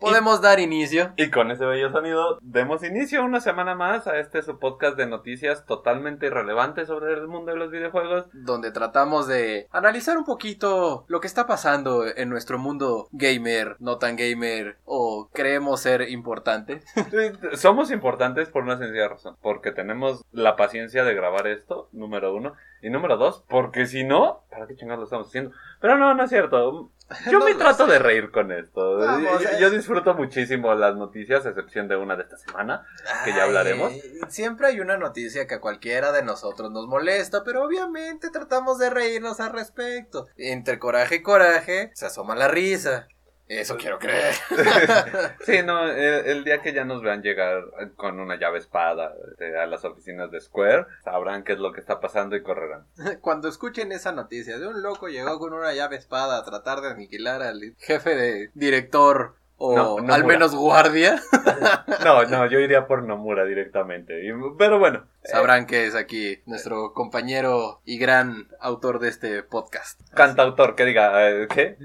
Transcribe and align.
podemos 0.00 0.40
dar 0.40 0.58
inicio. 0.58 1.12
Y 1.16 1.30
con 1.30 1.50
ese 1.50 1.64
bello 1.64 1.90
sonido, 1.90 2.38
demos 2.42 2.82
inicio 2.82 3.24
una 3.24 3.40
semana 3.40 3.74
más 3.74 4.06
a 4.06 4.18
este 4.18 4.42
su 4.42 4.58
podcast 4.58 4.96
de 4.96 5.06
noticias 5.06 5.66
totalmente 5.66 6.26
irrelevantes 6.26 6.88
sobre 6.88 7.12
el 7.12 7.28
mundo 7.28 7.52
de 7.52 7.58
los 7.58 7.70
videojuegos. 7.70 8.26
Donde 8.32 8.72
tratamos 8.72 9.28
de 9.28 9.68
analizar 9.70 10.16
un 10.16 10.24
poquito 10.24 11.04
lo 11.08 11.20
que 11.20 11.26
está 11.26 11.46
pasando 11.46 12.04
en 12.06 12.28
nuestro 12.28 12.58
mundo 12.58 13.08
gamer, 13.12 13.76
no 13.78 13.98
tan 13.98 14.16
gamer, 14.16 14.78
o 14.84 15.28
creemos 15.32 15.80
ser 15.80 16.08
importante. 16.08 16.82
Somos 17.54 17.90
importantes 17.90 18.48
por 18.48 18.62
una 18.62 18.78
sencilla 18.78 19.08
razón. 19.08 19.36
Porque 19.42 19.72
tenemos 19.72 20.24
la 20.32 20.56
paciencia 20.56 21.04
de 21.04 21.14
grabar 21.14 21.46
esto, 21.46 21.88
número 21.92 22.34
uno. 22.34 22.54
Y 22.82 22.90
número 22.90 23.16
dos, 23.16 23.44
porque 23.48 23.86
si 23.86 24.04
no, 24.04 24.44
¿para 24.50 24.66
qué 24.66 24.74
chingados 24.76 25.00
lo 25.00 25.04
estamos 25.04 25.28
haciendo? 25.28 25.52
Pero 25.80 25.96
no, 25.98 26.14
no 26.14 26.24
es 26.24 26.30
cierto. 26.30 26.90
Yo 27.26 27.40
No 27.40 27.44
me 27.44 27.54
trato 27.56 27.86
sé. 27.86 27.92
de 27.92 27.98
reír 27.98 28.30
con 28.30 28.52
esto. 28.52 28.98
Vamos, 28.98 29.42
yo, 29.42 29.48
eh. 29.48 29.56
yo 29.60 29.70
disfruto 29.70 30.14
muchísimo 30.14 30.72
las 30.74 30.94
noticias, 30.96 31.44
a 31.44 31.48
excepción 31.50 31.88
de 31.88 31.96
una 31.96 32.14
de 32.16 32.22
esta 32.22 32.36
semana, 32.36 32.86
que 33.24 33.32
ya 33.32 33.44
hablaremos. 33.44 33.90
Ay, 33.92 34.00
siempre 34.28 34.68
hay 34.68 34.80
una 34.80 34.96
noticia 34.96 35.46
que 35.48 35.56
a 35.56 35.60
cualquiera 35.60 36.12
de 36.12 36.22
nosotros 36.22 36.70
nos 36.70 36.86
molesta, 36.86 37.42
pero 37.44 37.64
obviamente 37.64 38.30
tratamos 38.30 38.78
de 38.78 38.90
reírnos 38.90 39.40
al 39.40 39.52
respecto. 39.52 40.26
Entre 40.36 40.78
coraje 40.78 41.16
y 41.16 41.22
coraje 41.22 41.90
se 41.94 42.06
asoma 42.06 42.36
la 42.36 42.46
risa. 42.48 43.08
Eso 43.50 43.76
quiero 43.76 43.98
creer. 43.98 44.32
Sí, 45.44 45.62
no, 45.64 45.88
el, 45.88 46.26
el 46.26 46.44
día 46.44 46.60
que 46.62 46.72
ya 46.72 46.84
nos 46.84 47.02
vean 47.02 47.22
llegar 47.22 47.64
con 47.96 48.20
una 48.20 48.36
llave 48.36 48.58
espada 48.58 49.12
este, 49.32 49.58
a 49.58 49.66
las 49.66 49.84
oficinas 49.84 50.30
de 50.30 50.40
Square, 50.40 50.86
sabrán 51.02 51.42
qué 51.42 51.54
es 51.54 51.58
lo 51.58 51.72
que 51.72 51.80
está 51.80 51.98
pasando 52.00 52.36
y 52.36 52.42
correrán. 52.42 52.84
Cuando 53.20 53.48
escuchen 53.48 53.90
esa 53.90 54.12
noticia 54.12 54.58
de 54.58 54.68
un 54.68 54.82
loco 54.82 55.08
llegó 55.08 55.38
con 55.40 55.52
una 55.52 55.72
llave 55.74 55.96
espada 55.96 56.38
a 56.38 56.44
tratar 56.44 56.80
de 56.80 56.90
aniquilar 56.90 57.42
al 57.42 57.60
jefe 57.78 58.14
de 58.14 58.50
director 58.54 59.34
o 59.56 59.76
No, 59.76 59.96
Nomura. 59.96 60.14
al 60.14 60.24
menos 60.24 60.54
guardia, 60.54 61.20
No, 62.04 62.24
no, 62.26 62.46
yo 62.46 62.60
iría 62.60 62.86
por 62.86 63.02
Nomura 63.02 63.44
directamente. 63.44 64.14
Pero 64.58 64.78
bueno, 64.78 65.06
sabrán 65.24 65.66
que 65.66 65.86
es 65.86 65.94
aquí 65.94 66.40
nuestro 66.46 66.92
compañero 66.92 67.80
y 67.84 67.98
gran 67.98 68.48
autor 68.60 68.98
de 68.98 69.08
este 69.08 69.42
podcast. 69.42 70.00
cantautor 70.14 70.74
que 70.74 70.84
diga, 70.84 71.28
eh, 71.28 71.48
¿qué? 71.48 71.76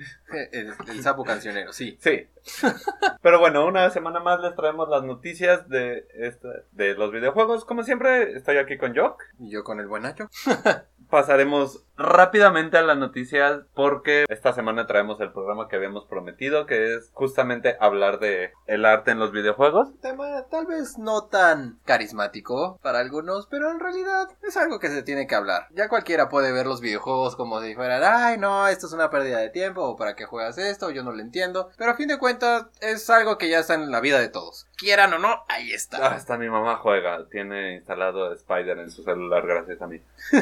El, 0.51 0.73
el 0.87 1.01
sapo 1.03 1.23
cancionero, 1.23 1.71
sí. 1.71 1.97
Sí. 2.01 2.27
Pero 3.21 3.39
bueno, 3.39 3.65
una 3.65 3.89
semana 3.89 4.19
más 4.19 4.39
les 4.39 4.55
traemos 4.55 4.89
las 4.89 5.03
noticias 5.03 5.67
de, 5.69 6.07
esta, 6.13 6.49
de 6.71 6.93
los 6.95 7.11
videojuegos. 7.11 7.65
Como 7.65 7.83
siempre, 7.83 8.33
estoy 8.33 8.57
aquí 8.57 8.77
con 8.77 8.95
Jock. 8.95 9.23
Y 9.39 9.49
yo 9.49 9.63
con 9.63 9.79
el 9.79 9.87
buen 9.87 10.03
Nacho. 10.03 10.29
Pasaremos 11.09 11.85
rápidamente 11.97 12.77
a 12.77 12.81
las 12.81 12.97
noticias 12.97 13.61
porque 13.73 14.25
esta 14.27 14.53
semana 14.53 14.87
traemos 14.87 15.21
el 15.21 15.31
programa 15.31 15.67
que 15.67 15.75
habíamos 15.75 16.05
prometido, 16.05 16.65
que 16.65 16.95
es 16.95 17.11
justamente 17.13 17.77
hablar 17.79 18.19
de 18.19 18.51
el 18.65 18.85
arte 18.85 19.11
en 19.11 19.19
los 19.19 19.31
videojuegos. 19.31 19.89
tema 20.01 20.25
tal 20.49 20.65
vez 20.65 20.97
no 20.97 21.25
tan 21.25 21.79
carismático 21.85 22.79
para 22.81 22.99
algunos, 22.99 23.24
pero 23.49 23.71
en 23.71 23.79
realidad 23.79 24.29
es 24.43 24.57
algo 24.57 24.79
que 24.79 24.89
se 24.89 25.03
tiene 25.03 25.27
que 25.27 25.35
hablar. 25.35 25.67
Ya 25.71 25.89
cualquiera 25.89 26.29
puede 26.29 26.51
ver 26.51 26.65
los 26.65 26.81
videojuegos 26.81 27.35
como 27.35 27.61
si 27.61 27.75
fueran, 27.75 28.03
ay 28.03 28.37
no, 28.37 28.67
esto 28.67 28.87
es 28.87 28.93
una 28.93 29.09
pérdida 29.09 29.39
de 29.39 29.49
tiempo, 29.49 29.81
o 29.81 29.95
para 29.95 30.15
qué 30.15 30.25
juegas 30.25 30.57
esto, 30.57 30.91
yo 30.91 31.03
no 31.03 31.11
lo 31.11 31.21
entiendo. 31.21 31.69
Pero 31.77 31.91
a 31.91 31.95
fin 31.95 32.07
de 32.07 32.19
cuentas 32.19 32.65
es 32.81 33.09
algo 33.09 33.37
que 33.37 33.49
ya 33.49 33.59
está 33.59 33.73
en 33.73 33.91
la 33.91 33.99
vida 34.01 34.19
de 34.19 34.29
todos. 34.29 34.67
Quieran 34.77 35.13
o 35.13 35.19
no, 35.19 35.43
ahí 35.47 35.71
está. 35.71 36.07
Hasta 36.13 36.37
mi 36.37 36.49
mamá 36.49 36.77
juega, 36.77 37.27
tiene 37.29 37.75
instalado 37.75 38.33
Spider 38.33 38.77
en 38.79 38.91
su 38.91 39.03
celular 39.03 39.45
gracias 39.47 39.81
a 39.81 39.87
mí. 39.87 39.99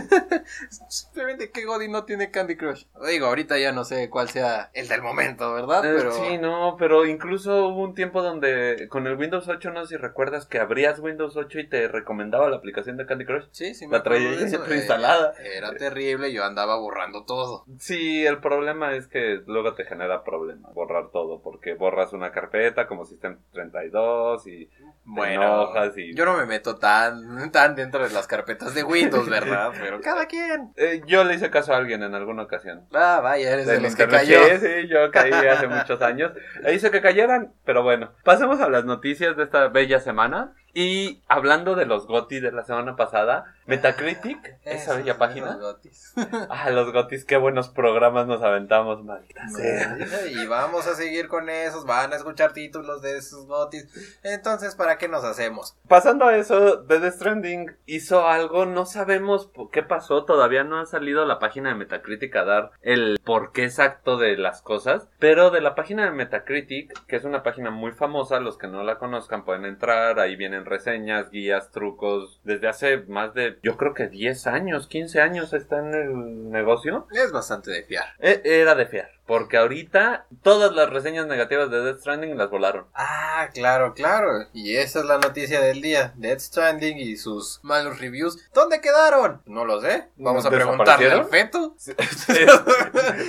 Simplemente 0.90 1.52
que 1.52 1.66
Godi 1.66 1.88
no 1.88 2.04
tiene 2.06 2.32
Candy 2.32 2.56
Crush. 2.56 2.86
Digo, 3.08 3.28
ahorita 3.28 3.58
ya 3.58 3.72
no 3.72 3.84
sé 3.84 4.10
cuál 4.10 4.30
sea 4.30 4.70
el 4.74 4.88
del 4.88 5.02
momento, 5.02 5.54
¿verdad? 5.54 5.86
Eh, 5.86 5.94
Pero... 5.98 6.12
Sí, 6.14 6.38
no, 6.38 6.76
pero 6.78 7.06
incluso 7.06 7.68
hubo 7.68 7.84
un 7.84 7.96
tiempo 7.96 8.22
donde 8.22 8.88
con 8.90 9.08
el 9.08 9.18
Windows 9.18 9.48
8, 9.48 9.72
no 9.72 9.86
sé 9.86 9.96
si 9.96 9.98
recuerdas 9.98 10.46
que 10.46 10.60
abrías 10.60 11.00
Windows 11.00 11.36
8 11.38 11.60
y 11.60 11.68
te 11.70 11.88
recomendaba 11.88 12.50
la 12.50 12.58
aplicación 12.58 12.98
de 12.98 13.06
Candy 13.06 13.26
Crush. 13.26 13.46
Sí, 13.52 13.74
sí, 13.76 13.88
me 13.88 13.98
La 13.98 14.04
traía 14.04 14.32
de 14.32 14.38
ya 14.40 14.46
eso. 14.58 14.64
preinstalada. 14.64 15.34
Eh, 15.40 15.58
Era 15.58 15.74
terrible, 15.76 16.32
yo 16.34 16.44
andaba 16.44 16.76
borrando 16.78 17.26
todo. 17.26 17.66
Sí, 17.80 18.26
el 18.26 18.40
problema 18.40 18.96
es 18.96 19.08
que 19.08 19.42
luego 19.46 19.74
te 19.74 19.86
genera 19.86 20.24
problemas 20.24 20.74
borrar 20.74 21.10
todo, 21.12 21.42
porque 21.42 21.74
borras 21.76 22.14
una 22.14 22.32
carpeta 22.32 22.88
como 22.88 23.06
System 23.06 23.38
32 23.52 24.23
y 24.46 24.70
Bueno, 25.06 25.44
enojas 25.44 25.98
y- 25.98 26.14
yo 26.16 26.26
no 26.26 26.38
me 26.38 26.46
meto 26.46 26.76
tan, 26.78 27.52
tan 27.52 27.76
dentro 27.76 28.04
de 28.08 28.14
las 28.14 28.26
carpetas 28.28 28.74
de 28.74 28.84
Windows, 28.84 29.30
¿verdad? 29.30 29.72
Pero 29.80 30.00
cada 30.02 30.26
quien. 30.28 30.72
Eh, 30.78 31.02
yo 31.06 31.24
le 31.24 31.36
hice 31.36 31.50
caso 31.50 31.74
a 31.74 31.78
alguien 31.78 32.04
en 32.04 32.16
alguna 32.16 32.44
ocasión. 32.44 32.88
Ah, 32.94 33.20
vaya, 33.22 33.52
eres 33.52 33.66
de 33.68 33.74
Del 33.74 33.84
los 33.84 33.96
que 33.96 34.08
cayó. 34.08 34.40
Sí, 34.46 34.58
sí, 34.60 34.88
yo 34.88 35.12
caí 35.12 35.32
hace 35.32 35.68
muchos 35.68 36.02
años. 36.02 36.32
E 36.64 36.74
hice 36.74 36.92
que 36.92 37.02
cayeran, 37.02 37.54
pero 37.66 37.84
bueno. 37.84 38.12
Pasemos 38.24 38.60
a 38.62 38.70
las 38.70 38.86
noticias 38.86 39.36
de 39.36 39.44
esta 39.44 39.68
bella 39.68 40.00
semana. 40.00 40.54
Y 40.76 41.22
hablando 41.28 41.76
de 41.76 41.86
los 41.86 42.08
GOTY 42.08 42.40
de 42.40 42.52
la 42.52 42.64
semana 42.64 42.96
pasada, 42.96 43.54
Metacritic, 43.66 44.58
esa 44.64 44.76
Esos 44.76 44.98
bella 44.98 45.18
página. 45.18 45.54
los 45.58 45.60
gotis. 45.62 46.14
Ah, 46.50 46.70
los 46.70 46.92
GOTYs, 46.92 47.26
qué 47.26 47.38
buenos 47.38 47.70
programas 47.70 48.28
nos 48.28 48.42
aventamos, 48.42 49.04
maldita 49.04 49.48
sea. 49.50 49.98
Y 50.30 50.46
vamos 50.48 50.88
a 50.88 50.96
seguir 50.96 51.28
con 51.28 51.50
esos, 51.50 51.86
van 51.86 52.14
a 52.14 52.18
escuchar 52.18 52.54
títulos 52.54 53.02
de 53.02 53.18
esos 53.18 53.48
gotis. 53.48 53.88
Entonces, 54.24 54.76
¿para 54.76 54.98
qué 54.98 55.08
nos 55.08 55.24
hacemos? 55.24 55.76
Pasando 55.88 56.26
a 56.26 56.36
eso, 56.36 56.78
Death 56.78 57.16
Stranding 57.16 57.76
hizo 57.86 58.28
algo, 58.28 58.66
no 58.66 58.86
sabemos 58.86 59.50
qué 59.72 59.84
pasó, 59.84 60.26
todavía 60.26 60.64
no 60.64 60.80
ha 60.80 60.86
salido 60.86 61.26
la 61.26 61.40
página 61.40 61.70
de 61.70 61.76
Metacritic 61.76 62.36
a 62.36 62.44
dar 62.44 62.72
el 62.82 63.20
porqué 63.24 63.64
exacto 63.64 64.18
de 64.18 64.38
las 64.38 64.62
cosas, 64.62 65.08
pero 65.20 65.52
de 65.52 65.62
la 65.62 65.76
página 65.76 66.06
de 66.06 66.12
Metacritic, 66.12 67.06
que 67.06 67.16
es 67.16 67.24
una 67.24 67.44
página 67.44 67.70
muy 67.72 67.92
famosa, 67.92 68.40
los 68.40 68.58
que 68.58 68.68
no 68.68 68.84
la 68.84 68.98
conozcan 68.98 69.46
pueden 69.46 69.66
entrar, 69.66 70.20
ahí 70.20 70.36
vienen 70.36 70.66
reseñas, 70.66 71.32
guías, 71.32 71.72
trucos, 71.72 72.42
desde 72.44 72.68
hace 72.68 72.98
más 73.08 73.34
de, 73.34 73.53
yo 73.62 73.78
creo 73.78 73.94
que 73.94 74.08
10 74.08 74.48
años, 74.48 74.88
15 74.88 75.22
años 75.22 75.54
está 75.54 75.80
en 75.80 75.94
el 75.94 76.50
negocio. 76.50 77.08
Es 77.12 77.32
bastante 77.32 77.72
de 77.72 77.84
fiar. 77.84 78.06
E- 78.20 78.42
Era 78.44 78.76
de 78.76 78.86
fiar, 78.86 79.10
porque 79.26 79.58
ahorita 79.58 80.26
todas 80.42 80.74
las 80.74 80.90
reseñas 80.90 81.28
negativas 81.28 81.70
de 81.72 81.82
Death 81.82 82.00
Stranding 82.00 82.38
las 82.38 82.50
volaron. 82.50 82.86
Ah, 82.94 83.50
claro, 83.54 83.94
claro. 83.94 84.48
Y 84.54 84.76
esa 84.76 85.00
es 85.00 85.06
la 85.06 85.18
noticia 85.18 85.62
del 85.62 85.82
día. 85.82 86.14
Death 86.16 86.40
Stranding 86.40 86.98
y 86.98 87.16
sus 87.16 87.60
malos 87.64 88.00
reviews. 88.00 88.38
¿Dónde 88.54 88.82
quedaron? 88.82 89.42
No 89.46 89.66
lo 89.66 89.80
sé. 89.82 90.10
Vamos 90.18 90.46
a 90.46 90.50
preguntarle 90.50 91.12
al 91.12 91.26
feto. 91.30 91.76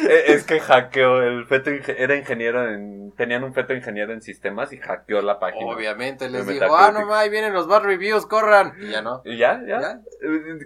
Es 0.08 0.44
que 0.44 0.60
hackeó 0.60 1.22
el 1.22 1.46
feto 1.46 1.70
era 1.70 2.16
ingeniero 2.16 2.68
en 2.68 3.12
tenían 3.16 3.44
un 3.44 3.54
feto 3.54 3.74
ingeniero 3.74 4.12
en 4.12 4.22
sistemas 4.22 4.72
y 4.72 4.78
hackeó 4.78 5.22
la 5.22 5.38
página 5.38 5.66
Obviamente 5.66 6.28
les 6.28 6.46
dijo, 6.46 6.64
Metacritic. 6.64 6.96
ah, 6.96 7.04
no, 7.04 7.14
ahí 7.14 7.30
vienen 7.30 7.52
los 7.52 7.68
bad 7.68 7.82
reviews, 7.82 8.26
corran. 8.26 8.74
Y 8.80 8.90
ya 8.90 9.02
no. 9.02 9.22
y 9.24 9.36
ya, 9.36 9.62
ya 9.66 9.80
¿Ya? 9.80 10.00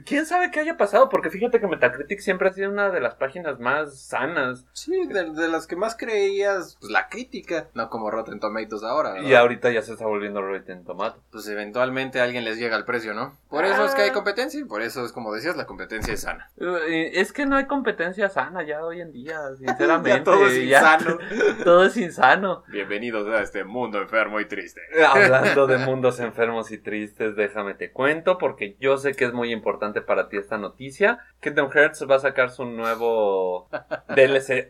Quién 0.06 0.25
sabe 0.27 0.50
qué 0.50 0.61
haya 0.61 0.77
pasado 0.77 1.09
porque 1.09 1.31
fíjate 1.31 1.61
que 1.61 1.67
Metacritic 1.67 2.21
siempre 2.21 2.49
ha 2.49 2.53
sido 2.53 2.71
una 2.71 2.91
de 2.91 3.00
las 3.00 3.15
páginas 3.17 3.59
más 3.59 4.00
sanas 4.00 4.65
Sí, 4.72 5.06
de, 5.09 5.28
de 5.34 5.49
las 5.49 5.66
que 5.66 5.77
más 5.77 5.97
creías, 5.97 6.77
pues 6.81 6.91
la 6.91 7.09
crítica. 7.09 7.69
No 7.75 7.91
como 7.91 8.11
Rotten 8.11 8.41
Tomatoes 8.41 8.83
ahora. 8.83 9.12
¿verdad? 9.12 9.28
y 9.28 9.34
ahorita 9.34 9.71
ya 9.71 9.83
se 9.83 9.93
está 9.93 10.06
volviendo 10.06 10.43
Rotten 10.43 10.84
Tomato 10.84 11.21
Pues 11.31 11.49
eventualmente 11.49 12.21
a 12.21 12.25
alguien 12.25 12.44
les 12.44 12.59
llega 12.59 12.77
el 12.77 12.84
precio, 12.84 13.15
¿no? 13.15 13.37
Por 13.49 13.65
eso 13.65 13.84
es 13.84 13.94
que 13.94 14.03
hay 14.03 14.11
competencia 14.11 14.61
y 14.61 14.65
por 14.65 14.83
eso 14.83 15.05
es 15.05 15.12
como 15.12 15.33
decías, 15.33 15.56
la 15.56 15.67
competencia 15.67 16.15
es 16.15 16.21
sana. 16.21 16.50
Eh, 16.59 17.12
es 17.15 17.33
que 17.33 17.47
no 17.47 17.56
hay 17.56 17.67
competencia 17.67 18.28
sana 18.28 18.62
ya 18.62 18.84
hoy 18.84 19.00
en 19.00 19.12
día 19.12 19.38
sinceramente 19.59 20.19
Ya 20.19 20.25
todo 20.25 20.47
es 20.47 20.56
insano. 20.56 21.19
todo 21.65 21.84
es 21.84 21.97
insano 21.97 22.65
Bienvenidos 22.69 23.28
a 23.28 23.43
este 23.43 23.65
mundo 23.65 24.00
enfermo 24.00 24.41
y 24.41 24.47
triste. 24.47 24.81
Hablando 25.06 25.67
de 25.67 25.78
mundos 25.87 26.21
enfermos 26.21 26.71
y 26.71 26.78
tristes, 26.78 27.37
déjame 27.37 27.75
te 27.75 27.91
cuento, 27.93 28.38
porque 28.38 28.77
yo 28.81 28.97
sé 28.97 29.15
que 29.15 29.25
es 29.25 29.33
muy 29.33 29.53
importante 29.53 30.00
para 30.00 30.28
ti 30.28 30.37
esta 30.37 30.59
noticia. 30.59 31.19
Kingdom 31.41 31.71
Hearts 31.71 32.06
va 32.09 32.17
a 32.17 32.21
sacar 32.21 32.50
su 32.50 32.65
nuevo 32.65 33.69
DLC. 34.15 34.69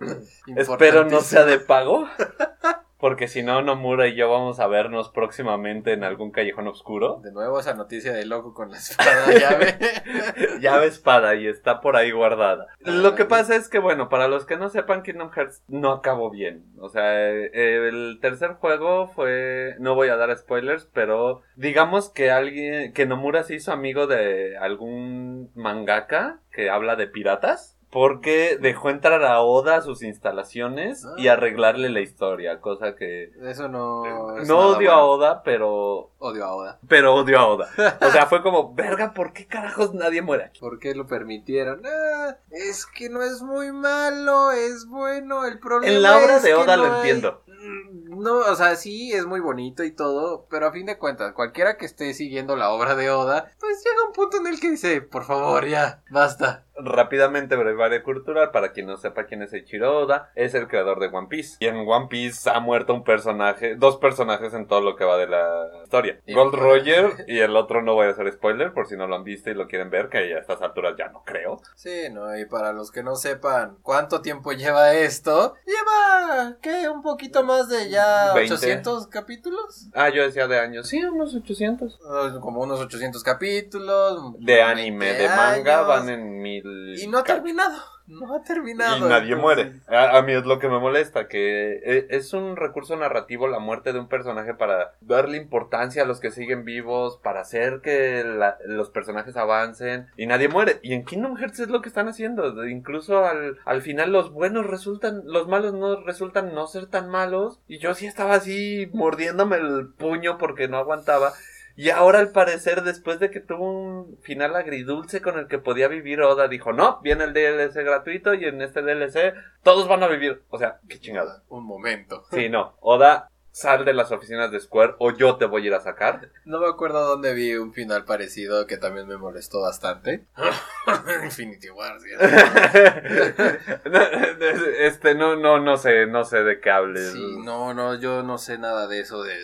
Espero 0.56 1.04
no 1.04 1.20
sea 1.20 1.44
de 1.44 1.58
pago. 1.58 2.08
Porque 2.98 3.28
si 3.28 3.44
no, 3.44 3.62
Nomura 3.62 4.08
y 4.08 4.16
yo 4.16 4.28
vamos 4.28 4.58
a 4.58 4.66
vernos 4.66 5.10
próximamente 5.10 5.92
en 5.92 6.02
algún 6.02 6.32
callejón 6.32 6.66
oscuro. 6.66 7.20
De 7.22 7.30
nuevo 7.30 7.60
esa 7.60 7.74
noticia 7.74 8.12
de 8.12 8.26
loco 8.26 8.54
con 8.54 8.72
la 8.72 8.78
espada 8.78 9.32
llave. 9.32 9.78
Llave 10.60 10.86
espada 10.86 11.36
y 11.36 11.46
está 11.46 11.80
por 11.80 11.94
ahí 11.94 12.10
guardada. 12.10 12.66
Lo 12.80 13.14
que 13.14 13.24
pasa 13.24 13.54
es 13.54 13.68
que, 13.68 13.78
bueno, 13.78 14.08
para 14.08 14.26
los 14.26 14.46
que 14.46 14.56
no 14.56 14.68
sepan, 14.68 15.02
Kingdom 15.02 15.30
Hearts 15.30 15.62
no 15.68 15.92
acabó 15.92 16.30
bien. 16.30 16.64
O 16.80 16.88
sea, 16.88 17.24
eh, 17.30 17.88
el 17.88 18.18
tercer 18.20 18.54
juego 18.54 19.06
fue. 19.06 19.76
No 19.78 19.94
voy 19.94 20.08
a 20.08 20.16
dar 20.16 20.36
spoilers, 20.36 20.88
pero 20.92 21.42
digamos 21.54 22.10
que 22.10 22.32
alguien. 22.32 22.92
Que 22.94 23.06
Nomura 23.06 23.44
se 23.44 23.54
hizo 23.54 23.70
amigo 23.70 24.08
de 24.08 24.58
algún 24.58 25.52
mangaka 25.54 26.40
que 26.50 26.68
habla 26.68 26.96
de 26.96 27.06
piratas. 27.06 27.77
Porque 27.90 28.58
dejó 28.60 28.90
entrar 28.90 29.24
a 29.24 29.40
Oda 29.40 29.76
a 29.76 29.80
sus 29.80 30.02
instalaciones 30.02 31.06
y 31.16 31.28
Ah. 31.28 31.32
arreglarle 31.32 31.88
la 31.88 32.00
historia, 32.00 32.60
cosa 32.60 32.94
que 32.94 33.32
Eso 33.42 33.68
no. 33.68 34.36
es 34.36 34.46
no 34.46 34.58
odio 34.58 34.92
a. 34.92 35.04
Oda, 35.04 35.42
pero 35.42 36.10
Odio 36.18 36.44
a 36.44 36.54
Oda. 36.54 36.78
pero 36.86 37.14
odio 37.14 37.38
a 37.38 37.46
Oda. 37.46 37.68
O 38.02 38.10
sea, 38.10 38.26
fue 38.26 38.42
como, 38.42 38.74
verga, 38.74 39.14
¿por 39.14 39.32
qué 39.32 39.46
carajos 39.46 39.94
nadie 39.94 40.20
muere 40.20 40.44
aquí? 40.44 40.60
¿Por 40.60 40.78
qué 40.78 40.94
lo 40.94 41.06
permitieron? 41.06 41.82
Ah, 41.86 42.36
es 42.50 42.84
que 42.86 43.08
no 43.08 43.22
es 43.22 43.40
muy 43.42 43.72
malo, 43.72 44.50
es 44.50 44.86
bueno. 44.86 45.46
El 45.46 45.58
problema 45.58 45.94
En 45.94 46.02
la 46.02 46.18
obra 46.18 46.36
es 46.36 46.42
de 46.42 46.54
Oda 46.54 46.76
no 46.76 46.84
lo 46.86 46.92
hay- 46.92 46.98
entiendo. 47.00 47.42
Mm, 47.46 47.98
No, 48.18 48.38
o 48.38 48.54
sea, 48.56 48.74
sí, 48.74 49.12
es 49.12 49.26
muy 49.26 49.38
bonito 49.38 49.84
y 49.84 49.92
todo, 49.92 50.46
pero 50.50 50.66
a 50.66 50.72
fin 50.72 50.86
de 50.86 50.98
cuentas, 50.98 51.32
cualquiera 51.34 51.76
que 51.76 51.86
esté 51.86 52.12
siguiendo 52.14 52.56
la 52.56 52.70
obra 52.70 52.96
de 52.96 53.10
Oda, 53.10 53.52
pues 53.60 53.84
llega 53.84 54.06
un 54.06 54.12
punto 54.12 54.38
en 54.38 54.46
el 54.48 54.58
que 54.58 54.70
dice, 54.72 55.02
por 55.02 55.24
favor, 55.24 55.66
ya, 55.66 56.02
basta. 56.10 56.64
Rápidamente, 56.78 57.56
brevario 57.56 58.02
cultural, 58.02 58.50
para 58.50 58.72
quien 58.72 58.86
no 58.86 58.96
sepa 58.96 59.24
quién 59.26 59.42
es 59.42 59.52
Eiichiro 59.52 59.98
Oda, 59.98 60.30
es 60.34 60.54
el 60.54 60.68
creador 60.68 61.00
de 61.00 61.06
One 61.08 61.28
Piece. 61.28 61.56
Y 61.60 61.66
en 61.66 61.76
One 61.88 62.06
Piece 62.08 62.48
ha 62.50 62.60
muerto 62.60 62.94
un 62.94 63.04
personaje, 63.04 63.74
dos 63.76 63.96
personajes 63.96 64.54
en 64.54 64.66
todo 64.66 64.80
lo 64.80 64.96
que 64.96 65.04
va 65.04 65.16
de 65.16 65.26
la 65.26 65.70
historia. 65.82 66.20
Y- 66.26 66.34
Gold 66.34 66.54
Roger 66.54 67.24
y 67.28 67.38
el 67.40 67.56
otro 67.56 67.82
no 67.82 67.94
voy 67.94 68.06
a 68.06 68.10
hacer 68.10 68.30
spoiler 68.32 68.72
por 68.72 68.86
si 68.86 68.96
no 68.96 69.06
lo 69.06 69.16
han 69.16 69.24
visto 69.24 69.50
y 69.50 69.54
lo 69.54 69.66
quieren 69.66 69.90
ver, 69.90 70.08
que 70.08 70.18
a 70.18 70.38
estas 70.38 70.62
alturas 70.62 70.94
ya 70.98 71.08
no 71.08 71.22
creo. 71.24 71.60
Sí, 71.74 72.08
no, 72.12 72.36
y 72.38 72.44
para 72.46 72.72
los 72.72 72.90
que 72.90 73.02
no 73.02 73.16
sepan 73.16 73.76
cuánto 73.82 74.20
tiempo 74.22 74.52
lleva 74.52 74.94
esto, 74.94 75.54
lleva, 75.66 76.56
¿qué? 76.62 76.88
Un 76.88 77.02
poquito 77.02 77.42
más 77.42 77.68
de 77.68 77.90
ya 77.90 78.32
20. 78.34 78.54
800 78.54 79.06
capítulos. 79.08 79.88
Ah, 79.94 80.08
yo 80.10 80.22
decía 80.22 80.46
de 80.46 80.58
años. 80.58 80.88
Sí, 80.88 81.02
unos 81.02 81.34
800. 81.34 81.98
Uh, 82.00 82.40
Como 82.40 82.60
unos 82.62 82.80
800 82.80 83.22
capítulos. 83.22 84.34
De 84.38 84.62
anime, 84.62 85.06
20 85.06 85.22
de 85.22 85.28
manga, 85.28 85.76
años. 85.78 85.88
van 85.88 86.08
en 86.10 86.42
mil. 86.42 86.67
Y 87.02 87.06
no 87.08 87.18
ha 87.18 87.24
terminado, 87.24 87.76
no 88.06 88.34
ha 88.34 88.42
terminado. 88.42 89.06
Y 89.06 89.08
nadie 89.08 89.36
muere. 89.36 89.80
A, 89.88 90.16
a 90.18 90.22
mí 90.22 90.32
es 90.32 90.44
lo 90.44 90.58
que 90.58 90.68
me 90.68 90.78
molesta, 90.78 91.28
que 91.28 91.74
e- 91.84 92.06
es 92.10 92.32
un 92.32 92.56
recurso 92.56 92.96
narrativo 92.96 93.48
la 93.48 93.58
muerte 93.58 93.92
de 93.92 93.98
un 94.00 94.08
personaje 94.08 94.54
para 94.54 94.94
darle 95.00 95.36
importancia 95.36 96.02
a 96.02 96.06
los 96.06 96.20
que 96.20 96.30
siguen 96.30 96.64
vivos, 96.64 97.18
para 97.22 97.40
hacer 97.40 97.80
que 97.82 98.24
la- 98.24 98.58
los 98.66 98.90
personajes 98.90 99.36
avancen 99.36 100.06
y 100.16 100.26
nadie 100.26 100.48
muere. 100.48 100.78
Y 100.82 100.94
en 100.94 101.04
Kingdom 101.04 101.36
Hearts 101.36 101.60
es 101.60 101.68
lo 101.68 101.82
que 101.82 101.88
están 101.88 102.08
haciendo. 102.08 102.66
Incluso 102.66 103.24
al, 103.24 103.58
al 103.64 103.82
final 103.82 104.12
los 104.12 104.32
buenos 104.32 104.66
resultan, 104.66 105.22
los 105.24 105.48
malos 105.48 105.74
no 105.74 106.02
resultan 106.04 106.54
no 106.54 106.66
ser 106.66 106.86
tan 106.86 107.08
malos. 107.10 107.60
Y 107.68 107.78
yo 107.78 107.94
sí 107.94 108.06
estaba 108.06 108.34
así 108.34 108.88
mordiéndome 108.92 109.56
el 109.56 109.88
puño 109.96 110.38
porque 110.38 110.68
no 110.68 110.78
aguantaba. 110.78 111.32
Y 111.78 111.90
ahora 111.90 112.18
al 112.18 112.32
parecer, 112.32 112.82
después 112.82 113.20
de 113.20 113.30
que 113.30 113.38
tuvo 113.38 113.70
un 113.70 114.18
final 114.22 114.56
agridulce 114.56 115.22
con 115.22 115.38
el 115.38 115.46
que 115.46 115.60
podía 115.60 115.86
vivir, 115.86 116.20
Oda 116.22 116.48
dijo, 116.48 116.72
no, 116.72 117.00
viene 117.02 117.22
el 117.22 117.32
DLC 117.32 117.84
gratuito 117.84 118.34
y 118.34 118.46
en 118.46 118.60
este 118.62 118.82
DLC 118.82 119.34
todos 119.62 119.86
van 119.86 120.02
a 120.02 120.08
vivir. 120.08 120.42
O 120.50 120.58
sea, 120.58 120.80
qué 120.88 120.98
chingada. 120.98 121.44
Un 121.48 121.64
momento. 121.64 122.24
Sí, 122.32 122.48
no. 122.48 122.74
Oda, 122.80 123.30
sal 123.58 123.84
de 123.84 123.92
las 123.92 124.12
oficinas 124.12 124.52
de 124.52 124.60
Square 124.60 124.94
o 124.98 125.10
yo 125.10 125.36
te 125.36 125.44
voy 125.44 125.64
a 125.64 125.66
ir 125.66 125.74
a 125.74 125.80
sacar. 125.80 126.30
No 126.44 126.60
me 126.60 126.68
acuerdo 126.68 127.04
dónde 127.04 127.34
vi 127.34 127.56
un 127.56 127.72
final 127.72 128.04
parecido 128.04 128.68
que 128.68 128.76
también 128.76 129.08
me 129.08 129.16
molestó 129.16 129.62
bastante. 129.62 130.26
Infinity 131.24 131.68
Wars. 131.70 132.04
este, 134.78 135.16
no, 135.16 135.34
no, 135.34 135.58
no 135.58 135.76
sé, 135.76 136.06
no 136.06 136.24
sé 136.24 136.44
de 136.44 136.60
qué 136.60 136.70
hables. 136.70 137.12
Sí, 137.12 137.36
no, 137.44 137.74
no, 137.74 137.98
yo 137.98 138.22
no 138.22 138.38
sé 138.38 138.58
nada 138.58 138.86
de 138.86 139.00
eso 139.00 139.24
de 139.24 139.36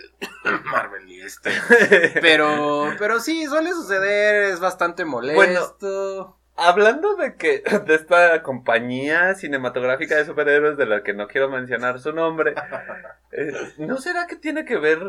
Marvel 0.65 1.09
y 1.09 1.21
este. 1.21 1.51
Pero, 2.21 2.95
pero 2.99 3.19
sí, 3.19 3.47
suele 3.47 3.73
suceder, 3.73 4.45
es 4.45 4.61
bastante 4.61 5.05
molesto. 5.05 6.39
Hablando 6.57 7.17
de 7.17 7.35
que 7.35 7.63
de 7.87 7.95
esta 7.95 8.43
compañía 8.43 9.35
cinematográfica 9.35 10.17
de 10.17 10.25
superhéroes 10.25 10.77
de 10.77 10.87
la 10.87 11.03
que 11.03 11.13
no 11.13 11.27
quiero 11.27 11.49
mencionar 11.49 12.01
su 12.01 12.13
nombre, 12.13 12.55
eh, 13.33 13.53
¿no 13.79 13.97
será 13.97 14.27
que 14.27 14.37
tiene 14.37 14.65
que 14.65 14.77
ver 14.79 15.01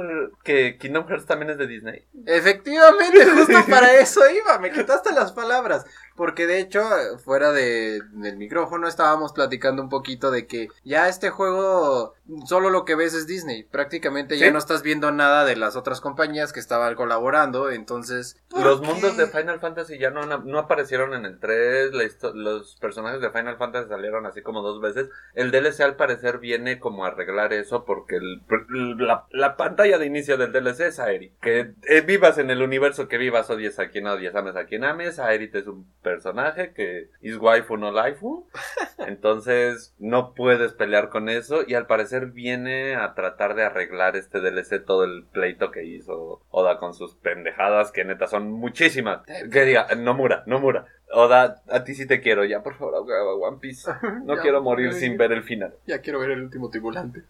que 0.44 0.78
Kingdom 0.78 1.08
Hearts 1.08 1.28
también 1.28 1.52
es 1.52 1.58
de 1.58 1.68
Disney? 1.68 2.06
Efectivamente, 2.26 3.26
justo 3.26 3.66
para 3.70 3.94
eso 3.94 4.22
iba, 4.30 4.58
me 4.58 4.72
quitaste 4.72 5.14
las 5.14 5.32
palabras. 5.34 5.86
Porque 6.16 6.48
de 6.48 6.60
hecho, 6.60 6.82
fuera 7.24 7.52
de, 7.52 8.02
del 8.14 8.38
micrófono 8.38 8.88
estábamos 8.88 9.34
platicando 9.34 9.82
un 9.82 9.90
poquito 9.90 10.32
de 10.32 10.48
que 10.48 10.70
ya 10.84 11.10
este 11.10 11.30
juego 11.30 12.14
solo 12.46 12.70
lo 12.70 12.86
que 12.86 12.96
ves 12.96 13.14
es 13.14 13.28
Disney. 13.28 13.64
Prácticamente 13.64 14.38
ya 14.38 14.50
no 14.52 14.58
estás 14.58 14.82
viendo 14.82 15.12
nada 15.12 15.46
de 15.46 15.56
las 15.56 15.76
otras 15.76 16.02
compañías 16.02 16.54
que 16.54 16.60
estaban 16.60 16.96
colaborando. 16.96 17.70
Entonces, 17.70 18.42
¿por 18.50 18.62
Los 18.64 18.82
qué? 18.82 18.88
mundos 18.88 19.18
de 19.18 19.28
Final 19.28 19.60
Fantasy 19.60 19.98
ya 20.00 20.10
no, 20.10 20.26
no 20.26 20.60
aparecieron 20.60 21.14
en 21.14 21.26
el 21.26 21.40
3, 21.40 21.94
la 21.94 22.04
histo- 22.04 22.34
los 22.34 22.78
personajes 22.78 23.22
de 23.22 23.30
Final 23.30 23.58
Fantasy 23.58 23.90
salieron 23.90 24.26
así 24.26 24.42
como 24.42 24.62
dos 24.62 24.82
veces. 24.82 25.10
El 25.34 25.52
DLC 25.52 25.82
al 25.82 25.96
parecer 25.98 26.40
viene 26.40 26.80
como 26.80 27.06
a 27.06 27.10
arreglar 27.10 27.54
eso 27.54 27.84
porque 27.86 28.16
el- 28.16 28.42
la, 28.98 29.26
la 29.32 29.56
pantalla 29.58 29.98
de 29.98 30.06
inicio 30.06 30.38
del 30.38 30.52
DLC 30.52 30.88
es 30.88 31.00
Aerith. 31.00 31.34
Que 31.42 31.74
eh, 31.90 32.02
vivas 32.02 32.38
en 32.38 32.50
el 32.50 32.62
universo 32.62 33.08
que 33.08 33.18
vivas, 33.18 33.50
odies 33.50 33.78
a 33.80 33.90
quien 33.90 34.08
odies, 34.08 34.34
ames 34.36 34.56
a 34.56 34.66
quien 34.66 34.84
ames, 34.84 35.20
Aerith 35.20 35.56
es 35.56 35.68
un 35.68 35.86
personaje 36.06 36.72
que 36.74 37.10
es 37.22 37.38
waifu 37.38 37.78
no 37.78 37.92
laifu. 37.92 38.48
Entonces 39.00 39.96
no 39.98 40.34
puedes 40.36 40.74
pelear 40.74 41.10
con 41.10 41.28
eso 41.28 41.64
y 41.68 41.74
al 41.74 41.88
parecer 41.88 42.28
viene 42.28 42.96
a 42.96 43.16
tratar 43.16 43.56
de 43.56 43.64
arreglar 43.64 44.16
este 44.16 44.40
DLC 44.40 44.86
todo 44.86 45.04
el 45.04 45.26
pleito 45.26 45.72
que 45.72 45.84
hizo 45.84 46.42
Oda 46.52 46.78
con 46.78 46.94
sus 46.94 47.16
pendejadas 47.16 47.92
que 47.92 48.06
neta 48.06 48.28
son 48.28 48.52
muchísimas. 48.52 49.22
Que 49.52 49.66
diga, 49.66 49.88
Nomura, 49.98 50.44
Nomura. 50.46 50.86
Oda, 51.16 51.62
a 51.70 51.84
ti 51.84 51.96
sí 51.96 52.06
te 52.06 52.20
quiero, 52.20 52.44
ya 52.44 52.62
por 52.62 52.76
favor, 52.76 53.06
One 53.42 53.58
Piece. 53.60 53.90
No 54.26 54.36
Ya, 54.36 54.42
quiero 54.42 54.62
morir 54.62 54.92
ya, 54.92 54.98
sin 54.98 55.18
ver 55.18 55.32
el 55.32 55.44
final. 55.44 55.74
Ya 55.88 56.00
quiero 56.02 56.20
ver 56.20 56.32
el 56.32 56.42
último 56.44 56.70
tripulante. 56.70 57.24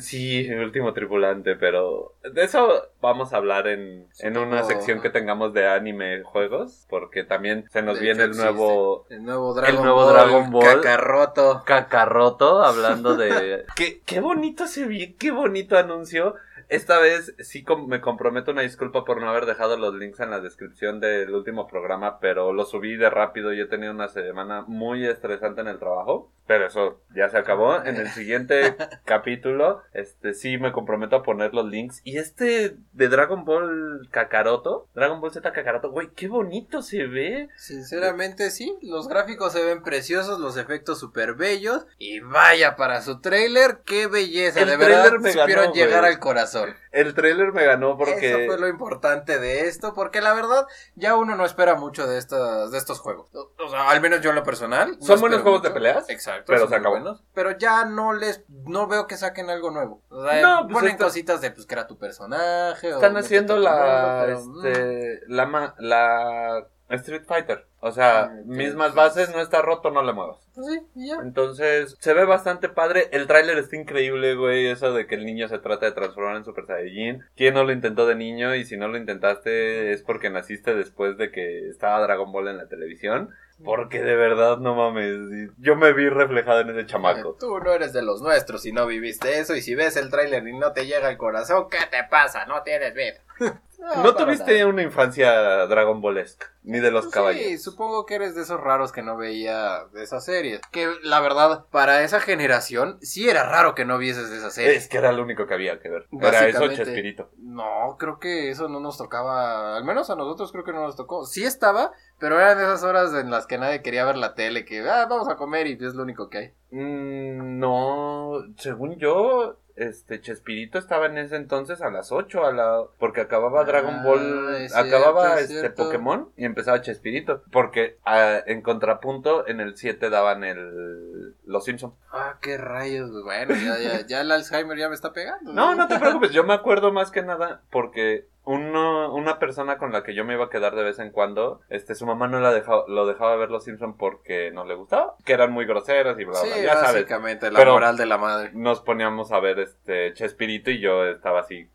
Sí, 0.00 0.46
el 0.46 0.62
último 0.62 0.92
tripulante, 0.92 1.56
pero 1.56 2.14
de 2.32 2.44
eso 2.44 2.88
vamos 3.00 3.32
a 3.32 3.36
hablar 3.38 3.66
en, 3.66 4.06
en 4.20 4.36
una 4.36 4.62
sección 4.64 5.00
que 5.00 5.10
tengamos 5.10 5.52
de 5.54 5.66
anime 5.66 6.22
juegos, 6.22 6.86
porque 6.88 7.24
también 7.24 7.66
se 7.70 7.82
nos 7.82 7.96
De 7.98 8.04
viene 8.04 8.24
el 8.24 8.36
nuevo 8.36 9.06
El 9.08 9.24
nuevo 9.24 9.54
Dragon 9.54 9.82
nuevo 9.82 10.04
Ball. 10.04 10.12
Dragon 10.14 10.50
Ball. 10.50 10.64
Cacarroto. 10.82 11.62
Cacarroto 11.64 12.62
hablando 12.62 13.16
de... 13.16 13.64
qué, 13.76 14.00
qué 14.04 14.20
bonito 14.20 14.66
se 14.66 14.86
vi, 14.86 15.14
qué 15.14 15.30
bonito 15.30 15.76
anuncio. 15.78 16.34
Esta 16.68 16.98
vez 16.98 17.34
sí 17.38 17.62
com- 17.62 17.86
me 17.88 18.00
comprometo 18.00 18.50
una 18.52 18.62
disculpa 18.62 19.04
por 19.04 19.20
no 19.20 19.28
haber 19.28 19.46
dejado 19.46 19.76
los 19.76 19.94
links 19.94 20.20
en 20.20 20.30
la 20.30 20.40
descripción 20.40 21.00
del 21.00 21.34
último 21.34 21.66
programa, 21.66 22.18
pero 22.20 22.52
lo 22.52 22.64
subí 22.64 22.96
de 22.96 23.10
rápido. 23.10 23.52
Yo 23.52 23.64
he 23.64 23.68
tenido 23.68 23.92
una 23.92 24.08
semana 24.08 24.64
muy 24.66 25.06
estresante 25.06 25.60
en 25.60 25.68
el 25.68 25.78
trabajo, 25.78 26.32
pero 26.46 26.66
eso 26.66 27.00
ya 27.14 27.28
se 27.28 27.38
acabó. 27.38 27.82
En 27.84 27.96
el 27.96 28.08
siguiente 28.08 28.76
capítulo, 29.04 29.82
este 29.92 30.34
sí 30.34 30.58
me 30.58 30.72
comprometo 30.72 31.16
a 31.16 31.22
poner 31.22 31.54
los 31.54 31.66
links. 31.66 32.00
Y 32.04 32.18
este 32.18 32.76
de 32.92 33.08
Dragon 33.08 33.44
Ball 33.44 34.08
Kakaroto, 34.10 34.88
Dragon 34.94 35.20
Ball 35.20 35.32
Z 35.32 35.52
Kakaroto, 35.52 35.90
güey, 35.90 36.10
qué 36.14 36.28
bonito 36.28 36.82
se 36.82 37.06
ve. 37.06 37.48
Sinceramente 37.56 38.50
sí, 38.50 38.76
los 38.82 39.08
gráficos 39.08 39.52
se 39.52 39.64
ven 39.64 39.82
preciosos, 39.82 40.40
los 40.40 40.56
efectos 40.56 40.98
súper 40.98 41.34
bellos 41.34 41.86
y 41.98 42.20
vaya 42.20 42.76
para 42.76 43.02
su 43.02 43.20
trailer, 43.20 43.78
qué 43.84 44.06
belleza, 44.06 44.60
El 44.60 44.68
de 44.68 44.76
verdad 44.76 45.12
me 45.20 45.32
supieron 45.32 45.64
ganó, 45.64 45.74
llegar 45.74 46.04
al 46.04 46.18
corazón. 46.18 46.53
El 46.92 47.14
trailer 47.14 47.52
me 47.52 47.64
ganó 47.64 47.96
porque... 47.96 48.28
Eso 48.30 48.38
fue 48.46 48.58
lo 48.58 48.68
importante 48.68 49.38
de 49.38 49.66
esto, 49.68 49.94
porque 49.94 50.20
la 50.20 50.32
verdad 50.34 50.66
ya 50.94 51.16
uno 51.16 51.34
no 51.36 51.44
espera 51.44 51.74
mucho 51.74 52.06
de 52.06 52.18
estos, 52.18 52.70
de 52.70 52.78
estos 52.78 53.00
juegos. 53.00 53.30
O 53.34 53.68
sea, 53.68 53.90
al 53.90 54.00
menos 54.00 54.20
yo 54.20 54.30
en 54.30 54.36
lo 54.36 54.42
personal. 54.44 54.96
no 54.98 55.06
¿Son 55.06 55.20
buenos 55.20 55.42
juegos 55.42 55.62
de 55.62 55.70
peleas? 55.70 56.08
Exacto. 56.08 56.44
Pero 56.52 56.68
se 56.68 56.74
acabó. 56.76 56.94
buenos, 56.96 57.24
pero 57.34 57.52
ya 57.58 57.84
no 57.84 58.12
les, 58.12 58.44
no 58.48 58.86
veo 58.86 59.06
que 59.06 59.16
saquen 59.16 59.50
algo 59.50 59.70
nuevo. 59.70 60.02
O 60.08 60.24
sea, 60.26 60.40
No, 60.42 60.62
pues 60.64 60.74
ponen 60.74 60.90
está- 60.92 61.04
cositas 61.04 61.40
de 61.40 61.50
pues 61.50 61.66
crea 61.66 61.86
tu 61.86 61.98
personaje. 61.98 62.90
Están 62.90 63.16
haciendo 63.16 63.56
la, 63.56 63.70
mundo, 63.72 64.20
pero, 64.26 64.40
mm, 64.44 64.66
este, 64.66 65.20
la, 65.28 65.46
ma- 65.46 65.74
la 65.78 66.66
Street 66.90 67.22
Fighter. 67.26 67.66
O 67.80 67.90
sea, 67.92 68.30
Mm, 68.44 68.56
mismas 68.56 68.90
sí. 68.92 68.96
bases, 68.96 69.30
no 69.34 69.40
está 69.40 69.62
roto, 69.62 69.90
no 69.90 70.02
le 70.02 70.12
muevas. 70.12 70.38
pues 70.54 70.66
sí, 70.68 70.80
y 70.94 71.08
ya. 71.08 71.16
Entonces, 71.22 71.96
se 71.98 72.14
ve 72.14 72.24
bastante 72.24 72.68
padre. 72.68 73.08
El 73.12 73.26
tráiler 73.26 73.58
está 73.58 73.76
increíble, 73.76 74.34
güey. 74.36 74.66
Eso 74.66 74.92
de 74.92 75.06
que 75.06 75.14
el 75.16 75.24
niño 75.24 75.48
se 75.48 75.58
trata 75.58 75.86
de 75.86 75.92
transformar 75.92 76.36
en 76.36 76.44
Super 76.44 76.66
Saiyajin. 76.66 77.24
¿Quién 77.36 77.54
no 77.54 77.64
lo 77.64 77.72
intentó 77.72 78.06
de 78.06 78.14
niño? 78.14 78.54
Y 78.54 78.64
si 78.64 78.76
no 78.76 78.88
lo 78.88 78.96
intentaste 78.96 79.92
es 79.92 80.02
porque 80.02 80.30
naciste 80.30 80.74
después 80.74 81.16
de 81.18 81.30
que 81.30 81.68
estaba 81.68 82.00
Dragon 82.02 82.30
Ball 82.32 82.48
en 82.48 82.58
la 82.58 82.68
televisión. 82.68 83.30
Porque 83.64 84.02
de 84.02 84.16
verdad, 84.16 84.58
no 84.58 84.74
mames. 84.74 85.50
Yo 85.58 85.76
me 85.76 85.92
vi 85.92 86.08
reflejado 86.08 86.60
en 86.60 86.70
ese 86.70 86.86
chamaco. 86.86 87.36
Tú 87.38 87.58
no 87.60 87.72
eres 87.72 87.92
de 87.92 88.02
los 88.02 88.20
nuestros 88.20 88.66
y 88.66 88.72
no 88.72 88.86
viviste 88.86 89.38
eso. 89.38 89.54
Y 89.54 89.62
si 89.62 89.74
ves 89.76 89.96
el 89.96 90.10
tráiler 90.10 90.46
y 90.46 90.56
no 90.58 90.72
te 90.72 90.86
llega 90.86 91.06
al 91.08 91.16
corazón, 91.16 91.68
¿qué 91.70 91.78
te 91.90 92.02
pasa? 92.10 92.46
No 92.46 92.62
tienes 92.62 92.94
vida. 92.94 93.20
No 94.02 94.14
tuviste 94.14 94.64
una 94.64 94.82
infancia 94.82 95.66
Dragon 95.66 96.00
Ballesca, 96.00 96.46
ni 96.62 96.80
de 96.80 96.90
los 96.90 97.06
Sí, 97.06 97.10
caballeros. 97.10 97.62
supongo 97.62 98.06
que 98.06 98.14
eres 98.14 98.34
de 98.34 98.42
esos 98.42 98.60
raros 98.60 98.92
que 98.92 99.02
no 99.02 99.16
veía 99.16 99.84
de 99.92 100.02
esas 100.02 100.24
series. 100.24 100.60
Que 100.72 100.88
la 101.02 101.20
verdad, 101.20 101.66
para 101.70 102.02
esa 102.02 102.20
generación, 102.20 102.98
sí 103.00 103.28
era 103.28 103.48
raro 103.48 103.74
que 103.74 103.84
no 103.84 103.98
vieses 103.98 104.30
de 104.30 104.38
esas 104.38 104.54
series. 104.54 104.76
Es 104.84 104.88
que 104.88 104.98
era 104.98 105.12
lo 105.12 105.22
único 105.22 105.46
que 105.46 105.54
había 105.54 105.80
que 105.80 105.88
ver. 105.88 106.06
Era 106.20 106.46
eso. 106.48 106.68
Chespirito. 106.68 107.30
No, 107.38 107.96
creo 107.98 108.18
que 108.18 108.50
eso 108.50 108.68
no 108.68 108.80
nos 108.80 108.96
tocaba, 108.98 109.76
al 109.76 109.84
menos 109.84 110.10
a 110.10 110.16
nosotros 110.16 110.50
creo 110.52 110.64
que 110.64 110.72
no 110.72 110.80
nos 110.80 110.96
tocó. 110.96 111.26
Sí 111.26 111.44
estaba, 111.44 111.92
pero 112.18 112.38
eran 112.38 112.58
esas 112.58 112.82
horas 112.82 113.12
en 113.14 113.30
las 113.30 113.46
que 113.46 113.58
nadie 113.58 113.82
quería 113.82 114.04
ver 114.04 114.16
la 114.16 114.34
tele, 114.34 114.64
que 114.64 114.80
ah, 114.88 115.06
vamos 115.08 115.28
a 115.28 115.36
comer 115.36 115.66
y 115.66 115.72
es 115.74 115.94
lo 115.94 116.02
único 116.02 116.28
que 116.30 116.38
hay. 116.38 116.52
Mm, 116.70 117.58
no, 117.58 118.42
según 118.58 118.96
yo, 118.98 119.58
este 119.76 120.20
Chespirito 120.20 120.78
estaba 120.78 121.06
en 121.06 121.18
ese 121.18 121.36
entonces 121.36 121.82
a 121.82 121.90
las 121.90 122.12
8 122.12 122.44
a 122.44 122.52
la 122.52 122.84
porque 122.98 123.20
acababa 123.20 123.64
Dragon 123.64 123.96
Ah, 123.96 124.02
Ball, 124.04 124.54
es 124.56 124.74
acababa 124.74 125.36
cierto, 125.38 125.66
este. 125.66 125.70
Pokémon 125.70 126.30
y 126.36 126.44
empezaba 126.44 126.80
Chespirito, 126.80 127.42
porque 127.50 127.98
ah, 128.04 128.38
en 128.46 128.62
contrapunto 128.62 129.46
en 129.48 129.60
el 129.60 129.76
7 129.76 130.10
daban 130.10 130.44
el 130.44 131.34
Los 131.44 131.64
Simpson. 131.64 131.94
Ah, 132.12 132.36
qué 132.40 132.56
rayos. 132.56 133.10
Bueno, 133.24 133.54
ya, 133.54 133.78
ya, 133.78 134.06
ya 134.06 134.20
el 134.20 134.30
Alzheimer 134.30 134.78
ya 134.78 134.88
me 134.88 134.94
está 134.94 135.12
pegando. 135.12 135.52
No, 135.52 135.74
no 135.74 135.88
te 135.88 135.98
preocupes, 135.98 136.30
yo 136.30 136.44
me 136.44 136.54
acuerdo 136.54 136.92
más 136.92 137.10
que 137.10 137.22
nada 137.22 137.62
porque 137.70 138.26
uno, 138.44 139.12
una 139.14 139.38
persona 139.38 139.78
con 139.78 139.92
la 139.92 140.02
que 140.02 140.14
yo 140.14 140.24
me 140.24 140.34
iba 140.34 140.44
a 140.46 140.50
quedar 140.50 140.74
de 140.74 140.84
vez 140.84 140.98
en 140.98 141.10
cuando, 141.10 141.60
este, 141.70 141.94
su 141.94 142.06
mamá 142.06 142.28
no 142.28 142.40
la 142.40 142.52
dejaba, 142.52 142.84
lo 142.88 143.06
dejaba 143.06 143.36
ver 143.36 143.50
Los 143.50 143.64
Simpson 143.64 143.96
porque 143.96 144.50
no 144.52 144.64
le 144.64 144.74
gustaba, 144.74 145.14
que 145.24 145.32
eran 145.32 145.52
muy 145.52 145.64
groseros 145.66 146.18
y 146.20 146.24
bla, 146.24 146.36
Sí, 146.36 146.48
bla, 146.48 146.56
ya 146.62 146.74
sabes. 146.74 146.92
básicamente, 147.02 147.50
la 147.50 147.58
Pero- 147.58 147.72
moral 147.72 147.96
de 147.96 148.06
la 148.06 148.18
madre. 148.18 148.50
Nos 148.54 148.80
poníamos 148.80 149.32
a 149.32 149.40
ver 149.40 149.58
este 149.60 150.12
Chespirito 150.14 150.70
y 150.70 150.80
yo 150.80 151.04
estaba 151.06 151.40
así 151.40 151.68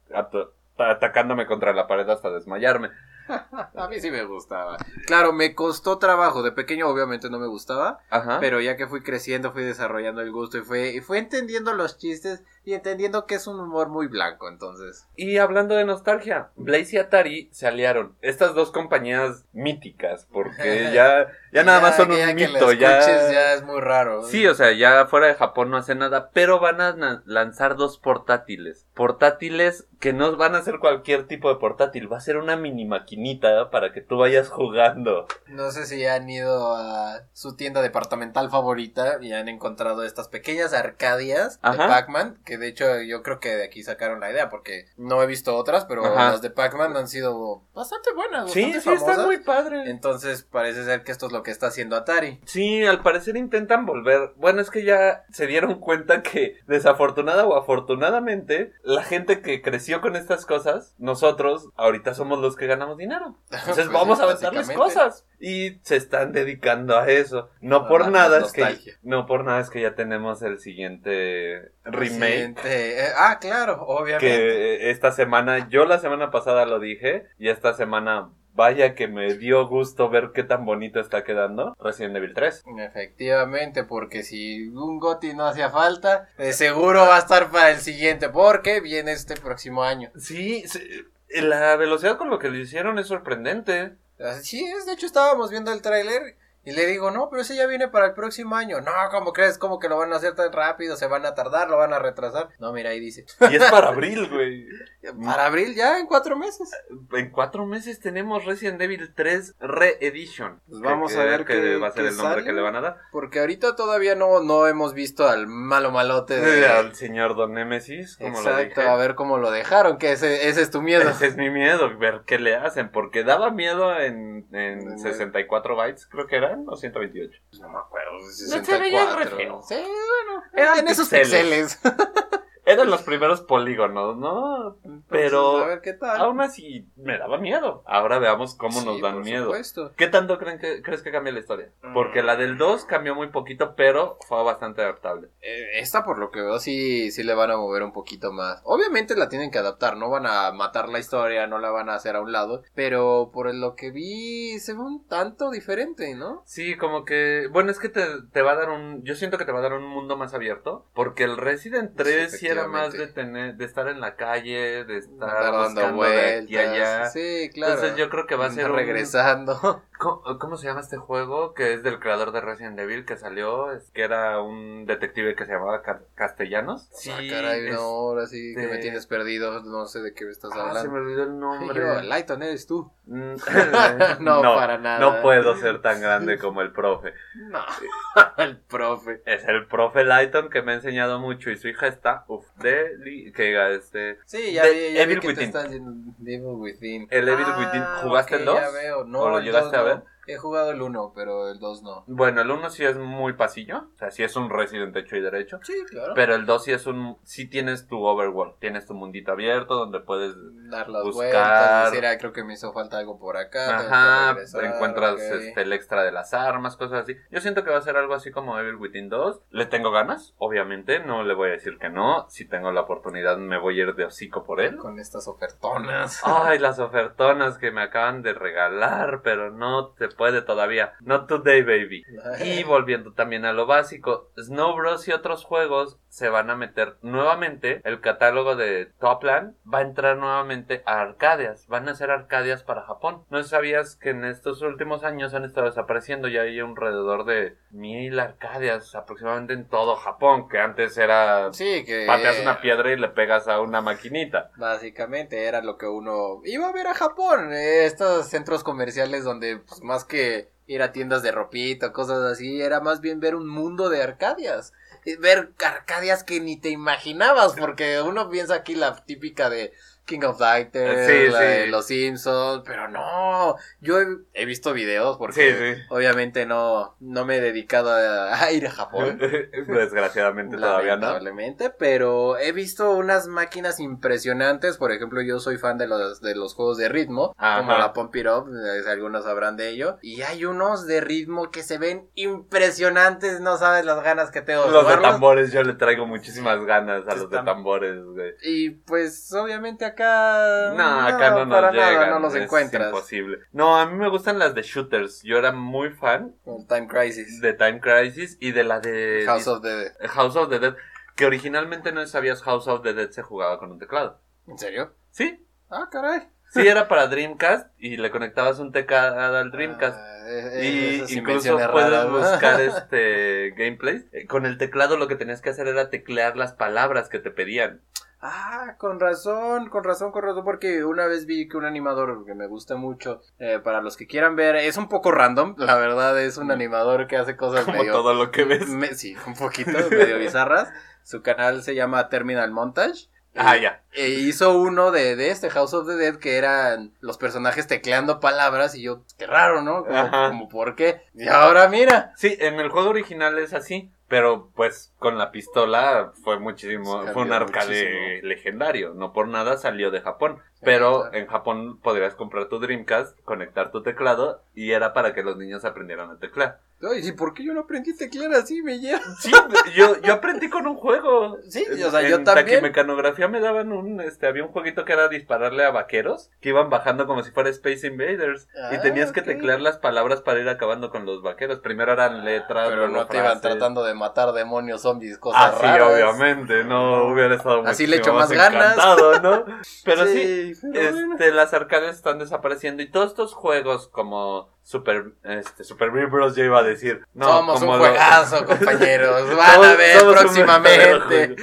atacándome 0.77 1.45
contra 1.45 1.73
la 1.73 1.87
pared 1.87 2.09
hasta 2.09 2.29
desmayarme. 2.29 2.89
A 3.75 3.87
mí 3.89 3.99
sí 3.99 4.09
me 4.09 4.23
gustaba. 4.23 4.77
Claro, 5.05 5.33
me 5.33 5.53
costó 5.53 5.99
trabajo. 5.99 6.41
De 6.41 6.51
pequeño 6.51 6.87
obviamente 6.87 7.29
no 7.29 7.37
me 7.37 7.45
gustaba. 7.45 7.99
Ajá. 8.09 8.39
Pero 8.39 8.59
ya 8.59 8.75
que 8.75 8.87
fui 8.87 9.01
creciendo, 9.01 9.51
fui 9.51 9.63
desarrollando 9.63 10.21
el 10.21 10.31
gusto 10.31 10.57
y 10.57 10.61
fue, 10.61 10.89
y 10.95 11.01
fue 11.01 11.19
entendiendo 11.19 11.73
los 11.73 11.97
chistes 11.99 12.43
y 12.65 12.73
entendiendo 12.73 13.25
que 13.25 13.35
es 13.35 13.47
un 13.47 13.59
humor 13.59 13.89
muy 13.89 14.07
blanco, 14.07 14.47
entonces. 14.47 15.07
Y 15.15 15.37
hablando 15.37 15.75
de 15.75 15.85
nostalgia, 15.85 16.49
Blaze 16.55 16.95
y 16.95 16.99
Atari 16.99 17.49
se 17.51 17.67
aliaron. 17.67 18.15
Estas 18.21 18.53
dos 18.53 18.71
compañías 18.71 19.45
míticas, 19.53 20.27
porque 20.31 20.91
ya, 20.93 21.27
ya 21.51 21.63
nada 21.63 21.81
más 21.81 21.95
son 21.95 22.11
un 22.11 22.17
ya 22.17 22.33
mito, 22.33 22.71
ya... 22.73 22.99
escuches 22.99 23.31
ya 23.31 23.53
es 23.53 23.63
muy 23.63 23.81
raro. 23.81 24.23
Sí, 24.23 24.47
o 24.47 24.55
sea, 24.55 24.71
ya 24.71 25.05
fuera 25.05 25.27
de 25.27 25.35
Japón 25.35 25.69
no 25.69 25.77
hace 25.77 25.95
nada, 25.95 26.31
pero 26.31 26.59
van 26.59 26.81
a 26.81 27.23
lanzar 27.25 27.75
dos 27.75 27.97
portátiles. 27.97 28.85
Portátiles 28.93 29.87
que 29.99 30.13
no 30.13 30.35
van 30.37 30.55
a 30.55 30.61
ser 30.61 30.79
cualquier 30.79 31.27
tipo 31.27 31.49
de 31.49 31.59
portátil, 31.59 32.11
va 32.11 32.17
a 32.17 32.21
ser 32.21 32.37
una 32.37 32.55
mini 32.55 32.85
maquinita 32.85 33.69
para 33.69 33.91
que 33.91 34.01
tú 34.01 34.17
vayas 34.17 34.49
jugando. 34.49 35.27
No 35.47 35.71
sé 35.71 35.85
si 35.85 36.05
han 36.05 36.29
ido 36.29 36.75
a 36.75 37.23
su 37.33 37.55
tienda 37.55 37.81
departamental 37.81 38.49
favorita 38.49 39.17
y 39.21 39.33
han 39.33 39.49
encontrado 39.49 40.03
estas 40.03 40.29
pequeñas 40.29 40.73
arcadias 40.73 41.59
Ajá. 41.61 41.83
de 41.83 41.89
Pac-Man, 41.89 42.39
que 42.49 42.57
de 42.57 42.67
hecho 42.67 43.01
yo 43.01 43.23
creo 43.23 43.39
que 43.39 43.55
de 43.55 43.63
aquí 43.63 43.83
sacaron 43.83 44.19
la 44.19 44.31
idea, 44.31 44.49
porque 44.49 44.87
no 44.97 45.21
he 45.23 45.27
visto 45.27 45.55
otras, 45.55 45.85
pero 45.85 46.03
Ajá. 46.05 46.31
las 46.31 46.41
de 46.41 46.49
Pac-Man 46.49 46.97
han 46.97 47.07
sido 47.07 47.61
bastante 47.73 48.11
buenas, 48.13 48.51
Sí, 48.51 48.63
bastante 48.73 48.81
sí, 48.81 48.89
está 48.89 49.05
famosas. 49.13 49.25
muy 49.27 49.37
padre. 49.37 49.89
Entonces 49.89 50.43
parece 50.43 50.83
ser 50.83 51.03
que 51.03 51.11
esto 51.11 51.27
es 51.27 51.31
lo 51.31 51.43
que 51.43 51.51
está 51.51 51.67
haciendo 51.67 51.95
Atari. 51.95 52.41
Sí, 52.45 52.83
al 52.85 53.01
parecer 53.03 53.37
intentan 53.37 53.85
volver. 53.85 54.33
Bueno, 54.35 54.59
es 54.61 54.71
que 54.71 54.83
ya 54.83 55.23
se 55.31 55.45
dieron 55.47 55.75
cuenta 55.79 56.23
que 56.23 56.57
desafortunada 56.67 57.45
o 57.45 57.55
afortunadamente, 57.55 58.73
la 58.83 59.03
gente 59.03 59.41
que 59.41 59.61
creció 59.61 60.01
con 60.01 60.15
estas 60.15 60.45
cosas, 60.45 60.95
nosotros 60.97 61.69
ahorita 61.75 62.13
somos 62.15 62.39
los 62.39 62.55
que 62.55 62.65
ganamos 62.67 62.97
dinero. 62.97 63.35
Entonces 63.51 63.85
Pues 63.85 63.89
vamos 63.89 64.17
sí, 64.17 64.23
a 64.23 64.27
aventarles 64.27 64.71
cosas. 64.71 65.25
Y 65.39 65.79
se 65.83 65.95
están 65.95 66.33
dedicando 66.33 66.97
a 66.97 67.09
eso. 67.09 67.49
No 67.61 67.87
por 67.87 68.09
nada 68.09 68.39
es 68.39 68.51
que 68.51 68.97
no 69.03 69.25
por 69.25 69.45
nada 69.45 69.61
es 69.61 69.69
que 69.69 69.81
ya 69.81 69.95
tenemos 69.95 70.41
el 70.41 70.59
siguiente 70.59 71.71
remake. 71.85 72.09
Siguiente, 72.09 73.05
eh, 73.05 73.07
ah, 73.15 73.37
claro, 73.39 73.83
obviamente. 73.87 74.27
Que 74.27 74.91
esta 74.91 75.11
semana, 75.11 75.69
yo 75.69 75.85
la 75.85 75.99
semana 75.99 76.29
pasada 76.29 76.65
lo 76.65 76.79
dije, 76.79 77.25
y 77.37 77.49
esta 77.49 77.73
semana, 77.73 78.29
vaya 78.53 78.95
que 78.95 79.07
me 79.07 79.35
dio 79.35 79.65
gusto 79.67 80.09
ver 80.09 80.31
qué 80.33 80.43
tan 80.43 80.65
bonito 80.65 80.99
está 80.99 81.23
quedando 81.23 81.73
Resident 81.79 82.17
Evil 82.17 82.33
3. 82.33 82.63
Efectivamente, 82.79 83.85
porque 83.85 84.23
si 84.23 84.67
un 84.67 84.99
Goti 84.99 85.33
no 85.33 85.45
hacía 85.45 85.69
falta, 85.69 86.27
de 86.37 86.51
seguro 86.51 87.07
va 87.07 87.15
a 87.15 87.19
estar 87.19 87.49
para 87.49 87.71
el 87.71 87.77
siguiente, 87.77 88.27
porque 88.27 88.81
viene 88.81 89.13
este 89.13 89.35
próximo 89.35 89.83
año. 89.83 90.11
Sí, 90.17 90.67
sí, 90.67 90.81
la 91.29 91.75
velocidad 91.77 92.17
con 92.17 92.29
lo 92.29 92.39
que 92.39 92.49
lo 92.49 92.57
hicieron 92.57 92.99
es 92.99 93.07
sorprendente. 93.07 93.93
Así 94.19 94.63
es, 94.65 94.85
de 94.85 94.93
hecho 94.93 95.05
estábamos 95.05 95.49
viendo 95.49 95.71
el 95.71 95.81
tráiler 95.81 96.35
y 96.65 96.71
le 96.73 96.85
digo, 96.85 97.09
no, 97.11 97.29
pero 97.29 97.41
ese 97.41 97.55
ya 97.55 97.65
viene 97.67 97.87
para 97.87 98.07
el 98.07 98.13
próximo 98.13 98.55
año. 98.55 98.81
No, 98.81 98.91
¿cómo 99.11 99.33
crees? 99.33 99.57
¿Cómo 99.57 99.79
que 99.79 99.89
lo 99.89 99.97
van 99.97 100.13
a 100.13 100.17
hacer 100.17 100.35
tan 100.35 100.51
rápido? 100.51 100.95
¿Se 100.97 101.07
van 101.07 101.25
a 101.25 101.33
tardar? 101.33 101.69
¿Lo 101.69 101.77
van 101.77 101.93
a 101.93 101.99
retrasar? 101.99 102.49
No, 102.59 102.71
mira, 102.73 102.89
ahí 102.91 102.99
dice. 102.99 103.25
Y 103.49 103.55
es 103.55 103.63
para 103.71 103.89
abril, 103.89 104.27
güey. 104.29 104.65
Para 105.25 105.45
abril 105.45 105.73
ya, 105.75 105.97
en 105.97 106.05
cuatro 106.07 106.35
meses. 106.37 106.69
En 107.13 107.31
cuatro 107.31 107.65
meses 107.65 107.99
tenemos 108.01 108.45
Resident 108.45 108.81
Evil 108.81 109.11
3 109.15 109.55
Re-Edition. 109.59 110.61
Pues 110.67 110.81
vamos 110.81 111.13
Que- 111.13 111.19
a 111.19 111.23
ver 111.23 111.45
qué- 111.45 111.77
va 111.77 111.87
a 111.87 111.91
ser 111.91 112.05
el 112.05 112.17
nombre 112.17 112.33
sale. 112.35 112.43
que 112.43 112.53
le 112.53 112.61
van 112.61 112.75
a 112.75 112.81
dar. 112.81 112.97
Porque 113.11 113.39
ahorita 113.39 113.75
todavía 113.75 114.15
no, 114.15 114.41
no 114.43 114.67
hemos 114.67 114.93
visto 114.93 115.27
al 115.27 115.47
malo 115.47 115.91
malote 115.91 116.39
de... 116.39 116.67
Al 116.67 116.95
señor 116.95 117.35
Don 117.35 117.53
Nemesis, 117.53 118.17
como 118.17 118.41
lo 118.41 118.49
Exacto, 118.49 118.81
dije. 118.81 118.89
a 118.89 118.95
ver 118.97 119.15
cómo 119.15 119.37
lo 119.37 119.51
dejaron, 119.51 119.97
que 119.97 120.11
ese, 120.11 120.49
ese 120.49 120.61
es 120.61 120.69
tu 120.69 120.81
miedo. 120.81 121.09
Ese 121.09 121.27
es 121.27 121.37
mi 121.37 121.49
miedo, 121.49 121.97
ver 121.97 122.21
qué 122.25 122.37
le 122.37 122.55
hacen, 122.55 122.91
porque 122.91 123.23
daba 123.23 123.49
miedo 123.51 123.97
en, 123.99 124.47
en 124.53 124.99
64 124.99 125.75
bytes, 125.75 126.07
creo 126.07 126.27
que 126.27 126.35
eran, 126.49 126.65
o 126.67 126.75
128. 126.75 127.41
No 127.61 127.69
me 127.69 127.77
acuerdo, 127.79 128.11
No 128.19 128.65
se 128.65 128.79
veía 128.79 129.15
re 129.15 129.25
feo. 129.27 129.61
Sí, 129.63 129.75
bueno, 129.75 130.43
Eran 130.53 130.79
en 130.79 130.87
esos 130.87 131.07
pixeles. 131.09 131.75
pixeles. 131.77 131.79
Eran 132.69 132.89
los 132.91 133.01
primeros 133.01 133.41
polígonos, 133.41 134.15
¿no? 134.17 134.77
Pero 135.09 135.37
Entonces, 135.59 135.63
a 135.63 135.67
ver 135.67 135.81
qué 135.81 135.93
tal. 135.93 136.21
aún 136.21 136.39
así 136.39 136.87
me 136.97 137.17
daba 137.17 137.39
miedo. 137.39 137.83
Ahora 137.87 138.19
veamos 138.19 138.53
cómo 138.55 138.79
Sí, 138.79 138.85
nos 138.85 139.01
dan 139.01 139.15
por 139.15 139.23
miedo. 139.25 139.45
supuesto. 139.45 139.91
¿Qué 139.97 140.05
tanto 140.07 140.37
creen 140.37 140.59
que, 140.59 140.83
crees 140.83 141.01
que 141.01 141.11
cambia 141.11 141.33
la 141.33 141.39
historia? 141.39 141.71
Porque 141.93 142.21
la 142.21 142.35
del 142.35 142.57
2 142.59 142.85
cambió 142.85 143.15
muy 143.15 143.29
poquito, 143.29 143.73
pero 143.75 144.17
fue 144.27 144.43
bastante 144.43 144.83
adaptable. 144.83 145.29
Eh, 145.41 145.79
esta, 145.79 146.03
por 146.05 146.19
lo 146.19 146.29
que 146.29 146.41
veo, 146.41 146.59
sí, 146.59 147.09
sí 147.11 147.23
le 147.23 147.33
van 147.33 147.49
a 147.49 147.57
mover 147.57 147.81
un 147.81 147.91
poquito 147.91 148.31
más. 148.31 148.61
Obviamente 148.65 149.15
la 149.15 149.29
tienen 149.29 149.49
que 149.49 149.57
adaptar, 149.57 149.97
no 149.97 150.11
van 150.11 150.27
a 150.27 150.51
matar 150.51 150.89
la 150.89 150.99
historia, 150.99 151.47
no 151.47 151.57
la 151.57 151.71
van 151.71 151.89
a 151.89 151.95
hacer 151.95 152.15
a 152.15 152.21
un 152.21 152.31
lado. 152.31 152.61
Pero 152.75 153.31
por 153.33 153.51
lo 153.53 153.75
que 153.75 153.89
vi, 153.89 154.59
se 154.59 154.73
ve 154.73 154.79
un 154.79 155.07
tanto 155.07 155.49
diferente, 155.49 156.13
¿no? 156.13 156.43
Sí, 156.45 156.77
como 156.77 157.03
que... 157.03 157.47
Bueno, 157.51 157.71
es 157.71 157.79
que 157.79 157.89
te, 157.89 158.05
te 158.31 158.41
va 158.43 158.51
a 158.51 158.55
dar 158.57 158.69
un... 158.69 159.03
Yo 159.03 159.15
siento 159.15 159.39
que 159.39 159.45
te 159.45 159.51
va 159.51 159.57
a 159.59 159.63
dar 159.63 159.73
un 159.73 159.85
mundo 159.87 160.17
más 160.17 160.35
abierto. 160.35 160.85
Porque 160.93 161.23
el 161.23 161.35
Resident 161.37 161.95
3 161.95 162.37
sí, 162.37 162.45
era 162.47 162.58
más 162.67 162.91
de 162.91 163.03
efectivamente. 163.03 163.13
tener... 163.41 163.55
De 163.55 163.65
estar 163.65 163.87
en 163.87 163.99
la 164.01 164.15
calle, 164.15 164.83
de 164.85 164.97
estar, 164.97 165.29
Estar 165.29 165.43
dando 165.53 165.63
buscando 165.69 166.03
de 166.03 166.35
aquí 166.39 166.57
allá. 166.57 166.69
vueltas. 166.69 167.13
Sí, 167.13 167.49
claro. 167.53 167.73
Entonces 167.75 167.97
yo 167.97 168.09
creo 168.09 168.25
que 168.27 168.35
va 168.35 168.45
a 168.47 168.49
ser 168.51 168.69
un- 168.69 168.75
regresando. 168.75 169.83
¿Cómo, 169.99 170.21
cómo 170.39 170.55
se 170.55 170.65
llama 170.67 170.79
este 170.79 170.95
juego? 170.95 171.53
Que 171.53 171.73
es 171.73 171.83
del 171.83 171.99
creador 171.99 172.31
de 172.31 172.39
Resident 172.39 172.79
Evil 172.79 173.05
que 173.05 173.17
salió, 173.17 173.71
es 173.73 173.91
que 173.91 174.03
era 174.03 174.41
un 174.41 174.85
detective 174.85 175.35
que 175.35 175.45
se 175.45 175.51
llamaba 175.51 175.81
Ca- 175.81 175.99
Castellanos. 176.15 176.89
ah, 177.11 177.17
caray, 177.29 177.67
es- 177.67 177.73
no, 177.73 177.79
ahora 177.81 178.25
sí 178.25 178.53
que 178.55 178.67
me 178.67 178.77
tienes 178.77 179.07
perdido, 179.07 179.61
no 179.63 179.87
sé 179.87 180.01
de 180.01 180.13
qué 180.13 180.23
me 180.25 180.31
estás 180.31 180.51
Ah, 180.53 180.55
se 180.55 180.61
hablando. 180.61 180.91
me 180.91 180.99
olvidó 180.99 181.23
el 181.23 181.29
Yo, 181.29 181.35
nombre. 181.35 182.03
Lighton, 182.03 182.43
eres 182.43 182.65
tú. 182.65 182.89
Mm, 183.07 183.33
No, 184.21 184.41
para 184.41 184.77
nada. 184.77 184.99
No 184.99 185.21
puedo 185.21 185.55
ser 185.57 185.81
tan 185.81 185.99
grande 186.01 186.37
como 186.39 186.61
el 186.61 186.71
profe. 186.71 187.13
No, 187.35 187.59
el 188.37 188.57
profe. 188.57 189.21
Es 189.25 189.43
el 189.47 189.67
profe 189.67 190.05
Lighton 190.05 190.49
que 190.49 190.61
me 190.61 190.71
ha 190.71 190.75
enseñado 190.75 191.19
mucho 191.19 191.49
y 191.51 191.57
su 191.57 191.67
hija 191.67 191.87
está, 191.87 192.23
uff, 192.27 192.45
de, 192.55 193.31
que 193.35 193.75
este, 193.75 194.17
Sí, 194.25 194.53
ya 194.53 194.63
vi, 194.67 194.93
ya 194.93 195.05
vi 195.05 195.13
Evil 195.13 195.15
que 195.15 195.21
te 195.21 195.27
Within. 195.27 195.43
estás 195.45 195.69
yendo 195.69 195.91
Evil 196.25 196.45
Within. 196.57 197.07
El 197.09 197.29
Evil 197.29 197.45
Within, 197.57 197.83
¿jugaste 198.01 198.35
ok, 198.35 198.39
el 198.39 198.45
dos? 198.45 198.59
Ya 198.59 198.69
veo, 198.69 199.03
no, 199.05 199.19
¿O 199.21 199.29
lo 199.29 199.39
llegaste 199.39 199.75
a 199.75 199.81
ver? 199.83 199.95
no. 199.97 200.05
He 200.33 200.37
jugado 200.37 200.71
el 200.71 200.81
1, 200.81 201.13
pero 201.15 201.49
el 201.49 201.59
2 201.59 201.83
no. 201.83 202.03
bueno, 202.07 202.41
el 202.41 202.51
uno 202.51 202.69
sí 202.69 202.85
es 202.85 202.97
muy 202.97 203.33
pasillo, 203.33 203.87
o 203.93 203.97
sea, 203.97 204.11
sí 204.11 204.23
es 204.23 204.35
un 204.35 204.49
Resident 204.49 204.95
hecho 204.95 205.15
y 205.15 205.21
derecho. 205.21 205.59
Sí, 205.63 205.73
claro. 205.89 206.13
Pero 206.15 206.35
el 206.35 206.45
2 206.45 206.63
sí 206.63 206.71
es 206.71 206.85
un. 206.87 207.17
Sí 207.23 207.47
tienes 207.49 207.87
tu 207.87 208.03
overworld. 208.03 208.55
Tienes 208.59 208.85
tu 208.85 208.93
mundito 208.93 209.31
abierto 209.31 209.75
donde 209.75 209.99
puedes. 209.99 210.33
Dar 210.69 210.87
las 210.89 211.03
buscar- 211.03 211.13
vueltas, 211.31 211.91
decir, 211.91 212.05
ah, 212.05 212.17
creo 212.19 212.31
que 212.31 212.43
me 212.43 212.53
hizo 212.53 212.71
falta 212.73 212.97
algo 212.99 213.17
por 213.19 213.37
acá. 213.37 213.77
Ajá. 213.77 214.33
regresar, 214.33 214.63
Encuentras 214.65 215.19
este, 215.19 215.61
el 215.61 215.73
extra 215.73 216.03
de 216.03 216.11
las 216.11 216.33
armas, 216.33 216.77
cosas 216.77 217.03
así. 217.03 217.15
Yo 217.31 217.41
siento 217.41 217.63
que 217.63 217.71
va 217.71 217.77
a 217.77 217.81
ser 217.81 217.97
algo 217.97 218.13
así 218.13 218.29
como 218.31 218.59
Evil 218.59 218.75
Within 218.75 219.09
2. 219.09 219.41
Le 219.49 219.65
tengo 219.65 219.89
ganas, 219.91 220.35
obviamente. 220.37 220.99
No 220.99 221.23
le 221.23 221.33
voy 221.33 221.49
a 221.49 221.53
decir 221.53 221.77
que 221.79 221.89
no. 221.89 222.27
Si 222.29 222.45
tengo 222.47 222.71
la 222.71 222.81
oportunidad, 222.81 223.37
me 223.37 223.57
voy 223.57 223.79
a 223.79 223.83
ir 223.85 223.95
de 223.95 224.05
hocico 224.05 224.43
por 224.43 224.61
él. 224.61 224.75
Con 224.77 224.99
estas 224.99 225.27
ofertonas. 225.27 226.21
Ay, 226.23 226.59
las 226.59 226.77
ofertonas 226.79 227.57
que 227.57 227.71
me 227.71 227.81
acaban 227.81 228.21
de 228.21 228.33
regalar, 228.33 229.21
pero 229.23 229.51
no 229.51 229.89
te 229.93 230.07
puede 230.19 230.41
todavía. 230.41 230.93
Not 230.99 231.27
today, 231.27 231.61
baby. 231.63 232.03
Y 232.43 232.63
volviendo 232.63 233.13
también 233.13 233.45
a 233.45 233.53
lo 233.53 233.65
básico, 233.65 234.29
Snow 234.37 234.75
Bros 234.75 235.07
y 235.07 235.13
otros 235.13 235.45
juegos 235.45 235.97
se 236.09 236.27
van 236.27 236.49
a 236.49 236.55
meter 236.57 236.97
nuevamente. 237.01 237.79
El 237.85 238.01
catálogo 238.01 238.55
de 238.57 238.87
Topland 238.99 239.55
va 239.71 239.79
a 239.79 239.83
entrar 239.83 240.17
nuevamente 240.17 240.83
a 240.85 240.99
Arcadias. 240.99 241.65
Van 241.67 241.87
a 241.87 241.95
ser 241.95 242.11
Arcadias 242.11 242.63
para 242.63 242.81
Japón. 242.83 243.23
¿No 243.29 243.41
sabías 243.43 243.95
que 243.95 244.09
en 244.09 244.25
estos 244.25 244.61
últimos 244.61 245.03
años 245.05 245.33
han 245.33 245.45
estado 245.45 245.67
desapareciendo? 245.67 246.27
Ya 246.27 246.41
hay 246.41 246.59
alrededor 246.59 247.23
de 247.25 247.55
mil 247.71 248.19
Arcadias 248.19 248.93
aproximadamente 248.95 249.53
en 249.53 249.69
todo 249.69 249.95
Japón, 249.95 250.49
que 250.49 250.59
antes 250.59 250.97
era 250.97 251.53
Sí, 251.53 251.85
que. 251.85 252.05
pateas 252.07 252.41
una 252.41 252.59
piedra 252.59 252.91
y 252.91 252.97
le 252.97 253.07
pegas 253.07 253.47
a 253.47 253.61
una 253.61 253.79
maquinita. 253.81 254.51
Básicamente 254.57 255.45
era 255.45 255.61
lo 255.61 255.77
que 255.77 255.85
uno 255.87 256.41
iba 256.43 256.67
a 256.67 256.73
ver 256.73 256.87
a 256.87 256.93
Japón, 256.93 257.53
eh, 257.53 257.85
estos 257.85 258.27
centros 258.27 258.63
comerciales 258.63 259.23
donde 259.23 259.59
pues, 259.59 259.81
más 259.83 259.98
que 260.05 260.49
ir 260.67 260.81
a 260.81 260.91
tiendas 260.91 261.23
de 261.23 261.31
ropita, 261.31 261.91
cosas 261.91 262.19
así, 262.23 262.61
era 262.61 262.79
más 262.79 263.01
bien 263.01 263.19
ver 263.19 263.35
un 263.35 263.47
mundo 263.47 263.89
de 263.89 264.03
Arcadias. 264.03 264.73
ver 265.19 265.51
Arcadias 265.63 266.23
que 266.23 266.39
ni 266.39 266.57
te 266.57 266.69
imaginabas, 266.69 267.53
porque 267.57 268.01
uno 268.01 268.29
piensa 268.29 268.55
aquí 268.55 268.75
la 268.75 268.95
típica 269.05 269.49
de 269.49 269.73
King 270.09 270.23
of 270.23 270.39
Fighters, 270.39 271.05
Sí, 271.05 271.31
sí. 271.31 271.69
Los 271.69 271.85
Simpsons, 271.85 272.63
pero 272.65 272.87
no, 272.87 273.55
yo 273.79 274.01
he, 274.01 274.07
he 274.33 274.45
visto 274.45 274.73
videos 274.73 275.17
porque 275.17 275.29
Sí, 275.75 275.83
obviamente 275.89 276.47
no, 276.47 276.95
no 276.99 277.25
me 277.25 277.37
he 277.37 277.41
dedicado 277.41 277.91
a, 277.91 278.33
a 278.43 278.51
ir 278.51 278.65
a 278.65 278.71
Japón. 278.71 279.19
Desgraciadamente 279.67 280.57
todavía 280.57 280.95
no. 280.95 281.01
Lamentablemente, 281.01 281.69
pero 281.69 282.37
he 282.39 282.51
visto 282.51 282.91
unas 282.91 283.27
máquinas 283.27 283.79
impresionantes. 283.79 284.77
Por 284.77 284.91
ejemplo, 284.91 285.21
yo 285.21 285.39
soy 285.39 285.57
fan 285.57 285.77
de 285.77 285.87
los, 285.87 286.21
de 286.21 286.33
los 286.33 286.55
juegos 286.55 286.77
de 286.77 286.89
ritmo, 286.89 287.35
Ajá. 287.37 287.59
como 287.59 287.77
la 287.77 287.93
Pump 287.93 288.15
It 288.15 288.25
Up, 288.25 288.49
eh, 288.49 288.89
algunos 288.89 289.25
sabrán 289.25 289.57
de 289.57 289.69
ello. 289.69 289.97
Y 290.01 290.23
hay 290.23 290.45
unos 290.45 290.87
de 290.87 291.01
ritmo 291.01 291.51
que 291.51 291.61
se 291.61 291.77
ven 291.77 292.09
impresionantes, 292.15 293.41
no 293.41 293.57
sabes 293.57 293.85
las 293.85 294.03
ganas 294.03 294.31
que 294.31 294.41
tengo 294.41 294.65
Los 294.67 294.87
de 294.87 294.97
tambores, 294.97 295.51
yo 295.51 295.61
le 295.63 295.73
traigo 295.73 296.07
muchísimas 296.07 296.65
ganas 296.65 297.07
a 297.07 297.15
los 297.15 297.29
de 297.29 297.43
tambores, 297.43 298.03
güey. 298.03 298.33
Y 298.41 298.71
pues 298.71 299.31
obviamente 299.33 299.85
acá... 299.85 299.98
No, 300.03 301.01
acá 301.07 301.31
no 301.31 301.45
nos 301.45 301.55
para 301.55 301.71
nada, 301.71 301.89
llegan. 301.91 302.09
no 302.11 302.19
los 302.19 302.35
es 302.35 302.43
encuentras. 302.43 302.87
imposible. 302.87 303.39
No, 303.51 303.77
a 303.79 303.85
mí 303.85 303.95
me 303.97 304.09
gustan 304.09 304.39
las 304.39 304.53
de 304.55 304.61
shooters. 304.61 305.21
Yo 305.23 305.37
era 305.37 305.51
muy 305.51 305.89
fan 305.91 306.35
Time 306.67 306.87
Crisis. 306.87 307.41
de 307.41 307.53
Time 307.53 307.79
Crisis 307.79 308.37
y 308.39 308.51
de 308.51 308.63
la 308.63 308.79
de 308.79 309.23
House 309.25 309.47
of 309.47 309.61
the... 309.61 309.91
House 310.07 310.35
of 310.35 310.49
the 310.49 310.59
Dead. 310.59 310.75
Que 311.15 311.25
originalmente 311.25 311.91
no 311.91 312.05
sabías 312.07 312.41
House 312.43 312.67
of 312.67 312.81
the 312.83 312.93
Dead 312.93 313.09
se 313.11 313.21
jugaba 313.21 313.59
con 313.59 313.71
un 313.71 313.79
teclado. 313.79 314.19
¿En 314.47 314.57
serio? 314.57 314.93
Sí, 315.11 315.45
Ah, 315.69 315.87
caray. 315.91 316.27
sí 316.51 316.67
era 316.67 316.87
para 316.87 317.07
Dreamcast 317.07 317.67
y 317.77 317.97
le 317.97 318.09
conectabas 318.09 318.57
un 318.59 318.71
teclado 318.71 319.37
al 319.37 319.51
Dreamcast. 319.51 319.97
Ah, 319.99 320.15
eh, 320.27 321.05
Y 321.09 321.17
incluso 321.17 321.57
puedes 321.71 322.09
buscar 322.09 322.59
este 322.61 323.51
gameplay. 323.57 324.05
Eh, 324.11 324.25
Con 324.27 324.45
el 324.45 324.57
teclado 324.57 324.97
lo 324.97 325.07
que 325.07 325.15
tenías 325.15 325.41
que 325.41 325.49
hacer 325.49 325.67
era 325.67 325.89
teclear 325.89 326.37
las 326.37 326.53
palabras 326.53 327.09
que 327.09 327.19
te 327.19 327.29
pedían. 327.31 327.81
Ah, 328.21 328.75
con 328.77 328.99
razón, 328.99 329.69
con 329.69 329.83
razón, 329.83 330.11
con 330.11 330.23
razón, 330.23 330.43
porque 330.43 330.83
una 330.83 331.07
vez 331.07 331.25
vi 331.25 331.47
que 331.47 331.55
un 331.55 331.63
animador 331.65 332.25
que 332.25 332.33
me 332.35 332.47
gusta 332.47 332.75
mucho, 332.75 333.21
eh, 333.39 333.59
para 333.63 333.81
los 333.81 333.95
que 333.95 334.07
quieran 334.07 334.35
ver, 334.35 334.57
es 334.57 334.75
un 334.75 334.89
poco 334.89 335.11
random, 335.11 335.55
la 335.57 335.75
verdad 335.75 336.19
es 336.21 336.35
un 336.37 336.51
animador 336.51 337.07
que 337.07 337.15
hace 337.15 337.37
cosas 337.37 337.63
Como 337.63 337.77
medio... 337.77 337.93
todo 337.93 338.13
lo 338.13 338.29
que 338.31 338.43
ves. 338.43 338.67
me- 338.67 338.93
sí, 338.93 339.15
un 339.25 339.35
poquito, 339.35 339.71
medio 339.89 340.17
bizarras. 340.19 340.69
Su 341.03 341.21
canal 341.21 341.63
se 341.63 341.75
llama 341.75 342.09
Terminal 342.09 342.51
Montage. 342.51 343.07
Ah, 343.35 343.55
ya. 343.55 343.83
E 343.93 344.09
hizo 344.09 344.59
uno 344.59 344.91
de, 344.91 345.15
de 345.15 345.29
este 345.31 345.49
House 345.49 345.73
of 345.73 345.87
the 345.87 345.95
Dead 345.95 346.17
que 346.17 346.37
eran 346.37 346.91
los 346.99 347.17
personajes 347.17 347.67
tecleando 347.67 348.19
palabras 348.19 348.75
y 348.75 348.81
yo, 348.81 349.03
qué 349.17 349.27
raro, 349.27 349.61
¿no? 349.61 349.85
Como, 349.85 350.49
¿por 350.49 350.75
qué? 350.75 351.03
Y 351.13 351.27
ahora 351.29 351.69
mira. 351.69 352.11
Sí, 352.17 352.35
en 352.41 352.59
el 352.59 352.69
juego 352.69 352.89
original 352.89 353.37
es 353.39 353.53
así, 353.53 353.91
pero 354.09 354.49
pues 354.55 354.93
con 354.99 355.17
la 355.17 355.31
pistola 355.31 356.11
fue 356.23 356.39
muchísimo, 356.39 357.05
fue 357.13 357.21
un 357.23 357.31
arcade 357.31 357.89
muchísimo. 357.93 358.27
legendario, 358.27 358.93
no 358.93 359.13
por 359.13 359.27
nada 359.27 359.57
salió 359.57 359.91
de 359.91 360.01
Japón, 360.01 360.39
pero 360.61 361.13
en 361.13 361.27
Japón 361.27 361.79
podrías 361.81 362.15
comprar 362.15 362.45
tu 362.49 362.59
Dreamcast, 362.59 363.17
conectar 363.23 363.71
tu 363.71 363.81
teclado 363.83 364.41
y 364.53 364.71
era 364.71 364.93
para 364.93 365.13
que 365.13 365.23
los 365.23 365.37
niños 365.37 365.63
aprendieran 365.63 366.09
a 366.11 366.17
teclar. 366.17 366.59
Ay, 366.81 367.05
¿y 367.09 367.11
por 367.11 367.33
qué 367.33 367.43
yo 367.43 367.53
no 367.53 367.61
aprendí 367.61 367.91
a 367.91 367.97
teclear 367.97 368.31
así? 368.33 368.61
Me 368.61 368.79
lleva. 368.79 369.01
Sí, 369.19 369.31
yo, 369.75 369.99
yo 370.01 370.13
aprendí 370.13 370.49
con 370.49 370.65
un 370.65 370.75
juego. 370.77 371.37
Sí, 371.49 371.65
o 371.85 371.91
sea, 371.91 372.01
yo 372.07 372.15
en 372.15 372.23
también. 372.23 372.47
taquimecanografía 372.47 373.27
me 373.27 373.41
daban 373.41 373.73
un, 373.73 373.99
este, 373.99 374.27
había 374.27 374.43
un 374.45 374.51
jueguito 374.51 374.85
que 374.85 374.93
era 374.93 375.09
dispararle 375.09 375.65
a 375.65 375.71
vaqueros 375.71 376.31
que 376.39 376.49
iban 376.49 376.69
bajando 376.69 377.05
como 377.05 377.21
si 377.23 377.31
fuera 377.31 377.49
Space 377.49 377.85
Invaders 377.85 378.47
y 378.71 378.75
Ah, 378.75 378.81
tenías 378.81 379.11
que 379.11 379.19
ok. 379.19 379.25
teclear 379.25 379.59
las 379.59 379.77
palabras 379.77 380.21
para 380.21 380.39
ir 380.39 380.47
acabando 380.47 380.89
con 380.89 381.05
los 381.05 381.21
vaqueros. 381.21 381.59
Primero 381.59 381.91
eran 381.91 382.23
letras, 382.23 382.69
Pero 382.69 382.87
no 382.87 383.05
te 383.07 383.17
iban 383.17 383.41
tratando 383.41 383.83
de 383.83 383.93
matar 383.99 384.31
demonios, 384.33 384.81
zombies, 384.81 385.17
cosas 385.19 385.55
sí, 385.59 385.61
raras. 385.65 385.91
obviamente, 385.91 386.63
no 386.63 387.05
hubiera 387.07 387.35
estado 387.35 387.63
Así 387.67 387.85
le 387.85 387.97
echo 387.97 388.13
más 388.13 388.31
ganas. 388.31 388.73
encantado, 388.73 389.19
¿no? 389.21 389.45
Pero 389.85 390.05
sí, 390.07 390.53
pero 390.61 390.91
bueno. 390.93 391.13
este, 391.15 391.31
las 391.31 391.53
arcades 391.53 391.95
están 391.95 392.17
desapareciendo 392.19 392.81
y 392.81 392.89
todos 392.89 393.11
estos 393.11 393.33
juegos 393.33 393.87
como 393.89 394.49
Super, 394.69 395.13
este, 395.23 395.63
Super 395.63 395.91
Mario 395.91 396.11
Bros. 396.11 396.35
ya 396.35 396.43
iba 396.43 396.59
a 396.59 396.63
decir. 396.63 397.01
No, 397.15 397.25
Somos 397.25 397.59
un 397.63 397.69
lo- 397.69 397.79
juegazo, 397.79 398.45
compañeros. 398.45 399.35
Van 399.35 399.55
Somos- 399.55 399.67
a 399.67 399.75
ver 399.75 399.99
próximamente. 399.99 401.35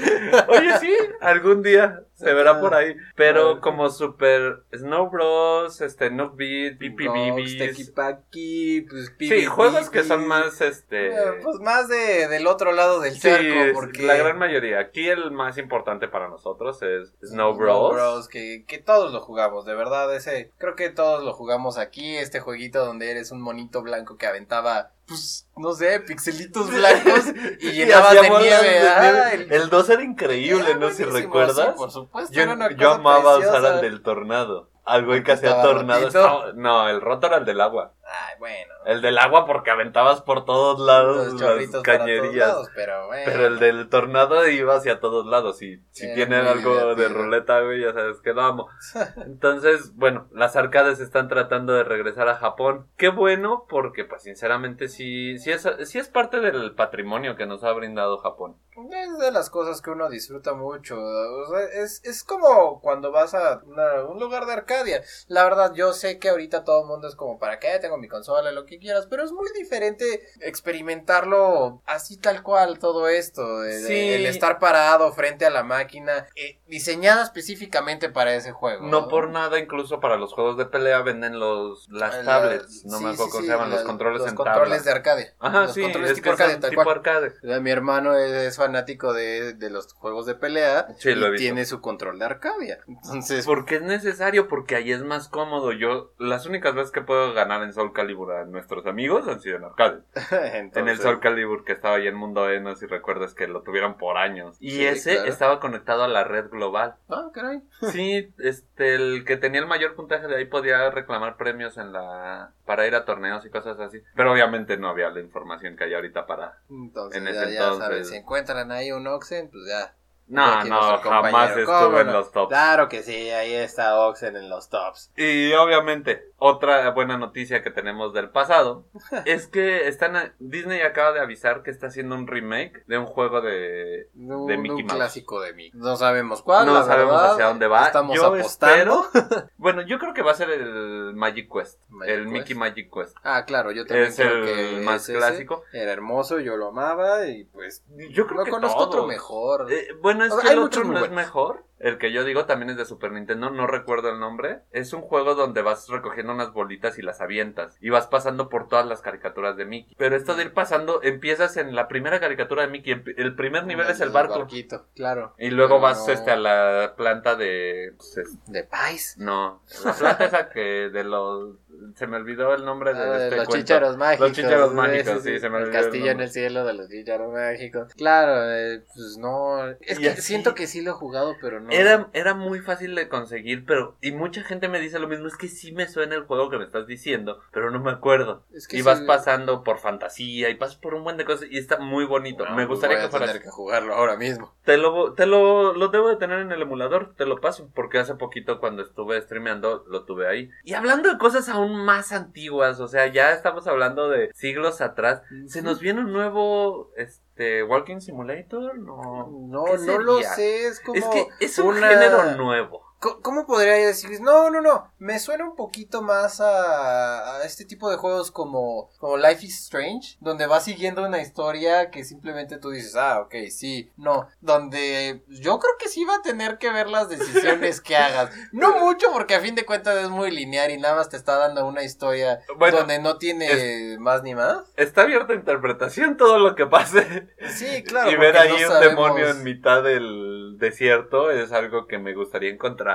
Oye, 0.47 0.79
sí, 0.79 0.95
algún 1.21 1.61
día 1.61 2.03
se 2.15 2.33
verá 2.33 2.61
por 2.61 2.73
ahí. 2.75 2.95
Pero 3.17 3.57
Ah. 3.57 3.61
como 3.61 3.91
Super 3.91 4.61
Snow 4.73 5.11
Bros, 5.11 5.81
este, 5.81 6.09
Noob 6.11 6.37
Beat. 6.37 6.79
Tequipaqui, 6.79 8.83
pues, 8.89 9.13
Sí, 9.19 9.45
juegos 9.47 9.91
que 9.91 10.05
son 10.05 10.27
más, 10.27 10.61
este. 10.61 11.09
Eh, 11.09 11.41
Pues 11.43 11.59
más 11.61 11.89
de, 11.89 12.29
del 12.29 12.47
otro 12.47 12.73
lado 12.73 13.01
del 13.01 13.15
es 13.15 13.73
porque... 13.75 14.03
la 14.07 14.15
gran 14.17 14.39
mayoría. 14.39 14.79
Aquí 14.79 15.09
el 15.09 15.31
más 15.33 15.59
importante 15.59 16.07
para 16.09 16.29
nosotros 16.29 16.81
es 16.83 17.11
Snow 17.23 17.55
Snow 17.55 17.57
Bros. 17.57 17.95
Bros, 17.95 18.29
que, 18.29 18.65
que 18.67 18.79
todos 18.79 19.13
lo 19.13 19.21
jugamos, 19.21 19.65
de 19.67 19.75
verdad, 19.75 20.15
ese, 20.15 20.53
creo 20.59 20.77
que 20.77 20.91
todos 20.91 21.25
lo 21.25 21.33
jugamos 21.33 21.79
aquí, 21.79 22.17
este 22.17 22.41
jueguito 22.41 22.85
donde 22.85 23.11
eres 23.17 23.31
un 23.33 23.41
monito 23.41 23.83
blanco 23.83 24.17
que 24.17 24.27
aventaba, 24.27 24.93
pues, 25.07 25.49
no 25.57 25.73
sé, 25.73 26.01
pixelitos 26.01 26.71
blancos 26.71 27.25
y 27.61 27.69
Y 27.69 27.73
llenabas 27.73 28.09
hacía 28.09 28.23
de 28.23 28.29
bolas 28.31 28.43
nieve, 28.63 28.81
de 28.81 28.89
ah, 28.89 29.01
nieve. 29.03 29.35
el- 29.35 29.53
El 29.53 29.69
2 29.71 29.91
era 29.91 30.03
increíble, 30.03 30.71
Era 30.71 30.79
no 30.79 30.89
sé 30.91 30.97
si 30.97 31.05
recuerdas. 31.05 31.67
sí, 31.69 31.73
por 31.77 31.91
supuesto, 31.91 32.33
yo 32.33 32.43
era 32.43 32.53
una 32.55 32.71
yo 32.71 32.77
cosa 32.77 32.95
amaba 32.95 33.37
preciosa. 33.37 33.59
usar 33.59 33.73
al 33.75 33.81
del 33.81 34.03
tornado. 34.03 34.71
Al 34.85 35.05
güey 35.05 35.25
que 35.25 35.33
hacía 35.33 35.49
¿Estaba 35.51 35.65
tornado. 35.65 36.53
No, 36.55 36.89
el 36.89 37.01
roto 37.01 37.27
era 37.27 37.39
el 37.39 37.45
del 37.45 37.61
agua. 37.61 37.93
Ay, 38.29 38.35
bueno. 38.39 38.75
El 38.87 39.03
del 39.03 39.19
agua 39.19 39.47
porque 39.47 39.71
aventabas 39.71 40.23
por 40.23 40.45
todos 40.45 40.79
lados 40.81 41.33
Los 41.33 41.41
las 41.73 41.83
cañerías. 41.83 42.49
lados, 42.49 42.69
pero 42.75 43.07
bueno. 43.09 43.23
Pero 43.27 43.47
el 43.47 43.59
del 43.59 43.89
tornado 43.89 44.47
iba 44.49 44.77
hacia 44.77 45.01
todos 45.01 45.27
lados. 45.27 45.61
Y 45.63 45.83
si 45.91 46.07
Era 46.07 46.15
tienen 46.15 46.47
algo 46.47 46.95
de 46.95 47.09
ruleta, 47.09 47.61
güey, 47.61 47.81
ya 47.83 47.93
sabes 47.93 48.21
que 48.21 48.33
lo 48.33 48.43
amo. 48.43 48.69
Entonces, 49.27 49.95
bueno, 49.97 50.29
las 50.33 50.57
arcades 50.57 51.01
están 51.01 51.29
tratando 51.29 51.73
de 51.73 51.85
regresar 51.85 52.29
a 52.29 52.37
Japón. 52.37 52.89
Qué 52.97 53.09
bueno, 53.09 53.67
porque, 53.69 54.05
pues, 54.05 54.23
sinceramente, 54.23 54.89
sí, 54.89 55.39
sí, 55.39 55.51
es, 55.53 55.69
sí 55.85 55.99
es 55.99 56.09
parte 56.09 56.41
del 56.41 56.75
patrimonio 56.75 57.37
que 57.37 57.47
nos 57.47 57.65
ha 57.65 57.73
brindado 57.73 58.19
Japón. 58.19 58.57
Es 58.93 59.19
de 59.19 59.33
las 59.33 59.51
cosas 59.51 59.81
que 59.83 59.91
uno 59.91 60.09
disfruta 60.09 60.55
mucho. 60.55 60.97
o 61.01 61.47
sea, 61.47 61.61
es, 61.83 62.03
es 62.05 62.23
como 62.25 62.81
cuando 62.81 63.11
vas 63.11 63.35
a 63.35 63.61
una- 63.65 64.05
un 64.05 64.19
lugar 64.21 64.47
de 64.47 64.53
Arcadia. 64.53 65.03
La 65.29 65.45
verdad, 65.45 65.73
yo 65.75 65.93
sé 65.93 66.19
que 66.19 66.29
ahorita 66.29 66.65
todo 66.65 66.83
el 66.83 66.89
mundo 66.89 67.09
es 67.09 67.17
como, 67.17 67.39
¿para 67.39 67.59
qué? 67.59 67.79
Tengo 67.81 67.97
mi 67.99 68.06
consola, 68.09 68.53
lo 68.53 68.67
que 68.67 68.79
quieras. 68.79 69.07
Pero 69.09 69.25
es 69.25 69.33
muy 69.33 69.49
diferente 69.59 70.23
experimentarlo 70.41 71.83
así 71.87 72.17
tal 72.17 72.43
cual, 72.43 72.79
todo 72.79 73.09
esto. 73.09 73.63
Sí. 73.65 73.95
El 74.15 74.27
estar 74.27 74.59
parado 74.59 75.13
frente 75.13 75.45
a 75.47 75.51
la 75.51 75.63
máquina, 75.63 76.27
eh, 76.37 76.59
diseñada 76.67 77.23
específicamente 77.23 78.09
para 78.09 78.35
ese 78.35 78.53
juego. 78.53 78.87
No 78.87 79.09
por 79.09 79.29
nada, 79.31 79.59
incluso 79.59 80.01
para 80.01 80.17
los 80.17 80.33
juegos 80.33 80.57
de 80.57 80.67
pelea 80.67 81.03
venden 81.03 81.39
los 81.39 81.89
las 81.91 82.17
La- 82.19 82.25
tablets. 82.25 82.85
No 82.85 82.99
sí, 82.99 83.05
me 83.05 83.11
acuerdo 83.11 83.25
sí, 83.27 83.31
cómo 83.31 83.41
sí, 83.43 83.47
se 83.47 83.53
llaman, 83.53 83.71
los 83.71 83.83
controles 83.83 84.21
los 84.21 84.31
en 84.31 84.35
controles 84.37 84.85
de 84.85 84.91
arcade. 84.91 85.35
Ajá, 85.39 85.63
los 85.63 85.75
sí, 85.75 85.83
controles 85.83 86.11
es 86.11 86.17
tipo 86.17 86.31
arcade, 86.31 86.57
tal 86.59 86.71
tipo 86.71 86.83
cual. 86.85 86.97
arcade. 86.97 87.33
Eh, 87.43 87.61
Mi 87.61 87.71
hermano 87.71 88.17
es, 88.17 88.31
es 88.33 88.57
fanático 88.57 89.13
de, 89.13 89.55
de 89.55 89.71
los 89.71 89.93
juegos 89.95 90.27
de 90.27 90.35
pelea 90.35 90.87
Sí, 90.99 91.11
y 91.11 91.37
tiene 91.37 91.65
su 91.65 91.81
control 91.81 92.19
de 92.19 92.25
Arcadia. 92.25 92.79
Entonces, 92.87 93.45
Porque 93.45 93.77
es 93.77 93.83
necesario, 93.83 94.49
porque 94.49 94.77
ahí 94.77 94.93
es 94.93 95.03
más 95.03 95.29
cómodo. 95.29 95.73
Yo, 95.73 96.13
las 96.19 96.47
únicas 96.47 96.75
veces 96.75 96.91
que 96.91 97.01
puedo 97.03 97.33
ganar 97.33 97.63
en 97.63 97.73
Soul 97.73 97.93
Calibur 97.97 98.33
a 98.33 98.45
nuestros 98.45 98.87
amigos 98.87 99.27
han 99.27 99.41
sido 99.41 99.57
en 99.57 99.65
arcade. 99.65 100.03
En 100.31 100.45
el 100.45 100.55
entonces- 100.67 101.01
Soul 101.01 101.19
Calibur 101.21 101.65
que 101.65 101.73
estaba 101.73 101.97
ahí 101.97 102.07
en 102.07 102.15
Mundo 102.15 102.49
E, 102.51 102.61
no 102.61 102.75
sé 102.75 102.81
si 102.81 102.87
recuerdas 102.87 103.35
que 103.35 103.49
lo 103.49 103.63
tuvieron 103.63 103.97
por 103.97 104.19
años. 104.19 104.57
Y 104.61 104.71
Sí, 104.73 104.85
ese 104.87 105.15
claro. 105.15 105.29
estaba 105.31 105.61
conectado 105.61 106.05
a 106.05 106.09
la 106.09 106.23
red 106.25 106.51
global. 106.51 106.97
Ah, 107.09 107.31
caray. 107.35 107.63
Sí, 107.93 108.33
este, 108.39 108.95
el 108.95 109.25
que 109.25 109.37
tenía 109.37 109.61
el 109.61 109.67
mayor 109.67 109.95
puntaje 109.97 110.27
de 110.29 110.37
ahí 110.37 110.45
podía 110.45 110.91
reclamar 110.91 111.37
premios 111.37 111.79
en 111.79 111.93
la, 111.93 112.53
para 112.67 112.87
ir 112.87 112.95
a 112.95 113.05
torneos 113.05 113.45
y 113.47 113.51
cosas 113.51 113.81
así. 113.81 114.03
Pero 114.15 114.33
obviamente 114.33 114.77
no 114.77 114.89
había 114.91 115.09
la 115.11 115.21
información 115.21 115.77
que 115.77 115.85
hay 115.85 115.95
ahorita 115.95 116.27
para... 116.27 116.59
Entonces, 116.71 117.21
En 117.23 117.29
ese 117.29 117.41
ya, 117.41 117.49
ya 117.51 117.59
entonces. 117.65 117.79
sabes, 117.89 118.09
si 118.11 118.17
encuentran 118.17 118.71
ahí 118.71 118.93
un 118.93 119.07
Oxen, 119.07 119.49
pues 119.51 119.63
ya. 119.69 119.95
No, 120.29 120.65
no, 120.65 120.81
jamás 120.99 121.01
compañero. 121.03 121.67
¿Cómo 121.67 121.79
estuve 121.79 122.01
en 122.01 122.13
los 122.13 122.33
tops. 122.33 122.49
Claro 122.49 122.89
que 122.89 123.05
sí, 123.05 123.31
ahí 123.31 123.55
está 123.55 123.97
Oxen 124.01 124.35
en 124.37 124.49
los 124.49 124.69
tops. 124.69 125.13
Y 125.17 125.53
obviamente, 125.53 126.33
otra 126.39 126.91
buena 126.91 127.17
noticia 127.17 127.63
que 127.63 127.71
tenemos 127.71 128.13
del 128.13 128.31
pasado 128.31 128.85
es 129.25 129.47
que 129.47 129.89
están 129.89 130.17
a- 130.17 130.35
Disney 130.39 130.83
acaba 130.83 131.13
de 131.13 131.21
avisar 131.21 131.63
que 131.63 131.71
está 131.71 131.87
haciendo 131.87 132.15
un 132.15 132.27
remake 132.27 132.85
de 132.87 132.99
un 132.99 133.07
juego 133.07 133.41
de 133.41 134.09
Mickey 134.15 134.83
Mouse. 134.85 134.93
clásico 134.95 135.41
de 135.41 135.55
Mickey. 135.55 135.79
No 135.81 135.97
sabemos 135.97 136.43
cuál, 136.43 136.67
no 136.67 136.75
la 136.75 136.83
sabemos 136.85 137.15
verdad. 137.15 137.33
hacia 137.33 137.47
dónde 137.47 137.67
va. 137.69 137.87
Estamos 137.87 138.17
Yo 138.17 138.27
apostando. 138.27 139.07
espero- 139.15 139.49
bueno, 139.57 139.83
yo 139.83 139.99
creo 139.99 140.13
que 140.15 140.23
va 140.23 140.33
a 140.33 140.35
ser 140.35 140.51
el 140.51 141.15
Magic 141.15 141.51
Quest, 141.53 141.81
Magic 141.89 142.15
el 142.15 142.21
Quest. 142.25 142.33
Mickey 142.33 142.55
Magic 142.57 142.91
Quest. 142.93 143.17
Ah, 143.23 143.45
claro, 143.47 143.73
yo 143.73 143.87
también 143.87 144.09
Es 144.09 144.17
creo 144.17 144.37
el 144.37 144.45
que 144.45 144.81
más 144.85 145.03
es 145.03 145.09
ese. 145.11 145.19
clásico. 145.19 145.63
Era 145.73 145.93
hermoso, 145.93 146.39
yo 146.41 146.57
lo 146.57 146.69
amaba 146.69 147.27
y 147.27 147.45
pues 147.45 147.83
Yo 148.11 148.27
creo 148.27 148.39
no 148.41 148.45
que 148.45 148.51
conozco 148.51 148.79
otro 148.81 149.07
mejor. 149.07 149.73
Eh, 149.73 149.89
bueno, 150.03 150.25
es 150.25 150.33
O 150.33 150.37
sea, 150.37 150.43
que 150.43 150.49
hay 150.51 150.57
el 150.59 150.63
otro 150.63 150.85
no 150.85 151.05
es 151.05 151.11
mejor. 151.11 151.65
El 151.79 151.99
que 151.99 152.11
yo 152.11 152.25
digo 152.25 152.47
también 152.47 152.71
es 152.71 152.79
de 152.79 152.87
Super 152.87 153.13
Nintendo, 153.13 153.51
no 153.51 153.67
recuerdo 153.67 154.09
el 154.09 154.19
nombre. 154.19 154.61
Es 154.71 154.95
un 154.95 155.03
juego 155.03 155.35
donde 155.35 155.61
vas 155.61 155.87
recogiendo 155.91 156.26
unas 156.31 156.53
bolitas 156.53 156.99
y 156.99 157.03
las 157.03 157.21
avientas. 157.21 157.77
Y 157.81 157.91
vas 157.91 158.07
pasando 158.07 158.49
por 158.49 158.69
todas 158.69 158.87
las 158.87 159.01
caricaturas 159.03 159.57
de 159.57 159.65
Mickey. 159.65 159.95
Pero 159.99 160.17
esto 160.17 160.35
de 160.35 160.45
ir 160.45 160.53
pasando, 160.53 161.03
empiezas 161.03 161.57
en 161.57 161.75
la 161.75 161.89
primera 161.89 162.21
caricatura 162.21 162.63
de 162.63 162.69
Mickey. 162.69 163.03
El 163.17 163.35
primer 163.35 163.67
nivel 163.67 163.89
es 163.89 164.01
el 164.01 164.11
barco. 164.11 164.39
barquito, 164.41 164.87
claro. 164.95 165.35
Y 165.39 165.51
luego 165.51 165.77
Pero 165.77 165.83
vas 165.83 166.07
no- 166.07 166.13
este, 166.13 166.31
a 166.31 166.37
la 166.37 166.95
planta 166.97 167.37
de... 167.37 167.95
pues, 167.97 168.17
es- 168.19 168.45
De 168.47 168.65
Pais. 168.65 169.17
no, 169.19 169.63
la 169.85 169.93
planta 169.95 170.25
esa 170.25 170.49
que 170.51 170.91
de 170.91 171.05
los... 171.05 171.57
Se 171.95 172.07
me 172.07 172.17
olvidó 172.17 172.55
el 172.55 172.65
nombre 172.65 172.93
de, 172.95 173.01
Ah, 173.01 173.25
este 173.25 173.37
los 173.37 173.47
cuento. 173.47 173.57
chícharos 173.67 173.97
mágicos. 173.97 174.33
chícharos 174.33 174.71
Sí, 174.71 174.75
mágicos, 174.77 175.23
sí, 175.23 175.39
se 175.39 175.49
me 175.51 175.59
El 175.59 175.65
olvidó 175.65 175.79
el 175.79 175.85
castillo 175.85 176.11
en 176.11 176.21
el 176.21 176.31
cielo 176.31 176.65
de 176.65 176.73
los 176.75 176.89
chícharos 176.89 177.33
mágicos. 177.33 177.95
Claro, 177.95 178.51
eh, 178.55 178.85
pues 178.95 179.17
no. 179.19 179.69
Es 179.81 179.99
Y 179.99 180.03
que 180.03 180.09
así- 180.11 180.23
siento 180.23 180.55
que 180.55 180.67
sí 180.67 180.83
lo 180.83 180.91
he 180.93 180.95
jugado, 180.95 181.37
pero 181.41 181.61
no. 181.61 181.71
Era, 181.71 182.09
era 182.13 182.35
muy 182.35 182.61
fácil 182.61 182.95
de 182.95 183.09
conseguir, 183.09 183.65
pero... 183.67 183.97
Y 184.01 184.13
mucha 184.13 184.43
gente 184.43 184.69
me 184.69 184.81
dice 184.81 184.99
lo 184.99 185.09
mismo, 185.09 185.27
es 185.27 185.37
que 185.37 185.49
sí 185.49 185.73
me 185.73 185.89
suena 185.89 186.15
el 186.15 186.23
juego 186.25 186.51
que 186.51 186.59
me 186.59 186.65
estás 186.65 186.87
diciendo, 186.87 187.41
pero 187.53 187.71
no 187.71 187.81
me 187.81 187.91
acuerdo. 187.91 188.45
Es 188.53 188.69
que 188.69 188.77
y 188.79 188.83
vas 188.83 189.01
pasando 189.03 189.65
por 189.65 189.79
fantasía 189.79 190.51
y 190.51 190.55
pasas 190.55 190.77
por 190.77 190.95
un 190.95 191.05
buen 191.05 191.17
de 191.17 191.25
cosas 191.25 191.49
y 191.51 191.59
está 191.59 191.79
muy 191.79 192.05
bonito. 192.05 192.45
Me 192.47 192.55
pues 192.55 192.69
gustaría 192.69 192.97
voy 192.97 193.03
que 193.03 193.07
a 193.07 193.11
fueras... 193.11 193.29
tener 193.31 193.43
que 193.43 193.51
jugarlo 193.51 193.95
ahora 193.95 194.17
mismo. 194.17 194.55
Te 194.65 194.77
lo, 194.77 195.15
te 195.15 195.27
lo, 195.27 195.73
lo 195.75 195.89
debo 195.89 196.09
de 196.09 196.17
tener 196.17 196.41
en 196.41 196.53
el 196.53 196.63
emulador, 196.63 197.15
te 197.17 197.27
lo 197.27 197.41
paso, 197.41 197.71
porque 197.75 197.99
hace 197.99 198.15
poquito 198.15 198.59
cuando 198.61 198.83
estuve 198.83 199.21
streameando 199.23 199.85
lo 199.89 200.05
tuve 200.05 200.29
ahí. 200.29 200.51
Y 200.65 200.75
hablando 200.75 201.11
de 201.11 201.19
cosas 201.19 201.49
aún 201.49 201.66
más 201.69 202.13
antiguas, 202.13 202.81
o 202.81 202.89
sea, 202.89 203.07
ya 203.07 203.33
estamos 203.33 203.67
hablando 203.67 204.09
de 204.09 204.31
siglos 204.35 204.81
atrás, 204.81 205.23
¿se 205.47 205.63
nos 205.63 205.81
viene 205.81 206.01
un 206.01 206.13
nuevo, 206.13 206.91
este, 206.97 207.63
Walking 207.63 208.01
Simulator? 208.01 208.79
No, 208.79 209.29
No, 209.49 209.65
¿Qué 209.65 209.79
no 209.79 209.99
lo 209.99 210.23
sé, 210.23 210.67
es 210.67 210.81
como. 210.81 210.97
Es 210.99 211.05
que 211.07 211.27
es 211.41 211.59
un 211.59 211.77
una- 211.77 211.89
género 211.89 212.37
nuevo. 212.37 212.86
¿Cómo 212.99 213.47
podría 213.47 213.75
decir? 213.75 214.21
No, 214.21 214.51
no, 214.51 214.61
no. 214.61 214.91
Me 214.99 215.19
suena 215.19 215.45
un 215.45 215.55
poquito 215.55 216.03
más 216.03 216.41
a, 216.41 217.37
a 217.37 217.45
este 217.45 217.65
tipo 217.65 217.91
de 217.91 217.97
juegos 217.97 218.31
como, 218.31 218.91
como 218.99 219.17
Life 219.17 219.45
is 219.47 219.63
Strange, 219.65 220.17
donde 220.21 220.47
vas 220.47 220.65
siguiendo 220.65 221.05
una 221.05 221.21
historia 221.21 221.91
que 221.91 222.05
simplemente 222.05 222.59
tú 222.59 222.71
dices, 222.71 222.97
ah, 222.97 223.21
ok, 223.21 223.35
sí, 223.51 223.91
no. 223.97 224.27
Donde 224.41 225.23
yo 225.29 225.59
creo 225.59 225.75
que 225.79 225.89
sí 225.89 226.05
va 226.05 226.17
a 226.17 226.23
tener 226.23 226.59
que 226.59 226.71
ver 226.73 226.89
las 226.89 227.09
decisiones 227.09 227.81
que 227.81 227.97
hagas. 227.97 228.31
No 228.53 228.79
mucho, 228.81 229.09
porque 229.13 229.35
a 229.35 229.41
fin 229.41 229.55
de 229.55 229.67
cuentas 229.67 229.97
es 229.99 230.09
muy 230.09 230.31
lineal 230.31 230.71
y 230.71 230.79
nada 230.79 230.97
más 230.97 231.09
te 231.11 231.17
está 231.19 231.37
dando 231.37 231.67
una 231.67 231.83
historia 231.85 232.41
Bueno, 232.57 232.79
donde 232.79 232.99
no 232.99 233.19
tiene 233.19 233.97
más 233.99 234.23
ni 234.23 234.35
más. 234.35 234.65
Está 234.77 235.03
abierta 235.03 235.33
a 235.35 235.37
interpretación 235.37 236.17
todo 236.17 236.39
lo 236.39 236.55
que 236.55 236.67
pase. 236.67 237.29
Sí, 237.51 237.83
claro. 237.85 238.11
y 238.13 238.17
ver 238.17 238.37
ahí 238.39 238.49
no 238.49 238.55
un 238.57 238.63
sabemos- 238.63 238.81
demonio 238.89 239.29
en 239.29 239.43
mitad 239.45 239.83
del 239.83 240.57
desierto 240.59 241.31
es 241.31 241.53
algo 241.53 241.87
que 241.87 241.99
me 241.99 242.15
gustaría 242.15 242.51
encontrar. 242.51 242.86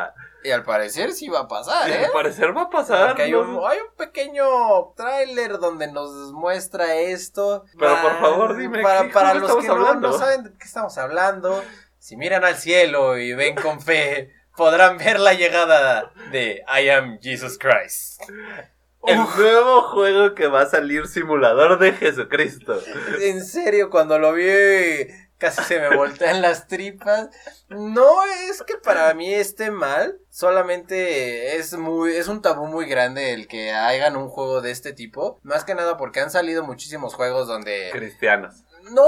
Y 0.44 0.50
al 0.52 0.64
parecer 0.64 1.12
sí 1.12 1.30
va 1.30 1.42
a 1.42 1.48
pasar, 1.48 1.88
Y 1.90 1.94
¿eh? 1.94 2.06
al 2.06 2.12
parecer 2.12 2.56
va 2.56 2.64
a 2.64 2.70
pasar. 2.70 3.08
Porque 3.10 3.24
hay, 3.24 3.34
un, 3.36 3.60
hay 3.68 3.78
un 3.80 3.96
pequeño 3.96 4.94
tráiler 4.96 5.60
donde 5.60 5.92
nos 5.92 6.32
muestra 6.34 6.96
esto. 6.96 7.66
Pero, 7.78 7.96
por 8.02 8.12
Va- 8.12 8.20
favor, 8.20 8.58
dime, 8.58 8.82
Para, 8.82 9.04
¿qué 9.04 9.10
para 9.10 9.34
los 9.36 9.56
que 9.58 9.68
no 9.68 10.14
saben 10.14 10.44
de 10.46 10.50
qué 10.58 10.66
estamos 10.66 10.98
hablando, 10.98 11.64
si 12.00 12.18
miran 12.18 12.44
al 12.44 12.56
cielo 12.56 13.18
y 13.20 13.34
ven 13.34 13.56
con 13.56 13.80
fe, 13.82 14.34
podrán 14.58 14.98
ver 14.98 15.20
la 15.20 15.34
llegada 15.34 16.12
de 16.32 16.64
I 16.68 16.90
am 16.90 17.20
Jesus 17.22 17.60
Christ. 17.60 18.24
El 19.08 19.18
nuevo 19.18 19.82
juego 19.94 20.34
que 20.36 20.48
va 20.48 20.62
a 20.62 20.66
salir 20.66 21.08
simulador 21.08 21.78
de 21.80 21.92
Jesucristo. 21.94 22.80
En 23.20 23.44
serio, 23.46 23.90
cuando 23.90 24.18
lo 24.20 24.34
vi 24.34 24.46
casi 25.42 25.62
se 25.64 25.80
me 25.80 25.98
voltean 25.98 26.42
las 26.42 26.68
tripas. 26.68 27.28
No 27.68 28.24
es 28.50 28.64
que 28.64 28.78
para 28.78 29.14
mí 29.14 29.34
esté 29.34 29.72
mal, 29.72 30.18
solamente 30.30 31.58
es 31.58 31.74
muy 31.78 32.16
es 32.16 32.28
un 32.28 32.42
tabú 32.42 32.68
muy 32.68 32.86
grande 32.86 33.34
el 33.34 33.48
que 33.48 33.72
hagan 33.74 34.16
un 34.16 34.30
juego 34.30 34.62
de 34.62 34.72
este 34.72 34.94
tipo, 34.94 35.40
más 35.44 35.66
que 35.66 35.76
nada 35.76 35.98
porque 35.98 36.20
han 36.22 36.32
salido 36.32 36.64
muchísimos 36.64 37.14
juegos 37.16 37.48
donde 37.48 37.90
Cristianos. 37.92 38.64
no, 38.92 39.08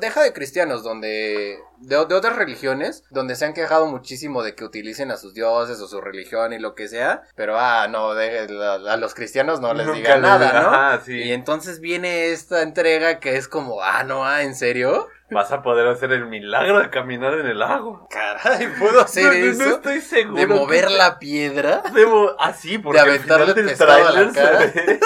deja 0.00 0.22
de 0.22 0.32
cristianos, 0.32 0.82
donde 0.82 1.58
de, 1.78 1.96
de 2.06 2.14
otras 2.14 2.36
religiones, 2.36 3.04
donde 3.10 3.34
se 3.36 3.44
han 3.44 3.54
quejado 3.54 3.86
muchísimo 3.86 4.42
de 4.42 4.54
que 4.54 4.64
utilicen 4.64 5.10
a 5.10 5.16
sus 5.16 5.34
dioses 5.34 5.80
o 5.80 5.88
su 5.88 6.00
religión 6.00 6.52
y 6.52 6.58
lo 6.58 6.74
que 6.74 6.88
sea, 6.88 7.22
pero 7.34 7.58
ah, 7.58 7.88
no, 7.88 8.14
de- 8.14 8.46
a 8.88 8.96
los 8.96 9.14
cristianos 9.14 9.60
no 9.60 9.74
les 9.74 9.86
Nunca 9.86 9.98
digan 9.98 10.22
les- 10.22 10.30
nada, 10.30 10.60
¿no? 10.62 10.68
Ajá, 10.68 11.02
sí. 11.04 11.14
Y 11.22 11.32
entonces 11.32 11.80
viene 11.80 12.30
esta 12.32 12.62
entrega 12.62 13.18
que 13.20 13.36
es 13.36 13.48
como, 13.48 13.82
ah, 13.82 14.04
no, 14.04 14.24
ah, 14.24 14.42
¿en 14.42 14.54
serio? 14.54 15.08
Vas 15.32 15.52
a 15.52 15.62
poder 15.62 15.86
hacer 15.88 16.12
el 16.12 16.26
milagro 16.26 16.80
de 16.80 16.90
caminar 16.90 17.34
en 17.34 17.46
el 17.46 17.62
agua. 17.62 18.06
Caray, 18.10 18.68
¿puedo 18.78 19.00
hacer 19.00 19.24
no, 19.26 19.32
eso? 19.32 19.64
no 19.64 19.70
estoy 19.76 20.00
seguro. 20.00 20.36
¿De 20.40 20.46
mover 20.46 20.86
que- 20.86 20.94
la 20.96 21.18
piedra? 21.18 21.82
Debo, 21.94 22.32
así, 22.38 22.78
porque 22.78 22.98
¿De 22.98 23.02
al 23.04 23.08
aventarle 23.10 23.44
final 23.46 23.56
del 23.56 23.66
pescado 23.66 23.92
a 23.92 24.10
la 24.10 24.30
tráiler 24.32 24.32
se 24.32 24.80
ve- 24.80 25.00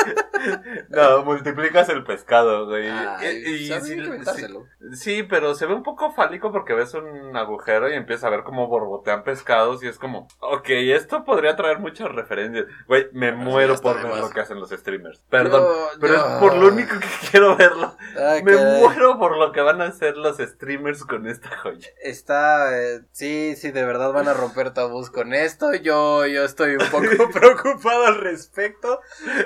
No, 0.90 1.24
multiplicas 1.24 1.88
el 1.88 2.04
pescado, 2.04 2.66
güey. 2.66 2.88
Ay, 2.88 3.42
Y- 3.46 3.66
y 3.66 4.06
pues, 4.06 5.00
sí, 5.00 5.22
pero 5.24 5.54
se 5.54 5.66
ve 5.66 5.74
un 5.74 5.82
poco 5.82 6.12
fálico 6.12 6.52
porque 6.52 6.74
ves 6.74 6.94
un 6.94 7.36
agujero 7.36 7.90
y 7.90 7.94
empiezas 7.94 8.24
a 8.24 8.30
ver 8.30 8.44
cómo 8.44 8.68
borbotean 8.68 9.24
pescados 9.24 9.82
y 9.82 9.88
es 9.88 9.98
como, 9.98 10.28
ok, 10.40 10.68
esto 10.68 11.24
podría 11.24 11.56
traer 11.56 11.78
muchas 11.78 12.10
referencias. 12.12 12.66
Güey, 12.86 13.08
me 13.12 13.32
Pero 13.32 13.36
muero 13.38 13.76
por 13.76 13.96
de 14.02 14.08
ver 14.08 14.18
lo 14.18 14.30
que 14.30 14.40
hacen 14.40 14.60
los 14.60 14.70
streamers. 14.70 15.24
Perdón, 15.28 15.66
pero 16.00 16.14
es 16.14 16.22
por 16.40 16.54
lo 16.56 16.68
único 16.68 16.94
que 16.98 17.06
quiero 17.30 17.56
verlo. 17.56 17.96
Ay, 18.18 18.42
Me 18.42 18.54
caray. 18.54 18.80
muero 18.80 19.18
por 19.18 19.36
lo 19.36 19.52
que 19.52 19.60
van 19.60 19.80
a 19.80 19.86
hacer 19.86 20.15
los 20.16 20.38
streamers 20.38 21.04
con 21.04 21.26
esta 21.26 21.56
joya. 21.58 21.88
Está, 22.02 22.78
eh, 22.80 23.02
sí, 23.12 23.54
sí, 23.56 23.70
de 23.70 23.84
verdad 23.84 24.12
van 24.12 24.28
a 24.28 24.34
romper 24.34 24.72
tabús 24.72 25.10
con 25.10 25.34
esto. 25.34 25.74
Yo, 25.74 26.26
yo 26.26 26.44
estoy 26.44 26.72
un 26.72 26.90
poco 26.90 27.30
preocupado 27.32 28.06
al 28.06 28.18
respecto, 28.18 29.00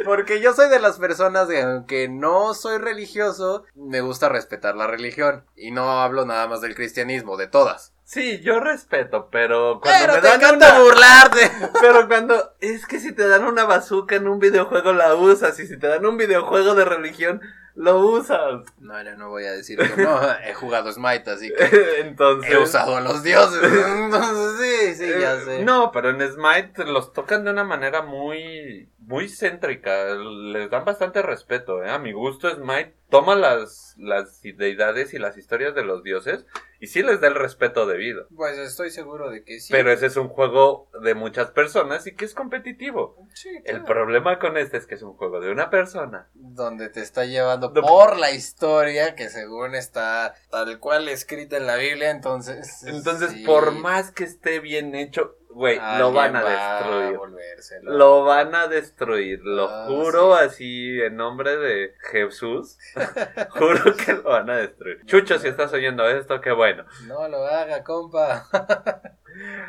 porque 0.05 0.41
yo 0.41 0.55
soy 0.55 0.69
de 0.69 0.81
las 0.81 0.99
personas 0.99 1.49
que 1.49 1.63
aunque 1.63 2.09
no 2.09 2.55
soy 2.55 2.79
religioso, 2.79 3.65
me 3.75 4.01
gusta 4.01 4.29
respetar 4.29 4.77
la 4.77 4.87
religión 4.87 5.45
y 5.57 5.71
no 5.71 6.01
hablo 6.01 6.25
nada 6.25 6.47
más 6.47 6.61
del 6.61 6.75
cristianismo, 6.75 7.37
de 7.37 7.49
todas. 7.49 7.93
Sí, 8.11 8.41
yo 8.41 8.59
respeto, 8.59 9.29
pero 9.31 9.79
cuando 9.81 10.01
Pero 10.01 10.15
me 10.15 10.21
te 10.21 10.27
dan 10.27 10.41
encanta 10.41 10.75
una... 10.75 10.83
burlarte. 10.83 11.53
Pero 11.81 12.09
cuando 12.09 12.55
es 12.59 12.85
que 12.87 12.99
si 12.99 13.13
te 13.13 13.29
dan 13.29 13.45
una 13.45 13.63
bazooka 13.67 14.17
en 14.17 14.27
un 14.27 14.41
videojuego 14.41 14.93
la 14.93 15.15
usas 15.15 15.61
y 15.61 15.67
si 15.69 15.79
te 15.79 15.87
dan 15.87 16.05
un 16.05 16.17
videojuego 16.17 16.75
de 16.75 16.85
religión 16.85 17.41
lo 17.81 17.99
usas. 17.99 18.63
No, 18.79 19.03
no, 19.03 19.17
no 19.17 19.31
voy 19.31 19.45
a 19.45 19.53
decir 19.53 19.79
que 19.79 20.03
no. 20.03 20.21
He 20.47 20.53
jugado 20.55 20.93
Smite, 20.93 21.31
así 21.31 21.51
que 21.53 22.01
Entonces 22.01 22.51
he 22.51 22.59
usado 22.59 22.97
a 22.97 23.01
los 23.01 23.23
dioses. 23.23 23.63
Entonces, 23.63 24.59
sí, 24.59 24.95
sí, 24.95 25.21
ya 25.21 25.35
eh, 25.35 25.41
sé. 25.45 25.65
No, 25.65 25.91
pero 25.91 26.11
en 26.11 26.21
Smite 26.21 26.85
los 26.85 27.13
tocan 27.13 27.45
de 27.45 27.51
una 27.51 27.65
manera 27.65 28.03
muy 28.03 28.89
muy 28.99 29.29
céntrica, 29.29 30.15
les 30.15 30.71
dan 30.71 30.85
bastante 30.85 31.21
respeto, 31.23 31.83
¿eh? 31.83 31.91
A 31.91 31.99
mi 31.99 32.13
gusto 32.13 32.49
Smite 32.49 32.95
toma 33.11 33.35
las 33.35 33.91
las 34.01 34.41
deidades 34.43 35.15
y 35.15 35.19
las 35.19 35.37
historias 35.37 35.75
de 35.75 35.85
los 35.85 36.03
dioses 36.03 36.47
y 36.81 36.87
sí 36.87 37.03
les 37.03 37.21
da 37.21 37.29
el 37.29 37.35
respeto 37.35 37.87
debido. 37.87 38.27
Pues 38.35 38.57
estoy 38.59 38.91
seguro 38.91 39.31
de 39.31 39.45
que 39.45 39.61
sí. 39.61 39.73
Pero 39.73 39.93
ese 39.93 40.07
es 40.07 40.17
un 40.17 40.29
juego 40.29 40.89
de 41.03 41.15
muchas 41.15 41.51
personas 41.51 42.07
y 42.07 42.15
que 42.15 42.25
es 42.25 42.35
competitivo. 42.35 43.17
Sí, 43.35 43.51
El 43.65 43.81
claro. 43.81 43.85
problema 43.85 44.39
con 44.39 44.57
este 44.57 44.79
es 44.79 44.87
que 44.87 44.95
es 44.95 45.03
un 45.03 45.15
juego 45.15 45.41
de 45.41 45.51
una 45.53 45.69
persona. 45.71 46.29
donde 46.35 46.89
te 46.89 47.01
está 47.03 47.27
llevando 47.27 47.73
por 47.75 48.19
la 48.19 48.31
historia 48.31 49.15
que 49.15 49.29
según 49.29 49.75
está 49.75 50.35
tal 50.51 50.79
cual 50.79 51.09
escrita 51.09 51.57
en 51.59 51.67
la 51.67 51.77
Biblia, 51.77 52.11
entonces... 52.11 52.83
Entonces, 52.85 53.33
sí, 53.33 53.45
por 53.45 53.73
más 53.73 54.11
que 54.13 54.25
esté 54.25 54.61
bien 54.61 54.95
hecho, 54.95 55.37
güey, 55.53 55.79
lo 55.99 56.13
van 56.13 56.37
a 56.37 56.43
destruir. 56.45 57.17
volvérselo. 57.19 57.93
Lo 57.93 58.25
van 58.25 58.55
a 58.55 58.67
destruir, 58.69 59.41
lo 59.43 59.69
Ah, 59.69 59.85
juro 59.87 60.35
así 60.35 61.01
en 61.01 61.17
nombre 61.17 61.57
de 61.57 61.95
Jesús. 62.11 62.79
juro 63.51 63.95
que 63.97 64.15
lo 64.15 64.23
van 64.25 64.51
a 64.51 64.57
destruir. 64.57 65.05
Chucho, 65.07 65.39
si 65.39 65.49
estás 65.49 65.73
oyendo 65.73 66.09
esto, 66.09 66.41
qué 66.41 66.53
bueno. 66.53 66.85
No 67.07 67.29
lo 67.29 67.45
haga, 67.47 67.83
compa. 67.85 68.45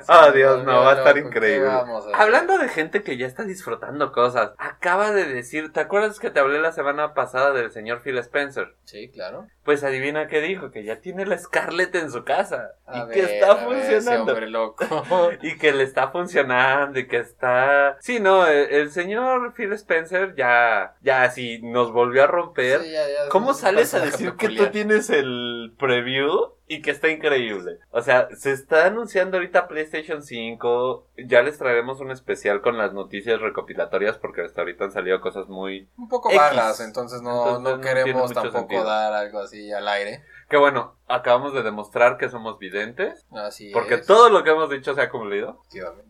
Ah, 0.07 0.27
Se 0.31 0.37
Dios, 0.37 0.63
no, 0.63 0.81
va 0.81 0.91
a 0.91 0.97
estar 0.97 1.15
loco, 1.15 1.29
¿qué 1.29 1.37
increíble. 1.37 1.69
a 1.69 1.79
hacer? 1.81 2.15
Hablando 2.15 2.57
de 2.57 2.69
gente 2.69 3.03
que 3.03 3.17
ya 3.17 3.27
está 3.27 3.43
disfrutando 3.43 4.11
cosas, 4.11 4.51
acaba 4.57 5.11
de 5.11 5.25
decir, 5.25 5.71
¿te 5.71 5.79
acuerdas 5.79 6.19
que 6.19 6.31
te 6.31 6.39
hablé 6.39 6.59
la 6.59 6.71
semana 6.71 7.13
pasada 7.13 7.51
del 7.51 7.71
señor 7.71 8.01
Phil 8.01 8.17
Spencer? 8.17 8.75
Sí, 8.83 9.09
claro. 9.09 9.47
Pues 9.63 9.83
adivina 9.83 10.27
qué 10.27 10.41
dijo, 10.41 10.71
que 10.71 10.83
ya 10.83 11.01
tiene 11.01 11.25
la 11.25 11.37
Scarlett 11.37 11.93
en 11.95 12.11
su 12.11 12.23
casa 12.23 12.71
A 12.87 12.97
y 12.97 13.05
ver, 13.05 13.11
que 13.11 13.19
está 13.21 13.53
ver, 13.67 13.77
ese 13.77 13.93
funcionando. 13.93 14.31
hombre 14.31 14.49
loco. 14.49 14.85
Y 15.41 15.57
que 15.57 15.71
le 15.71 15.83
está 15.83 16.09
funcionando 16.09 16.99
y 16.99 17.07
que 17.07 17.17
está... 17.17 17.97
Sí, 17.99 18.19
no, 18.19 18.47
el, 18.47 18.69
el 18.71 18.91
señor 18.91 19.53
Phil 19.53 19.71
Spencer 19.73 20.35
ya, 20.35 20.95
ya 21.01 21.29
sí 21.29 21.59
nos 21.63 21.91
volvió 21.91 22.23
a 22.23 22.27
romper. 22.27 22.81
Sí, 22.81 22.91
ya, 22.91 23.07
ya, 23.07 23.29
¿Cómo 23.29 23.53
sales 23.53 23.93
a 23.93 23.99
decir 23.99 24.33
que 24.33 24.49
tú 24.49 24.67
tienes 24.67 25.09
el 25.09 25.73
preview 25.77 26.53
y 26.71 26.81
que 26.81 26.91
está 26.91 27.09
increíble? 27.09 27.79
O 27.89 28.01
sea, 28.01 28.29
se 28.33 28.53
está 28.53 28.85
anunciando 28.85 29.35
ahorita 29.35 29.67
PlayStation 29.67 30.23
5. 30.23 31.05
Ya 31.27 31.41
les 31.41 31.57
traeremos 31.57 31.99
un 31.99 32.11
especial 32.11 32.61
con 32.61 32.77
las 32.77 32.93
noticias 32.93 33.41
recopilatorias 33.41 34.17
porque 34.17 34.41
hasta 34.41 34.61
ahorita 34.61 34.85
han 34.85 34.93
salido 34.93 35.19
cosas 35.19 35.49
muy... 35.49 35.89
Un 35.97 36.07
poco 36.07 36.29
X. 36.29 36.39
vagas, 36.39 36.79
entonces 36.79 37.21
no, 37.21 37.57
Entonces 37.57 37.75
no 37.75 37.81
queremos 37.81 38.31
tampoco 38.31 38.59
sentido. 38.59 38.85
dar 38.85 39.11
algo 39.11 39.39
así 39.39 39.69
al 39.73 39.85
aire. 39.85 40.23
Que 40.47 40.55
bueno, 40.55 40.95
acabamos 41.11 41.53
de 41.53 41.63
demostrar 41.63 42.17
que 42.17 42.29
somos 42.29 42.57
videntes. 42.59 43.25
Así 43.31 43.71
Porque 43.71 43.95
es. 43.95 44.05
todo 44.05 44.29
lo 44.29 44.43
que 44.43 44.51
hemos 44.51 44.69
dicho 44.69 44.93
se 44.95 45.01
ha 45.01 45.09
cumplido. 45.09 45.61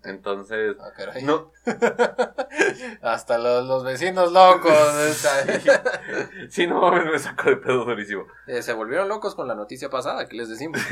Entonces, 0.04 0.76
Ah, 0.80 0.92
caray. 0.96 1.24
no, 1.24 1.52
Hasta 3.02 3.38
los, 3.38 3.66
los 3.68 3.84
vecinos 3.84 4.32
locos. 4.32 4.72
sí, 6.50 6.68
no 6.68 6.82
mames, 6.82 7.06
me 7.06 7.20
saco 7.20 7.50
de 7.50 7.58
pedo 7.58 7.86
durísimo. 7.86 8.26
Eh, 8.48 8.62
se 8.62 8.74
volvieron 8.74 9.08
locos 9.10 9.36
con 9.36 9.48
la 9.48 9.56
noticia 9.56 9.90
pasada 9.90 10.28
que 10.28 10.36
les 10.38 10.50
decimos. 10.50 10.80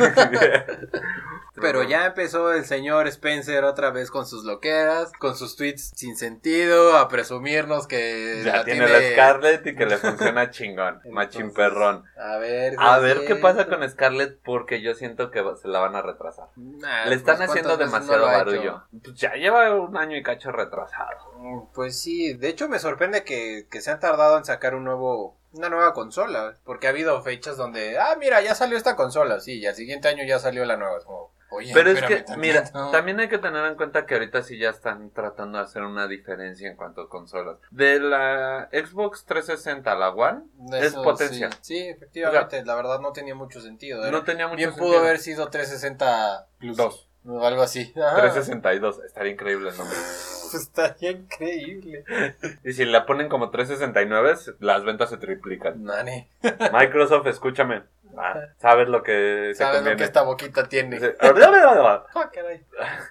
Pero 1.61 1.83
ya 1.83 2.05
empezó 2.05 2.53
el 2.53 2.63
señor 2.63 3.07
Spencer 3.07 3.65
otra 3.65 3.89
vez 3.91 4.11
con 4.11 4.25
sus 4.25 4.45
loqueras, 4.45 5.11
con 5.19 5.35
sus 5.35 5.57
tweets 5.57 5.91
sin 5.95 6.15
sentido, 6.15 6.95
a 6.97 7.09
presumirnos 7.09 7.85
que 7.87 8.43
Ya 8.45 8.57
la 8.57 8.63
tiene 8.65 8.87
la 8.87 9.01
Scarlett 9.11 9.65
y 9.67 9.75
que 9.75 9.85
le 9.85 9.97
funciona 9.97 10.49
chingón. 10.51 11.01
Machín 11.11 11.53
perrón. 11.53 12.05
A 12.17 12.37
ver, 12.37 12.75
A 12.77 12.99
ver 12.99 13.25
qué 13.25 13.35
pasa 13.35 13.67
con 13.67 13.87
Scarlett 13.89 13.98
porque 14.43 14.81
yo 14.81 14.93
siento 14.95 15.31
que 15.31 15.43
se 15.61 15.67
la 15.67 15.79
van 15.79 15.95
a 15.95 16.01
retrasar. 16.01 16.47
Nah, 16.55 17.05
Le 17.05 17.15
están 17.15 17.37
pues, 17.37 17.49
haciendo 17.49 17.77
¿cuántas 17.77 17.91
veces 17.91 18.07
demasiado 18.07 18.25
no 18.25 18.37
barullo. 18.37 18.83
Pues 19.03 19.15
ya 19.15 19.33
lleva 19.33 19.75
un 19.75 19.97
año 19.97 20.17
y 20.17 20.23
cacho 20.23 20.51
retrasado. 20.51 21.33
Mm, 21.37 21.61
Pues 21.73 21.99
sí, 21.99 22.33
de 22.33 22.49
hecho 22.49 22.67
me 22.69 22.79
sorprende 22.79 23.23
que, 23.23 23.67
que 23.69 23.81
se 23.81 23.91
han 23.91 23.99
tardado 23.99 24.37
en 24.37 24.45
sacar 24.45 24.75
un 24.75 24.83
nuevo, 24.83 25.37
una 25.53 25.69
nueva 25.69 25.93
consola, 25.93 26.57
porque 26.63 26.87
ha 26.87 26.91
habido 26.91 27.21
fechas 27.21 27.57
donde, 27.57 27.97
ah, 27.99 28.15
mira, 28.19 28.41
ya 28.41 28.55
salió 28.55 28.77
esta 28.77 28.95
consola, 28.95 29.39
sí, 29.39 29.59
y 29.59 29.65
al 29.65 29.75
siguiente 29.75 30.07
año 30.07 30.23
ya 30.25 30.39
salió 30.39 30.65
la 30.65 30.77
nueva. 30.77 30.97
Es 30.97 31.05
como, 31.05 31.31
oye, 31.51 31.71
Pero 31.73 31.91
es 31.91 32.01
que, 32.01 32.25
mira, 32.37 32.63
también 32.91 33.19
hay 33.19 33.27
que 33.29 33.37
tener 33.37 33.65
en 33.65 33.75
cuenta 33.75 34.05
que 34.05 34.15
ahorita 34.15 34.41
sí 34.43 34.57
ya 34.57 34.69
están 34.69 35.11
tratando 35.11 35.57
de 35.57 35.63
hacer 35.63 35.83
una 35.83 36.07
diferencia 36.07 36.69
en 36.69 36.75
cuanto 36.75 37.01
a 37.01 37.09
consolas. 37.09 37.57
De 37.71 37.99
la 37.99 38.69
Xbox 38.71 39.25
360 39.25 39.91
a 39.91 39.95
la 39.95 40.09
One, 40.09 40.41
es 40.79 40.93
potencia. 40.93 41.49
Sí, 41.51 41.57
sí, 41.61 41.87
efectivamente, 41.87 42.63
la 42.65 42.75
verdad 42.75 42.99
no 42.99 43.11
tenía 43.11 43.35
mucho 43.35 43.61
sentido. 43.61 44.01
era- 44.01 44.11
No 44.11 44.23
tenía 44.23 44.47
mucho 44.47 44.57
Bien 44.57 44.69
sentido. 44.71 44.87
pudo 44.91 44.99
haber 44.99 45.19
sido 45.19 45.49
360 45.49 46.47
Plus. 46.59 46.77
Dos. 46.77 47.09
O 47.25 47.45
algo 47.45 47.61
así. 47.61 47.93
Ajá. 48.01 48.21
362, 48.21 48.99
estaría 49.05 49.31
increíble 49.33 49.69
el 49.69 49.77
nombre. 49.77 49.97
Pues 50.51 50.63
estaría 50.63 51.11
increíble. 51.11 52.03
Y 52.63 52.73
si 52.73 52.83
la 52.83 53.05
ponen 53.05 53.29
como 53.29 53.51
369, 53.51 54.35
las 54.59 54.83
ventas 54.83 55.11
se 55.11 55.17
triplican. 55.17 55.83
Nani. 55.83 56.27
Microsoft, 56.73 57.27
escúchame. 57.27 57.83
Ah, 58.21 58.35
sabes 58.57 58.89
lo 58.89 59.01
que 59.01 59.51
se 59.53 59.63
¿Sabes 59.63 59.81
lo 59.83 59.95
que 59.95 60.03
esta 60.03 60.23
boquita 60.23 60.67
tiene? 60.67 60.99
Ah. 61.19 62.31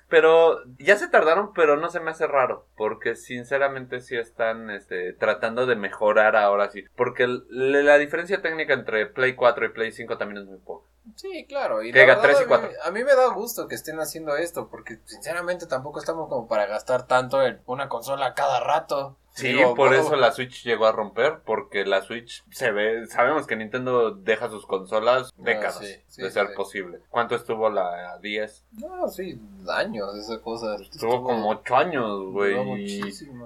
Pero 0.08 0.60
ya 0.78 0.96
se 0.96 1.08
tardaron, 1.08 1.52
pero 1.54 1.76
no 1.76 1.88
se 1.88 2.00
me 2.00 2.10
hace 2.10 2.26
raro, 2.26 2.66
porque 2.76 3.16
sinceramente 3.16 4.00
sí 4.00 4.16
están 4.16 4.70
este, 4.70 5.12
tratando 5.14 5.66
de 5.66 5.76
mejorar 5.76 6.36
ahora 6.36 6.70
sí, 6.70 6.84
porque 6.96 7.26
la 7.48 7.96
diferencia 7.98 8.42
técnica 8.42 8.74
entre 8.74 9.06
Play 9.06 9.34
4 9.34 9.66
y 9.66 9.68
Play 9.70 9.92
5 9.92 10.18
también 10.18 10.42
es 10.42 10.48
muy 10.48 10.58
poca. 10.58 10.88
Sí, 11.16 11.46
claro. 11.48 11.82
Y 11.82 11.92
verdad, 11.92 12.20
tres 12.20 12.38
y 12.40 12.52
a 12.52 12.58
mí-. 12.58 12.68
A 12.84 12.90
mí 12.90 13.04
me 13.04 13.14
da 13.14 13.28
gusto 13.28 13.68
que 13.68 13.74
estén 13.74 13.98
haciendo 14.00 14.36
esto, 14.36 14.68
porque 14.68 14.98
sinceramente 15.04 15.66
tampoco 15.66 16.00
estamos 16.00 16.28
como 16.28 16.48
para 16.48 16.66
gastar 16.66 17.06
tanto 17.06 17.42
en 17.42 17.60
una 17.66 17.88
consola 17.88 18.34
cada 18.34 18.60
rato. 18.60 19.16
Sí, 19.38 19.48
Digo, 19.52 19.74
por 19.74 19.94
eso 19.94 20.16
la 20.16 20.32
Switch 20.32 20.64
llegó 20.64 20.86
a 20.86 20.92
romper, 20.92 21.40
porque 21.44 21.84
la 21.86 22.02
Switch 22.02 22.44
se 22.50 22.70
ve, 22.72 23.06
sabemos 23.06 23.46
que 23.46 23.56
Nintendo 23.56 24.10
deja 24.10 24.48
sus 24.50 24.66
consolas 24.66 25.32
décadas 25.36 25.78
Ah, 25.80 25.84
sí, 25.84 25.94
sí, 26.08 26.22
de 26.22 26.30
ser 26.30 26.48
sí. 26.48 26.52
posible. 26.56 27.00
¿Cuánto 27.10 27.34
estuvo 27.36 27.70
la 27.70 28.18
10? 28.20 28.64
No, 28.72 29.08
sí, 29.08 29.40
años 29.68 30.14
esa 30.16 30.40
cosa. 30.40 30.74
Estuvo 30.76 31.22
como 31.22 31.50
8 31.50 31.76
años, 31.76 32.32
güey, 32.32 32.56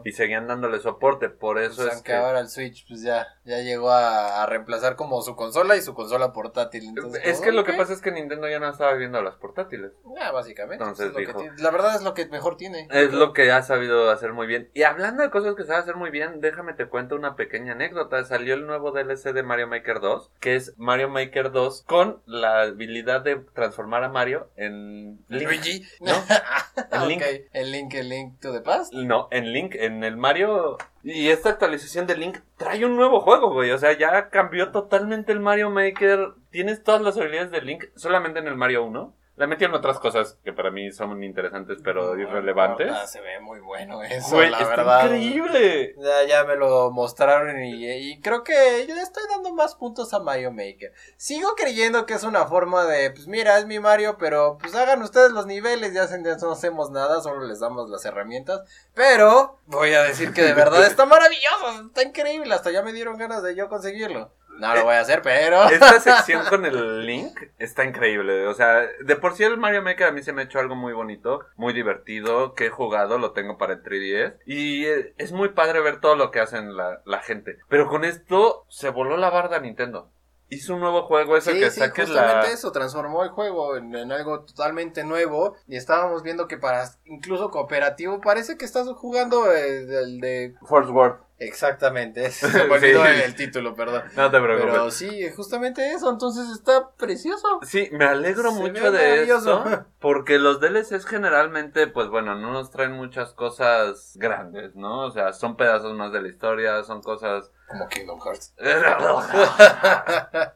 y, 0.05 0.13
seguían 0.13 0.47
dándole 0.47 0.79
soporte, 0.81 1.29
por 1.29 1.57
Pues 1.57 1.73
eso 1.73 1.87
es 1.87 1.93
aunque 1.95 2.13
que... 2.13 2.17
ahora 2.17 2.41
el 2.41 2.49
Switch 2.49 2.87
pues 2.89 3.03
ya, 3.03 3.27
ya 3.45 3.59
llegó 3.59 3.91
a, 3.91 4.43
a 4.43 4.47
reemplazar 4.47 4.97
como 4.97 5.21
su 5.23 5.37
consola 5.37 5.77
y 5.77 5.83
su 5.83 5.95
consola 5.95 6.33
portátil. 6.33 6.85
Entonces, 6.89 7.21
Es 7.25 7.41
que 7.41 7.53
lo 7.53 7.65
que 7.65 7.73
pasa 7.75 7.93
es 7.93 8.01
que 8.01 8.13
Nintendo 8.13 8.49
ya 8.49 8.59
no 8.61 8.69
estaba 8.71 8.95
viendo 8.95 9.21
las 9.23 9.37
portátiles. 9.37 9.93
Ah, 10.21 10.31
básicamente. 10.33 10.83
Entonces 10.83 11.11
es 11.11 11.17
dijo- 11.17 11.33
que 11.33 11.39
tiene. 11.45 11.63
La 11.63 11.71
verdad 11.71 11.95
es 11.97 12.03
lo 12.03 12.15
que 12.15 12.27
mejor 12.27 12.57
tiene. 12.57 12.89
Es 12.91 13.13
lo 13.13 13.33
que 13.33 13.51
ha 13.53 13.63
sabido 13.63 14.11
hacer 14.11 14.33
muy 14.33 14.47
bien. 14.47 14.71
Y 14.75 14.83
hablando 14.85 15.23
de 15.23 15.31
cosas 15.31 15.55
que 15.55 15.65
sabe 15.65 15.82
hacer 15.83 15.97
muy 15.97 16.11
bien, 16.11 16.41
déjame 16.41 16.75
te 16.75 16.87
cuento 16.87 17.17
una 17.17 17.37
pequeña 17.37 17.73
anécdota. 17.73 18.25
Salió 18.25 18.55
el 18.55 18.67
nuevo 18.67 18.93
DLC 18.93 19.33
de 19.33 19.43
Mario 19.43 19.69
Maker 19.69 20.01
2, 20.01 20.31
que 20.41 20.57
es 20.57 20.75
Mario 20.79 21.09
Maker 21.09 21.53
2 21.53 21.83
con 21.83 22.23
la 22.27 22.63
habilidad 22.63 23.23
de 23.23 23.37
transformar 23.37 24.05
a 24.05 24.09
Mario 24.09 24.49
en 24.57 25.25
Link. 25.29 25.45
Luigi. 25.45 25.83
¿No? 26.01 26.13
el 27.03 27.09
Link. 27.09 27.23
link. 27.23 27.43
El 27.53 27.73
Link, 27.73 27.95
el 27.95 28.09
Link 28.09 28.41
to 28.41 28.53
the 28.53 28.61
Past. 28.61 28.93
No, 28.93 29.29
en 29.31 29.53
Link, 29.53 29.75
en 29.75 30.05
el 30.05 30.17
Mario. 30.17 30.79
Y 31.03 31.29
esta 31.29 31.51
actualización 31.51 32.07
de 32.07 32.17
Link 32.17 32.39
trae 32.57 32.85
un 32.85 32.97
nuevo 32.97 33.21
juego, 33.21 33.53
güey. 33.53 33.71
O 33.73 33.79
sea, 33.79 33.97
ya 33.97 34.31
cambió 34.31 34.71
totalmente 34.71 35.33
el 35.33 35.41
Mario 35.41 35.71
Maker. 35.71 36.35
Tienes 36.51 36.83
todas 36.83 37.03
las 37.03 37.17
habilidades 37.17 37.51
de 37.51 37.63
Link 37.63 37.85
solamente 37.97 38.39
en 38.39 38.49
el 38.49 38.57
Mario 38.57 38.85
1. 38.85 39.15
Le 39.37 39.47
metieron 39.47 39.75
otras 39.75 39.99
cosas 39.99 40.39
que 40.45 40.53
para 40.53 40.71
mí 40.71 40.93
son 40.93 41.23
interesantes 41.25 41.79
pero 41.83 42.19
irrelevantes. 42.19 42.93
Se 43.11 43.21
ve 43.21 43.41
muy 43.41 43.61
bueno 43.61 44.03
eso, 44.03 44.37
Güey, 44.37 44.51
la 44.51 44.59
está 44.59 44.77
verdad. 44.77 45.05
increíble. 45.07 45.95
Ya, 45.99 46.25
ya 46.25 46.45
me 46.45 46.57
lo 46.57 46.91
mostraron 46.91 47.63
y, 47.65 47.91
y 47.91 48.21
creo 48.21 48.45
que 48.45 48.85
le 48.87 49.01
estoy 49.01 49.23
dando 49.31 49.55
más 49.55 49.75
puntos 49.75 50.13
a 50.13 50.21
Mario 50.21 50.51
Maker. 50.53 50.93
Sigo 51.17 51.55
creyendo 51.57 52.05
que 52.05 52.15
es 52.15 52.25
una 52.25 52.45
forma 52.47 52.85
de, 52.85 53.11
pues 53.11 53.27
mira, 53.27 53.59
es 53.59 53.67
mi 53.67 53.79
Mario, 53.79 54.17
pero 54.19 54.59
pues 54.61 54.75
hagan 54.75 55.03
ustedes 55.03 55.33
los 55.33 55.47
niveles, 55.47 55.95
ya 55.95 56.07
no 56.43 56.53
hacemos 56.53 56.91
nada, 56.91 57.21
solo 57.21 57.47
les 57.47 57.61
damos 57.61 57.89
las 57.89 58.05
herramientas. 58.05 58.61
Pero 58.95 59.61
voy 59.67 59.95
a 59.95 60.03
decir 60.03 60.33
que 60.33 60.43
de 60.43 60.55
verdad 60.55 60.85
está 60.87 61.07
maravilloso, 61.07 61.87
está 61.87 62.03
increíble, 62.03 62.55
hasta 62.55 62.71
ya 62.71 62.83
me 62.83 62.93
dieron 62.93 63.17
ganas 63.17 63.43
de 63.43 63.55
yo 63.55 63.69
conseguirlo. 63.69 64.31
No 64.59 64.75
lo 64.75 64.85
voy 64.85 64.95
a 64.95 65.01
hacer, 65.01 65.23
pero... 65.23 65.65
Esta 65.71 66.01
sección 66.01 66.45
con 66.49 66.65
el 66.65 67.07
Link 67.07 67.39
está 67.59 67.85
increíble. 67.85 68.47
O 68.47 68.55
sea, 68.55 68.87
de 69.05 69.17
por 69.17 69.35
sí 69.35 69.45
el 69.45 69.59
Mario 69.59 69.83
Maker 69.83 70.09
a 70.09 70.13
mí 70.13 70.23
se 70.23 70.33
me 70.33 70.43
ha 70.43 70.45
hecho 70.45 70.59
algo 70.59 70.75
muy 70.75 70.93
bonito, 70.93 71.41
muy 71.57 71.73
divertido, 71.73 72.55
que 72.55 72.67
he 72.67 72.71
jugado, 72.71 73.19
lo 73.19 73.33
tengo 73.33 73.59
para 73.59 73.75
el 73.75 73.83
3DS. 73.83 74.37
Y 74.47 74.87
eh, 74.87 75.15
es 75.19 75.33
muy 75.33 75.51
padre 75.51 75.81
ver 75.81 76.01
todo 76.01 76.17
lo 76.17 76.31
que 76.31 76.41
hacen 76.41 76.77
la, 76.77 77.03
la 77.05 77.21
gente. 77.21 77.59
Pero 77.69 77.89
con 77.89 78.05
esto 78.05 78.67
se 78.69 78.91
voló 78.91 79.17
la 79.17 79.31
barda 79.31 79.59
Nintendo. 79.59 80.11
Hizo 80.53 80.75
un 80.75 80.81
nuevo 80.81 81.03
juego, 81.03 81.37
eso 81.37 81.51
Sí, 81.51 81.59
que 81.61 81.71
sí, 81.71 81.81
saques 81.81 82.09
justamente 82.09 82.49
la... 82.49 82.53
eso, 82.53 82.73
transformó 82.73 83.23
el 83.25 83.31
juego 83.31 83.77
en, 83.77 83.95
en 83.95 84.13
algo 84.13 84.45
totalmente 84.45 85.03
nuevo 85.05 85.57
y 85.67 85.77
estábamos 85.77 86.23
viendo 86.23 86.47
que 86.47 86.59
para 86.59 86.85
incluso 87.05 87.51
cooperativo 87.51 88.21
parece 88.21 88.59
que 88.59 88.65
estás 88.65 88.87
jugando 88.89 89.51
el, 89.53 89.91
el 89.93 90.21
de... 90.21 90.55
Force 90.67 90.91
Word. 90.91 91.17
Exactamente, 91.39 92.31
se 92.31 92.47
me 92.47 92.75
olvidó 92.75 93.05
Sí. 93.05 93.11
el, 93.25 93.35
título, 93.35 93.75
perdón. 93.75 94.03
No 94.15 94.31
te 94.31 94.41
preocupes. 94.41 94.71
Pero 94.73 94.91
sí, 94.93 95.29
justamente 95.35 95.93
eso, 95.93 96.09
entonces 96.11 96.49
está 96.51 96.91
precioso. 96.97 97.59
Sí, 97.63 97.89
me 97.91 98.05
alegro 98.05 98.53
Se 98.53 98.61
mucho 98.61 98.93
de 98.93 99.25
eso, 99.25 99.65
porque 99.99 100.39
los 100.39 100.61
DLCs 100.61 101.05
generalmente, 101.05 101.89
pues 101.89 102.09
bueno, 102.09 102.37
no 102.37 102.53
nos 102.53 102.71
traen 102.71 102.93
muchas 102.93 103.33
cosas 103.33 104.13
grandes, 104.17 104.77
¿no? 104.77 105.07
O 105.07 105.11
sea, 105.11 105.33
son 105.33 105.57
pedazos 105.57 105.95
más 105.97 106.13
de 106.13 106.23
la 106.23 106.29
historia, 106.29 106.83
son 106.85 107.03
cosas... 107.03 107.51
Como 107.73 107.89
Kingdom 107.89 108.21
Hearts. 108.21 108.55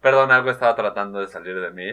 Perdón, 0.00 0.30
algo 0.30 0.50
estaba 0.50 0.74
tratando 0.74 1.20
de 1.20 1.28
salir 1.28 1.60
de 1.60 1.70
mí. 1.70 1.90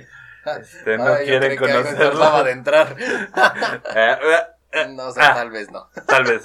Este, 0.59 0.97
no 0.97 1.13
Ay, 1.13 1.25
quieren 1.25 1.57
conocerlo. 1.57 2.43
de 2.43 2.51
entrar. 2.51 2.95
Eh, 3.95 4.17
eh, 4.71 4.87
No 4.89 5.11
sé, 5.11 5.21
Ah. 5.21 5.33
tal 5.35 5.51
vez 5.51 5.71
no. 5.71 5.89
tal 6.07 6.23
vez. 6.25 6.41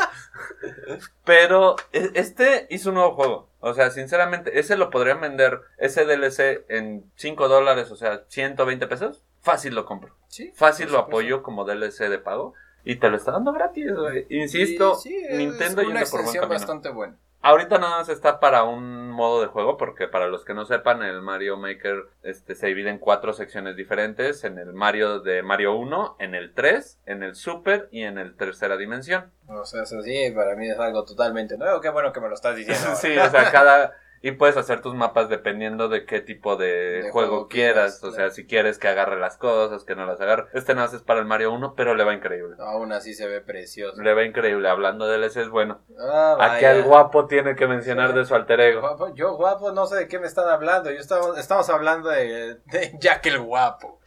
Pero 1.24 1.76
e- 1.92 2.10
este 2.14 2.66
hizo 2.70 2.90
un 2.90 2.96
nuevo 2.96 3.14
juego. 3.14 3.48
O 3.60 3.74
sea, 3.74 3.90
sinceramente, 3.90 4.58
ese 4.60 4.76
lo 4.76 4.90
podrían 4.90 5.20
vender, 5.20 5.60
ese 5.78 6.04
DLC, 6.04 6.64
en 6.68 7.10
5 7.16 7.48
dólares, 7.48 7.90
o 7.90 7.96
sea, 7.96 8.22
120 8.28 8.86
pesos. 8.86 9.24
Fácil 9.40 9.74
lo 9.74 9.84
compro. 9.84 10.14
Sí, 10.28 10.52
Fácil 10.54 10.92
lo 10.92 10.98
apoyo 10.98 11.42
como 11.42 11.64
DLC 11.64 12.08
de 12.08 12.18
pago. 12.18 12.54
Y 12.84 12.96
te 12.96 13.08
lo 13.10 13.16
está 13.16 13.32
dando 13.32 13.52
gratis, 13.52 13.92
güey. 13.94 14.26
Insisto, 14.30 14.94
Sí, 14.94 15.08
sí, 15.10 15.24
es 15.28 15.36
Nintendo 15.36 15.82
una 15.82 15.94
yendo 16.00 16.10
por 16.10 16.22
buen 16.22 16.34
camino. 16.34 16.48
bastante 16.54 16.88
buena. 16.90 17.16
Ahorita 17.40 17.78
nada 17.78 17.98
más 17.98 18.08
está 18.08 18.40
para 18.40 18.64
un 18.64 19.10
modo 19.10 19.40
de 19.40 19.46
juego, 19.46 19.76
porque 19.76 20.08
para 20.08 20.26
los 20.26 20.44
que 20.44 20.54
no 20.54 20.64
sepan, 20.64 21.02
el 21.02 21.22
Mario 21.22 21.56
Maker 21.56 22.08
este, 22.22 22.56
se 22.56 22.66
divide 22.66 22.90
en 22.90 22.98
cuatro 22.98 23.32
secciones 23.32 23.76
diferentes. 23.76 24.42
En 24.42 24.58
el 24.58 24.72
Mario 24.72 25.20
de 25.20 25.42
Mario 25.42 25.76
1, 25.76 26.16
en 26.18 26.34
el 26.34 26.52
3, 26.52 26.98
en 27.06 27.22
el 27.22 27.36
Super 27.36 27.88
y 27.92 28.02
en 28.02 28.18
el 28.18 28.36
tercera 28.36 28.76
dimensión. 28.76 29.30
O 29.46 29.64
sea, 29.64 29.84
eso 29.84 30.02
sí, 30.02 30.32
para 30.34 30.56
mí 30.56 30.68
es 30.68 30.78
algo 30.78 31.04
totalmente 31.04 31.56
nuevo. 31.56 31.80
Qué 31.80 31.90
bueno 31.90 32.12
que 32.12 32.20
me 32.20 32.28
lo 32.28 32.34
estás 32.34 32.56
diciendo. 32.56 32.88
sí, 32.96 33.16
o 33.16 33.30
sea, 33.30 33.50
cada... 33.52 33.94
Y 34.22 34.32
puedes 34.32 34.56
hacer 34.56 34.80
tus 34.80 34.94
mapas 34.94 35.28
dependiendo 35.28 35.88
de 35.88 36.04
qué 36.04 36.20
tipo 36.20 36.56
de, 36.56 37.02
De 37.02 37.10
juego, 37.10 37.28
juego 37.28 37.48
quieras. 37.48 37.98
quieras, 37.98 38.04
O 38.04 38.14
claro. 38.14 38.14
sea, 38.16 38.30
si 38.30 38.46
quieres 38.46 38.78
que 38.78 38.88
agarre 38.88 39.18
las 39.18 39.36
cosas, 39.36 39.84
que 39.84 39.94
no 39.94 40.06
las 40.06 40.20
agarre. 40.20 40.46
Este 40.54 40.74
más 40.74 40.92
es 40.94 41.02
para 41.02 41.20
el 41.20 41.26
Mario 41.26 41.52
1, 41.52 41.74
pero 41.76 41.94
le 41.94 42.04
va 42.04 42.14
increíble. 42.14 42.56
Aún 42.58 42.92
así 42.92 43.14
se 43.14 43.26
ve 43.26 43.40
precioso. 43.40 44.00
Le 44.02 44.14
va 44.14 44.24
increíble. 44.24 44.68
Hablando 44.68 45.06
de 45.06 45.18
DLCs, 45.18 45.48
bueno. 45.50 45.80
Ah, 46.00 46.36
Aquí 46.40 46.64
al 46.64 46.82
guapo 46.82 47.26
tiene 47.26 47.54
que 47.56 47.66
mencionar 47.66 48.14
de 48.14 48.24
su 48.24 48.34
alter 48.34 48.60
ego. 48.60 48.80
Guapo, 48.80 49.14
yo 49.14 49.34
guapo, 49.36 49.72
no 49.72 49.86
sé 49.86 49.96
de 49.96 50.08
qué 50.08 50.18
me 50.18 50.26
están 50.26 50.48
hablando. 50.48 50.90
Yo 50.90 50.98
estamos, 50.98 51.38
estamos 51.38 51.68
hablando 51.70 52.08
de, 52.10 52.56
de 52.66 52.92
Jack 52.98 53.26
el 53.26 53.40
guapo. 53.40 54.00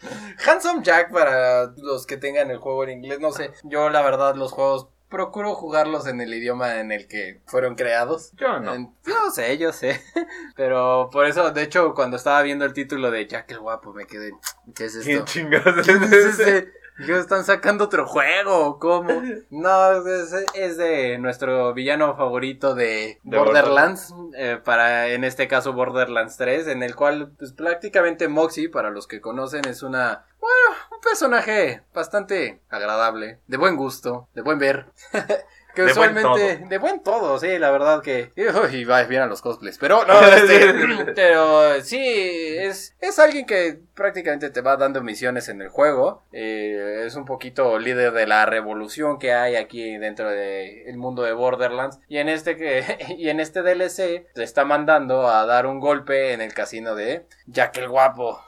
Handsome 0.45 0.81
Jack 0.83 1.11
para 1.11 1.67
los 1.77 2.05
que 2.05 2.17
tengan 2.17 2.51
el 2.51 2.57
juego 2.57 2.83
en 2.83 2.91
inglés. 2.91 3.19
No 3.19 3.31
sé, 3.31 3.51
yo 3.63 3.89
la 3.89 4.01
verdad 4.01 4.35
los 4.35 4.51
juegos 4.51 4.87
procuro 5.11 5.53
jugarlos 5.53 6.07
en 6.07 6.19
el 6.21 6.33
idioma 6.33 6.79
en 6.79 6.91
el 6.91 7.07
que 7.07 7.41
fueron 7.45 7.75
creados. 7.75 8.31
Yo 8.37 8.59
no. 8.59 8.73
En- 8.73 8.95
Yo 9.05 9.29
sé, 9.31 9.59
yo 9.59 9.71
sé. 9.73 10.01
Pero 10.55 11.09
por 11.11 11.27
eso, 11.27 11.51
de 11.51 11.61
hecho, 11.61 11.93
cuando 11.93 12.17
estaba 12.17 12.41
viendo 12.41 12.65
el 12.65 12.73
título 12.73 13.11
de 13.11 13.27
Jack 13.27 13.51
el 13.51 13.59
Guapo, 13.59 13.93
me 13.93 14.07
quedé. 14.07 14.31
¿Qué 14.73 14.85
es 14.85 14.97
¿Quién 15.03 15.19
esto? 15.19 15.25
chingados 15.31 15.85
¿Qué 15.85 15.91
es 15.91 16.01
es 16.01 16.39
ese? 16.39 16.73
¿Qué 17.05 17.17
están 17.17 17.43
sacando 17.45 17.85
otro 17.85 18.05
juego? 18.05 18.77
¿Cómo? 18.79 19.09
No, 19.49 19.91
es, 20.07 20.33
es 20.53 20.77
de 20.77 21.17
nuestro 21.17 21.73
villano 21.73 22.15
favorito 22.15 22.75
de, 22.75 23.19
De 23.23 23.37
Borderlands, 23.37 24.13
eh, 24.37 24.59
para 24.63 25.07
en 25.09 25.23
este 25.23 25.47
caso 25.47 25.73
Borderlands 25.73 26.37
3, 26.37 26.67
en 26.67 26.83
el 26.83 26.95
cual 26.95 27.31
pues 27.37 27.53
prácticamente 27.53 28.27
Moxie, 28.27 28.69
para 28.69 28.91
los 28.91 29.07
que 29.07 29.19
conocen, 29.19 29.65
es 29.67 29.81
una, 29.83 30.25
bueno, 30.39 30.77
personaje 31.01 31.81
bastante 31.93 32.61
agradable, 32.69 33.39
de 33.47 33.57
buen 33.57 33.75
gusto, 33.75 34.27
de 34.33 34.41
buen 34.41 34.59
ver. 34.59 34.85
Que 35.73 35.83
De 35.83 35.93
buen 35.93 36.17
usualmente, 36.17 36.65
de 36.67 36.77
buen 36.79 37.01
todo, 37.01 37.39
sí, 37.39 37.57
la 37.57 37.71
verdad 37.71 38.01
que. 38.01 38.31
Y 38.35 38.83
va 38.83 39.03
bien 39.03 39.21
a 39.21 39.27
los 39.27 39.41
cosplays. 39.41 39.77
Pero 39.77 40.05
no, 40.05 40.19
este, 40.27 40.73
pero 41.15 41.81
sí, 41.81 42.01
es, 42.03 42.95
es 42.99 43.19
alguien 43.19 43.45
que 43.45 43.79
prácticamente 43.95 44.49
te 44.49 44.61
va 44.61 44.75
dando 44.75 45.01
misiones 45.01 45.47
en 45.47 45.61
el 45.61 45.69
juego. 45.69 46.23
Eh, 46.33 47.03
es 47.05 47.15
un 47.15 47.25
poquito 47.25 47.79
líder 47.79 48.11
de 48.11 48.27
la 48.27 48.45
revolución 48.45 49.17
que 49.17 49.33
hay 49.33 49.55
aquí 49.55 49.97
dentro 49.97 50.29
del 50.29 50.97
mundo 50.97 51.23
de 51.23 51.33
Borderlands. 51.33 51.99
Y 52.09 52.17
en 52.17 52.27
este 52.27 52.57
que, 52.57 52.83
y 53.17 53.29
en 53.29 53.39
este 53.39 53.61
DLC 53.61 54.27
te 54.33 54.43
está 54.43 54.65
mandando 54.65 55.29
a 55.29 55.45
dar 55.45 55.67
un 55.67 55.79
golpe 55.79 56.33
en 56.33 56.41
el 56.41 56.53
casino 56.53 56.95
de 56.95 57.25
Jack 57.47 57.77
el 57.77 57.87
Guapo. 57.87 58.41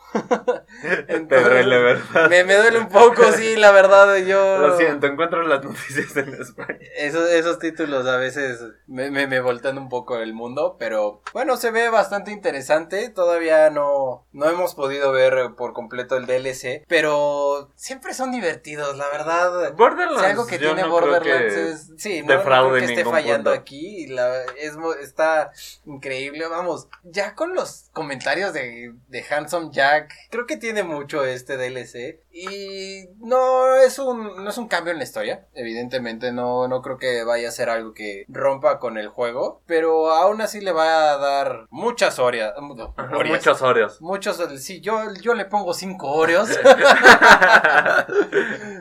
Te 1.29 1.41
duele, 1.41 1.81
¿verdad? 1.81 2.29
Me, 2.29 2.43
me 2.43 2.55
duele 2.55 2.79
un 2.79 2.89
poco, 2.89 3.31
sí, 3.31 3.55
la 3.55 3.71
verdad, 3.71 4.15
yo. 4.17 4.57
Lo 4.57 4.77
siento, 4.77 5.07
encuentro 5.07 5.41
las 5.43 5.63
noticias 5.63 6.15
en 6.17 6.33
España. 6.33 6.79
Esos, 6.97 7.29
esos 7.29 7.59
títulos 7.59 8.05
a 8.05 8.17
veces 8.17 8.59
me, 8.87 9.09
me, 9.11 9.27
me 9.27 9.39
voltean 9.39 9.77
un 9.77 9.89
poco 9.89 10.17
el 10.17 10.33
mundo, 10.33 10.75
pero 10.79 11.21
bueno, 11.33 11.57
se 11.57 11.71
ve 11.71 11.89
bastante 11.89 12.31
interesante. 12.31 13.09
Todavía 13.09 13.69
no, 13.69 14.25
no 14.31 14.49
hemos 14.49 14.75
podido 14.75 15.11
ver 15.11 15.55
por 15.57 15.73
completo 15.73 16.17
el 16.17 16.25
DLC, 16.25 16.85
pero 16.87 17.71
siempre 17.75 18.13
son 18.13 18.31
divertidos, 18.31 18.97
la 18.97 19.07
verdad. 19.09 19.73
Borderlands. 19.73 20.21
Si 20.21 20.25
algo 20.25 20.45
que 20.45 20.59
yo 20.59 20.67
tiene 20.67 20.83
no 20.83 20.89
Borderlands 20.89 21.53
que 21.53 21.71
es. 21.71 21.91
Sí, 21.97 22.21
no, 22.21 22.41
creo 22.41 22.73
que 22.73 22.85
esté 22.85 23.05
fallando 23.05 23.51
punto. 23.51 23.61
aquí. 23.61 24.07
La, 24.07 24.43
es, 24.59 24.75
está 25.01 25.51
increíble. 25.85 26.47
Vamos, 26.47 26.87
ya 27.03 27.35
con 27.35 27.53
los 27.53 27.89
comentarios 27.93 28.53
de, 28.53 28.93
de 29.07 29.23
Handsome 29.23 29.69
Jack, 29.71 30.13
creo 30.29 30.45
que 30.45 30.57
tiene 30.57 30.83
mucho 30.83 31.23
este 31.23 31.57
DLC. 31.57 32.19
Y 32.35 33.09
no 33.19 33.75
es 33.75 33.99
un, 33.99 34.43
no 34.43 34.49
es 34.49 34.57
un 34.57 34.67
cambio 34.67 34.91
en 34.91 34.97
la 34.97 35.03
historia. 35.03 35.45
Evidentemente, 35.53 36.31
no, 36.31 36.67
no 36.67 36.81
creo 36.81 36.97
que 36.97 37.23
vaya 37.23 37.47
a 37.47 37.51
ser 37.51 37.69
algo 37.69 37.93
que 37.93 38.25
rompa 38.27 38.79
con 38.79 38.97
el 38.97 39.07
juego. 39.07 39.61
Pero 39.67 40.11
aún 40.11 40.41
así 40.41 40.59
le 40.59 40.71
va 40.71 41.13
a 41.13 41.17
dar 41.17 41.67
muchas 41.69 42.17
horas. 42.17 42.53
Muchos 42.59 43.61
Oreos. 43.61 44.01
Muchos, 44.01 44.41
sí, 44.61 44.81
yo, 44.81 44.99
yo 45.21 45.35
le 45.35 45.45
pongo 45.45 45.73
cinco 45.73 46.11
Oreos 46.11 46.49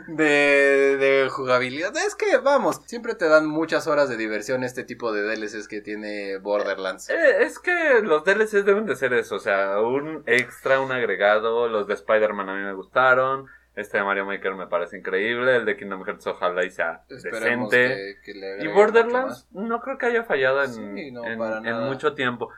de, 0.08 0.96
de 0.96 1.28
jugabilidad. 1.30 1.96
Es 1.96 2.14
que, 2.14 2.38
vamos, 2.38 2.80
siempre 2.86 3.14
te 3.14 3.28
dan 3.28 3.46
muchas 3.46 3.86
horas 3.86 4.08
de 4.08 4.16
diversión 4.16 4.64
este 4.64 4.84
tipo 4.84 5.12
de 5.12 5.22
DLCs 5.22 5.68
que 5.68 5.80
tiene 5.80 6.38
Borderlands. 6.38 7.10
Eh, 7.10 7.42
es 7.42 7.58
que 7.58 8.00
los 8.02 8.24
DLCs 8.24 8.64
deben 8.64 8.86
de 8.86 8.96
ser 8.96 9.12
eso, 9.12 9.36
o 9.36 9.40
sea, 9.40 9.80
un 9.80 10.22
extra, 10.26 10.80
un 10.80 10.92
agregado. 10.92 11.68
Los 11.68 11.86
de 11.86 11.94
Spider-Man 11.94 12.48
a 12.48 12.54
mí 12.54 12.62
me 12.62 12.74
gustaron. 12.74 13.41
Este 13.74 13.96
de 13.98 14.04
Mario 14.04 14.26
Maker 14.26 14.54
me 14.54 14.66
parece 14.66 14.98
increíble. 14.98 15.56
El 15.56 15.64
de 15.64 15.76
Kingdom 15.76 16.04
Hearts 16.04 16.26
ojalá 16.26 16.64
y 16.64 16.70
sea 16.70 17.02
Esperemos 17.08 17.70
decente. 17.70 18.16
que, 18.24 18.32
que 18.32 18.38
le 18.38 18.64
Y 18.64 18.68
Borderlands 18.68 19.48
no 19.52 19.80
creo 19.80 19.96
que 19.98 20.06
haya 20.06 20.24
fallado 20.24 20.62
en, 20.62 20.72
Sí, 20.72 21.10
no, 21.10 21.24
en- 21.24 21.84
mucho 21.86 22.14
tiempo. 22.14 22.50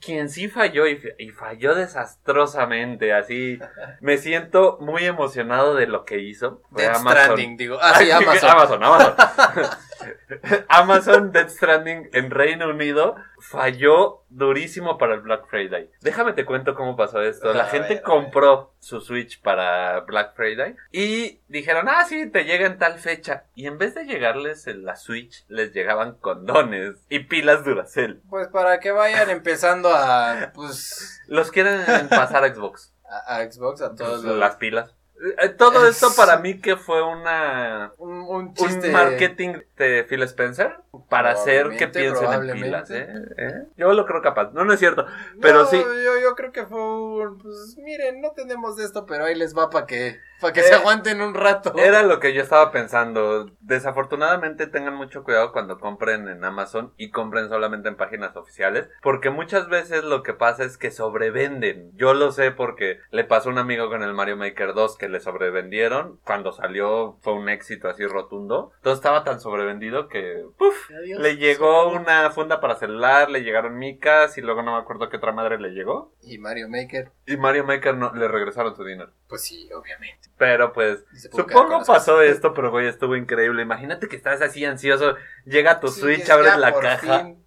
Quien 0.00 0.30
sí 0.30 0.48
falló 0.48 0.86
y, 0.86 0.96
falló 1.30 1.74
desastrosamente, 1.74 3.12
así 3.12 3.58
me 4.00 4.16
siento 4.16 4.78
muy 4.80 5.04
emocionado 5.04 5.74
de 5.74 5.86
lo 5.86 6.04
que 6.04 6.18
hizo. 6.20 6.62
Fue 6.72 6.86
Amazon. 6.86 7.12
Stranding, 7.12 7.56
digo. 7.56 7.78
Ah, 7.80 7.94
sí, 7.98 8.10
Amazon. 8.10 8.50
Amazon, 8.50 8.82
Amazon. 8.84 9.14
Amazon 10.68 11.32
Death 11.32 11.50
Stranding 11.50 12.10
en 12.12 12.30
Reino 12.30 12.68
Unido 12.68 13.16
falló 13.40 14.24
durísimo 14.28 14.98
para 14.98 15.14
el 15.14 15.20
Black 15.20 15.46
Friday. 15.48 15.90
Déjame 16.00 16.32
te 16.32 16.44
cuento 16.44 16.74
cómo 16.74 16.96
pasó 16.96 17.22
esto. 17.22 17.52
La 17.54 17.64
A 17.64 17.68
gente 17.68 17.94
ver, 17.94 18.02
compró 18.02 18.74
su 18.78 19.00
Switch 19.00 19.40
para 19.40 20.00
Black 20.00 20.34
Friday 20.34 20.76
y 20.92 21.40
dijeron, 21.48 21.88
ah, 21.88 22.04
sí, 22.04 22.30
te 22.30 22.44
llega 22.44 22.66
en 22.66 22.78
tal 22.78 22.98
fecha. 22.98 23.44
Y 23.54 23.66
en 23.66 23.78
vez 23.78 23.94
de 23.94 24.04
llegarles 24.04 24.66
en 24.66 24.84
la 24.84 24.96
Switch, 24.96 25.44
les 25.48 25.72
llegaban 25.72 26.14
condones 26.14 27.04
y 27.08 27.20
pilas 27.20 27.64
Duracell. 27.64 28.20
Pues 28.28 28.48
para 28.48 28.80
que 28.80 28.90
vayan 28.90 29.30
empezando 29.30 29.90
a, 29.94 30.52
pues, 30.54 31.20
Los 31.26 31.50
quieren 31.50 32.08
pasar 32.08 32.44
a 32.44 32.54
Xbox. 32.54 32.94
a, 33.08 33.36
a 33.38 33.50
Xbox, 33.50 33.82
a 33.82 33.94
todos 33.94 34.22
los... 34.24 34.36
las 34.36 34.56
pilas. 34.56 34.94
Eh, 35.42 35.48
Todo 35.50 35.86
esto 35.88 36.08
para 36.16 36.38
mí 36.38 36.60
que 36.60 36.76
fue 36.76 37.02
una 37.02 37.92
Un, 37.98 38.20
un 38.22 38.54
chiste... 38.54 38.86
un 38.88 38.92
marketing 38.92 39.54
de 39.76 40.04
Phil 40.04 40.22
Spencer 40.22 40.76
para 41.08 41.30
hacer 41.32 41.76
que 41.76 41.88
piensen 41.88 42.32
en 42.32 42.52
pilas, 42.52 42.90
¿eh? 42.90 43.08
¿Eh? 43.36 43.64
Yo 43.76 43.92
lo 43.92 44.06
creo 44.06 44.22
capaz. 44.22 44.52
No, 44.52 44.64
no 44.64 44.72
es 44.72 44.78
cierto. 44.78 45.06
Pero 45.40 45.62
No, 45.62 45.66
sí. 45.66 45.78
Yo, 45.78 46.18
yo 46.20 46.34
creo 46.34 46.52
que 46.52 46.66
fue 46.66 46.80
un. 46.80 47.38
Pues 47.38 47.76
miren, 47.78 48.20
no 48.20 48.32
tenemos 48.32 48.76
de 48.76 48.84
esto, 48.84 49.06
pero 49.06 49.24
ahí 49.24 49.34
les 49.34 49.56
va 49.56 49.70
para 49.70 49.86
que, 49.86 50.18
para 50.40 50.52
que 50.52 50.60
Eh, 50.60 50.64
se 50.64 50.74
aguanten 50.74 51.20
un 51.20 51.34
rato. 51.34 51.72
Era 51.76 52.02
lo 52.02 52.20
que 52.20 52.32
yo 52.34 52.42
estaba 52.42 52.70
pensando. 52.72 53.50
Desafortunadamente 53.60 54.66
tengan 54.66 54.94
mucho 54.94 55.24
cuidado 55.24 55.52
cuando 55.52 55.78
compren 55.78 56.28
en 56.28 56.44
Amazon 56.44 56.92
y 56.96 57.10
compren 57.10 57.48
solamente 57.48 57.88
en 57.88 57.96
páginas 57.96 58.36
oficiales. 58.36 58.88
Porque 59.02 59.30
muchas 59.30 59.68
veces 59.68 60.04
lo 60.04 60.22
que 60.22 60.34
pasa 60.34 60.64
es 60.64 60.76
que 60.78 60.90
sobrevenden. 60.90 61.90
Yo 61.94 62.14
lo 62.14 62.32
sé 62.32 62.50
porque 62.50 62.98
le 63.10 63.24
pasó 63.24 63.48
a 63.48 63.52
un 63.52 63.58
amigo 63.58 63.88
con 63.88 64.02
el 64.02 64.14
Mario 64.14 64.36
Maker 64.36 64.74
2 64.74 64.96
que 64.96 65.08
le 65.08 65.20
sobrevendieron. 65.20 66.20
Cuando 66.24 66.52
salió 66.52 67.18
fue 67.22 67.34
un 67.34 67.48
éxito 67.48 67.88
así 67.88 68.06
rotundo. 68.06 68.72
Todo 68.82 68.94
estaba 68.94 69.24
tan 69.24 69.40
sobrevendido 69.40 70.08
que... 70.08 70.44
¡Puf! 70.58 70.90
Adiós. 70.90 71.20
Le 71.20 71.36
llegó 71.36 71.88
una 71.90 72.30
funda 72.30 72.60
para 72.60 72.76
celular, 72.76 73.30
le 73.30 73.42
llegaron 73.42 73.78
micas 73.78 74.36
y 74.38 74.40
luego 74.40 74.62
no 74.62 74.72
me 74.74 74.78
acuerdo 74.82 75.08
qué 75.08 75.16
otra 75.16 75.32
madre 75.32 75.58
le 75.58 75.70
llegó. 75.70 76.12
Y 76.22 76.38
Mario 76.38 76.68
Maker, 76.68 77.12
Y 77.26 77.36
Mario 77.36 77.64
Maker 77.64 77.96
no, 77.96 78.12
le 78.14 78.28
regresaron 78.28 78.74
su 78.76 78.84
dinero. 78.84 79.12
pues 79.28 79.42
sí, 79.42 79.68
obviamente. 79.72 80.27
Pero 80.38 80.72
pues 80.72 81.04
Supongo 81.32 81.82
pasó 81.84 82.22
esto, 82.22 82.54
pero 82.54 82.70
güey, 82.70 82.86
estuvo 82.86 83.16
increíble. 83.16 83.62
Imagínate 83.62 84.08
que 84.08 84.16
estás 84.16 84.40
así 84.40 84.64
ansioso, 84.64 85.16
llega 85.44 85.80
tu 85.80 85.88
Sí, 85.88 86.00
Switch, 86.00 86.20
es 86.20 86.30
abres 86.30 86.56
la 86.56 86.72
caja 86.74 87.24
fin. 87.24 87.44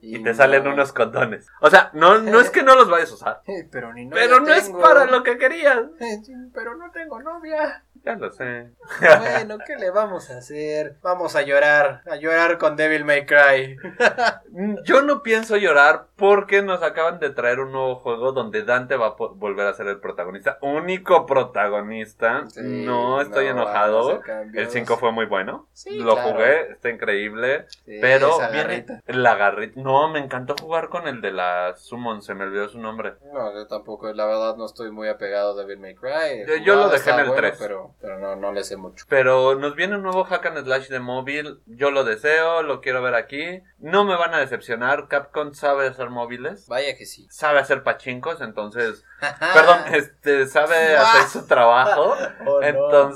y 0.00 0.22
te 0.22 0.32
salen 0.32 0.64
no. 0.64 0.72
unos 0.72 0.92
condones. 0.92 1.46
O 1.60 1.68
sea, 1.68 1.90
no, 1.92 2.18
no 2.18 2.40
es 2.40 2.48
que 2.50 2.62
no 2.62 2.74
los 2.74 2.88
vayas 2.88 3.10
a 3.10 3.14
usar, 3.14 3.42
Eh, 3.46 3.68
Pero 3.70 3.92
ni 3.92 4.08
pero 4.08 4.40
novia 4.40 4.54
no 4.54 4.58
es 4.58 4.70
para 4.70 5.04
lo 5.04 5.22
que 5.22 5.36
querías. 5.36 5.78
Eh, 6.00 6.18
sí, 6.24 6.32
Pero 6.54 6.74
no 6.76 6.90
tengo 6.90 7.20
novia. 7.22 7.84
Ya 8.02 8.14
lo 8.14 8.30
sé. 8.30 8.70
Bueno, 8.98 9.58
¿qué 9.66 9.76
le 9.76 9.90
vamos 9.90 10.30
a 10.30 10.38
hacer? 10.38 10.96
Vamos 11.02 11.36
a 11.36 11.42
llorar, 11.42 12.00
a 12.10 12.16
llorar 12.16 12.56
con 12.56 12.74
Devil 12.74 13.04
May 13.04 13.26
Cry. 13.26 13.76
Yo 14.84 15.02
no 15.02 15.22
pienso 15.22 15.58
llorar 15.58 16.06
porque 16.20 16.62
nos 16.62 16.82
acaban 16.82 17.18
de 17.18 17.30
traer 17.30 17.58
un 17.58 17.72
nuevo 17.72 17.96
juego 17.96 18.30
donde 18.32 18.62
Dante 18.62 18.96
va 18.96 19.06
a 19.08 19.14
volver 19.18 19.66
a 19.66 19.72
ser 19.74 19.88
el 19.88 19.98
protagonista. 19.98 20.58
Único 20.60 21.26
protagonista. 21.26 22.44
Sí, 22.48 22.84
no 22.84 23.20
estoy 23.20 23.46
no 23.46 23.50
enojado. 23.52 24.22
El 24.54 24.68
5 24.68 24.96
fue 24.98 25.10
muy 25.12 25.26
bueno. 25.26 25.66
Sí, 25.72 25.98
Lo 25.98 26.12
claro. 26.14 26.30
jugué, 26.32 26.72
está 26.72 26.90
increíble. 26.90 27.64
Sí, 27.84 27.98
Pero 28.00 28.28
esa 28.28 28.50
viene 28.50 28.82
garrita. 28.84 29.00
la 29.06 29.34
garrita. 29.36 29.80
No, 29.80 30.08
me 30.10 30.18
encantó 30.20 30.54
jugar 30.60 30.88
con 30.90 31.08
el 31.08 31.20
de 31.20 31.32
la 31.32 31.74
Summon, 31.76 32.22
se 32.22 32.34
me 32.34 32.44
olvidó 32.44 32.68
su 32.68 32.78
nombre. 32.78 33.14
No, 33.32 33.52
yo 33.54 33.66
tampoco, 33.66 34.12
la 34.12 34.26
verdad 34.26 34.56
no 34.56 34.66
estoy 34.66 34.90
muy 34.90 35.08
apegado 35.08 35.52
a 35.52 35.54
Devil 35.62 35.78
May 35.78 35.94
Cry. 35.94 36.44
Yo- 36.46 36.56
yo 36.56 36.76
lo 36.76 36.88
dejé 36.90 37.10
en 37.10 37.20
el 37.20 37.26
bueno, 37.28 37.40
3. 37.40 37.56
Pero, 37.58 37.94
pero 38.00 38.18
no, 38.18 38.36
no 38.36 38.52
le 38.52 38.62
sé 38.62 38.76
mucho. 38.76 39.06
Pero 39.08 39.54
nos 39.54 39.74
viene 39.74 39.96
un 39.96 40.02
nuevo 40.02 40.24
hack 40.24 40.44
and 40.46 40.62
slash 40.64 40.88
de 40.88 41.00
móvil. 41.00 41.60
Yo 41.66 41.90
lo 41.90 42.04
deseo, 42.04 42.62
lo 42.62 42.80
quiero 42.82 43.00
ver 43.02 43.14
aquí. 43.14 43.62
No 43.78 44.04
me 44.04 44.16
van 44.16 44.34
a 44.34 44.38
decepcionar. 44.38 45.08
Capcom 45.08 45.54
sabe 45.54 45.86
hacer 45.86 46.09
móviles. 46.10 46.66
Vaya 46.68 46.96
que 46.96 47.06
sí. 47.06 47.26
Sabe 47.30 47.58
hacer 47.58 47.82
pachincos, 47.82 48.40
entonces. 48.40 49.04
Perdón, 49.54 49.80
este, 49.92 50.46
sabe 50.46 50.96
hacer 50.96 51.28
su 51.28 51.46
trabajo. 51.46 52.14
Oh, 52.46 52.60
no. 52.60 53.10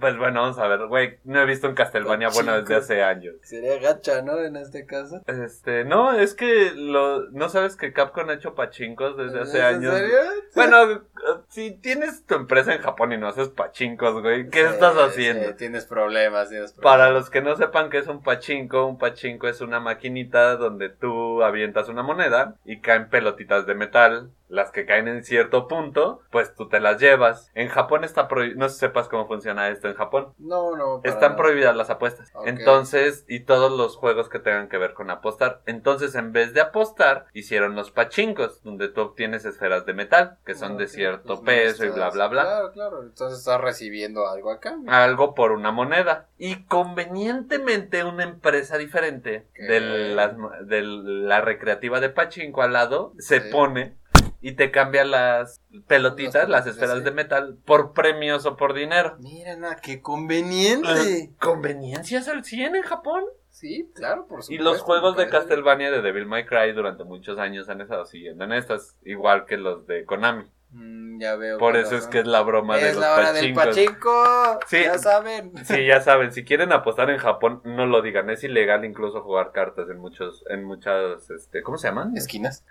Pues 0.00 0.16
bueno, 0.16 0.42
vamos 0.42 0.58
a 0.58 0.68
ver, 0.68 0.86
güey. 0.86 1.18
No 1.24 1.40
he 1.40 1.46
visto 1.46 1.68
un 1.68 1.74
Castlevania 1.74 2.28
bueno 2.28 2.60
desde 2.60 2.76
hace 2.76 3.02
años. 3.02 3.34
Sería 3.42 3.78
gacha, 3.78 4.22
¿no? 4.22 4.38
En 4.38 4.56
este 4.56 4.86
caso. 4.86 5.22
Este, 5.26 5.84
no, 5.84 6.12
es 6.12 6.34
que 6.34 6.72
lo, 6.74 7.28
no 7.30 7.48
sabes 7.48 7.76
que 7.76 7.92
Capcom 7.92 8.28
ha 8.30 8.34
hecho 8.34 8.54
pachincos 8.54 9.16
desde 9.16 9.40
hace 9.40 9.58
¿En 9.58 9.64
años. 9.64 9.94
serio? 9.94 10.16
Bueno, 10.54 11.02
si 11.48 11.72
tienes 11.72 12.24
tu 12.26 12.34
empresa 12.34 12.74
en 12.74 12.80
Japón 12.82 13.12
y 13.12 13.18
no 13.18 13.28
haces 13.28 13.48
pachincos, 13.48 14.22
güey, 14.22 14.48
¿qué 14.50 14.66
Sí, 14.66 14.72
estás 14.74 14.94
sí, 14.94 15.00
haciendo? 15.00 15.54
tienes 15.56 15.84
problemas, 15.86 16.48
tienes 16.48 16.72
problemas. 16.72 16.98
Para 16.98 17.10
los 17.10 17.30
que 17.30 17.42
no 17.42 17.56
sepan 17.56 17.90
qué 17.90 17.98
es 17.98 18.06
un 18.06 18.22
pachinko, 18.22 18.86
un 18.86 18.98
pachinko 18.98 19.48
es 19.48 19.60
una 19.60 19.80
maquinita 19.80 20.56
donde 20.56 20.88
tú 20.88 21.42
avientas 21.42 21.88
una 21.88 22.02
moneda 22.02 22.54
y 22.64 22.80
caen 22.80 23.08
pelotitas 23.10 23.66
de 23.66 23.74
metal. 23.74 24.30
Las 24.48 24.70
que 24.70 24.86
caen 24.86 25.08
en 25.08 25.24
cierto 25.24 25.68
punto, 25.68 26.22
pues 26.30 26.54
tú 26.54 26.70
te 26.70 26.80
las 26.80 26.98
llevas. 26.98 27.50
En 27.54 27.68
Japón 27.68 28.02
está 28.02 28.28
prohibido, 28.28 28.58
no 28.58 28.68
sé 28.70 28.74
si 28.76 28.80
sepas 28.80 29.06
cómo 29.06 29.26
funciona 29.28 29.68
esto. 29.68 29.87
En 29.88 29.94
Japón. 29.96 30.34
No, 30.38 30.76
no. 30.76 31.00
Están 31.04 31.32
nada. 31.32 31.36
prohibidas 31.36 31.74
las 31.76 31.90
apuestas. 31.90 32.32
Entonces, 32.44 33.24
y 33.28 33.40
todos 33.40 33.72
los 33.76 33.96
juegos 33.96 34.28
que 34.28 34.38
tengan 34.38 34.68
que 34.68 34.78
ver 34.78 34.94
con 34.94 35.10
apostar. 35.10 35.62
Entonces, 35.66 36.14
en 36.14 36.32
vez 36.32 36.54
de 36.54 36.60
apostar, 36.60 37.26
hicieron 37.34 37.74
los 37.74 37.90
pachincos, 37.90 38.62
donde 38.62 38.88
tú 38.88 39.00
obtienes 39.02 39.44
esferas 39.44 39.86
de 39.86 39.94
metal, 39.94 40.38
que 40.44 40.54
son 40.54 40.76
de 40.76 40.84
Ok, 40.84 40.90
cierto 40.90 41.42
pues, 41.42 41.56
peso 41.72 41.84
y 41.84 41.90
bla, 41.90 42.10
bla, 42.10 42.28
bla. 42.28 42.42
Claro, 42.42 42.72
claro. 42.72 43.02
Entonces 43.02 43.38
estás 43.40 43.60
recibiendo 43.60 44.28
algo 44.28 44.50
acá. 44.50 44.76
Algo 44.86 45.34
por 45.34 45.52
una 45.52 45.72
moneda. 45.72 46.26
Y 46.38 46.64
convenientemente 46.64 48.04
una 48.04 48.24
empresa 48.24 48.78
diferente 48.78 49.46
de, 49.54 49.80
las- 50.14 50.36
de 50.66 50.82
la 50.82 51.40
recreativa 51.40 52.00
de 52.00 52.10
Pachinko 52.10 52.62
al 52.62 52.72
lado 52.72 53.12
se 53.18 53.40
Sí. 53.40 53.50
pone 53.50 53.96
y 54.40 54.52
te 54.52 54.70
cambia 54.70 55.04
las 55.04 55.60
pelotitas, 55.86 56.48
Las 56.48 56.66
esferas 56.66 57.02
de 57.04 57.10
metal, 57.10 57.58
por 57.64 57.92
premios 57.92 58.46
o 58.46 58.56
por 58.56 58.74
dinero. 58.74 59.16
Mira, 59.18 59.56
na, 59.56 59.76
qué 59.76 60.00
conveniente. 60.00 61.32
Conveniencias 61.40 62.28
al 62.28 62.44
100 62.44 62.76
en 62.76 62.82
Japón. 62.82 63.24
Sí, 63.50 63.90
claro, 63.94 64.26
por 64.28 64.42
supuesto. 64.42 64.54
Y 64.54 64.58
los 64.58 64.82
juegos 64.82 65.16
de 65.16 65.28
Castlevania 65.28 65.90
de 65.90 66.00
Devil 66.00 66.26
May 66.26 66.46
Cry 66.46 66.72
durante 66.72 67.02
muchos 67.02 67.38
años 67.38 67.68
han 67.68 67.80
estado 67.80 68.04
siguiendo 68.04 68.44
en 68.44 68.52
estas, 68.52 68.96
igual 69.04 69.46
que 69.46 69.56
los 69.56 69.86
de 69.86 70.04
Konami. 70.04 70.44
Mm, 70.70 71.20
ya 71.20 71.34
veo. 71.36 71.58
Por 71.58 71.76
eso 71.76 71.96
es 71.96 72.06
que 72.08 72.20
es 72.20 72.26
la 72.26 72.42
broma 72.42 72.76
de 72.76 72.92
los 72.92 72.96
la 73.00 73.14
hora 73.14 73.32
del 73.32 73.54
pachinko. 73.54 74.60
Sí. 74.66 74.82
Ya 74.84 74.98
saben. 74.98 75.52
Sí, 75.64 75.86
ya 75.86 76.00
saben, 76.02 76.32
si 76.32 76.44
quieren 76.44 76.72
apostar 76.72 77.08
en 77.08 77.18
Japón, 77.18 77.62
no 77.64 77.86
lo 77.86 78.02
digan, 78.02 78.28
es 78.28 78.44
ilegal 78.44 78.84
incluso 78.84 79.22
jugar 79.22 79.52
cartas 79.52 79.88
en 79.88 79.98
muchos, 79.98 80.44
en 80.50 80.64
muchas, 80.64 81.30
este, 81.30 81.62
¿cómo 81.62 81.78
se 81.78 81.88
llaman? 81.88 82.14
Esquinas. 82.16 82.64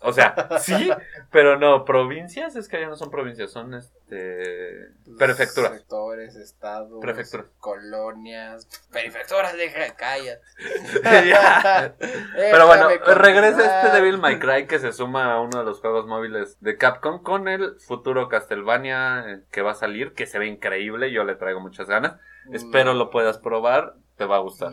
O 0.00 0.12
sea, 0.12 0.48
sí, 0.60 0.90
pero 1.30 1.56
no, 1.58 1.84
provincias, 1.84 2.56
es 2.56 2.68
que 2.68 2.80
ya 2.80 2.88
no 2.88 2.96
son 2.96 3.10
provincias, 3.10 3.52
son 3.52 3.74
este, 3.74 4.88
prefecturas. 5.16 5.72
Sectores, 5.72 6.34
estados. 6.34 7.00
Prefecturas. 7.00 7.46
Colonias. 7.60 8.66
Prefecturas, 8.90 9.56
deja, 9.56 9.94
calla. 9.94 10.40
Ya. 11.26 11.94
Pero 12.36 12.66
bueno, 12.66 12.88
regresa 12.88 13.82
este 13.82 13.96
Devil 13.96 14.18
May 14.18 14.38
Cry 14.38 14.66
que 14.66 14.78
se 14.78 14.92
suma 14.92 15.32
a 15.32 15.40
uno 15.40 15.58
de 15.58 15.64
los 15.64 15.80
juegos 15.80 16.06
móviles 16.06 16.56
de 16.60 16.76
Capcom 16.76 17.22
con 17.22 17.35
el 17.48 17.78
futuro 17.80 18.28
Castlevania 18.28 19.24
eh, 19.26 19.40
que 19.50 19.62
va 19.62 19.72
a 19.72 19.74
salir, 19.74 20.14
que 20.14 20.26
se 20.26 20.38
ve 20.38 20.46
increíble, 20.46 21.12
yo 21.12 21.24
le 21.24 21.34
traigo 21.34 21.60
muchas 21.60 21.86
ganas. 21.88 22.14
Espero 22.52 22.94
lo 22.94 23.10
puedas 23.10 23.38
probar, 23.38 23.94
te 24.16 24.24
va 24.24 24.36
a 24.36 24.40
gustar. 24.40 24.72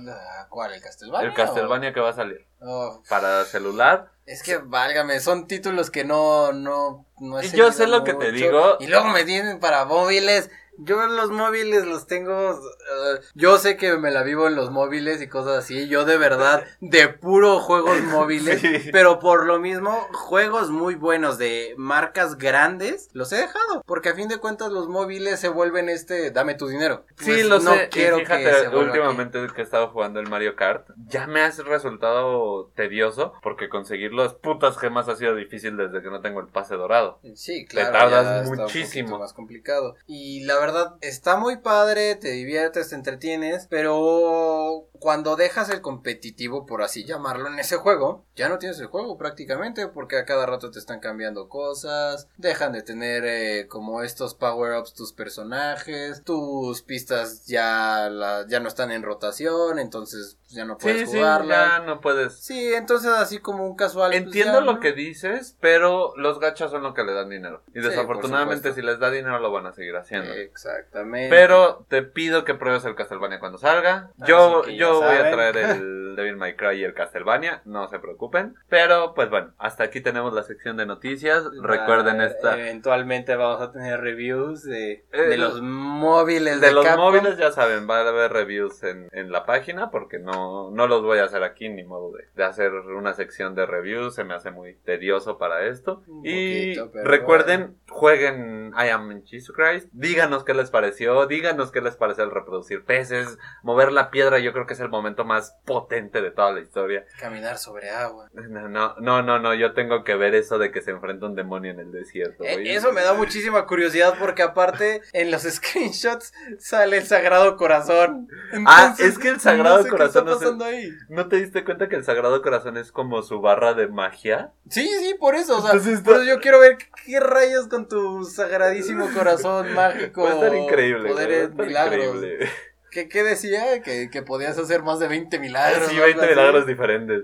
¿Cuál? 0.50 0.74
¿El 0.74 0.82
Castlevania? 0.82 1.28
El 1.30 1.34
Castlevania 1.36 1.94
que 1.94 2.00
va 2.00 2.10
a 2.10 2.14
salir 2.14 2.46
Oh, 2.62 3.02
para 3.10 3.44
celular. 3.46 4.12
es 4.26 4.42
que 4.44 4.58
válgame, 4.58 5.20
son 5.20 5.48
títulos 5.48 5.92
que 5.92 6.06
no, 6.06 6.54
no, 6.54 7.06
no 7.20 7.40
he 7.40 7.50
yo 7.50 7.72
sé 7.72 7.88
lo 7.88 8.04
que 8.04 8.14
te 8.14 8.32
mucho. 8.32 8.46
digo. 8.46 8.78
Y 8.80 8.88
luego 8.88 9.08
me 9.10 9.24
tienen 9.26 9.60
para 9.60 9.86
móviles. 9.86 10.50
Yo 10.78 11.06
los 11.08 11.30
móviles 11.32 11.86
los 11.86 12.08
tengo. 12.08 12.52
eh, 12.52 13.20
yo 13.36 13.58
sé 13.58 13.78
que 13.78 13.96
me 13.98 14.12
la 14.12 14.24
vivo 14.24 14.48
en 14.48 14.56
los 14.56 14.72
móviles 14.72 15.22
y 15.22 15.28
cosas 15.28 15.58
así. 15.60 15.88
Yo 15.88 16.06
de 16.06 16.18
verdad, 16.18 16.64
de 16.82 17.08
puro 17.10 17.60
juegos 17.60 18.00
móviles. 18.04 18.60
Sí. 18.62 18.90
Pero 18.92 19.20
por 19.20 19.46
lo 19.46 19.60
mismo, 19.60 19.92
juegos 20.14 20.70
muy 20.72 20.96
buenos 20.96 21.38
de 21.38 21.74
marcas 21.78 22.38
grandes 22.38 23.10
los 23.14 23.32
he 23.32 23.38
dejado. 23.38 23.84
Porque 23.86 24.10
a 24.10 24.16
fin 24.16 24.28
de 24.28 24.38
cuentas, 24.38 24.72
los 24.72 24.88
móviles 24.88 25.40
se 25.40 25.48
vuelven 25.50 25.90
este. 25.90 26.32
Dame 26.32 26.56
tu 26.56 26.68
dinero. 26.68 27.06
Sí, 27.18 27.26
Pues, 27.32 27.46
lo 27.46 27.60
no 27.60 27.74
sé. 27.74 27.90
quiero 27.90 28.20
y 28.20 28.24
que 28.26 28.34
se 28.44 28.54
fíjate, 28.60 28.76
últimamente 28.76 29.40
que 29.54 29.62
he 29.62 29.64
estado 29.64 29.90
jugando 29.90 30.20
el 30.20 30.28
Mario 30.30 30.56
Kart, 30.56 30.88
ya 31.08 31.28
me 31.28 31.42
ha 31.42 31.52
resultado 31.52 32.72
tedioso 32.76 33.34
porque 33.44 33.70
conseguir 33.70 34.14
las 34.14 34.34
putas 34.34 34.78
gemas 34.78 35.08
ha 35.10 35.16
sido 35.16 35.36
difícil 35.36 35.78
desde 35.78 36.02
que 36.02 36.10
no 36.10 36.22
tengo 36.22 36.40
el 36.40 36.48
pase 36.48 36.76
dorado. 36.76 37.20
Sí, 37.36 37.66
claro. 37.66 37.92
tardas 37.92 38.44
está 38.44 38.50
un 38.52 38.58
muchísimo. 38.58 39.20
más 39.20 39.34
complicado. 39.34 39.96
Y 40.08 40.44
la 40.46 40.60
verdad, 40.66 40.96
está 41.02 41.36
muy 41.36 41.58
padre, 41.58 42.16
te 42.16 42.32
diviertes, 42.32 42.90
te 42.90 42.96
entretienes, 42.96 43.68
pero 43.70 44.88
cuando 45.00 45.36
dejas 45.36 45.70
el 45.70 45.82
competitivo, 45.82 46.66
por 46.66 46.82
así 46.82 47.04
llamarlo, 47.04 47.50
en 47.50 47.60
ese 47.60 47.76
juego, 47.76 48.24
ya 48.36 48.48
no 48.48 48.58
tienes 48.58 48.80
el 48.80 48.88
juego 48.88 49.18
prácticamente, 49.18 49.88
porque 49.88 50.18
a 50.18 50.26
cada 50.26 50.46
rato 50.46 50.72
te 50.72 50.80
están 50.80 51.02
cambiando 51.02 51.50
cosas, 51.50 52.30
dejan 52.38 52.72
de 52.72 52.84
tener 52.84 53.26
eh, 53.26 53.68
como 53.68 54.04
estos 54.04 54.36
power-ups 54.36 54.94
tus 54.94 55.12
personajes, 55.12 56.24
tus 56.24 56.82
pistas 56.82 57.46
ya, 57.46 58.10
ya 58.48 58.60
no 58.62 58.70
están 58.70 58.92
en 58.92 59.04
rotación, 59.04 59.80
entonces 59.80 60.38
pues, 60.54 60.56
ya 60.56 60.66
no 60.66 60.78
puedes 60.78 61.00
Sí, 61.02 61.06
sí, 61.08 61.18
jugarla. 61.18 61.56
ya 61.56 61.80
no 61.86 62.02
puedes. 62.02 62.40
Sí, 62.44 62.74
entonces 62.74 63.12
así 63.12 63.40
como 63.40 63.66
un 63.66 63.76
casual. 63.76 64.12
pues, 64.12 64.24
Entiendo 64.24 64.60
ya, 64.60 64.66
lo 64.66 64.74
¿no? 64.74 64.80
que 64.80 64.94
dices, 64.94 65.58
pero 65.60 66.14
los 66.16 66.40
gachas 66.40 66.72
son 66.72 66.84
lo 66.84 66.94
que 66.94 67.04
le 67.04 67.14
dan 67.14 67.30
dinero. 67.30 67.62
Y 67.74 67.80
Sí, 67.82 67.88
desafortunadamente 67.88 68.74
si 68.74 68.82
les 68.82 69.00
da 69.00 69.10
dinero 69.10 69.40
lo 69.40 69.52
van 69.52 69.66
a 69.68 69.74
seguir 69.74 69.96
haciendo. 69.96 70.34
Exactamente. 70.34 71.30
Pero 71.36 71.86
te 71.90 72.04
pido 72.04 72.44
que 72.46 72.54
pruebes 72.56 72.86
el 72.86 72.96
Castlevania 72.96 73.40
cuando 73.40 73.58
salga. 73.58 74.10
Así 74.20 74.30
Yo, 74.32 74.66
yo 74.68 75.02
voy 75.02 75.16
a 75.16 75.32
traer 75.32 75.58
el 75.58 76.16
Devil 76.16 76.38
May 76.38 76.56
Cry 76.56 76.80
y 76.80 76.84
el 76.84 76.94
Castlevania, 76.94 77.62
no 77.66 77.88
se 77.88 78.00
preocupen. 78.00 78.56
Pero 78.70 79.14
pues 79.16 79.30
bueno, 79.30 79.54
hasta 79.58 79.84
aquí 79.86 80.02
tenemos 80.02 80.34
la 80.34 80.44
sección 80.44 80.78
de 80.78 80.86
noticias. 80.86 81.44
Recuerden 81.62 82.22
esta... 82.22 82.60
Eventualmente 82.60 83.36
vamos 83.36 83.62
a 83.62 83.72
tener 83.72 84.00
reviews 84.00 84.64
de, 84.64 85.06
Eh, 85.12 85.22
de 85.22 85.38
los 85.38 85.62
móviles 85.62 86.62
de, 86.62 86.68
De 86.68 86.74
los 86.74 86.86
Capcom. 86.86 87.04
móviles 87.06 87.38
ya 87.38 87.52
saben, 87.52 87.90
va 87.90 87.98
a 88.02 88.08
haber 88.08 88.32
reviews 88.32 88.84
en, 88.84 89.08
en 89.12 89.32
la 89.32 89.46
página 89.46 89.90
porque 89.90 90.20
no, 90.20 90.43
no 90.72 90.88
los 90.88 91.04
voy 91.04 91.20
a 91.20 91.26
hacer 91.26 91.44
aquí 91.44 91.70
ni 91.70 91.84
modo 91.84 92.12
de, 92.12 92.26
de 92.36 92.44
hacer 92.44 92.72
una 92.74 93.14
sección 93.14 93.56
de 93.56 93.66
reviews, 93.66 94.16
se 94.16 94.24
me 94.24 94.34
hace 94.34 94.52
muy 94.52 94.76
tedioso 94.86 95.38
para 95.38 95.68
esto. 95.68 96.04
Un 96.08 96.22
y 96.24 96.76
poquito, 96.76 97.04
recuerden, 97.04 97.78
jueguen 97.90 98.74
I 98.78 98.90
Am 98.90 99.12
in 99.12 99.26
Jesus 99.26 99.56
Christ, 99.56 99.90
díganos 99.92 100.44
qué 100.44 100.54
les 100.54 100.70
pareció, 100.70 101.26
díganos 101.28 101.72
qué 101.72 101.82
les 101.82 101.96
pareció 101.96 102.24
el 102.24 102.32
reproducir 102.32 102.84
peces, 102.84 103.38
mover 103.62 103.92
la 103.92 104.10
piedra 104.10 104.40
yo 104.40 104.54
creo 104.54 104.66
que 104.66 104.74
es 104.74 104.80
el 104.80 104.90
momento 104.90 105.26
más 105.26 105.56
potente 105.66 106.22
de 106.22 106.32
toda 106.32 106.52
la 106.52 106.60
historia. 106.60 107.06
Caminar 107.20 107.58
sobre 107.58 107.90
agua. 107.90 108.30
No, 108.34 108.68
no, 108.68 108.96
no, 109.00 109.22
no, 109.22 109.40
no, 109.40 109.54
yo 109.54 109.74
tengo 109.74 110.04
que 110.04 110.16
ver 110.16 110.36
eso 110.36 110.58
de 110.58 110.72
que 110.72 110.82
se 110.82 110.92
enfrenta 110.92 111.26
un 111.26 111.36
demonio 111.36 111.72
en 111.72 111.80
el 111.80 111.92
desierto. 111.92 112.44
Eh, 112.44 112.74
eso 112.74 112.92
me 112.92 113.02
da 113.02 113.14
muchísima 113.14 113.66
curiosidad 113.66 114.16
porque 114.20 114.44
aparte 114.44 115.02
en 115.14 115.32
los 115.32 115.44
screenshots 115.50 116.34
sale 116.60 116.98
el 116.98 117.06
Sagrado 117.06 117.58
Corazón. 117.58 118.28
Ah, 118.66 118.96
es 118.98 119.18
que 119.18 119.30
el 119.30 119.40
Sagrado 119.40 119.78
no 119.78 119.84
sé 119.84 119.90
Corazón 119.90 120.26
¿Qué 120.40 120.46
no 120.46 120.52
está 120.52 120.52
sé- 120.52 120.52
pasando 120.58 120.66
ahí? 120.66 120.90
¿No 121.10 121.28
te 121.28 121.36
diste 121.38 121.64
cuenta 121.64 121.90
que 121.90 121.96
el 121.96 122.04
Sagrado 122.04 122.42
Corazón 122.42 122.78
es 122.78 122.92
como 122.92 123.22
su 123.24 123.42
barra 123.42 123.74
de 123.74 123.88
magia? 123.88 124.52
Sí, 124.70 124.88
sí, 125.00 125.16
por 125.20 125.36
eso. 125.36 125.58
O 125.58 125.62
sea, 125.62 125.72
Entonces 125.72 126.02
por 126.02 126.16
eso 126.16 126.24
yo 126.26 126.40
quiero 126.40 126.60
ver 126.60 126.78
qué 127.06 127.20
rayos 127.20 127.68
con 127.68 127.88
tu 127.88 128.24
sagradísimo 128.26 129.10
corazón 129.14 129.74
mágico. 129.74 130.24
Va 130.24 130.32
a 130.32 130.34
estar 130.36 130.56
increíble. 130.56 131.10
Poderes, 131.10 131.40
va 131.40 131.46
a 131.48 131.50
estar 131.52 131.66
milagros. 131.68 132.06
increíble. 132.16 132.50
¿Qué, 132.94 133.10
qué 133.10 133.24
decía? 133.24 133.82
Que, 133.82 134.10
que 134.12 134.22
podías 134.22 134.58
hacer 134.60 134.84
más 134.84 135.00
de 135.00 135.08
20 135.08 135.40
milagros. 135.40 135.88
Sí, 135.88 136.00
o 136.00 136.04
algo 136.04 136.20
20 136.20 136.22
así. 136.26 136.30
milagros 136.36 136.68
diferentes. 136.68 137.24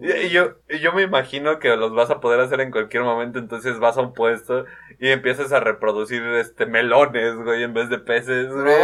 Y, 0.00 0.10
y 0.10 0.28
yo, 0.30 0.54
y 0.70 0.78
yo 0.78 0.92
me 0.94 1.02
imagino 1.02 1.58
que 1.58 1.76
los 1.76 1.92
vas 1.94 2.08
a 2.10 2.18
poder 2.20 2.40
hacer 2.40 2.60
en 2.62 2.70
cualquier 2.70 3.02
momento, 3.02 3.38
entonces 3.38 3.78
vas 3.78 3.98
a 3.98 4.00
un 4.00 4.14
puesto 4.14 4.64
y 4.98 5.10
empiezas 5.10 5.52
a 5.52 5.60
reproducir 5.60 6.22
este 6.36 6.64
melones, 6.64 7.34
güey, 7.36 7.62
en 7.62 7.74
vez 7.74 7.90
de 7.90 7.98
peces. 7.98 8.50
güey. 8.50 8.74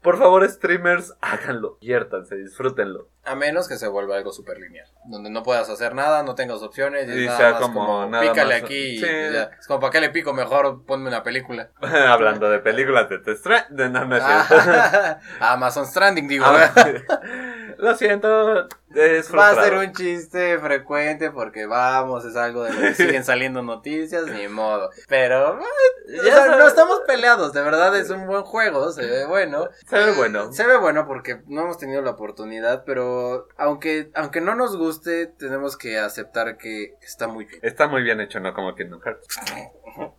Por 0.00 0.16
favor, 0.16 0.48
streamers, 0.48 1.14
háganlo, 1.20 1.76
diviértanse, 1.80 2.36
disfrútenlo. 2.36 3.08
A 3.24 3.34
menos 3.34 3.68
que 3.68 3.76
se 3.76 3.86
vuelva 3.88 4.16
algo 4.16 4.32
súper 4.32 4.58
lineal. 4.58 4.86
Donde 5.06 5.28
no 5.28 5.42
puedas 5.42 5.68
hacer 5.68 5.94
nada, 5.94 6.22
no 6.22 6.34
tengas 6.36 6.62
opciones. 6.62 7.08
Y, 7.08 7.24
Y 7.24 7.26
nada 7.26 7.36
sea 7.36 7.50
más 7.52 7.60
como 7.62 7.86
como, 7.86 8.06
nada 8.06 8.22
pícale 8.22 8.54
más- 8.54 8.62
aquí. 8.62 8.74
y 8.94 8.98
Sí. 8.98 9.06
ya. 9.32 9.50
Es 9.58 9.66
como, 9.66 9.80
¿para 9.80 9.90
qué 9.90 10.00
le 10.00 10.10
pico? 10.10 10.32
Mejor 10.32 10.84
ponme 10.86 11.08
una 11.08 11.22
película. 11.22 11.70
Hablando 11.82 12.48
de 12.48 12.60
películas 12.60 13.08
de 13.10 13.18
Death 13.18 13.38
Stranding, 13.38 13.92
no, 13.92 14.04
no 14.06 14.16
es 14.16 14.22
cierto. 14.48 15.19
Amazon 15.40 15.86
Stranding, 15.86 16.28
digo. 16.28 16.44
Ah, 16.46 16.72
Lo 17.78 17.96
siento, 17.96 18.68
es 18.94 19.34
Va 19.34 19.50
a 19.50 19.54
ser 19.54 19.74
un 19.74 19.92
chiste 19.92 20.58
frecuente 20.58 21.30
porque 21.30 21.64
vamos, 21.64 22.24
es 22.26 22.36
algo 22.36 22.64
de 22.64 22.72
lo 22.74 22.80
que 22.80 22.94
siguen 22.94 23.24
saliendo 23.24 23.62
noticias, 23.62 24.26
ni 24.26 24.48
modo. 24.48 24.90
Pero 25.08 25.58
eh, 25.58 26.20
o 26.20 26.24
Ya 26.24 26.34
sea, 26.34 26.56
no 26.56 26.66
estamos 26.66 27.00
peleados, 27.06 27.54
de 27.54 27.62
verdad 27.62 27.96
es 27.96 28.10
un 28.10 28.26
buen 28.26 28.42
juego, 28.42 28.92
se 28.92 29.06
ve 29.06 29.24
bueno. 29.26 29.68
Se 29.88 29.96
ve 29.96 30.12
bueno. 30.12 30.52
Se 30.52 30.66
ve 30.66 30.76
bueno 30.76 31.06
porque 31.06 31.40
no 31.46 31.62
hemos 31.62 31.78
tenido 31.78 32.02
la 32.02 32.10
oportunidad, 32.10 32.84
pero 32.84 33.48
aunque, 33.56 34.10
aunque 34.14 34.40
no 34.42 34.54
nos 34.54 34.76
guste, 34.76 35.26
tenemos 35.26 35.78
que 35.78 35.98
aceptar 35.98 36.58
que 36.58 36.94
está 37.00 37.28
muy 37.28 37.46
bien. 37.46 37.60
Está 37.62 37.88
muy 37.88 38.02
bien 38.02 38.20
hecho, 38.20 38.40
no 38.40 38.52
como 38.52 38.74
Kingdom 38.74 39.00
Hearts. 39.00 39.26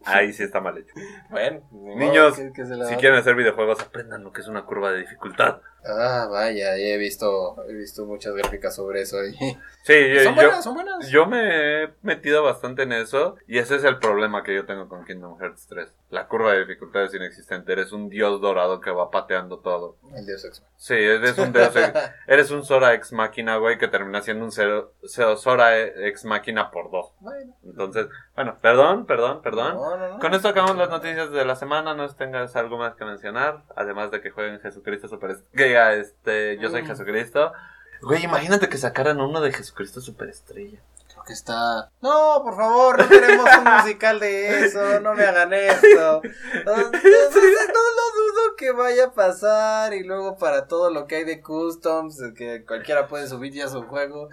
Ahí 0.05 0.33
sí 0.33 0.43
está 0.43 0.59
mal 0.61 0.77
hecho. 0.77 0.93
Bueno, 1.29 1.61
Niños, 1.71 2.35
¿qué- 2.35 2.51
qué 2.53 2.65
se 2.65 2.75
le 2.75 2.85
Si 2.85 2.95
quieren 2.95 3.17
hacer 3.19 3.35
videojuegos, 3.35 3.79
aprendan 3.81 4.23
lo 4.23 4.31
que 4.31 4.41
es 4.41 4.47
una 4.47 4.65
curva 4.65 4.91
de 4.91 4.99
dificultad. 4.99 5.61
Ah, 5.85 6.27
vaya, 6.29 6.75
ya 6.77 6.93
he 6.93 6.97
visto, 6.97 7.63
he 7.67 7.73
visto 7.73 8.05
muchas 8.05 8.33
gráficas 8.35 8.75
sobre 8.75 9.01
eso. 9.01 9.17
y- 9.25 9.31
Sí, 9.83 9.93
yo, 10.13 10.23
son 10.23 10.35
yo- 10.35 10.41
buenas, 10.43 10.63
son 10.63 10.73
buenas. 10.75 11.07
yo 11.09 11.25
me 11.25 11.83
he 11.83 11.89
metido 12.03 12.43
bastante 12.43 12.83
en 12.83 12.91
eso 12.93 13.35
y 13.47 13.57
ese 13.57 13.75
es 13.77 13.83
el 13.83 13.97
problema 13.99 14.43
que 14.43 14.53
yo 14.55 14.65
tengo 14.65 14.87
con 14.87 15.05
Kingdom 15.05 15.39
Hearts 15.39 15.67
3. 15.67 15.89
La 16.11 16.27
curva 16.27 16.51
de 16.51 16.59
dificultad 16.59 17.03
es 17.05 17.13
inexistente, 17.13 17.71
eres 17.71 17.91
un 17.93 18.09
dios 18.09 18.41
dorado 18.41 18.81
que 18.81 18.91
va 18.91 19.09
pateando 19.09 19.59
todo. 19.59 19.95
El 20.13 20.25
Dios 20.25 20.43
Ex. 20.43 20.61
Sí, 20.75 20.93
eres 20.93 21.37
un 21.37 21.53
dios, 21.53 21.73
eres 22.27 22.51
un 22.51 22.65
Sora 22.65 22.93
ex 22.93 23.13
máquina, 23.13 23.55
güey, 23.55 23.77
que 23.77 23.87
termina 23.87 24.21
siendo 24.21 24.43
un 24.43 24.51
cero- 24.51 24.91
cero- 25.05 25.37
Sora 25.37 25.79
ex 25.79 26.25
máquina 26.25 26.69
por 26.69 26.91
dos. 26.91 27.13
Bueno, 27.21 27.55
Entonces, 27.63 28.07
bueno, 28.35 28.57
perdón, 28.61 29.05
perdón, 29.05 29.41
perdón. 29.41 29.75
No, 29.75 29.95
no, 29.97 30.07
no. 30.09 30.19
Con 30.19 30.33
esto 30.33 30.49
acabamos 30.49 30.75
las 30.77 30.89
noticias 30.89 31.31
de 31.31 31.45
la 31.45 31.55
semana. 31.55 31.93
No 31.93 32.07
tengas 32.13 32.55
algo 32.57 32.77
más 32.77 32.95
que 32.95 33.05
mencionar. 33.05 33.63
Además 33.75 34.11
de 34.11 34.19
que 34.19 34.31
jueguen 34.31 34.59
Jesucristo 34.59 35.07
Super. 35.07 35.37
Que 35.55 35.63
diga, 35.63 35.93
este, 35.93 36.57
yo 36.57 36.69
soy 36.69 36.81
Mm. 36.83 36.87
Jesucristo. 36.87 37.53
Güey, 38.01 38.23
imagínate 38.25 38.67
que 38.67 38.77
sacaran 38.77 39.21
uno 39.21 39.39
de 39.39 39.53
Jesucristo 39.53 40.01
Superestrella. 40.01 40.79
Creo 41.21 41.27
que 41.27 41.33
está. 41.33 41.91
No, 42.01 42.41
por 42.43 42.55
favor, 42.55 42.99
no 42.99 43.07
queremos 43.09 43.45
un 43.57 43.73
musical 43.77 44.19
de 44.19 44.65
eso. 44.65 44.99
No 45.01 45.13
me 45.13 45.23
hagan 45.23 45.53
esto. 45.53 46.21
No, 46.65 46.75
no, 46.75 46.81
no, 46.81 46.89
no 46.91 46.91
dudo 46.91 48.55
que 48.57 48.71
vaya 48.71 49.05
a 49.05 49.11
pasar. 49.13 49.93
Y 49.93 50.03
luego 50.03 50.37
para 50.37 50.67
todo 50.67 50.89
lo 50.91 51.05
que 51.07 51.17
hay 51.17 51.23
de 51.23 51.41
customs, 51.41 52.21
que 52.35 52.63
cualquiera 52.65 53.07
puede 53.07 53.27
subir 53.27 53.53
ya 53.53 53.67
su 53.67 53.83
juego. 53.83 54.29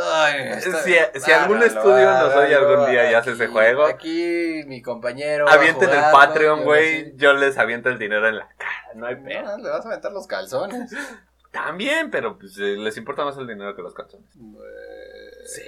Ay, 0.00 0.48
está- 0.56 0.82
Si- 0.82 1.20
si 1.20 1.32
algún 1.32 1.62
estudio 1.62 2.10
nos 2.10 2.34
oye 2.34 2.54
algún 2.54 2.90
día 2.90 3.10
y 3.10 3.14
hace 3.14 3.32
ese 3.32 3.46
juego. 3.48 3.84
Aquí 3.86 4.62
mi 4.66 4.82
compañero. 4.82 5.48
Avienten 5.48 5.90
el 5.90 6.00
Patreon, 6.12 6.64
güey. 6.64 7.16
Yo 7.16 7.32
les 7.34 7.56
aviento 7.58 7.88
el 7.88 7.98
dinero 7.98 8.28
en 8.28 8.36
la 8.38 8.48
cara. 8.56 8.70
No 8.94 9.06
hay 9.06 9.16
pedo. 9.16 9.56
No, 9.56 9.58
le 9.62 9.70
vas 9.70 9.84
a 9.84 9.88
aventar 9.88 10.12
los 10.12 10.26
calzones. 10.26 10.90
También, 11.50 12.10
pero 12.10 12.38
pues, 12.38 12.56
eh, 12.58 12.76
les 12.78 12.96
importa 12.96 13.24
más 13.24 13.36
el 13.36 13.46
dinero 13.46 13.74
que 13.76 13.82
los 13.82 13.94
calzones. 13.94 14.26
Sí. 15.46 15.62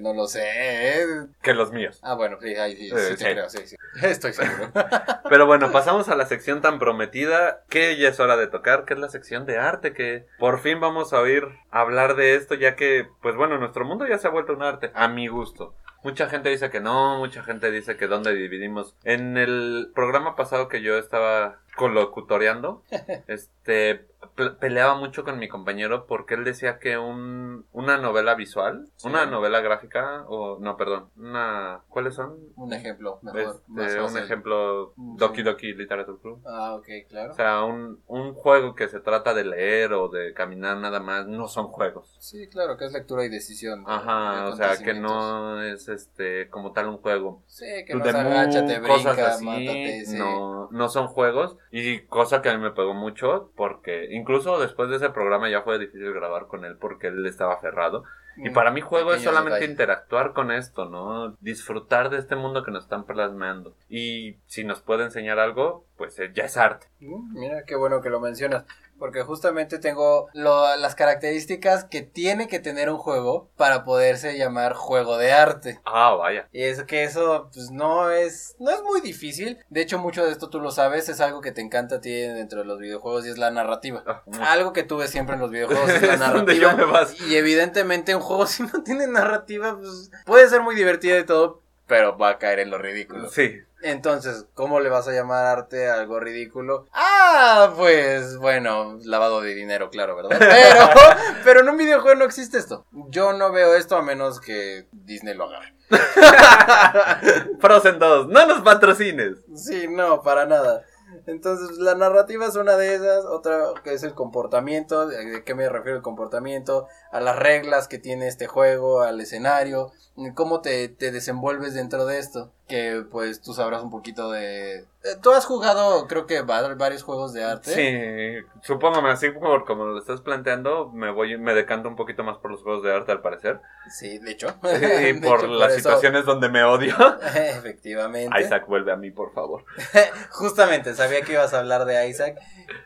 No 0.00 0.12
lo 0.14 0.26
sé. 0.26 0.42
¿eh? 0.44 1.04
Que 1.42 1.54
los 1.54 1.72
míos. 1.72 2.00
Ah, 2.02 2.14
bueno, 2.14 2.38
sí, 2.40 2.54
ahí 2.56 2.76
sí, 2.76 2.90
Eh, 2.94 2.98
sí 2.98 3.10
te 3.10 3.16
sí. 3.16 3.24
creo, 3.24 3.50
sí, 3.50 3.58
sí. 3.66 3.76
Estoy 4.02 4.32
seguro. 4.32 4.70
Pero 5.28 5.46
bueno, 5.46 5.70
pasamos 5.72 6.08
a 6.08 6.16
la 6.16 6.26
sección 6.26 6.60
tan 6.60 6.78
prometida 6.78 7.62
que 7.68 7.96
ya 7.96 8.08
es 8.08 8.20
hora 8.20 8.36
de 8.36 8.46
tocar, 8.46 8.84
que 8.84 8.94
es 8.94 9.00
la 9.00 9.08
sección 9.08 9.46
de 9.46 9.58
arte, 9.58 9.92
que 9.92 10.26
por 10.38 10.60
fin 10.60 10.80
vamos 10.80 11.12
a 11.12 11.20
oír 11.20 11.44
hablar 11.70 12.16
de 12.16 12.34
esto, 12.34 12.54
ya 12.54 12.76
que, 12.76 13.06
pues 13.22 13.36
bueno, 13.36 13.58
nuestro 13.58 13.84
mundo 13.84 14.06
ya 14.06 14.18
se 14.18 14.28
ha 14.28 14.30
vuelto 14.30 14.52
un 14.52 14.62
arte, 14.62 14.90
a 14.94 15.08
mi 15.08 15.28
gusto. 15.28 15.74
Mucha 16.02 16.28
gente 16.28 16.50
dice 16.50 16.68
que 16.70 16.80
no, 16.80 17.16
mucha 17.18 17.42
gente 17.42 17.70
dice 17.70 17.96
que 17.96 18.06
dónde 18.08 18.34
dividimos. 18.34 18.94
En 19.04 19.38
el 19.38 19.90
programa 19.94 20.36
pasado 20.36 20.68
que 20.68 20.82
yo 20.82 20.98
estaba 20.98 21.60
colocutoreando, 21.76 22.82
este, 23.26 24.06
pe- 24.36 24.50
peleaba 24.50 24.94
mucho 24.94 25.24
con 25.24 25.38
mi 25.38 25.48
compañero 25.48 26.06
porque 26.06 26.34
él 26.34 26.44
decía 26.44 26.78
que 26.78 26.98
un, 26.98 27.66
una 27.72 27.96
novela 27.98 28.34
visual, 28.34 28.88
Sí. 28.96 29.08
una 29.08 29.26
novela 29.26 29.60
gráfica, 29.60 30.24
o 30.28 30.58
no, 30.60 30.76
perdón, 30.76 31.10
una, 31.16 31.80
¿cuáles 31.88 32.14
son? 32.14 32.36
Un 32.56 32.72
ejemplo, 32.72 33.18
mejor. 33.22 33.40
Este, 33.76 34.00
más 34.00 34.12
un 34.12 34.18
ejemplo, 34.18 34.92
Mm, 34.96 35.16
Doki. 35.16 35.42
Doki 35.42 35.72
Literature 35.74 36.18
Club. 36.20 36.40
Ah, 36.46 36.74
ok, 36.74 36.86
claro. 37.08 37.32
O 37.32 37.34
sea, 37.34 37.64
un, 37.64 38.00
un 38.06 38.34
juego 38.34 38.74
que 38.74 38.88
se 38.88 39.00
trata 39.00 39.34
de 39.34 39.44
leer 39.44 39.92
o 39.92 40.08
de 40.08 40.32
caminar 40.34 40.76
nada 40.78 41.00
más, 41.00 41.26
no 41.26 41.48
son 41.48 41.68
juegos. 41.68 42.16
Sí, 42.20 42.48
claro, 42.48 42.76
que 42.76 42.86
es 42.86 42.92
lectura 42.92 43.24
y 43.24 43.28
decisión. 43.28 43.84
de- 43.84 43.90
Ajá, 43.92 44.44
de 44.46 44.52
o 44.52 44.56
sea, 44.56 44.76
que 44.78 44.94
no 44.94 45.62
es 45.62 45.88
este 45.88 46.48
como 46.50 46.72
tal 46.72 46.88
un 46.88 46.98
juego. 46.98 47.42
Sí, 47.46 47.64
que 47.86 47.94
no 47.94 48.04
agáchate, 48.04 48.78
brinca, 48.80 49.28
así, 49.28 49.44
mátate, 49.44 50.04
sí. 50.06 50.18
no, 50.18 50.68
no 50.70 50.88
son 50.88 51.08
juegos. 51.08 51.56
Y 51.76 52.02
cosa 52.02 52.40
que 52.40 52.50
a 52.50 52.56
mí 52.56 52.62
me 52.62 52.70
pegó 52.70 52.94
mucho, 52.94 53.50
porque 53.56 54.06
incluso 54.12 54.60
después 54.60 54.90
de 54.90 54.96
ese 54.96 55.10
programa 55.10 55.50
ya 55.50 55.62
fue 55.62 55.76
difícil 55.80 56.12
grabar 56.12 56.46
con 56.46 56.64
él 56.64 56.76
porque 56.76 57.08
él 57.08 57.26
estaba 57.26 57.54
aferrado. 57.54 58.04
Y 58.36 58.50
Mm, 58.50 58.52
para 58.52 58.70
mí 58.70 58.80
juego 58.80 59.12
es 59.12 59.22
solamente 59.22 59.64
interactuar 59.64 60.34
con 60.34 60.52
esto, 60.52 60.84
¿no? 60.84 61.36
Disfrutar 61.40 62.10
de 62.10 62.18
este 62.18 62.36
mundo 62.36 62.62
que 62.62 62.70
nos 62.70 62.84
están 62.84 63.06
plasmando. 63.06 63.74
Y 63.88 64.36
si 64.46 64.62
nos 64.62 64.82
puede 64.82 65.02
enseñar 65.02 65.40
algo, 65.40 65.84
pues 65.96 66.16
eh, 66.20 66.30
ya 66.32 66.44
es 66.44 66.56
arte. 66.56 66.86
Mm, 67.00 67.40
Mira, 67.40 67.64
qué 67.66 67.74
bueno 67.74 68.00
que 68.00 68.08
lo 68.08 68.20
mencionas. 68.20 68.66
Porque 68.98 69.22
justamente 69.22 69.78
tengo 69.78 70.28
lo- 70.34 70.76
las 70.76 70.94
características 70.94 71.84
que 71.84 72.02
tiene 72.02 72.48
que 72.48 72.60
tener 72.60 72.88
un 72.90 72.98
juego 72.98 73.50
para 73.56 73.84
poderse 73.84 74.38
llamar 74.38 74.74
juego 74.74 75.16
de 75.18 75.32
arte. 75.32 75.80
Ah, 75.84 76.14
vaya. 76.14 76.48
Y 76.52 76.62
es 76.62 76.82
que 76.84 77.04
eso, 77.04 77.50
pues 77.52 77.70
no 77.70 78.10
es, 78.10 78.56
no 78.58 78.70
es 78.70 78.82
muy 78.82 79.00
difícil. 79.00 79.58
De 79.68 79.80
hecho, 79.82 79.98
mucho 79.98 80.24
de 80.24 80.30
esto 80.32 80.48
tú 80.48 80.60
lo 80.60 80.70
sabes, 80.70 81.08
es 81.08 81.20
algo 81.20 81.40
que 81.40 81.52
te 81.52 81.60
encanta 81.60 81.96
a 81.96 82.00
ti 82.00 82.10
dentro 82.12 82.60
de 82.60 82.66
los 82.66 82.78
videojuegos 82.78 83.26
y 83.26 83.30
es 83.30 83.38
la 83.38 83.50
narrativa. 83.50 84.02
Ah, 84.06 84.22
Algo 84.52 84.72
que 84.72 84.84
tú 84.84 84.96
ves 84.98 85.10
siempre 85.10 85.34
en 85.34 85.40
los 85.40 85.50
videojuegos 85.50 85.90
es 85.90 86.02
la 86.02 86.14
Es 86.26 86.32
donde 86.32 86.58
yo 86.58 86.72
narrativa. 86.72 87.26
Y 87.28 87.36
evidentemente 87.36 88.14
un 88.14 88.22
juego 88.22 88.46
si 88.46 88.62
no 88.62 88.82
tiene 88.84 89.06
narrativa, 89.06 89.76
pues 89.78 90.10
puede 90.24 90.48
ser 90.48 90.62
muy 90.62 90.74
divertido 90.74 91.18
y 91.18 91.24
todo, 91.26 91.62
pero 91.86 92.16
va 92.16 92.30
a 92.30 92.38
caer 92.38 92.60
en 92.60 92.70
lo 92.70 92.78
ridículo. 92.78 93.28
Sí. 93.28 93.60
Entonces, 93.84 94.46
¿cómo 94.54 94.80
le 94.80 94.88
vas 94.88 95.06
a 95.08 95.12
llamar 95.12 95.44
arte 95.44 95.90
a 95.90 95.94
algo 95.96 96.18
ridículo? 96.18 96.86
Ah, 96.94 97.74
pues 97.76 98.38
bueno, 98.38 98.98
lavado 99.04 99.42
de 99.42 99.54
dinero, 99.54 99.90
claro, 99.90 100.16
¿verdad? 100.16 100.38
Pero, 100.40 101.20
pero 101.44 101.60
en 101.60 101.68
un 101.68 101.76
videojuego 101.76 102.18
no 102.18 102.24
existe 102.24 102.56
esto. 102.56 102.86
Yo 103.10 103.34
no 103.34 103.52
veo 103.52 103.74
esto 103.74 103.96
a 103.96 104.02
menos 104.02 104.40
que 104.40 104.86
Disney 104.90 105.34
lo 105.34 105.44
agarre. 105.44 105.74
Frozen 107.60 107.98
2, 107.98 108.28
no 108.28 108.46
nos 108.46 108.62
patrocines. 108.62 109.36
Sí, 109.54 109.86
no, 109.86 110.22
para 110.22 110.46
nada. 110.46 110.82
Entonces, 111.26 111.76
la 111.76 111.94
narrativa 111.94 112.46
es 112.46 112.56
una 112.56 112.76
de 112.76 112.94
esas, 112.94 113.26
otra 113.26 113.74
que 113.82 113.92
es 113.92 114.02
el 114.02 114.14
comportamiento, 114.14 115.06
¿de 115.06 115.24
de 115.26 115.44
qué 115.44 115.54
me 115.54 115.68
refiero 115.68 115.98
el 115.98 116.02
comportamiento? 116.02 116.88
A 117.12 117.20
las 117.20 117.36
reglas 117.36 117.86
que 117.86 117.98
tiene 117.98 118.28
este 118.28 118.46
juego, 118.46 119.02
al 119.02 119.20
escenario, 119.20 119.92
cómo 120.34 120.60
te, 120.60 120.88
te 120.88 121.10
desenvuelves 121.10 121.74
dentro 121.74 122.06
de 122.06 122.18
esto, 122.18 122.52
que 122.66 123.04
pues 123.10 123.42
tú 123.42 123.52
sabrás 123.52 123.82
un 123.82 123.90
poquito 123.90 124.30
de... 124.30 124.78
eh, 124.78 124.86
Tú 125.22 125.32
has 125.32 125.44
jugado, 125.44 126.06
creo 126.06 126.26
que 126.26 126.40
va- 126.40 126.74
varios 126.74 127.02
juegos 127.02 127.34
de 127.34 127.44
arte. 127.44 127.70
Sí, 127.70 128.46
supóngame, 128.62 129.10
así 129.10 129.28
por 129.30 129.66
como 129.66 129.84
lo 129.84 129.98
estás 129.98 130.22
planteando, 130.22 130.90
me 130.90 131.10
voy, 131.12 131.36
me 131.36 131.52
decanto 131.52 131.90
un 131.90 131.96
poquito 131.96 132.24
más 132.24 132.38
por 132.38 132.50
los 132.50 132.62
juegos 132.62 132.82
de 132.82 132.94
arte 132.94 133.12
al 133.12 133.20
parecer. 133.20 133.60
Sí, 133.90 134.18
de 134.18 134.30
hecho. 134.30 134.48
y 134.62 134.68
De 135.12 135.20
por 135.22 135.40
hecho, 135.40 135.48
las 135.48 135.74
situaciones 135.74 136.24
donde 136.24 136.48
me 136.48 136.64
odio. 136.64 136.94
Efectivamente. 137.34 138.40
Isaac, 138.40 138.66
vuelve 138.66 138.92
a 138.92 138.96
mí, 138.96 139.10
por 139.10 139.34
favor. 139.34 139.64
Justamente, 140.30 140.94
sabía 140.94 141.20
que 141.22 141.32
ibas 141.32 141.52
a 141.54 141.58
hablar 141.58 141.84
de 141.84 142.08
Isaac. 142.08 142.38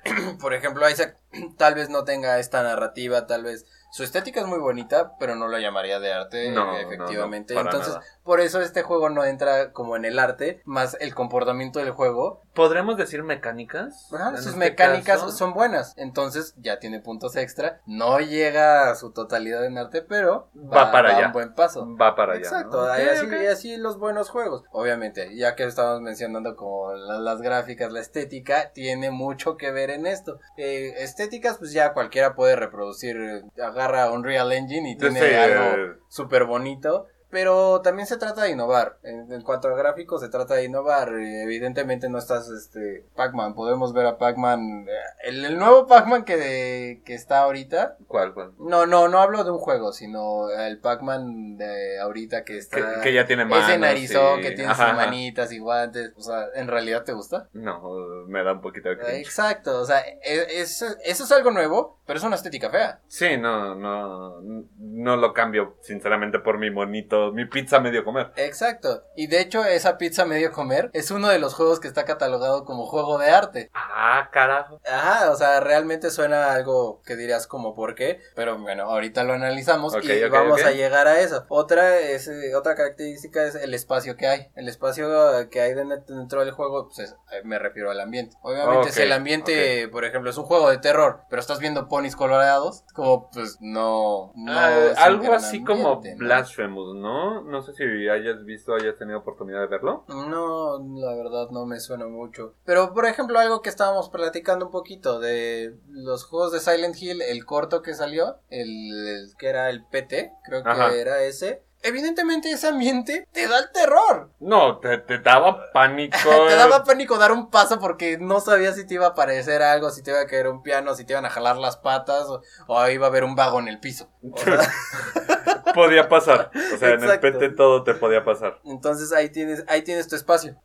Por 0.41 0.55
ejemplo, 0.55 0.89
Isaac 0.91 1.16
tal 1.57 1.74
vez 1.74 1.89
no 1.89 2.05
tenga 2.05 2.39
esta 2.41 2.62
narrativa, 2.62 3.26
tal 3.26 3.45
vez 3.45 3.64
su 3.91 4.03
estética 4.03 4.41
es 4.41 4.47
muy 4.47 4.59
bonita, 4.59 5.12
pero 5.18 5.35
no 5.35 5.49
lo 5.49 5.59
llamaría 5.59 5.99
de 5.99 6.12
arte, 6.12 6.51
No, 6.51 6.66
no, 6.66 6.79
efectivamente. 6.79 7.55
no, 7.55 7.61
para 7.62 7.70
Entonces, 7.70 7.95
nada. 7.95 8.07
Por 8.29 8.41
eso 8.43 8.61
este 8.61 8.83
juego 8.83 9.09
no 9.09 9.24
entra 9.24 9.72
como 9.72 9.97
en 9.97 10.05
el 10.05 10.18
arte, 10.18 10.61
más 10.66 10.99
el 11.01 11.14
comportamiento 11.14 11.79
del 11.79 11.93
juego. 11.93 12.43
¿Podremos 12.55 12.99
decir 12.99 13.22
mecánicas? 13.22 14.12
Ajá, 14.12 14.37
sus 14.37 14.49
este 14.49 14.59
mecánicas 14.59 15.20
caso? 15.20 15.31
son 15.33 15.55
buenas, 15.55 15.95
entonces 15.97 16.55
ya 16.59 16.79
tiene 16.79 17.01
puntos 17.01 17.37
extra. 17.37 17.81
No 17.87 18.18
llega 18.20 18.91
a 18.91 18.95
su 18.97 19.12
totalidad 19.12 19.64
en 19.64 19.79
arte, 19.79 20.03
pero 20.03 20.51
Va 20.55 20.93
para 20.93 21.16
allá. 21.16 21.26
un 21.29 21.33
buen 21.33 21.55
paso. 21.55 21.87
Va 21.97 22.14
para 22.14 22.35
allá. 22.35 22.43
Exacto, 22.43 22.76
¿no? 22.87 22.99
y 22.99 23.03
Ok, 23.07 23.09
así, 23.12 23.26
y 23.43 23.47
así 23.47 23.76
los 23.79 23.99
buenos 23.99 24.29
juegos. 24.29 24.64
Obviamente, 24.72 25.35
ya 25.35 25.55
que 25.55 25.64
estamos 25.64 26.03
mencionando 26.03 26.55
como 26.55 26.93
la- 26.93 27.18
las 27.20 27.41
gráficas, 27.41 27.91
la 27.93 28.01
estética, 28.01 28.72
tiene 28.74 29.11
mucho 29.11 29.57
que 29.57 29.70
ver 29.70 29.89
en 29.89 30.07
esto. 30.07 30.39
Eh, 30.59 30.93
estéticas, 30.99 31.57
pues 31.57 31.72
ya 31.72 31.95
cualquiera 31.95 32.35
puede 32.35 32.57
reproducir, 32.57 33.16
agarra 33.62 34.11
Unreal 34.11 34.53
Engine 34.53 34.91
y 34.91 34.97
tiene 34.99 35.20
Sí, 35.20 35.35
algo 35.35 35.64
eh, 35.79 35.99
súper 36.09 36.45
bonito. 36.45 37.07
Pero 37.31 37.83
también 37.83 38.07
se 38.07 38.16
trata 38.16 38.43
de 38.45 38.51
innovar. 38.53 38.97
En, 39.03 39.31
en 39.31 39.43
cuanto 39.43 39.68
a 39.68 39.76
gráficos, 39.76 40.22
se 40.22 40.29
trata 40.31 40.55
de 40.55 40.64
innovar. 40.64 41.12
Eh, 41.14 41.43
Evidentemente 41.43 42.09
no 42.09 42.18
estás, 42.18 42.49
este, 42.49 43.05
Pac-Man. 43.16 43.55
Podemos 43.55 43.93
ver 43.93 44.07
a 44.07 44.16
Pac-Man. 44.16 44.87
eh, 44.89 44.93
El, 45.24 45.45
el 45.45 45.59
nuevo 45.59 45.87
Pac-Man 45.87 46.24
que, 46.24 47.03
que 47.05 47.14
está 47.14 47.41
ahorita. 47.41 47.97
¿Cuál, 48.07 48.33
cuál? 48.33 48.53
No, 48.59 48.87
no, 48.87 49.09
no 49.09 49.18
hablo 49.20 49.45
de 49.45 49.51
un 49.51 49.59
juego, 49.59 49.93
sino 49.93 50.51
el 50.51 50.79
Pac-Man 50.81 51.59
de 51.59 52.01
ahorita 52.01 52.45
que 52.45 52.57
está. 52.59 52.76
Que, 52.97 53.01
que 53.03 53.12
ya 53.12 53.26
tiene 53.26 53.45
manos. 53.45 53.68
ese 53.68 53.79
narizón 53.79 54.39
y- 54.39 54.43
que 54.43 54.51
tiene 54.53 54.70
Ajá, 54.70 54.74
sus 54.91 54.95
ajá. 54.95 55.07
manitas 55.07 55.53
y 55.53 55.59
guantes. 55.59 56.12
O 56.16 56.22
sea, 56.22 56.47
¿en 56.55 56.66
realidad 56.68 57.05
te 57.05 57.12
gusta? 57.12 57.49
No, 57.53 57.83
me 58.26 58.43
da 58.43 58.53
un 58.55 58.61
poquito 58.62 58.89
de 58.89 58.99
cringe. 58.99 59.20
Exacto, 59.20 59.81
o 59.81 59.85
sea, 59.85 60.01
e- 60.01 60.61
es- 60.61 60.83
eso 61.05 61.24
es 61.24 61.33
algo 61.33 61.51
nuevo, 61.51 61.97
pero 62.09 62.18
es 62.18 62.24
una 62.24 62.34
estética 62.36 62.70
fea. 62.70 63.00
Sí, 63.06 63.36
no, 63.36 63.76
no, 63.76 64.40
no 64.78 65.16
lo 65.16 65.32
cambio, 65.34 65.76
sinceramente, 65.82 66.40
por 66.40 66.59
mi 66.59 66.70
monito, 66.70 67.30
mi 67.32 67.44
pizza 67.44 67.78
medio 67.78 68.04
comer. 68.04 68.32
Exacto, 68.36 69.04
y 69.14 69.26
de 69.28 69.40
hecho 69.40 69.64
esa 69.64 69.98
pizza 69.98 70.24
medio 70.24 70.50
comer 70.50 70.90
es 70.94 71.11
uno 71.11 71.28
de 71.28 71.38
los 71.38 71.54
juegos 71.54 71.78
que 71.80 71.86
está 71.86 72.04
catalogado 72.04 72.64
como 72.64 72.86
juego 72.86 73.18
de 73.18 73.28
arte. 73.30 73.70
Ah, 73.74 74.28
carajo. 74.32 74.80
Ajá, 74.90 75.30
o 75.30 75.36
sea, 75.36 75.61
realmente 75.61 76.11
suena 76.11 76.52
algo 76.52 77.02
que 77.04 77.14
dirías 77.14 77.46
como 77.46 77.74
por 77.74 77.94
qué, 77.94 78.20
pero 78.34 78.59
bueno, 78.59 78.84
ahorita 78.84 79.22
lo 79.24 79.34
analizamos 79.34 79.92
y 80.02 80.09
vamos 80.30 80.61
a 80.64 80.70
llegar 80.72 81.06
a 81.09 81.20
eso. 81.20 81.44
Otra 81.50 81.98
es 81.98 82.26
eh, 82.28 82.54
otra 82.56 82.74
característica 82.74 83.44
es 83.44 83.54
el 83.54 83.74
espacio 83.74 84.16
que 84.16 84.26
hay. 84.26 84.48
El 84.56 84.68
espacio 84.68 85.48
que 85.50 85.61
hay 85.61 85.74
den- 85.74 86.04
dentro 86.09 86.40
del 86.44 86.52
juego, 86.52 86.86
pues 86.86 87.00
es- 87.11 87.16
eh, 87.32 87.42
me 87.44 87.59
refiero 87.59 87.90
al 87.90 88.00
ambiente. 88.00 88.36
Obviamente 88.42 88.92
si 88.92 89.02
el 89.02 89.12
ambiente, 89.12 89.88
por 89.88 90.04
ejemplo, 90.06 90.30
es 90.30 90.38
un 90.38 90.44
juego 90.44 90.70
de 90.70 90.78
terror, 90.78 91.20
pero 91.28 91.40
estás 91.40 91.59
viendo 91.59 91.88
ponis 91.99 92.14
colorados, 92.14 92.84
como 92.94 93.28
pues 93.30 93.59
no, 93.61 94.32
no 94.36 94.53
Ah, 94.53 94.92
algo 94.99 95.32
así 95.32 95.64
como 95.64 96.01
¿no? 96.05 96.16
Blasphemous, 96.16 96.94
¿no? 96.94 97.42
No 97.42 97.61
sé 97.61 97.72
si 97.72 97.82
hayas 98.09 98.44
visto, 98.44 98.72
hayas 98.74 98.96
tenido 98.96 99.18
oportunidad 99.18 99.61
de 99.62 99.66
verlo. 99.66 100.05
No, 100.09 100.78
la 101.01 101.14
verdad 101.16 101.49
no 101.51 101.66
me 101.66 101.80
suena 101.80 102.07
mucho. 102.07 102.55
Pero 102.64 102.94
por 102.94 103.07
ejemplo, 103.07 103.38
algo 103.40 103.62
que 103.62 103.68
estábamos 103.68 104.11
platicando 104.11 104.66
un 104.66 104.70
poquito 104.70 105.18
de 105.18 105.76
los 105.88 106.24
juegos 106.24 106.53
de 106.53 106.61
Silent 106.61 106.94
Hill, 107.03 107.20
el 107.20 107.44
corto 107.44 107.82
que 107.82 107.94
salió, 107.94 108.36
el, 108.49 108.68
el 109.09 109.36
que 109.36 109.49
era 109.49 109.68
el 109.70 109.84
PT, 109.84 110.30
creo 110.44 110.62
que 110.62 110.70
Ajá. 110.70 110.94
era 110.94 111.22
ese. 111.24 111.64
Evidentemente 111.83 112.51
ese 112.51 112.68
ambiente 112.68 113.26
te 113.33 113.47
da 113.49 113.59
el 113.59 113.70
terror. 113.72 114.31
No, 114.41 114.79
te, 114.79 114.99
te 114.99 115.18
daba 115.18 115.70
pánico. 115.72 116.16
te 116.49 116.55
daba 116.55 116.85
pánico 116.85 117.18
dar 117.18 117.33
un 117.33 117.51
paso 117.51 117.79
porque 117.79 118.18
no 118.18 118.41
sabías 118.41 118.76
si 118.76 118.87
te 118.87 118.95
iba 118.95 119.07
a 119.07 119.11
aparecer 119.11 119.62
algo, 119.62 119.91
si 119.91 120.03
te 120.03 120.11
iba 120.11 120.20
a 120.20 120.26
caer 120.26 120.49
un 120.49 120.62
piano, 120.62 120.95
si 120.95 121.05
te 121.05 121.12
iban 121.12 121.26
a 121.26 121.31
jalar 121.31 121.57
las 121.57 121.76
patas 121.76 122.26
o, 122.29 122.43
o 122.66 122.89
iba 122.89 123.07
a 123.07 123.11
haber 123.11 123.24
un 123.24 123.35
vago 123.35 123.59
en 123.61 123.68
el 123.68 123.81
piso. 123.81 124.09
O 124.31 124.39
sea, 124.39 125.57
podía 125.74 126.08
pasar. 126.08 126.50
O 126.74 126.76
sea, 126.76 126.88
en 126.90 126.94
el 127.02 127.04
Exacto. 127.04 127.32
PT 127.38 127.50
todo 127.50 127.84
te 127.84 127.94
podía 127.94 128.24
pasar. 128.24 128.58
entonces 128.64 129.12
ahí 129.12 129.30
tienes, 129.30 129.64
ahí 129.68 129.82
tienes 129.82 130.08
tu 130.08 130.16
espacio. 130.16 130.56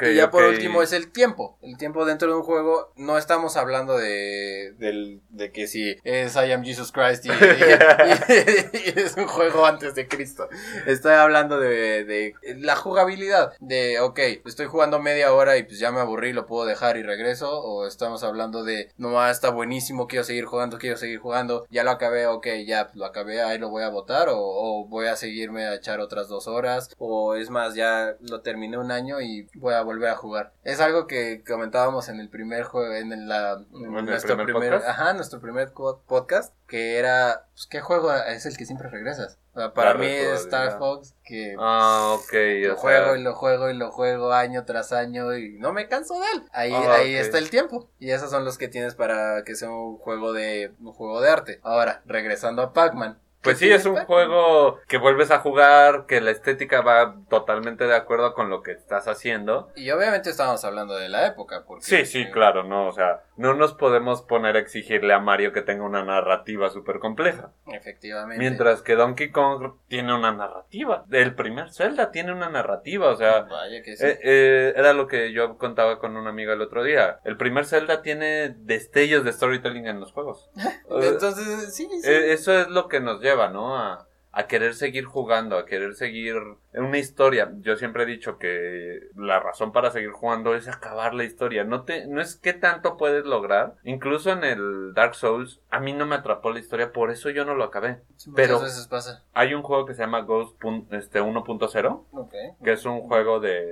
Y 0.00 0.14
ya 0.14 0.30
por 0.30 0.44
último 0.44 0.82
es 0.82 0.92
el 0.92 1.10
tiempo. 1.12 1.58
El 1.62 1.76
tiempo 1.76 2.04
dentro 2.04 2.28
de 2.28 2.36
un 2.36 2.42
juego, 2.42 2.92
no 2.96 3.18
estamos 3.18 3.56
hablando 3.56 3.96
de, 3.96 4.72
del- 4.78 5.20
de 5.30 5.52
que 5.52 5.66
si 5.66 5.96
es 6.04 6.36
I 6.36 6.52
am 6.52 6.64
Jesus 6.64 6.92
Christ 6.92 7.24
y, 7.26 7.28
y- 7.30 7.32
y- 7.32 8.92
y 8.96 9.00
es 9.00 9.16
un 9.16 9.26
juego 9.26 9.66
antes 9.66 9.94
de 9.94 10.08
Cristo. 10.08 10.48
Estoy 10.86 11.12
hablando 11.14 11.58
de, 11.58 12.04
de 12.04 12.34
la 12.56 12.76
jugabilidad. 12.76 13.52
De, 13.60 14.00
ok, 14.00 14.18
estoy 14.44 14.66
jugando 14.66 15.00
media 15.00 15.32
hora 15.32 15.56
y 15.56 15.62
pues 15.64 15.78
ya 15.78 15.90
me 15.92 16.00
aburrí, 16.00 16.32
lo 16.32 16.46
puedo 16.46 16.66
dejar 16.66 16.96
y 16.96 17.02
regreso. 17.02 17.50
O 17.62 17.86
estamos 17.86 18.22
hablando 18.24 18.64
de, 18.64 18.90
no, 18.96 19.20
ah, 19.20 19.30
está 19.30 19.50
buenísimo, 19.50 20.06
quiero 20.06 20.24
seguir 20.24 20.44
jugando, 20.44 20.78
quiero 20.78 20.96
seguir 20.96 21.18
jugando. 21.18 21.66
Ya 21.70 21.84
lo 21.84 21.90
acabé, 21.90 22.26
ok, 22.26 22.46
ya 22.66 22.90
lo 22.94 23.04
acabé, 23.04 23.42
ahí 23.42 23.58
lo 23.58 23.70
voy 23.70 23.82
a 23.82 23.88
votar. 23.88 24.28
O, 24.38 24.82
o 24.82 24.86
voy 24.86 25.06
a 25.06 25.16
seguirme 25.16 25.64
a 25.66 25.74
echar 25.74 26.00
otras 26.00 26.28
dos 26.28 26.46
horas. 26.48 26.90
O 26.98 27.34
es 27.34 27.50
más, 27.50 27.74
ya 27.74 28.16
lo 28.20 28.40
terminé 28.42 28.78
un 28.78 28.90
año 28.90 29.20
y 29.20 29.48
voy 29.54 29.74
a 29.74 29.82
volver 29.82 30.10
a 30.10 30.16
jugar. 30.16 30.52
Es 30.64 30.80
algo 30.80 31.06
que 31.06 31.42
comentábamos 31.44 32.08
en 32.08 32.20
el 32.20 32.28
primer 32.28 32.64
juego, 32.64 32.94
en 32.94 33.12
el- 33.12 33.28
la, 33.28 33.52
en 33.72 33.84
¿En 33.84 33.96
el 33.98 34.04
nuestro 34.06 34.36
primer 34.44 34.74
ajá, 34.74 35.12
nuestro 35.14 35.40
primer 35.40 35.72
podcast, 35.72 36.54
que 36.66 36.98
era, 36.98 37.46
pues, 37.52 37.66
¿qué 37.66 37.80
juego 37.80 38.12
es 38.12 38.46
el 38.46 38.56
que 38.56 38.66
siempre 38.66 38.88
regresas? 38.88 39.38
O 39.54 39.60
sea, 39.60 39.72
para 39.72 39.94
mí 39.94 40.06
es. 40.06 40.40
Star 40.40 40.78
Fox, 40.78 41.14
que 41.24 41.54
Ah, 41.60 42.16
ok. 42.18 42.32
lo 42.66 42.76
juego 42.76 43.06
sea, 43.12 43.16
y 43.18 43.22
lo 43.22 43.34
juego 43.34 43.70
y 43.70 43.74
lo 43.74 43.90
juego 43.92 44.32
año 44.32 44.64
tras 44.64 44.92
año 44.92 45.36
y 45.36 45.58
no 45.60 45.72
me 45.72 45.86
canso 45.86 46.14
de 46.18 46.26
él. 46.34 46.42
Ahí, 46.52 46.72
Ah, 46.74 46.94
ahí 46.96 47.14
está 47.14 47.38
el 47.38 47.50
tiempo. 47.50 47.88
Y 48.00 48.10
esos 48.10 48.30
son 48.30 48.44
los 48.44 48.58
que 48.58 48.66
tienes 48.66 48.96
para 48.96 49.44
que 49.44 49.54
sea 49.54 49.70
un 49.70 49.96
juego 49.98 50.32
de, 50.32 50.72
un 50.80 50.92
juego 50.92 51.20
de 51.20 51.30
arte. 51.30 51.60
Ahora, 51.62 52.02
regresando 52.04 52.62
a 52.62 52.72
Pac-Man. 52.72 53.18
Pues 53.44 53.58
¿Qué 53.58 53.66
sí, 53.66 53.72
es 53.72 53.86
un 53.86 53.96
juego 53.96 54.80
que 54.88 54.98
vuelves 54.98 55.30
a 55.30 55.38
jugar, 55.38 56.06
que 56.06 56.20
la 56.20 56.30
estética 56.30 56.80
va 56.80 57.16
totalmente 57.28 57.84
de 57.86 57.94
acuerdo 57.94 58.34
con 58.34 58.48
lo 58.50 58.62
que 58.62 58.72
estás 58.72 59.06
haciendo. 59.06 59.70
Y 59.76 59.90
obviamente 59.90 60.30
estábamos 60.30 60.64
hablando 60.64 60.96
de 60.96 61.08
la 61.08 61.26
época. 61.26 61.64
Porque, 61.66 61.84
Sí, 61.84 62.06
sí, 62.06 62.30
claro, 62.30 62.64
no, 62.64 62.88
o 62.88 62.92
sea, 62.92 63.22
no 63.36 63.54
nos 63.54 63.74
podemos 63.74 64.22
poner 64.22 64.56
a 64.56 64.60
exigirle 64.60 65.12
a 65.12 65.18
Mario 65.18 65.52
que 65.52 65.62
tenga 65.62 65.84
una 65.84 66.04
narrativa 66.04 66.70
súper 66.70 66.98
compleja. 66.98 67.50
Efectivamente. 67.66 68.38
Mientras 68.38 68.80
que 68.82 68.94
Donkey 68.94 69.30
Kong 69.30 69.74
tiene 69.88 70.14
una 70.14 70.32
narrativa. 70.32 71.04
El 71.10 71.34
primer 71.34 71.72
Zelda 71.72 72.10
tiene 72.10 72.32
una 72.32 72.48
narrativa, 72.48 73.08
o 73.10 73.16
sea, 73.16 73.42
Vaya 73.42 73.82
que 73.82 73.96
sí. 73.96 74.04
eh, 74.06 74.18
eh, 74.22 74.72
era 74.76 74.92
lo 74.92 75.06
que 75.06 75.32
yo 75.32 75.58
contaba 75.58 75.98
con 75.98 76.16
una 76.16 76.30
amiga 76.30 76.54
el 76.54 76.62
otro 76.62 76.82
día. 76.82 77.20
El 77.24 77.36
primer 77.36 77.66
Zelda 77.66 78.02
tiene 78.02 78.54
destellos 78.58 79.24
de 79.24 79.32
storytelling 79.32 79.86
en 79.86 80.00
los 80.00 80.12
juegos. 80.12 80.50
Entonces, 81.02 81.74
sí, 81.74 81.88
sí. 82.00 82.08
Eh, 82.08 82.32
Eso 82.32 82.58
es 82.58 82.68
lo 82.68 82.88
que 82.88 83.00
nos 83.00 83.20
lleva, 83.20 83.33
¿no? 83.50 83.76
A, 83.76 84.06
a 84.36 84.48
querer 84.48 84.74
seguir 84.74 85.04
jugando, 85.04 85.56
a 85.56 85.64
querer 85.64 85.94
seguir 85.94 86.34
una 86.72 86.98
historia. 86.98 87.52
Yo 87.60 87.76
siempre 87.76 88.02
he 88.02 88.06
dicho 88.06 88.36
que 88.36 89.08
la 89.14 89.38
razón 89.38 89.70
para 89.70 89.92
seguir 89.92 90.10
jugando 90.10 90.56
es 90.56 90.66
acabar 90.66 91.14
la 91.14 91.22
historia. 91.22 91.62
No 91.62 91.84
te, 91.84 92.08
no 92.08 92.20
es 92.20 92.34
qué 92.34 92.52
tanto 92.52 92.96
puedes 92.96 93.24
lograr. 93.24 93.74
Incluso 93.84 94.32
en 94.32 94.42
el 94.42 94.92
Dark 94.92 95.14
Souls, 95.14 95.60
a 95.70 95.78
mí 95.78 95.92
no 95.92 96.04
me 96.04 96.16
atrapó 96.16 96.50
la 96.50 96.58
historia, 96.58 96.90
por 96.92 97.12
eso 97.12 97.30
yo 97.30 97.44
no 97.44 97.54
lo 97.54 97.62
acabé. 97.62 98.00
Sí, 98.16 98.32
pero- 98.34 98.58
veces 98.60 98.88
pasa. 98.88 99.22
Hay 99.34 99.54
un 99.54 99.62
juego 99.62 99.86
que 99.86 99.94
se 99.94 100.02
llama 100.02 100.22
Ghost 100.22 100.60
este, 100.90 101.20
1.0, 101.20 102.04
Ok. 102.10 102.34
que 102.64 102.72
es 102.72 102.84
un 102.86 103.02
juego 103.02 103.38
de, 103.38 103.64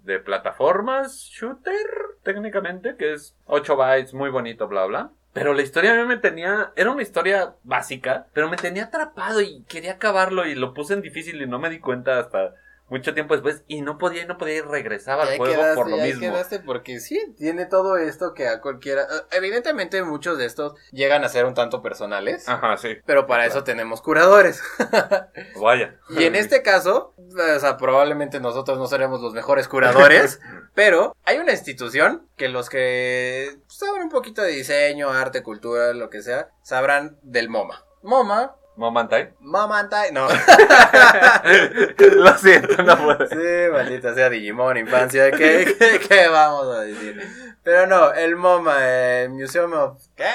de 0.00 0.18
plataformas, 0.18 1.14
shooter, 1.32 1.74
técnicamente, 2.22 2.96
que 2.96 3.14
es 3.14 3.34
8 3.46 3.74
bytes, 3.76 4.12
muy 4.12 4.28
bonito, 4.28 4.68
bla, 4.68 4.84
bla. 4.84 5.10
Pero 5.34 5.52
la 5.52 5.62
historia 5.62 5.92
a 5.92 5.96
mí 5.96 6.06
me 6.06 6.16
tenía, 6.16 6.72
era 6.76 6.92
una 6.92 7.02
historia 7.02 7.56
básica, 7.64 8.28
pero 8.32 8.48
me 8.48 8.56
tenía 8.56 8.84
atrapado 8.84 9.40
y 9.40 9.64
quería 9.64 9.94
acabarlo 9.94 10.46
y 10.46 10.54
lo 10.54 10.72
puse 10.72 10.94
en 10.94 11.02
difícil 11.02 11.42
y 11.42 11.46
no 11.46 11.58
me 11.58 11.70
di 11.70 11.80
cuenta 11.80 12.20
hasta 12.20 12.54
mucho 12.88 13.14
tiempo 13.14 13.34
después 13.34 13.64
y 13.66 13.80
no 13.80 13.96
podía 13.98 14.22
y 14.22 14.26
no 14.26 14.36
podía 14.36 14.56
y 14.56 14.60
regresaba 14.60 15.22
al 15.22 15.36
juego 15.36 15.54
quedaste, 15.54 15.74
por 15.74 15.90
lo 15.90 15.96
mismo. 15.96 16.20
quedaste 16.20 16.60
porque 16.60 17.00
sí, 17.00 17.18
tiene 17.36 17.66
todo 17.66 17.96
esto 17.96 18.34
que 18.34 18.46
a 18.46 18.60
cualquiera... 18.60 19.02
eh, 19.02 19.22
Evidentemente 19.32 20.02
muchos 20.02 20.36
de 20.38 20.44
estos 20.46 20.74
llegan 20.92 21.24
a 21.24 21.28
ser 21.28 21.46
un 21.46 21.54
tanto 21.54 21.82
personales. 21.82 22.48
Ajá, 22.48 22.76
sí, 22.76 22.96
Pero 23.06 23.26
para 23.26 23.46
eso 23.46 23.64
tenemos 23.64 24.02
curadores. 24.02 24.62
vaya. 25.60 25.98
Y 26.10 26.24
en 26.24 26.34
este 26.34 26.62
caso, 26.62 27.14
o 27.16 27.58
sea, 27.60 27.76
probablemente 27.76 28.40
nosotros 28.40 28.78
no 28.78 28.86
seremos 28.86 29.20
los 29.20 29.32
mejores 29.34 29.66
curadores, 29.68 30.40
pero 30.74 31.16
hay 31.24 31.38
una 31.38 31.52
institución 31.52 32.28
que 32.36 32.48
los 32.48 32.68
que 32.68 33.56
saben 33.68 34.02
un 34.02 34.08
poquito 34.10 34.42
de 34.42 34.50
diseño, 34.52 35.10
arte, 35.10 35.42
cultura, 35.42 35.92
lo 35.94 36.10
que 36.10 36.22
sea, 36.22 36.50
sabrán 36.62 37.18
del 37.22 37.48
MoMA. 37.48 37.82
MoMA, 38.02 38.54
Momentai. 38.76 39.32
Mamantai, 39.40 40.10
no. 40.12 40.26
lo 41.98 42.38
siento, 42.38 42.82
no 42.82 42.96
puedo. 42.96 43.26
Sí, 43.28 43.70
maldita 43.72 44.14
sea 44.14 44.28
Digimon, 44.28 44.76
infancia, 44.76 45.30
¿qué, 45.30 45.76
qué, 45.78 46.00
qué 46.08 46.28
vamos 46.28 46.74
a 46.74 46.80
decir? 46.80 47.22
Pero 47.62 47.86
no, 47.86 48.12
el 48.12 48.34
MoMA, 48.36 48.84
el 49.20 49.30
Museum 49.30 49.72
of... 49.74 50.02
¿Qué? 50.16 50.26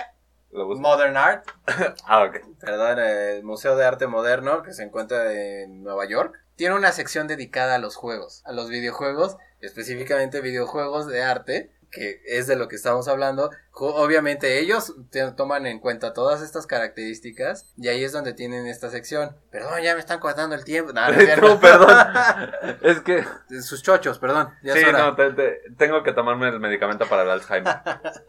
Modern 0.51 1.15
Art, 1.15 1.47
Ah, 2.05 2.23
ok. 2.23 2.37
perdón, 2.59 2.99
el 2.99 3.43
Museo 3.43 3.75
de 3.75 3.85
Arte 3.85 4.07
Moderno 4.07 4.63
que 4.63 4.73
se 4.73 4.83
encuentra 4.83 5.31
en 5.33 5.83
Nueva 5.83 6.05
York, 6.05 6.33
tiene 6.55 6.75
una 6.75 6.91
sección 6.91 7.27
dedicada 7.27 7.75
a 7.75 7.79
los 7.79 7.95
juegos, 7.95 8.41
a 8.45 8.51
los 8.51 8.69
videojuegos, 8.69 9.37
específicamente 9.61 10.41
videojuegos 10.41 11.07
de 11.07 11.21
arte, 11.21 11.71
que 11.91 12.21
es 12.25 12.47
de 12.47 12.55
lo 12.55 12.67
que 12.67 12.75
estamos 12.75 13.07
hablando. 13.07 13.51
Obviamente 13.87 14.59
ellos 14.59 14.93
te- 15.11 15.31
toman 15.31 15.65
en 15.65 15.79
cuenta 15.79 16.13
todas 16.13 16.41
estas 16.41 16.67
características 16.67 17.67
y 17.77 17.87
ahí 17.87 18.03
es 18.03 18.11
donde 18.11 18.33
tienen 18.33 18.67
esta 18.67 18.89
sección. 18.89 19.35
Perdón, 19.51 19.81
ya 19.81 19.93
me 19.93 19.99
están 19.99 20.19
cortando 20.19 20.55
el 20.55 20.63
tiempo. 20.63 20.91
No, 20.93 21.01
perdón. 21.59 21.89
Es 22.81 22.99
que... 23.01 23.23
Sus 23.61 23.81
chochos, 23.83 24.19
perdón. 24.19 24.49
Ya 24.63 24.73
Sí, 24.73 24.79
es 24.79 24.87
hora. 24.87 24.99
no, 24.99 25.15
te- 25.15 25.31
te- 25.31 25.61
tengo 25.77 26.03
que 26.03 26.13
tomarme 26.13 26.49
el 26.49 26.59
medicamento 26.59 27.07
para 27.07 27.23
el 27.23 27.29
Alzheimer. 27.29 27.75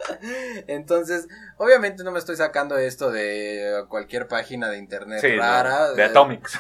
Entonces, 0.67 1.27
obviamente 1.57 2.05
no 2.05 2.11
me 2.13 2.19
estoy 2.19 2.37
sacando 2.37 2.79
esto 2.79 3.11
de 3.11 3.85
cualquier 3.89 4.29
página 4.29 4.69
de 4.71 4.79
internet 4.79 5.21
Sí, 5.21 5.33
no, 5.37 5.43
rara. 5.43 5.93
de 5.93 6.03
Atomics. 6.05 6.59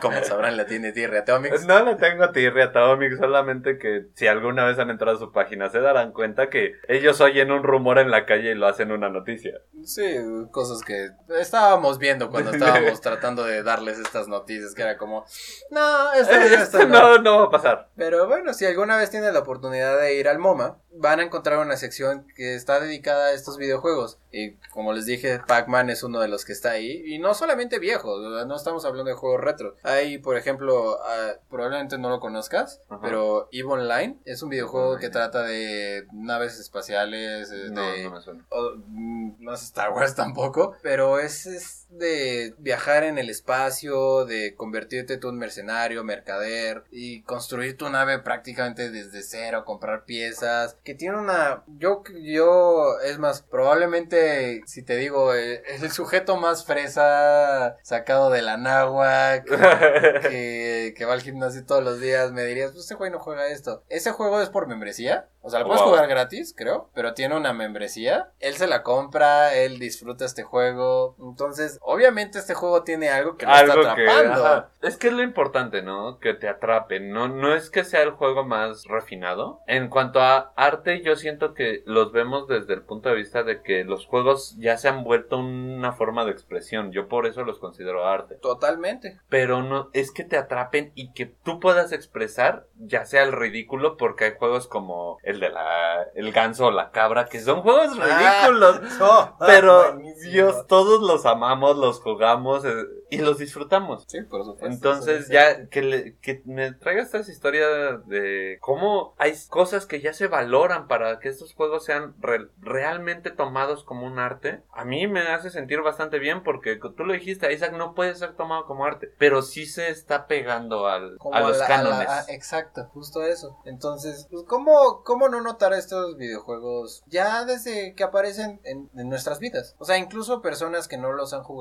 Como 0.00 0.22
sabrán, 0.24 0.56
la 0.56 0.66
tiene 0.66 0.92
Tierra 0.92 1.20
Atomics. 1.20 1.66
No 1.66 1.84
le 1.84 1.96
tengo 1.96 2.30
tirria 2.30 2.64
a 2.64 2.68
Atomics, 2.68 3.18
solamente 3.18 3.78
que 3.78 4.06
si 4.14 4.26
alguna 4.26 4.64
vez 4.64 4.78
han 4.78 4.90
entrado 4.90 5.16
a 5.16 5.20
su 5.20 5.32
página 5.32 5.68
se 5.70 5.80
darán 5.80 6.12
cuenta 6.12 6.48
que 6.48 6.65
ellos 6.88 7.20
oyen 7.20 7.50
un 7.50 7.62
rumor 7.62 7.98
en 7.98 8.10
la 8.10 8.26
calle 8.26 8.52
y 8.52 8.54
lo 8.54 8.66
hacen 8.66 8.92
una 8.92 9.08
noticia. 9.08 9.60
Sí, 9.84 10.04
cosas 10.50 10.82
que 10.82 11.10
estábamos 11.38 11.98
viendo 11.98 12.30
cuando 12.30 12.50
estábamos 12.54 13.00
tratando 13.00 13.44
de 13.44 13.62
darles 13.62 13.98
estas 13.98 14.28
noticias, 14.28 14.74
que 14.74 14.82
era 14.82 14.96
como, 14.96 15.24
no, 15.70 16.12
esto, 16.12 16.34
esto 16.34 16.62
Esto 16.62 16.86
no. 16.86 17.18
no, 17.18 17.22
no 17.22 17.38
va 17.38 17.44
a 17.44 17.50
pasar. 17.50 17.88
Pero 17.96 18.26
bueno, 18.26 18.54
si 18.54 18.64
alguna 18.64 18.96
vez 18.96 19.10
tienen 19.10 19.32
la 19.34 19.40
oportunidad 19.40 19.98
de 20.00 20.14
ir 20.14 20.28
al 20.28 20.38
MoMA, 20.38 20.78
van 20.98 21.20
a 21.20 21.24
encontrar 21.24 21.58
una 21.58 21.76
sección 21.76 22.26
que 22.34 22.54
está 22.54 22.80
dedicada 22.80 23.26
a 23.26 23.32
estos 23.32 23.58
videojuegos. 23.58 24.18
Y 24.32 24.52
como 24.72 24.92
les 24.92 25.06
dije, 25.06 25.40
Pac-Man 25.46 25.90
es 25.90 26.02
uno 26.02 26.20
de 26.20 26.28
los 26.28 26.44
que 26.44 26.52
está 26.52 26.70
ahí. 26.72 27.02
Y 27.06 27.18
no 27.18 27.34
solamente 27.34 27.78
viejos, 27.78 28.46
no 28.46 28.56
estamos 28.56 28.84
hablando 28.84 29.10
de 29.10 29.16
juegos 29.16 29.40
retro. 29.40 29.76
Hay, 29.82 30.18
por 30.18 30.36
ejemplo, 30.36 30.98
ah, 31.02 31.34
probablemente 31.50 31.98
no 31.98 32.08
lo 32.10 32.20
conozcas, 32.20 32.82
Ajá. 32.88 33.00
pero 33.02 33.48
EVE 33.52 33.68
Online 33.68 34.18
es 34.24 34.42
un 34.42 34.50
videojuego 34.50 34.90
Online. 34.90 35.00
que 35.00 35.10
trata 35.10 35.42
de 35.42 36.06
naves 36.12 36.55
espaciales, 36.60 37.50
No, 37.70 37.80
de... 37.92 38.04
no 38.04 38.10
me 38.12 38.20
suena. 38.20 38.44
o, 38.50 38.72
mm, 38.86 39.36
no 39.40 39.54
es 39.54 39.62
Star 39.62 39.92
Wars 39.92 40.14
tampoco, 40.16 40.76
pero 40.82 41.18
es, 41.18 41.46
es 41.46 41.85
de 41.88 42.54
viajar 42.58 43.04
en 43.04 43.18
el 43.18 43.30
espacio, 43.30 44.24
de 44.24 44.54
convertirte 44.54 45.16
tú 45.18 45.28
en 45.30 45.38
mercenario, 45.38 46.04
mercader 46.04 46.84
y 46.90 47.22
construir 47.22 47.76
tu 47.76 47.88
nave 47.88 48.18
prácticamente 48.18 48.90
desde 48.90 49.22
cero, 49.22 49.64
comprar 49.64 50.04
piezas, 50.04 50.76
que 50.84 50.94
tiene 50.94 51.18
una, 51.18 51.62
yo, 51.78 52.02
yo, 52.22 52.98
es 53.04 53.18
más, 53.18 53.42
probablemente, 53.42 54.62
si 54.66 54.82
te 54.82 54.96
digo, 54.96 55.34
eh, 55.34 55.62
el 55.80 55.90
sujeto 55.90 56.36
más 56.36 56.64
fresa 56.66 57.76
sacado 57.82 58.30
de 58.30 58.42
la 58.42 58.56
náhuac, 58.56 59.44
que, 60.28 60.94
que 60.96 61.04
va 61.04 61.14
al 61.14 61.22
gimnasio 61.22 61.64
todos 61.64 61.82
los 61.84 62.00
días, 62.00 62.32
me 62.32 62.44
dirías, 62.44 62.72
pues 62.72 62.84
este 62.84 62.94
güey 62.94 63.10
no 63.10 63.18
juega 63.18 63.46
esto. 63.48 63.82
Ese 63.88 64.12
juego 64.12 64.40
es 64.40 64.48
por 64.50 64.66
membresía, 64.66 65.28
o 65.42 65.50
sea, 65.50 65.60
lo 65.60 65.66
puedes 65.66 65.82
Wow. 65.82 65.90
jugar 65.90 66.08
gratis, 66.08 66.54
creo, 66.56 66.90
pero 66.94 67.14
tiene 67.14 67.36
una 67.36 67.52
membresía. 67.52 68.32
Él 68.40 68.54
se 68.56 68.66
la 68.66 68.82
compra, 68.82 69.54
él 69.54 69.78
disfruta 69.78 70.24
este 70.24 70.42
juego. 70.42 71.14
Entonces, 71.20 71.78
obviamente 71.86 72.38
este 72.38 72.54
juego 72.54 72.82
tiene 72.82 73.08
algo 73.08 73.36
que 73.36 73.46
lo 73.46 73.52
Algo 73.52 73.80
está 73.80 73.92
atrapando. 73.92 74.66
es 74.82 74.96
que 74.96 75.06
es 75.08 75.12
lo 75.12 75.22
importante, 75.22 75.82
¿no? 75.82 76.18
Que 76.18 76.34
te 76.34 76.48
atrapen. 76.48 77.10
No, 77.12 77.28
no 77.28 77.54
es 77.54 77.70
que 77.70 77.84
sea 77.84 78.02
el 78.02 78.10
juego 78.10 78.44
más 78.44 78.84
refinado. 78.84 79.60
En 79.66 79.88
cuanto 79.88 80.20
a 80.20 80.52
arte, 80.56 81.02
yo 81.02 81.16
siento 81.16 81.54
que 81.54 81.82
los 81.86 82.12
vemos 82.12 82.48
desde 82.48 82.74
el 82.74 82.82
punto 82.82 83.08
de 83.08 83.14
vista 83.14 83.42
de 83.44 83.62
que 83.62 83.84
los 83.84 84.06
juegos 84.06 84.56
ya 84.58 84.76
se 84.76 84.88
han 84.88 85.04
vuelto 85.04 85.38
una 85.38 85.92
forma 85.92 86.24
de 86.24 86.32
expresión. 86.32 86.92
Yo 86.92 87.08
por 87.08 87.26
eso 87.26 87.44
los 87.44 87.58
considero 87.58 88.06
arte. 88.06 88.34
Totalmente. 88.36 89.20
Pero 89.28 89.62
no, 89.62 89.88
es 89.92 90.10
que 90.10 90.24
te 90.24 90.36
atrapen 90.36 90.92
y 90.94 91.12
que 91.12 91.26
tú 91.26 91.60
puedas 91.60 91.92
expresar, 91.92 92.66
ya 92.76 93.04
sea 93.04 93.22
el 93.22 93.32
ridículo, 93.32 93.96
porque 93.96 94.24
hay 94.24 94.32
juegos 94.38 94.66
como 94.66 95.18
el 95.22 95.40
de 95.40 95.50
la, 95.50 96.02
el 96.14 96.32
ganso 96.32 96.66
o 96.66 96.70
la 96.70 96.90
cabra, 96.90 97.26
que 97.26 97.40
son 97.40 97.62
juegos 97.62 97.96
ridículos. 97.96 98.80
Oh, 99.00 99.36
Pero 99.46 99.92
buenísimo. 99.92 100.32
Dios, 100.32 100.66
todos 100.66 101.00
los 101.02 101.26
amamos, 101.26 101.65
los 101.74 102.00
jugamos 102.00 102.64
eh, 102.64 102.84
y 103.10 103.18
los 103.18 103.38
disfrutamos. 103.38 104.04
Sí, 104.06 104.22
por 104.22 104.44
supuesto. 104.44 104.66
Entonces 104.66 105.26
sí, 105.26 105.32
ya 105.32 105.54
sí. 105.56 105.62
que, 105.70 105.82
le- 105.82 106.16
que 106.18 106.42
me 106.44 106.72
traiga 106.72 107.02
estas 107.02 107.28
historias 107.28 108.06
de 108.06 108.58
cómo 108.60 109.14
hay 109.18 109.32
cosas 109.48 109.86
que 109.86 110.00
ya 110.00 110.12
se 110.12 110.28
valoran 110.28 110.86
para 110.86 111.18
que 111.18 111.28
estos 111.28 111.54
juegos 111.54 111.84
sean 111.84 112.14
re- 112.20 112.48
realmente 112.60 113.30
tomados 113.30 113.82
como 113.84 114.06
un 114.06 114.18
arte, 114.18 114.62
a 114.72 114.84
mí 114.84 115.06
me 115.06 115.20
hace 115.22 115.50
sentir 115.50 115.80
bastante 115.82 116.18
bien 116.18 116.42
porque 116.42 116.76
tú 116.76 117.04
lo 117.04 117.12
dijiste, 117.14 117.52
Isaac 117.52 117.72
no 117.72 117.94
puede 117.94 118.14
ser 118.14 118.34
tomado 118.34 118.66
como 118.66 118.84
arte, 118.84 119.10
pero 119.18 119.42
sí 119.42 119.66
se 119.66 119.88
está 119.88 120.26
pegando 120.26 120.86
al, 120.86 121.16
Como 121.18 121.34
a 121.34 121.40
los 121.40 121.58
la- 121.58 121.64
a 121.66 121.68
la- 121.68 121.76
cánones. 121.76 122.08
ah, 122.10 122.24
exacto, 122.28 122.84
justo 122.92 123.22
eso. 123.22 123.56
Entonces, 123.64 124.26
pues, 124.30 124.44
¿cómo, 124.46 125.02
¿cómo 125.04 125.28
no 125.28 125.40
notar 125.40 125.72
estos 125.72 126.16
videojuegos 126.16 127.02
ya 127.06 127.44
desde 127.44 127.94
que 127.94 128.04
aparecen 128.04 128.60
en, 128.64 128.90
en 128.94 129.08
nuestras 129.08 129.38
vidas? 129.38 129.74
O 129.78 129.84
sea, 129.84 129.96
incluso 129.98 130.42
personas 130.42 130.88
que 130.88 130.98
no 130.98 131.12
los 131.12 131.32
han 131.32 131.42
jugado, 131.42 131.55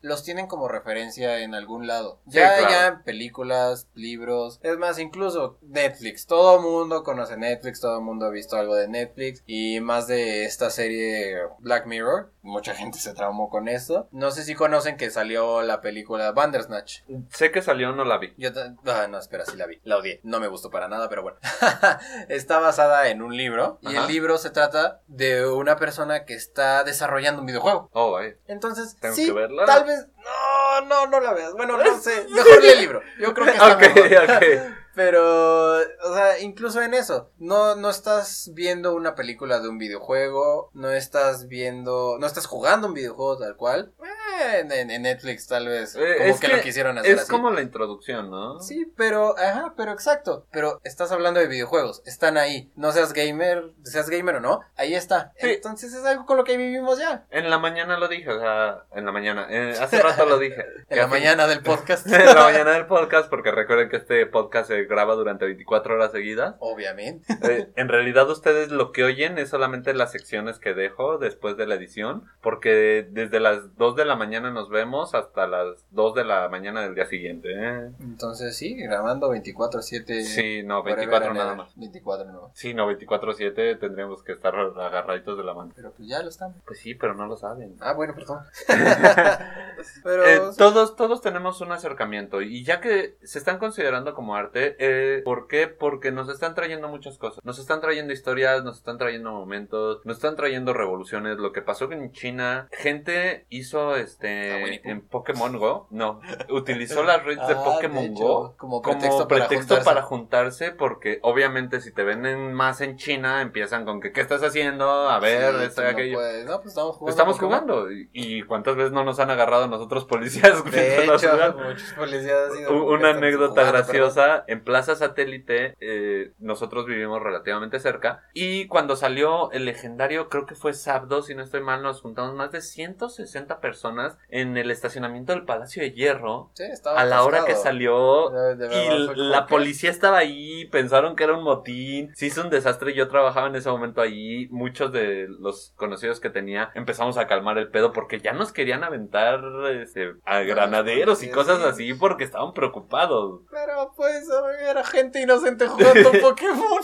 los 0.00 0.22
tienen 0.24 0.46
como 0.46 0.68
referencia 0.68 1.38
en 1.40 1.54
algún 1.54 1.86
lado. 1.86 2.20
Sí, 2.28 2.38
Ya, 2.38 2.56
claro. 2.58 2.70
ya 2.70 2.86
en 2.88 3.02
películas, 3.02 3.88
libros, 3.94 4.60
es 4.62 4.76
más, 4.78 4.98
incluso 4.98 5.58
Netflix. 5.62 6.26
Todo 6.26 6.60
mundo 6.60 7.02
conoce 7.04 7.36
Netflix, 7.36 7.80
todo 7.80 7.98
el 7.98 8.04
mundo 8.04 8.26
ha 8.26 8.30
visto 8.30 8.56
algo 8.56 8.74
de 8.74 8.88
Netflix 8.88 9.42
y 9.46 9.80
más 9.80 10.06
de 10.06 10.44
esta 10.44 10.70
serie 10.70 11.36
Black 11.60 11.86
Mirror. 11.86 12.32
Mucha 12.42 12.74
gente 12.74 12.98
se 12.98 13.12
traumó 13.12 13.50
con 13.50 13.68
esto. 13.68 14.08
No 14.12 14.30
sé 14.30 14.44
si 14.44 14.54
conocen 14.54 14.96
que 14.96 15.10
salió 15.10 15.62
la 15.62 15.80
película 15.80 16.32
Bandersnatch. 16.32 17.00
Sé 17.30 17.50
que 17.50 17.60
salió, 17.60 17.92
no 17.92 18.04
la 18.04 18.18
vi. 18.18 18.32
Yo 18.38 18.50
ah, 18.86 19.06
no, 19.08 19.18
espera, 19.18 19.44
sí 19.44 19.56
la 19.56 19.66
vi. 19.66 19.78
La 19.84 19.98
odié. 19.98 20.20
No 20.22 20.40
me 20.40 20.48
gustó 20.48 20.70
para 20.70 20.88
nada, 20.88 21.08
pero 21.08 21.22
bueno. 21.22 21.38
está 22.28 22.58
basada 22.58 23.08
en 23.08 23.20
un 23.22 23.36
libro. 23.36 23.78
Y 23.82 23.88
Ajá. 23.94 24.06
el 24.06 24.12
libro 24.12 24.38
se 24.38 24.50
trata 24.50 25.00
de 25.06 25.46
una 25.46 25.76
persona 25.76 26.24
que 26.24 26.34
está 26.34 26.82
desarrollando 26.84 27.40
un 27.40 27.46
videojuego. 27.46 27.90
Oh, 27.92 28.12
vaya. 28.12 28.34
Entonces, 28.46 28.96
Tengo 29.00 29.14
sí, 29.14 29.26
que 29.26 29.32
verla. 29.32 29.64
tal 29.66 29.84
vez. 29.84 30.06
No, 30.16 30.86
no, 30.86 31.06
no 31.08 31.20
la 31.20 31.32
veas. 31.34 31.52
Bueno, 31.52 31.76
no 31.76 31.98
sé. 32.00 32.26
Mejor 32.30 32.62
lee 32.62 32.68
el 32.70 32.80
libro. 32.80 33.02
Yo 33.18 33.34
creo 33.34 33.46
que 33.46 33.52
está 33.52 33.72
Ok, 33.74 33.80
mejor. 33.80 34.30
ok. 34.30 34.76
Pero, 34.94 35.76
o 35.76 36.14
sea, 36.14 36.40
incluso 36.40 36.82
en 36.82 36.94
eso, 36.94 37.30
no, 37.38 37.76
no 37.76 37.90
estás 37.90 38.50
viendo 38.54 38.94
una 38.94 39.14
película 39.14 39.60
de 39.60 39.68
un 39.68 39.78
videojuego, 39.78 40.70
no 40.74 40.90
estás 40.90 41.46
viendo, 41.48 42.16
no 42.18 42.26
estás 42.26 42.46
jugando 42.46 42.88
un 42.88 42.94
videojuego 42.94 43.38
tal 43.38 43.56
cual. 43.56 43.92
Eh, 44.02 44.19
en, 44.40 44.90
en 44.90 45.02
Netflix 45.02 45.46
tal 45.46 45.66
vez, 45.68 45.96
Eh, 45.96 46.14
como 46.18 46.30
es 46.30 46.40
que, 46.40 46.46
que 46.48 46.56
lo 46.56 46.62
quisieron 46.62 46.98
hacer 46.98 47.12
Es 47.12 47.20
así. 47.22 47.30
como 47.30 47.50
la 47.50 47.62
introducción, 47.62 48.30
¿no? 48.30 48.60
Sí, 48.60 48.86
pero, 48.96 49.36
ajá, 49.38 49.74
pero 49.76 49.92
exacto. 49.92 50.46
Pero 50.50 50.80
estás 50.84 51.12
hablando 51.12 51.40
de 51.40 51.46
videojuegos, 51.48 52.02
están 52.06 52.36
ahí. 52.36 52.70
No 52.76 52.92
seas 52.92 53.12
gamer, 53.12 53.70
seas 53.82 54.08
gamer 54.10 54.36
o 54.36 54.40
no, 54.40 54.60
ahí 54.76 54.94
está. 54.94 55.32
Sí. 55.38 55.50
Entonces 55.50 55.92
es 55.94 56.04
algo 56.04 56.26
con 56.26 56.36
lo 56.36 56.44
que 56.44 56.56
vivimos 56.56 56.98
ya. 56.98 57.24
En 57.30 57.50
la 57.50 57.58
mañana 57.58 57.98
lo 57.98 58.08
dije, 58.08 58.30
o 58.30 58.40
sea, 58.40 58.84
en 58.94 59.04
la 59.06 59.12
mañana, 59.12 59.46
eh, 59.50 59.74
hace 59.80 60.00
rato 60.00 60.26
lo 60.26 60.38
dije. 60.38 60.64
En 60.90 60.98
la 60.98 61.06
mañana 61.06 61.46
del 61.46 61.62
podcast. 61.62 62.06
en 62.12 62.26
la 62.26 62.34
mañana 62.44 62.72
del 62.72 62.86
podcast, 62.86 63.28
porque 63.30 63.50
recuerden 63.52 63.88
que 63.88 63.96
este 63.96 64.26
podcast 64.26 64.68
se 64.68 64.84
graba 64.84 65.14
durante 65.14 65.44
24 65.44 65.94
horas 65.94 66.10
seguidas. 66.12 66.56
Obviamente. 66.58 67.26
Eh, 67.42 67.70
en 67.76 67.88
realidad 67.88 68.28
ustedes 68.28 68.70
lo 68.70 68.90
que 68.92 69.04
oyen 69.04 69.38
es 69.38 69.50
solamente 69.50 69.94
las 69.94 70.12
secciones 70.12 70.58
que 70.58 70.74
dejo 70.74 71.18
después 71.18 71.56
de 71.56 71.66
la 71.66 71.74
edición, 71.76 72.24
porque 72.40 73.06
desde 73.10 73.38
las 73.40 73.76
2 73.76 73.96
de 73.96 74.04
la 74.04 74.16
mañana 74.16 74.29
nos 74.38 74.68
vemos 74.68 75.14
hasta 75.14 75.46
las 75.48 75.84
2 75.90 76.14
de 76.14 76.24
la 76.24 76.48
mañana 76.48 76.82
del 76.82 76.94
día 76.94 77.06
siguiente. 77.06 77.48
¿eh? 77.52 77.90
Entonces 78.00 78.56
sí, 78.56 78.74
grabando 78.76 79.34
24-7. 79.34 80.22
Sí, 80.22 80.62
no, 80.62 80.82
forever 80.82 81.08
24 81.08 81.30
and 81.30 81.38
nada 81.38 81.54
más. 81.56 81.72
24 81.74 82.32
no. 82.32 82.50
Sí, 82.54 82.72
no, 82.72 82.88
24-7 82.90 83.78
tendríamos 83.80 84.22
que 84.22 84.32
estar 84.32 84.54
agarraditos 84.54 85.36
de 85.36 85.44
la 85.44 85.54
mano. 85.54 85.72
Pero 85.74 85.90
pues 85.92 86.08
ya 86.08 86.22
lo 86.22 86.28
estamos. 86.28 86.56
Pues 86.64 86.78
sí, 86.78 86.94
pero 86.94 87.14
no 87.14 87.26
lo 87.26 87.36
saben. 87.36 87.74
Ah, 87.80 87.94
bueno, 87.94 88.14
perdón. 88.14 88.40
Pero 90.04 90.24
Eh, 90.26 90.40
todos, 90.58 90.94
todos 90.94 91.22
tenemos 91.22 91.60
un 91.62 91.72
acercamiento 91.72 92.42
y 92.42 92.64
ya 92.64 92.80
que 92.80 93.16
se 93.22 93.38
están 93.38 93.58
considerando 93.58 94.14
como 94.14 94.36
arte, 94.36 94.76
eh, 94.78 95.22
¿por 95.24 95.48
qué? 95.48 95.68
Porque 95.68 96.12
nos 96.12 96.28
están 96.28 96.54
trayendo 96.54 96.88
muchas 96.88 97.18
cosas. 97.18 97.44
Nos 97.44 97.58
están 97.58 97.80
trayendo 97.80 98.12
historias, 98.12 98.62
nos 98.62 98.76
están 98.76 98.98
trayendo 98.98 99.32
momentos, 99.32 100.04
nos 100.04 100.18
están 100.18 100.36
trayendo 100.36 100.74
revoluciones. 100.74 101.38
Lo 101.38 101.52
que 101.52 101.62
pasó 101.62 101.90
en 101.90 102.12
China, 102.12 102.68
gente 102.72 103.46
hizo 103.48 103.80
Ah, 103.80 103.98
este 104.28 104.90
en 104.90 105.00
Pokémon 105.02 105.56
Go, 105.58 105.86
no, 105.90 106.20
utilizó 106.50 107.02
las 107.02 107.22
redes 107.24 107.46
de 107.46 107.54
Ah, 107.54 107.62
Pokémon 107.64 108.04
hecho, 108.04 108.24
Go 108.24 108.54
como 108.56 108.82
como 108.82 108.98
pretexto, 108.98 109.28
pretexto, 109.28 109.74
para, 109.76 109.84
para, 109.84 110.02
juntarse. 110.02 110.66
juntarse 110.66 110.70
porque 110.72 111.18
obviamente 111.22 111.80
si 111.80 111.92
te 111.92 112.02
venden 112.04 112.52
más 112.52 112.80
en 112.80 112.96
China 112.96 113.40
empiezan 113.42 113.84
con 113.84 114.00
que 114.00 114.12
¿qué 114.12 114.20
estás 114.20 114.42
haciendo? 114.42 115.08
A 115.08 115.18
ver, 115.20 115.54
Sí, 115.56 115.64
esto 115.64 115.82
no 115.82 115.88
aquello. 115.88 116.14
puedes. 116.16 116.44
No, 116.46 116.56
pues 116.58 116.68
estamos 116.68 116.96
jugando. 116.96 117.10
Estamos 117.10 117.36
Pokémon. 117.36 117.60
jugando. 117.60 117.92
¿Y- 117.92 118.08
¿Y 118.12 118.42
cuántas 118.42 118.76
veces 118.76 118.92
no 118.92 119.04
nos 119.04 119.18
han 119.20 119.30
agarrado 119.30 119.64
a 119.64 119.68
nosotros 119.68 120.04
policías? 120.04 120.62
De 120.64 121.04
hecho, 121.04 121.54
muchos 121.58 121.92
policías 121.94 122.50
han 122.68 122.74
Una 122.74 123.10
anécdota 123.10 123.62
jugando, 123.62 123.72
graciosa, 123.72 124.44
en 124.46 124.62
Plaza 124.64 124.94
Satélite 124.96 125.74
eh, 125.80 126.32
nosotros 126.38 126.86
vivimos 126.86 127.22
relativamente 127.22 127.78
cerca 127.80 128.22
y 128.34 128.66
cuando 128.68 128.96
salió 128.96 129.50
el 129.52 129.64
legendario, 129.64 130.28
creo 130.28 130.46
que 130.46 130.54
fue 130.54 130.72
Sabdo, 130.74 131.22
si 131.22 131.34
no 131.34 131.42
estoy 131.42 131.60
mal, 131.62 131.82
nos 131.82 132.00
juntamos 132.00 132.34
más 132.34 132.52
de 132.52 132.60
160 132.60 133.60
personas 133.60 134.09
en 134.28 134.56
el 134.56 134.70
estacionamiento 134.70 135.32
del 135.32 135.44
Palacio 135.44 135.82
de 135.82 135.92
Hierro 135.92 136.50
pero- 136.56 136.68
Sí, 136.68 136.72
estaba 136.72 137.00
a 137.00 137.04
la 137.04 137.22
hora 137.24 137.44
que 137.44 137.54
salió 137.54 138.30
De- 138.30 138.56
de 138.56 138.68
verdad, 138.68 138.96
y 138.96 139.16
la 139.16 139.46
que- 139.46 139.50
policía 139.50 139.90
estaba 139.90 140.18
ahí, 140.18 140.66
pensaron 140.66 141.16
que 141.16 141.24
era 141.24 141.34
un 141.36 141.44
motín, 141.44 142.10
se 142.14 142.26
hizo 142.26 142.42
un 142.42 142.50
desastre, 142.50 142.94
yo 142.94 143.08
trabajaba 143.08 143.46
en 143.48 143.56
ese 143.56 143.68
momento 143.70 144.00
ahí, 144.00 144.48
muchos 144.50 144.92
de 144.92 145.26
los 145.40 145.72
conocidos 145.76 146.20
que 146.20 146.30
tenía 146.30 146.70
empezamos 146.74 147.16
a 147.18 147.26
calmar 147.26 147.58
el 147.58 147.68
pedo 147.70 147.92
porque 147.92 148.20
ya 148.20 148.32
nos 148.32 148.52
querían 148.52 148.84
aventar 148.84 149.40
este, 149.80 150.14
a 150.24 150.40
granaderos 150.40 151.22
y 151.22 151.30
cosas 151.30 151.58
sí. 151.58 151.64
así 151.68 151.94
porque 151.94 152.24
estaban 152.24 152.52
preocupados. 152.52 153.42
Pero 153.50 153.92
pues 153.96 154.26
era 154.68 154.84
gente 154.84 155.20
inocente 155.20 155.66
jugando 155.66 156.10
Pokémon. 156.22 156.82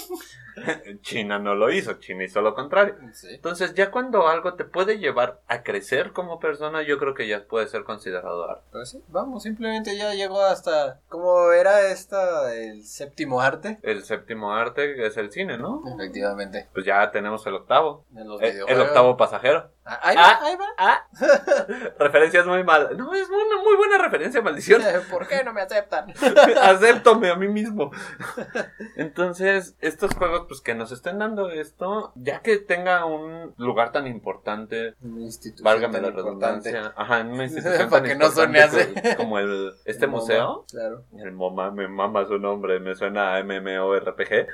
China 1.02 1.38
no 1.38 1.54
lo 1.54 1.70
hizo, 1.70 1.94
China 1.94 2.24
hizo 2.24 2.40
lo 2.40 2.54
contrario. 2.54 2.94
Sí. 3.12 3.28
Entonces 3.30 3.74
ya 3.74 3.90
cuando 3.90 4.28
algo 4.28 4.54
te 4.54 4.64
puede 4.64 4.98
llevar 4.98 5.40
a 5.48 5.62
crecer 5.62 6.12
como 6.12 6.40
persona, 6.40 6.82
yo 6.82 6.98
creo 6.98 7.14
que 7.14 7.28
ya 7.28 7.44
puede 7.46 7.66
ser 7.68 7.84
considerado 7.84 8.48
arte. 8.50 8.64
Pues 8.72 8.90
sí, 8.90 9.02
vamos, 9.08 9.42
simplemente 9.42 9.96
ya 9.96 10.14
llegó 10.14 10.40
hasta. 10.42 11.00
¿Cómo 11.08 11.52
era 11.52 11.88
esta? 11.90 12.54
El 12.54 12.84
séptimo 12.84 13.40
arte. 13.40 13.78
El 13.82 14.02
séptimo 14.04 14.52
arte 14.52 15.06
es 15.06 15.16
el 15.16 15.30
cine, 15.30 15.58
¿no? 15.58 15.82
Efectivamente. 15.94 16.68
Pues 16.72 16.86
ya 16.86 17.10
tenemos 17.10 17.46
el 17.46 17.54
octavo. 17.54 18.04
En 18.14 18.28
los 18.28 18.40
Eh, 18.42 18.60
El, 18.66 18.80
octavo 18.80 19.16
pasajero. 19.16 19.70
Ah, 19.88 20.00
ahí 20.02 20.16
va, 20.16 20.22
Ah. 20.30 20.40
ahí 20.42 20.56
va. 20.56 20.66
Ah, 20.78 21.06
referencias 21.98 22.44
muy 22.46 22.64
malas. 22.64 22.90
No, 22.96 23.14
es 23.14 23.28
una 23.28 23.62
muy 23.62 23.76
buena 23.76 23.98
referencia, 23.98 24.42
maldición. 24.42 24.82
¿Por 25.10 25.26
qué 25.28 25.44
no 25.44 25.52
me 25.52 25.60
aceptan? 25.62 26.12
Acéptome 26.62 27.30
a 27.30 27.36
mí 27.36 27.48
mismo. 27.48 27.90
Entonces, 28.96 29.76
estos 29.80 30.14
juegos, 30.14 30.46
pues 30.48 30.60
que 30.60 30.74
nos 30.74 30.92
estén 30.92 31.18
dando 31.18 31.50
esto, 31.50 32.12
ya 32.16 32.40
que 32.40 32.56
tenga 32.58 33.04
un 33.04 33.54
lugar 33.58 33.92
tan 33.92 34.06
importante, 34.06 34.94
Una 35.02 35.20
institución 35.22 35.64
válgame 35.64 36.00
la 36.00 36.08
importante. 36.08 36.70
redundancia, 36.72 36.92
ajá, 36.96 37.20
en 37.20 37.28
una 37.32 37.44
institución 37.44 37.88
Para 37.90 38.02
tan 38.02 38.04
que 38.04 38.14
no 38.16 38.30
suene 38.30 38.60
así. 38.62 38.78
co- 38.94 39.16
como 39.16 39.38
el 39.38 39.72
este 39.84 40.04
El 40.06 40.10
MoMA, 40.10 40.22
museo. 40.22 40.64
Claro. 40.70 41.04
El 41.18 41.32
MoMA, 41.32 41.70
me 41.70 41.88
mama 41.88 42.24
su 42.26 42.38
nombre, 42.38 42.80
me 42.80 42.94
suena 42.94 43.36
a 43.36 43.42
MMORPG. 43.44 44.46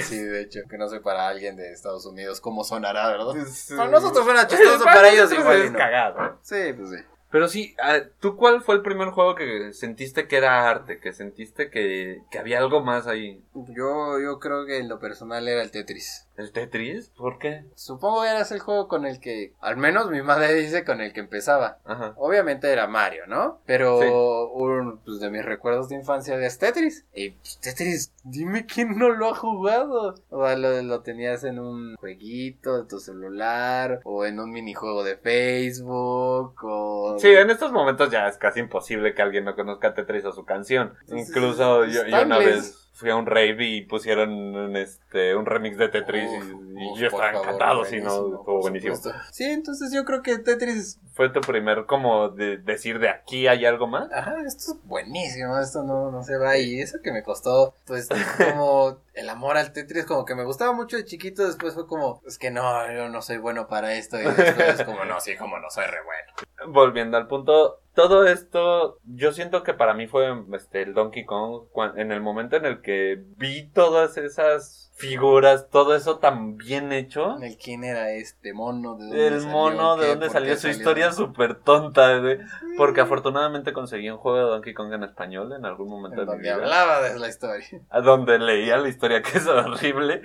Sí, 0.00 0.18
de 0.18 0.42
hecho, 0.42 0.60
que 0.68 0.78
no 0.78 0.88
sé 0.88 1.00
para 1.00 1.28
alguien 1.28 1.56
de 1.56 1.72
Estados 1.72 2.06
Unidos 2.06 2.40
cómo 2.40 2.64
sonará, 2.64 3.08
¿verdad? 3.08 3.34
Sí. 3.46 3.74
Para 3.76 3.90
nosotros 3.90 4.24
suena 4.24 4.46
chistoso, 4.46 4.79
para 4.84 5.08
ellos 5.08 5.30
nosotros 5.30 5.44
igual. 5.44 5.62
es 5.62 5.72
no. 5.72 5.78
cagado. 5.78 6.38
Sí, 6.42 6.72
pues 6.76 6.90
sí. 6.90 6.96
Pero 7.30 7.46
sí, 7.46 7.76
ah, 7.80 8.00
¿tú 8.18 8.36
cuál 8.36 8.60
fue 8.60 8.74
el 8.74 8.82
primer 8.82 9.10
juego 9.10 9.36
que 9.36 9.72
sentiste 9.72 10.26
que 10.26 10.36
era 10.36 10.68
arte? 10.68 10.98
Que 10.98 11.12
sentiste 11.12 11.70
que, 11.70 12.22
que 12.30 12.38
había 12.40 12.58
algo 12.58 12.82
más 12.82 13.06
ahí? 13.06 13.40
Yo, 13.54 14.18
yo 14.20 14.40
creo 14.40 14.66
que 14.66 14.78
en 14.78 14.88
lo 14.88 14.98
personal 14.98 15.46
era 15.46 15.62
el 15.62 15.70
Tetris. 15.70 16.26
¿El 16.40 16.52
Tetris? 16.52 17.10
¿Por 17.10 17.38
qué? 17.38 17.64
Supongo 17.74 18.22
que 18.22 18.28
era 18.30 18.40
el 18.40 18.58
juego 18.60 18.88
con 18.88 19.04
el 19.04 19.20
que, 19.20 19.52
al 19.60 19.76
menos 19.76 20.10
mi 20.10 20.22
madre 20.22 20.54
dice 20.54 20.84
con 20.86 21.02
el 21.02 21.12
que 21.12 21.20
empezaba. 21.20 21.78
Ajá. 21.84 22.14
Obviamente 22.16 22.72
era 22.72 22.86
Mario, 22.86 23.26
¿no? 23.26 23.60
Pero 23.66 24.00
Sí. 24.00 24.06
uno 24.54 25.00
pues, 25.04 25.20
de 25.20 25.30
mis 25.30 25.44
recuerdos 25.44 25.90
de 25.90 25.96
infancia 25.96 26.34
es 26.36 26.58
Tetris. 26.58 27.04
Y 27.14 27.30
pues, 27.30 27.60
Tetris, 27.60 28.12
dime 28.24 28.64
quién 28.64 28.98
no 28.98 29.10
lo 29.10 29.28
ha 29.28 29.34
jugado. 29.34 30.14
O 30.30 30.46
sea, 30.46 30.56
lo, 30.56 30.80
lo 30.82 31.02
tenías 31.02 31.44
en 31.44 31.58
un 31.58 31.94
jueguito 31.96 32.78
de 32.78 32.88
tu 32.88 32.98
celular, 33.00 34.00
o 34.04 34.24
en 34.24 34.40
un 34.40 34.50
minijuego 34.50 35.04
de 35.04 35.16
Facebook, 35.16 36.54
o... 36.62 37.16
Sí, 37.18 37.28
en 37.28 37.50
estos 37.50 37.70
momentos 37.72 38.10
ya 38.10 38.26
es 38.28 38.38
casi 38.38 38.60
imposible 38.60 39.14
que 39.14 39.22
alguien 39.22 39.44
no 39.44 39.54
conozca 39.54 39.92
Tetris 39.94 40.24
o 40.24 40.32
su 40.32 40.44
canción. 40.44 40.94
Entonces, 41.02 41.28
Incluso 41.28 41.84
yo, 41.84 42.06
yo 42.06 42.22
una 42.22 42.38
vez 42.38 42.89
fui 43.00 43.10
a 43.10 43.16
un 43.16 43.26
rave 43.26 43.64
y 43.64 43.82
pusieron 43.82 44.30
un, 44.30 44.76
este, 44.76 45.34
un 45.34 45.46
remix 45.46 45.76
de 45.78 45.88
Tetris 45.88 46.22
y- 46.30 46.36
Uf, 46.52 46.60
y, 46.76 46.86
uf, 46.92 46.98
yo 46.98 47.06
estaba 47.06 47.30
favor, 47.32 47.44
encantado, 47.46 47.84
sí, 47.84 48.00
no, 48.00 48.10
estuvo 48.10 48.60
buenísimo. 48.60 48.94
supuesto. 48.94 49.20
Sí, 49.32 49.44
entonces 49.44 49.92
yo 49.92 50.04
creo 50.04 50.22
que 50.22 50.38
Tetris 50.38 50.98
Fue 51.14 51.28
tu 51.30 51.40
primer 51.40 51.86
como 51.86 52.28
de 52.28 52.58
decir 52.58 52.98
de 52.98 53.08
aquí 53.08 53.46
hay 53.48 53.64
algo 53.66 53.86
más. 53.86 54.10
Ajá, 54.12 54.36
esto 54.46 54.72
es 54.72 54.84
buenísimo, 54.84 55.58
esto 55.58 55.82
no, 55.82 56.10
no 56.10 56.22
se 56.22 56.36
va 56.36 56.56
y 56.58 56.80
eso 56.80 56.98
que 57.02 57.10
me 57.12 57.22
costó, 57.22 57.74
pues 57.86 58.08
como 58.38 58.98
el 59.14 59.28
amor 59.28 59.56
al 59.56 59.72
Tetris, 59.72 60.04
como 60.06 60.24
que 60.24 60.34
me 60.34 60.44
gustaba 60.44 60.72
mucho 60.72 60.96
de 60.96 61.04
chiquito, 61.04 61.46
después 61.46 61.74
fue 61.74 61.86
como, 61.86 62.22
es 62.26 62.38
que 62.38 62.50
no, 62.50 62.90
yo 62.92 63.08
no 63.08 63.22
soy 63.22 63.38
bueno 63.38 63.66
para 63.66 63.94
esto 63.94 64.18
y 64.20 64.24
después 64.24 64.84
como, 64.84 65.04
no, 65.04 65.20
sí, 65.20 65.36
como 65.36 65.58
no 65.58 65.68
soy 65.70 65.84
re 65.86 65.98
bueno. 66.04 66.72
Volviendo 66.72 67.16
al 67.16 67.26
punto, 67.26 67.80
todo 68.00 68.26
esto, 68.26 68.98
yo 69.04 69.32
siento 69.32 69.62
que 69.62 69.74
para 69.74 69.92
mí 69.92 70.06
fue 70.06 70.32
este, 70.54 70.80
el 70.80 70.94
Donkey 70.94 71.26
Kong, 71.26 71.64
en 71.96 72.12
el 72.12 72.22
momento 72.22 72.56
en 72.56 72.64
el 72.64 72.80
que 72.80 73.22
vi 73.36 73.68
todas 73.68 74.16
esas 74.16 74.89
figuras, 75.00 75.68
todo 75.70 75.94
eso 75.96 76.18
tan 76.18 76.56
bien 76.56 76.92
hecho. 76.92 77.36
El 77.42 77.56
quién 77.56 77.84
era 77.84 78.10
este 78.12 78.52
mono, 78.52 78.96
de 78.96 79.04
dónde 79.06 79.26
El 79.26 79.40
salió, 79.40 79.48
mono, 79.56 79.96
de 79.96 80.08
dónde 80.08 80.30
salió 80.30 80.54
su 80.54 80.60
salió. 80.62 80.76
historia 80.76 81.12
súper 81.12 81.54
tonta, 81.56 82.18
güey. 82.18 82.38
Porque 82.76 83.00
afortunadamente 83.00 83.72
conseguí 83.72 84.08
un 84.10 84.16
juego 84.18 84.38
de 84.38 84.44
Donkey 84.44 84.72
Kong 84.74 84.92
en 84.92 85.02
español 85.04 85.52
en 85.52 85.64
algún 85.66 85.88
momento 85.88 86.22
En 86.22 86.28
de 86.28 86.36
mi 86.36 86.42
vida. 86.42 86.54
hablaba 86.54 87.02
de 87.02 87.18
la 87.18 87.28
historia. 87.28 87.66
A 87.90 88.00
donde 88.00 88.38
leía 88.38 88.76
la 88.78 88.88
historia 88.88 89.20
que 89.22 89.38
es 89.38 89.46
horrible. 89.46 90.22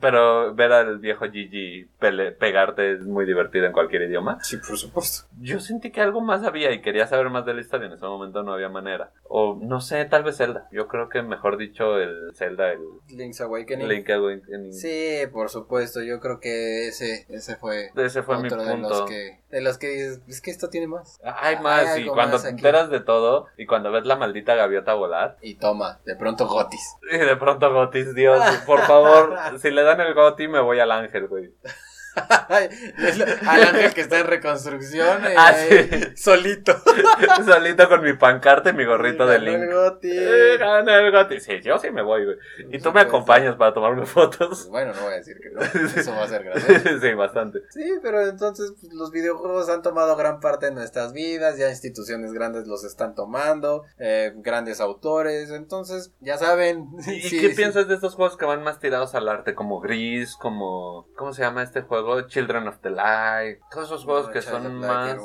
Pero 0.00 0.54
ver 0.54 0.72
al 0.72 0.98
viejo 0.98 1.26
Gigi 1.30 1.86
pele- 1.98 2.32
pegarte 2.32 2.92
es 2.92 3.06
muy 3.06 3.24
divertido 3.26 3.66
en 3.66 3.72
cualquier 3.72 4.02
idioma. 4.02 4.38
Sí, 4.42 4.56
por 4.58 4.76
supuesto. 4.76 5.26
Yo 5.40 5.60
sentí 5.60 5.90
que 5.90 6.00
algo 6.00 6.20
más 6.20 6.44
había 6.44 6.72
y 6.72 6.80
quería 6.82 7.06
saber 7.06 7.30
más 7.30 7.44
de 7.46 7.54
la 7.54 7.60
historia. 7.60 7.86
En 7.86 7.92
ese 7.94 8.04
momento 8.06 8.42
no 8.42 8.52
había 8.52 8.68
manera. 8.68 9.10
O 9.28 9.58
no 9.60 9.80
sé, 9.80 10.04
tal 10.06 10.22
vez 10.22 10.36
Zelda. 10.36 10.68
Yo 10.72 10.88
creo 10.88 11.08
que 11.08 11.22
mejor 11.22 11.56
dicho 11.56 11.98
el 11.98 12.32
Zelda, 12.34 12.72
el 12.72 12.80
Link's 13.08 13.40
Awakening. 13.40 13.86
Sí, 14.72 15.26
por 15.32 15.50
supuesto, 15.50 16.02
yo 16.02 16.20
creo 16.20 16.40
que 16.40 16.88
ese, 16.88 17.26
ese 17.28 17.56
fue 17.56 17.90
Ese 17.96 18.22
fue 18.22 18.38
mi 18.38 18.46
otro 18.46 18.64
de 18.64 18.76
los 18.78 19.02
que, 19.02 19.40
de 19.50 19.60
los 19.60 19.78
que 19.78 19.88
dices, 19.88 20.20
es 20.28 20.40
que 20.40 20.50
esto 20.50 20.68
tiene 20.68 20.86
más. 20.86 21.20
Hay 21.24 21.58
más 21.60 21.98
y 21.98 22.06
cuando 22.06 22.36
más 22.36 22.42
te 22.42 22.50
enteras 22.50 22.90
de 22.90 23.00
todo 23.00 23.46
y 23.56 23.66
cuando 23.66 23.90
ves 23.92 24.06
la 24.06 24.16
maldita 24.16 24.54
gaviota 24.54 24.94
volar 24.94 25.36
Y 25.42 25.54
toma, 25.54 26.00
de 26.04 26.16
pronto 26.16 26.46
Gotis. 26.46 26.96
y 27.12 27.18
de 27.18 27.36
pronto 27.36 27.72
Gotis, 27.72 28.14
Dios, 28.14 28.42
por 28.66 28.80
favor, 28.82 29.36
si 29.60 29.70
le 29.70 29.82
dan 29.82 30.00
el 30.00 30.14
Goti 30.14 30.48
me 30.48 30.60
voy 30.60 30.80
al 30.80 30.92
ángel, 30.92 31.28
güey. 31.28 31.52
Al 33.46 33.62
ángel 33.62 33.94
que 33.94 34.00
está 34.00 34.18
en 34.20 34.26
reconstrucción, 34.26 35.24
eh, 35.26 35.34
Ah, 35.36 35.52
sí. 35.54 35.88
solito. 36.16 36.76
Solito 37.46 37.88
con 37.88 38.02
mi 38.02 38.12
pancarta 38.14 38.70
y 38.70 38.72
mi 38.74 38.84
gorrito 38.84 39.26
de 39.26 39.38
Ganó 39.38 39.50
el 39.54 39.60
Link. 39.60 39.72
Goti. 39.72 40.10
Eh, 40.12 40.56
gana 40.58 40.98
el 40.98 41.12
Goti. 41.12 41.40
Sí, 41.40 41.60
yo 41.62 41.78
sí 41.78 41.90
me 41.90 42.02
voy, 42.02 42.24
güey. 42.24 42.36
Y 42.72 42.78
tú 42.78 42.92
me 42.92 43.00
acompañas 43.00 43.56
para 43.56 43.72
tomarme 43.72 44.00
Pues 44.00 44.10
fotos. 44.10 44.68
bueno, 44.68 44.92
no 44.94 45.02
voy 45.02 45.12
a 45.14 45.16
decir 45.16 45.36
que 45.40 45.50
no. 45.50 45.60
Eso 46.00 46.10
va 46.12 46.24
a 46.24 46.28
ser 46.28 46.44
gracioso. 46.44 46.98
sí, 47.00 47.14
bastante. 47.14 47.60
Sí, 47.70 47.84
pero 48.02 48.26
entonces 48.26 48.72
pues, 48.80 48.92
los 48.92 49.10
videojuegos 49.10 49.68
han 49.68 49.82
tomado 49.82 50.16
gran 50.16 50.40
parte 50.40 50.66
de 50.66 50.72
nuestras 50.72 51.12
vidas, 51.12 51.56
ya 51.58 51.68
instituciones 51.70 52.32
grandes 52.32 52.66
los 52.66 52.84
están 52.84 53.14
tomando, 53.14 53.84
eh, 53.98 54.32
grandes 54.36 54.80
autores, 54.80 55.50
entonces 55.50 56.12
ya 56.20 56.36
saben. 56.38 56.88
¿Y 56.98 57.22
sí, 57.22 57.40
qué 57.40 57.50
sí. 57.50 57.54
piensas 57.56 57.88
de 57.88 57.94
estos 57.94 58.14
juegos 58.14 58.36
que 58.36 58.44
van 58.44 58.62
más 58.62 58.78
tirados 58.80 59.14
al 59.14 59.28
arte? 59.28 59.54
Como 59.54 59.80
Gris, 59.80 60.36
como... 60.36 61.08
¿Cómo 61.16 61.32
se 61.32 61.42
llama 61.42 61.62
este 61.62 61.82
juego? 61.82 62.09
Children 62.26 62.68
of 62.68 62.78
the 62.80 62.90
Light. 62.90 63.58
Todos 63.70 63.86
esos 63.86 64.04
juegos 64.04 64.28
que 64.30 64.40
Child 64.40 64.54
of 64.54 64.62
son 64.62 64.78
más... 64.78 65.16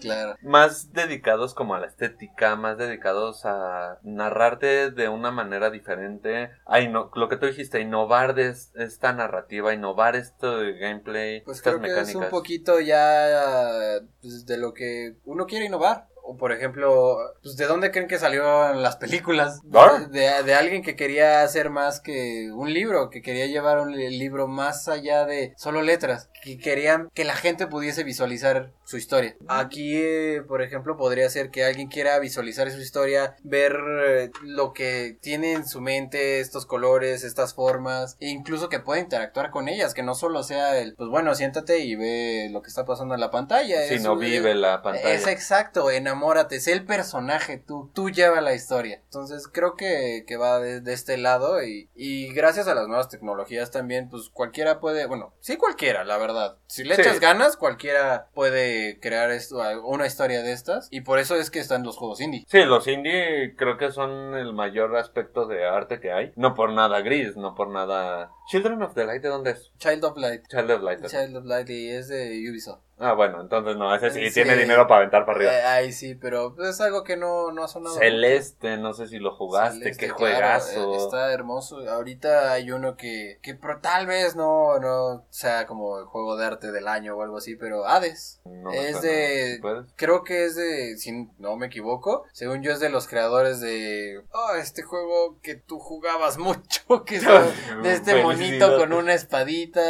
claro. 0.00 0.36
más 0.42 0.92
dedicados 0.92 1.54
como 1.54 1.74
a 1.74 1.80
la 1.80 1.86
estética, 1.86 2.56
más 2.56 2.78
dedicados 2.78 3.44
a 3.44 3.98
narrarte 4.02 4.90
de 4.90 5.08
una 5.08 5.30
manera 5.30 5.70
diferente, 5.70 6.50
a 6.66 6.80
lo 6.80 7.28
que 7.28 7.36
tú 7.36 7.46
dijiste, 7.46 7.80
innovar 7.80 8.34
de 8.34 8.48
es- 8.48 8.72
esta 8.74 9.12
narrativa, 9.12 9.72
innovar 9.74 10.16
esto 10.16 10.58
de 10.58 10.78
gameplay, 10.78 11.40
Pues 11.42 11.58
estas 11.58 11.74
creo 11.74 11.82
que 11.82 11.88
mecánicas. 11.88 12.08
es 12.10 12.14
un 12.16 12.30
poquito 12.30 12.80
ya 12.80 14.00
pues, 14.20 14.46
de 14.46 14.56
lo 14.58 14.72
que 14.74 15.16
uno 15.24 15.46
quiere 15.46 15.66
innovar. 15.66 16.08
O 16.26 16.36
por 16.38 16.52
ejemplo, 16.52 17.18
pues 17.42 17.56
de 17.56 17.66
dónde 17.66 17.90
creen 17.90 18.08
que 18.08 18.18
salieron 18.18 18.82
las 18.82 18.96
películas? 18.96 19.60
Ah. 19.74 20.06
De, 20.10 20.42
de 20.42 20.54
alguien 20.54 20.82
que 20.82 20.96
quería 20.96 21.42
hacer 21.42 21.68
más 21.68 22.00
que 22.00 22.50
un 22.52 22.72
libro, 22.72 23.10
que 23.10 23.20
quería 23.20 23.46
llevar 23.46 23.78
un 23.78 23.94
li- 23.94 24.16
libro 24.18 24.48
más 24.48 24.88
allá 24.88 25.26
de 25.26 25.52
solo 25.58 25.82
letras, 25.82 26.30
que 26.42 26.58
querían 26.58 27.10
que 27.12 27.24
la 27.24 27.34
gente 27.36 27.66
pudiese 27.66 28.04
visualizar 28.04 28.72
su 28.84 28.96
historia. 28.96 29.36
Aquí, 29.48 29.96
eh, 29.96 30.42
por 30.48 30.62
ejemplo, 30.62 30.96
podría 30.96 31.28
ser 31.28 31.50
que 31.50 31.64
alguien 31.64 31.88
quiera 31.88 32.18
visualizar 32.18 32.70
su 32.70 32.80
historia, 32.80 33.36
ver 33.42 33.76
eh, 34.06 34.30
lo 34.42 34.72
que 34.72 35.18
tiene 35.20 35.52
en 35.52 35.66
su 35.66 35.80
mente, 35.82 36.40
estos 36.40 36.64
colores, 36.64 37.22
estas 37.24 37.54
formas, 37.54 38.16
e 38.20 38.28
incluso 38.28 38.68
que 38.70 38.80
pueda 38.80 39.00
interactuar 39.00 39.50
con 39.50 39.68
ellas, 39.68 39.92
que 39.94 40.02
no 40.02 40.14
solo 40.14 40.42
sea 40.42 40.78
el, 40.78 40.94
pues 40.96 41.10
bueno, 41.10 41.34
siéntate 41.34 41.80
y 41.80 41.96
ve 41.96 42.48
lo 42.50 42.62
que 42.62 42.68
está 42.68 42.84
pasando 42.86 43.14
en 43.14 43.20
la 43.20 43.30
pantalla. 43.30 43.86
Si 43.88 43.98
no 43.98 44.16
vive 44.16 44.54
la 44.54 44.80
pantalla. 44.82 45.12
es 45.12 45.26
exacto, 45.26 45.90
enamórate, 46.14 46.60
sé 46.60 46.72
el 46.72 46.84
personaje 46.84 47.58
tú, 47.58 47.90
tú 47.92 48.08
lleva 48.10 48.40
la 48.40 48.54
historia. 48.54 49.00
Entonces 49.04 49.48
creo 49.48 49.74
que, 49.74 50.24
que 50.26 50.36
va 50.36 50.60
de, 50.60 50.80
de 50.80 50.92
este 50.92 51.16
lado 51.18 51.62
y, 51.62 51.88
y 51.94 52.32
gracias 52.32 52.68
a 52.68 52.74
las 52.74 52.86
nuevas 52.86 53.08
tecnologías 53.08 53.70
también, 53.72 54.08
pues 54.08 54.30
cualquiera 54.32 54.78
puede, 54.80 55.06
bueno, 55.06 55.34
sí 55.40 55.56
cualquiera, 55.56 56.04
la 56.04 56.16
verdad. 56.18 56.56
Si 56.66 56.84
le 56.84 56.94
Sí. 56.94 57.00
echas 57.02 57.18
ganas, 57.20 57.56
cualquiera 57.56 58.28
puede 58.34 59.00
crear 59.00 59.30
esto, 59.32 59.60
una 59.84 60.06
historia 60.06 60.42
de 60.42 60.52
estas 60.52 60.88
y 60.90 61.00
por 61.00 61.18
eso 61.18 61.34
es 61.34 61.50
que 61.50 61.58
están 61.58 61.82
los 61.82 61.96
juegos 61.96 62.20
indie. 62.20 62.44
Sí, 62.48 62.64
los 62.64 62.86
indie 62.86 63.54
creo 63.56 63.76
que 63.76 63.90
son 63.90 64.34
el 64.36 64.52
mayor 64.52 64.96
aspecto 64.96 65.46
de 65.46 65.66
arte 65.66 65.98
que 66.00 66.12
hay. 66.12 66.32
No 66.36 66.54
por 66.54 66.72
nada 66.72 67.00
gris, 67.00 67.36
no 67.36 67.54
por 67.54 67.68
nada... 67.70 68.30
Children 68.48 68.82
of 68.82 68.94
the 68.94 69.04
Light, 69.04 69.22
¿de 69.22 69.28
dónde 69.28 69.50
es? 69.52 69.72
Child 69.78 70.04
of 70.04 70.16
Light. 70.16 70.46
Child 70.48 70.70
of 70.70 70.82
Light. 70.82 71.04
Child 71.06 71.36
of 71.36 71.44
Light 71.46 71.70
y 71.70 71.88
es 71.90 72.08
de 72.08 72.44
Ubisoft. 72.50 72.80
Ah, 72.98 73.12
bueno, 73.14 73.40
entonces 73.40 73.76
no, 73.76 73.92
ese 73.94 74.10
sí, 74.10 74.28
Sí. 74.28 74.34
tiene 74.34 74.56
dinero 74.56 74.86
para 74.86 74.98
aventar 74.98 75.26
para 75.26 75.36
arriba. 75.36 75.52
Eh, 75.52 75.62
ay, 75.62 75.92
sí, 75.92 76.14
pero 76.14 76.54
es 76.64 76.80
algo 76.80 77.02
que 77.02 77.16
no, 77.16 77.50
no 77.50 77.64
ha 77.64 77.68
sonado. 77.68 77.96
Celeste, 77.96 78.76
no 78.76 78.92
sé 78.94 79.08
si 79.08 79.18
lo 79.18 79.34
jugaste, 79.34 79.78
Celeste, 79.80 80.06
qué 80.06 80.12
juegazo. 80.12 80.94
eh, 80.94 80.96
está 80.98 81.32
hermoso. 81.32 81.78
Ahorita 81.90 82.52
hay 82.52 82.70
uno 82.70 82.96
que, 82.96 83.38
que 83.42 83.54
pro- 83.56 83.80
tal 83.80 84.06
vez 84.06 84.36
no, 84.36 84.78
no 84.78 85.26
sea 85.30 85.66
como 85.66 85.98
el 85.98 86.04
juego 86.04 86.36
de 86.36 86.46
arte 86.46 86.70
del 86.70 86.86
año 86.86 87.16
o 87.16 87.22
algo 87.22 87.38
así, 87.38 87.56
pero 87.56 87.84
Hades. 87.84 88.40
No 88.44 88.70
es 88.72 89.02
de- 89.02 89.58
¿Puedes? 89.60 89.86
Creo 89.96 90.22
que 90.22 90.44
es 90.44 90.54
de, 90.54 90.96
si 90.96 91.28
no 91.38 91.56
me 91.56 91.66
equivoco, 91.66 92.24
según 92.32 92.62
yo 92.62 92.70
es 92.70 92.78
de 92.78 92.90
los 92.90 93.08
creadores 93.08 93.58
de 93.60 94.20
oh, 94.32 94.54
este 94.54 94.82
juego 94.82 95.40
que 95.42 95.56
tú 95.56 95.80
jugabas 95.80 96.38
mucho, 96.38 97.04
que 97.04 97.16
es 97.16 97.24
de 97.82 97.92
este 97.92 98.22
monito 98.22 98.78
con 98.78 98.92
una 98.92 99.14
espadita. 99.14 99.80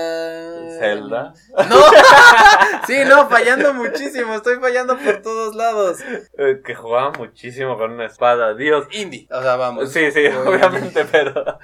Zelda. 0.79 1.35
No, 1.69 1.77
sí, 2.87 3.04
no, 3.09 3.29
fallando 3.29 3.75
muchísimo, 3.75 4.35
estoy 4.35 4.57
fallando 4.57 4.99
por 4.99 5.23
todos 5.23 5.55
lados. 5.55 5.99
Eh, 6.39 6.61
que 6.65 6.75
jugaba 6.75 7.13
muchísimo 7.13 7.77
con 7.79 7.93
una 7.93 8.07
espada, 8.07 8.55
Dios. 8.55 8.87
Indie, 8.93 9.29
o 9.31 9.43
sea, 9.43 9.57
vamos. 9.57 9.91
Sí, 9.93 10.11
sí, 10.13 10.27
obviamente, 10.27 11.05
pero, 11.11 11.59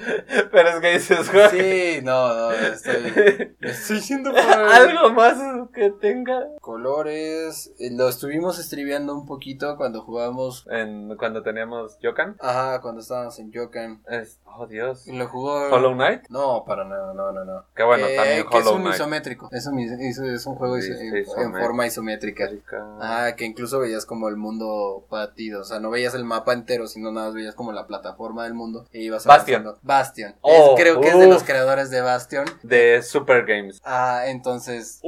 pero 0.50 0.68
es 0.70 0.76
que 0.80 0.92
dices, 0.92 1.32
güey, 1.32 1.48
Sí, 1.50 2.00
no, 2.02 2.34
no, 2.34 2.50
estoy, 2.52 3.54
estoy 3.60 4.00
yendo 4.00 4.30
por 4.30 4.40
algo 4.40 5.12
más 5.12 5.36
que 5.74 5.90
tenga. 6.00 6.40
colores. 6.60 7.72
eh, 7.78 7.90
Lo 7.92 8.08
estuvimos 8.08 8.58
estribeando 8.58 9.14
un 9.14 9.26
poquito 9.26 9.76
cuando 9.76 10.02
jugábamos, 10.02 10.66
En, 10.70 11.16
cuando 11.16 11.42
teníamos 11.42 11.98
Yokan, 12.00 12.36
ajá, 12.40 12.80
cuando 12.80 13.00
estábamos 13.00 13.38
en 13.38 13.50
Yokan. 13.52 14.02
es, 14.08 14.40
oh 14.44 14.66
Dios, 14.66 15.06
Lo 15.06 15.26
jugó. 15.28 15.68
Hollow 15.70 15.92
Knight, 15.94 16.22
No, 16.28 16.64
para 16.66 16.84
nada, 16.84 17.12
no, 17.14 17.32
no, 17.32 17.44
no. 17.44 17.64
que 17.74 17.82
bueno, 17.82 18.06
Que- 18.06 18.16
también 18.16 18.46
que 18.48 18.58
es 18.58 18.64
Hollow 18.66 18.76
un 18.76 18.82
Knight. 18.82 18.94
isométrico. 18.96 19.48
Es 19.52 19.66
un, 19.66 19.78
es 19.78 20.46
un 20.46 20.54
juego 20.56 20.76
Sí, 20.80 20.90
iso- 20.90 20.98
sí, 20.98 21.19
en, 21.20 21.52
forma 21.52 21.86
isométrica. 21.86 22.50
Ah, 23.00 23.34
que 23.36 23.44
incluso 23.44 23.78
veías 23.80 24.06
como 24.06 24.28
el 24.28 24.36
mundo 24.36 25.04
partido. 25.08 25.62
O 25.62 25.64
sea, 25.64 25.80
no 25.80 25.90
veías 25.90 26.14
el 26.14 26.24
mapa 26.24 26.52
entero, 26.52 26.86
sino 26.86 27.12
nada 27.12 27.26
más 27.26 27.34
veías 27.34 27.54
como 27.54 27.72
la 27.72 27.86
plataforma 27.86 28.44
del 28.44 28.54
mundo. 28.54 28.86
E 28.92 29.00
ibas 29.02 29.24
Bastion. 29.24 29.74
Bastion. 29.82 30.34
Oh, 30.40 30.74
Es- 30.76 30.82
creo 30.82 31.00
que 31.00 31.08
es 31.08 31.18
de 31.18 31.26
los 31.26 31.44
creadores 31.44 31.90
de 31.90 32.00
Bastion. 32.00 32.44
De 32.62 33.02
Super 33.02 33.44
Games. 33.46 33.80
Ah, 33.84 34.24
entonces 34.26 35.00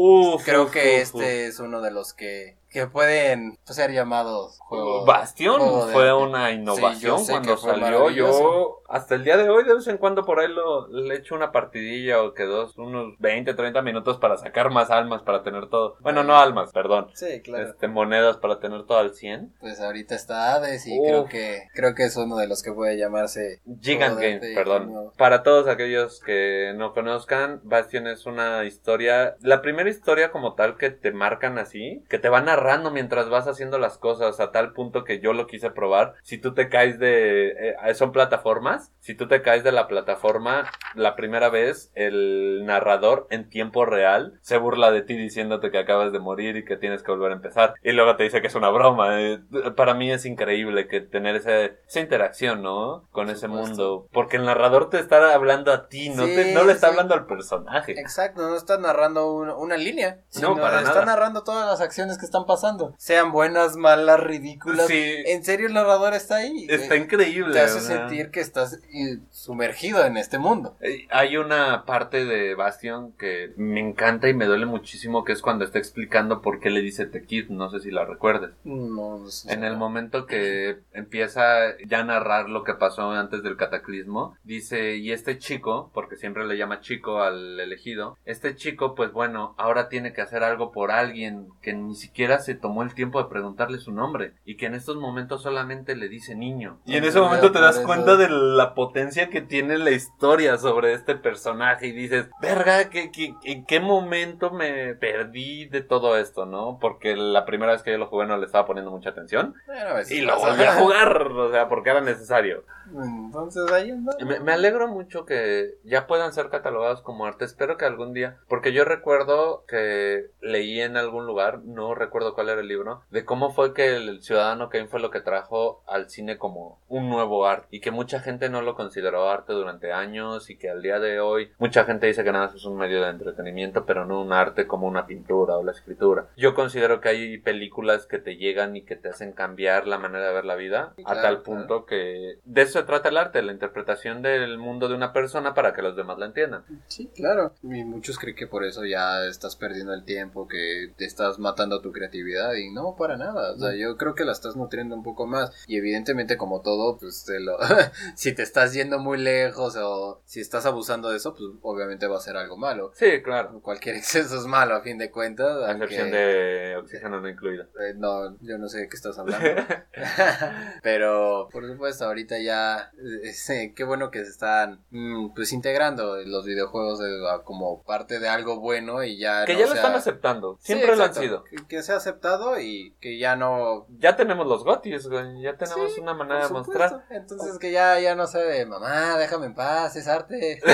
creo 0.44 0.70
que 0.70 1.00
este 1.00 1.46
es 1.46 1.58
uno 1.58 1.80
de 1.80 1.90
los 1.90 2.12
que, 2.12 2.56
que 2.72 2.86
pueden 2.86 3.58
ser 3.64 3.92
llamados 3.92 4.58
juego. 4.60 5.04
Bastion 5.04 5.60
juego 5.60 5.86
de 5.86 5.92
fue 5.92 6.12
una 6.14 6.50
innovación 6.52 7.18
Sí, 7.20 7.30
cuando 7.30 7.56
salió. 7.56 8.10
Yo 8.10 8.82
hasta 8.88 9.14
el 9.14 9.24
día 9.24 9.36
de 9.38 9.48
hoy 9.48 9.64
de 9.64 9.74
vez 9.74 9.86
en 9.86 9.96
cuando 9.96 10.24
por 10.24 10.38
ahí 10.38 10.48
lo, 10.48 10.86
le 10.88 11.16
echo 11.16 11.34
una 11.34 11.50
partidilla 11.50 12.22
o 12.22 12.34
que 12.34 12.44
dos, 12.44 12.76
unos 12.76 13.14
20, 13.18 13.54
30 13.54 13.80
minutos 13.82 14.18
para 14.18 14.36
sacar 14.36 14.70
más 14.70 14.90
almas 14.90 15.22
para 15.22 15.42
tener 15.42 15.68
todo. 15.68 15.96
Bueno, 16.00 16.24
no 16.24 16.36
almas, 16.36 16.72
perdón. 16.72 17.08
Sí, 17.14 17.40
claro. 17.40 17.64
Este, 17.70 17.88
monedas 17.88 18.36
para 18.36 18.60
tener 18.60 18.84
todo 18.84 18.98
al 18.98 19.14
100. 19.14 19.54
Pues 19.60 19.80
ahorita 19.80 20.14
está 20.14 20.54
Hades 20.54 20.86
y 20.86 20.98
Uf. 20.98 21.06
creo 21.06 21.24
que 21.26 21.62
creo 21.74 21.94
que 21.94 22.04
es 22.04 22.16
uno 22.16 22.36
de 22.36 22.46
los 22.48 22.62
que 22.62 22.72
puede 22.72 22.98
llamarse 22.98 23.60
Gigant 23.80 24.18
de 24.18 24.30
Games, 24.34 24.54
perdón. 24.54 24.92
no. 24.92 25.12
Para 25.16 25.42
todos 25.42 25.68
aquellos 25.68 26.20
que 26.20 26.72
no 26.76 26.92
conozcan, 26.92 27.60
Bastion 27.64 28.06
es 28.06 28.26
una 28.26 28.64
historia, 28.64 29.36
la 29.40 29.62
primera 29.62 29.88
historia 29.88 30.30
como 30.30 30.54
tal 30.54 30.76
que 30.76 30.90
te 30.90 31.12
marcan 31.12 31.58
así, 31.58 32.04
que 32.08 32.18
te 32.18 32.28
va 32.28 32.40
mientras 32.90 33.28
vas 33.28 33.46
haciendo 33.48 33.78
las 33.78 33.98
cosas 33.98 34.38
a 34.40 34.50
tal 34.52 34.72
punto 34.72 35.04
que 35.04 35.20
yo 35.20 35.32
lo 35.32 35.46
quise 35.46 35.70
probar. 35.70 36.14
Si 36.22 36.38
tú 36.38 36.54
te 36.54 36.68
caes 36.68 36.98
de, 36.98 37.48
eh, 37.50 37.94
son 37.94 38.12
plataformas, 38.12 38.92
si 39.00 39.14
tú 39.14 39.28
te 39.28 39.42
caes 39.42 39.64
de 39.64 39.72
la 39.72 39.88
plataforma 39.88 40.70
la 40.94 41.16
primera 41.16 41.48
vez, 41.50 41.90
el 41.94 42.64
narrador 42.64 43.26
en 43.30 43.48
tiempo 43.48 43.84
real 43.84 44.38
se 44.42 44.56
burla 44.58 44.90
de 44.90 45.02
ti 45.02 45.16
diciéndote 45.16 45.70
que 45.70 45.78
acabas 45.78 46.12
de 46.12 46.18
morir 46.18 46.56
y 46.56 46.64
que 46.64 46.76
tienes 46.76 47.02
que 47.02 47.10
volver 47.12 47.32
a 47.32 47.36
empezar. 47.36 47.74
Y 47.82 47.92
luego 47.92 48.16
te 48.16 48.24
dice 48.24 48.40
que 48.40 48.46
es 48.46 48.54
una 48.54 48.70
broma. 48.70 49.20
Eh, 49.20 49.40
Para 49.76 49.94
mí 49.94 50.10
es 50.12 50.24
increíble 50.26 50.86
que 50.88 51.00
tener 51.00 51.36
ese- 51.36 51.78
esa 51.86 52.00
interacción, 52.00 52.62
¿no? 52.62 53.08
Con 53.10 53.30
ese 53.30 53.48
mundo. 53.48 54.06
Porque 54.12 54.36
el 54.36 54.44
narrador 54.44 54.90
te 54.90 54.98
está 54.98 55.34
hablando 55.34 55.72
a 55.72 55.88
ti, 55.88 56.10
no, 56.10 56.26
Sí, 56.26 56.34
te- 56.34 56.54
no 56.54 56.64
le 56.64 56.72
está 56.72 56.86
sí. 56.88 56.92
hablando 56.92 57.14
al 57.14 57.26
personaje. 57.26 57.92
Exacto, 57.98 58.42
no 58.48 58.56
está 58.56 58.78
narrando 58.78 59.32
un- 59.32 59.50
una 59.50 59.76
línea, 59.76 60.16
No, 60.16 60.22
sino 60.28 60.56
para 60.56 60.78
está 60.80 60.90
nada. 60.94 61.04
narrando 61.06 61.42
todas 61.42 61.66
las 61.66 61.80
acciones 61.80 62.18
que 62.18 62.24
están 62.26 62.44
pasando, 62.44 62.51
sean 62.98 63.32
buenas, 63.32 63.76
malas, 63.76 64.20
ridículas. 64.20 64.86
Sí, 64.86 65.02
En 65.26 65.44
serio 65.44 65.66
el 65.66 65.74
narrador 65.74 66.14
está 66.14 66.36
ahí. 66.36 66.66
está 66.68 66.94
eh, 66.94 66.98
increíble. 66.98 67.52
Te 67.52 67.60
hace 67.60 67.80
sentir 67.80 68.30
que 68.30 68.40
estás 68.40 68.80
eh, 68.92 69.18
sumergido 69.30 70.04
en 70.04 70.16
este 70.16 70.38
mundo. 70.38 70.76
Hay 71.10 71.36
una 71.36 71.84
parte 71.84 72.24
de 72.24 72.54
Bastion 72.54 73.12
que 73.12 73.52
me 73.56 73.80
encanta 73.80 74.28
y 74.28 74.34
me 74.34 74.46
duele 74.46 74.66
muchísimo, 74.66 75.24
que 75.24 75.32
es 75.32 75.42
cuando 75.42 75.64
está 75.64 75.78
explicando 75.78 76.40
por 76.42 76.60
qué 76.60 76.70
le 76.70 76.80
dice 76.80 77.06
The 77.06 77.24
Kid, 77.24 77.48
no 77.48 77.70
sé 77.70 77.80
si 77.80 77.90
la 77.90 78.04
recuerdes. 78.04 78.50
No, 78.64 79.18
no 79.18 79.30
sé. 79.30 79.52
En 79.52 79.64
el 79.64 79.76
momento 79.76 80.26
que 80.26 80.78
empieza 80.92 81.76
ya 81.86 82.00
a 82.00 82.04
narrar 82.04 82.48
lo 82.48 82.64
que 82.64 82.74
pasó 82.74 83.10
antes 83.10 83.42
del 83.42 83.56
cataclismo, 83.56 84.36
dice, 84.44 84.96
y 84.96 85.12
este 85.12 85.38
chico, 85.38 85.90
porque 85.94 86.16
siempre 86.16 86.46
le 86.46 86.56
llama 86.56 86.80
chico 86.80 87.20
al 87.20 87.58
elegido, 87.58 88.18
este 88.24 88.54
chico, 88.54 88.94
pues 88.94 89.12
bueno, 89.12 89.54
ahora 89.58 89.88
tiene 89.88 90.12
que 90.12 90.20
hacer 90.22 90.42
algo 90.42 90.72
por 90.72 90.90
alguien 90.90 91.48
que 91.60 91.72
ni 91.72 91.94
siquiera 91.94 92.38
se 92.42 92.54
tomó 92.54 92.82
el 92.82 92.94
tiempo 92.94 93.22
de 93.22 93.28
preguntarle 93.28 93.78
su 93.78 93.92
nombre, 93.92 94.34
y 94.44 94.56
que 94.56 94.66
en 94.66 94.74
estos 94.74 94.96
momentos 94.96 95.42
solamente 95.42 95.96
le 95.96 96.08
dice 96.08 96.34
niño. 96.34 96.80
Y 96.84 96.96
en 96.96 97.04
ese 97.04 97.20
momento 97.20 97.52
te 97.52 97.60
das 97.60 97.78
cuenta 97.80 98.16
de 98.16 98.28
la 98.28 98.74
potencia 98.74 99.30
que 99.30 99.40
tiene 99.40 99.78
la 99.78 99.90
historia 99.90 100.58
sobre 100.58 100.92
este 100.92 101.14
personaje, 101.16 101.86
y 101.86 101.92
dices, 101.92 102.28
verga, 102.40 102.90
¿qué, 102.90 103.10
qué, 103.10 103.34
en 103.44 103.64
qué 103.64 103.80
momento 103.80 104.50
me 104.50 104.94
perdí 104.94 105.66
de 105.66 105.82
todo 105.82 106.18
esto, 106.18 106.46
no? 106.46 106.78
Porque 106.80 107.16
la 107.16 107.44
primera 107.44 107.72
vez 107.72 107.82
que 107.82 107.92
yo 107.92 107.98
lo 107.98 108.06
jugué 108.06 108.26
no 108.26 108.36
le 108.36 108.46
estaba 108.46 108.66
poniendo 108.66 108.90
mucha 108.90 109.10
atención. 109.10 109.54
Bueno, 109.66 109.94
Y 110.10 110.20
lo 110.20 110.38
volví 110.38 110.64
a 110.64 110.74
jugar, 110.74 111.22
o 111.32 111.50
sea, 111.50 111.68
porque 111.68 111.90
era 111.90 112.00
necesario. 112.00 112.64
Entonces 112.94 113.70
ahí 113.72 113.90
anda. 113.90 114.16
Me, 114.24 114.40
me 114.40 114.52
alegro 114.52 114.88
mucho 114.88 115.24
que 115.24 115.74
ya 115.84 116.06
puedan 116.06 116.32
ser 116.32 116.48
catalogados 116.48 117.02
como 117.02 117.26
arte. 117.26 117.44
Espero 117.44 117.76
que 117.76 117.84
algún 117.84 118.12
día, 118.12 118.38
porque 118.48 118.72
yo 118.72 118.84
recuerdo 118.84 119.64
que 119.66 120.26
leí 120.40 120.80
en 120.80 120.96
algún 120.96 121.26
lugar, 121.26 121.60
no 121.64 121.94
recuerdo 121.94 122.34
cuál 122.34 122.48
era 122.48 122.60
el 122.60 122.68
libro, 122.68 123.02
de 123.10 123.24
cómo 123.24 123.52
fue 123.52 123.74
que 123.74 123.96
el 123.96 124.22
Ciudadano 124.22 124.68
Kane 124.68 124.88
fue 124.88 125.00
lo 125.00 125.10
que 125.10 125.20
trajo 125.20 125.82
al 125.86 126.10
cine 126.10 126.38
como 126.38 126.78
un 126.88 127.08
nuevo 127.08 127.46
arte 127.46 127.68
y 127.70 127.80
que 127.80 127.90
mucha 127.90 128.20
gente 128.20 128.48
no 128.48 128.62
lo 128.62 128.74
consideró 128.74 129.28
arte 129.28 129.52
durante 129.52 129.92
años 129.92 130.50
y 130.50 130.56
que 130.56 130.70
al 130.70 130.82
día 130.82 130.98
de 130.98 131.20
hoy 131.20 131.52
mucha 131.58 131.84
gente 131.84 132.06
dice 132.06 132.24
que 132.24 132.32
nada 132.32 132.52
es 132.54 132.64
un 132.64 132.76
medio 132.76 133.02
de 133.02 133.10
entretenimiento, 133.10 133.84
pero 133.86 134.04
no 134.04 134.20
un 134.20 134.32
arte 134.32 134.66
como 134.66 134.86
una 134.86 135.06
pintura 135.06 135.56
o 135.56 135.64
la 135.64 135.72
escritura. 135.72 136.26
Yo 136.36 136.54
considero 136.54 137.00
que 137.00 137.08
hay 137.08 137.38
películas 137.38 138.06
que 138.06 138.18
te 138.18 138.36
llegan 138.36 138.76
y 138.76 138.82
que 138.82 138.96
te 138.96 139.08
hacen 139.08 139.32
cambiar 139.32 139.86
la 139.86 139.98
manera 139.98 140.28
de 140.28 140.34
ver 140.34 140.44
la 140.44 140.56
vida 140.56 140.92
Sí, 140.96 141.02
a 141.02 141.12
claro, 141.12 141.22
tal 141.22 141.42
claro. 141.42 141.42
punto 141.42 141.86
que 141.86 142.38
de 142.44 142.62
eso 142.62 142.81
se 142.82 142.86
trata 142.86 143.08
el 143.10 143.16
arte, 143.16 143.42
la 143.42 143.52
interpretación 143.52 144.22
del 144.22 144.58
mundo 144.58 144.88
de 144.88 144.94
una 144.94 145.12
persona 145.12 145.54
para 145.54 145.72
que 145.72 145.82
los 145.82 145.96
demás 145.96 146.18
la 146.18 146.26
entiendan. 146.26 146.64
Sí, 146.88 147.10
claro. 147.14 147.54
Y 147.62 147.84
muchos 147.84 148.18
creen 148.18 148.36
que 148.36 148.46
por 148.48 148.64
eso 148.64 148.84
ya 148.84 149.24
estás 149.26 149.54
perdiendo 149.56 149.94
el 149.94 150.04
tiempo, 150.04 150.48
que 150.48 150.92
te 150.96 151.04
estás 151.04 151.38
matando 151.38 151.80
tu 151.80 151.92
creatividad 151.92 152.54
y 152.54 152.70
no, 152.70 152.96
para 152.96 153.16
nada. 153.16 153.52
O 153.52 153.58
sea, 153.58 153.74
yo 153.74 153.96
creo 153.96 154.14
que 154.14 154.24
la 154.24 154.32
estás 154.32 154.56
nutriendo 154.56 154.96
un 154.96 155.02
poco 155.02 155.26
más. 155.26 155.52
Y 155.66 155.76
evidentemente, 155.76 156.36
como 156.36 156.60
todo, 156.60 156.98
pues 156.98 157.24
te 157.24 157.38
lo... 157.40 157.56
si 158.16 158.34
te 158.34 158.42
estás 158.42 158.72
yendo 158.72 158.98
muy 158.98 159.18
lejos 159.18 159.76
o 159.76 160.20
si 160.24 160.40
estás 160.40 160.66
abusando 160.66 161.10
de 161.10 161.16
eso, 161.18 161.34
pues 161.34 161.48
obviamente 161.62 162.06
va 162.06 162.16
a 162.16 162.20
ser 162.20 162.36
algo 162.36 162.56
malo. 162.56 162.90
Sí, 162.94 163.22
claro. 163.22 163.60
Cualquier 163.60 163.94
exceso 164.02 164.36
es 164.36 164.46
malo, 164.46 164.74
a 164.74 164.82
fin 164.82 164.98
de 164.98 165.10
cuentas. 165.10 165.46
A 165.62 165.70
aunque- 165.70 165.84
excepción 165.84 166.10
de 166.10 166.76
oxígeno 166.76 167.20
no 167.20 167.28
incluido. 167.28 167.64
Eh, 167.80 167.94
no, 167.96 168.36
yo 168.40 168.58
no 168.58 168.68
sé 168.68 168.80
de 168.80 168.88
qué 168.88 168.96
estás 168.96 169.18
hablando. 169.18 169.62
Pero, 170.82 171.48
por 171.52 171.66
supuesto, 171.66 172.04
ahorita 172.04 172.38
ya, 172.38 172.71
eh, 172.80 173.72
qué 173.74 173.84
bueno 173.84 174.10
que 174.10 174.24
se 174.24 174.30
están, 174.30 174.80
mm, 174.90 175.34
pues, 175.34 175.52
integrando 175.52 176.16
los 176.24 176.44
videojuegos 176.44 176.98
de- 176.98 177.12
como 177.44 177.82
parte 177.82 178.18
de 178.18 178.28
algo 178.28 178.60
bueno 178.60 179.02
y 179.04 179.18
ya 179.18 179.44
que 179.44 179.54
no 179.54 179.60
ya 179.60 179.66
lo 179.66 179.74
están 179.74 179.94
aceptando. 179.94 180.56
Sí, 180.60 180.74
Siempre 180.74 180.96
lo 180.96 181.04
han 181.04 181.14
sido. 181.14 181.44
Que, 181.44 181.56
que 181.68 181.82
sea 181.82 181.96
aceptado 181.96 182.58
y 182.60 182.94
que 183.00 183.18
ya 183.18 183.36
no... 183.36 183.86
Ya 183.98 184.16
tenemos 184.16 184.46
los 184.46 184.64
gotis, 184.64 185.08
güey. 185.08 185.42
Ya 185.42 185.56
tenemos 185.56 185.92
Sí, 185.94 186.00
una 186.00 186.14
manera 186.14 186.46
de 186.46 186.52
mostrar. 186.52 187.04
Entonces 187.10 187.58
que 187.58 187.72
ya, 187.72 187.98
ya 188.00 188.14
no 188.14 188.26
se 188.26 188.64
mamá, 188.66 189.16
déjame 189.18 189.46
en 189.46 189.54
paz, 189.54 189.96
es 189.96 190.08
arte. 190.08 190.60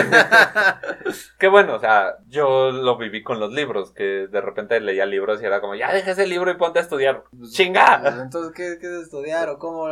Que 1.39 1.49
bueno, 1.49 1.77
o 1.77 1.79
sea, 1.79 2.17
yo 2.27 2.71
lo 2.71 2.97
viví 2.99 3.23
con 3.23 3.41
los 3.41 3.53
libros, 3.53 3.93
que 3.93 4.27
de 4.29 4.41
repente 4.41 4.81
leía 4.81 5.07
libros 5.07 5.41
y 5.41 5.45
era 5.47 5.61
como, 5.61 5.75
ya 5.75 5.93
deja 5.93 6.11
ese 6.11 6.27
libro 6.27 6.51
y 6.51 6.57
ponte 6.57 6.79
a 6.81 6.83
estudiar. 6.83 7.25
Pues, 7.37 7.53
¡Chinga! 7.53 8.03
Entonces, 8.23 8.53
¿qué, 8.55 8.79
qué 8.81 8.87
es 8.87 9.03
estudiar 9.05 9.49
o 9.49 9.59
cómo? 9.59 9.89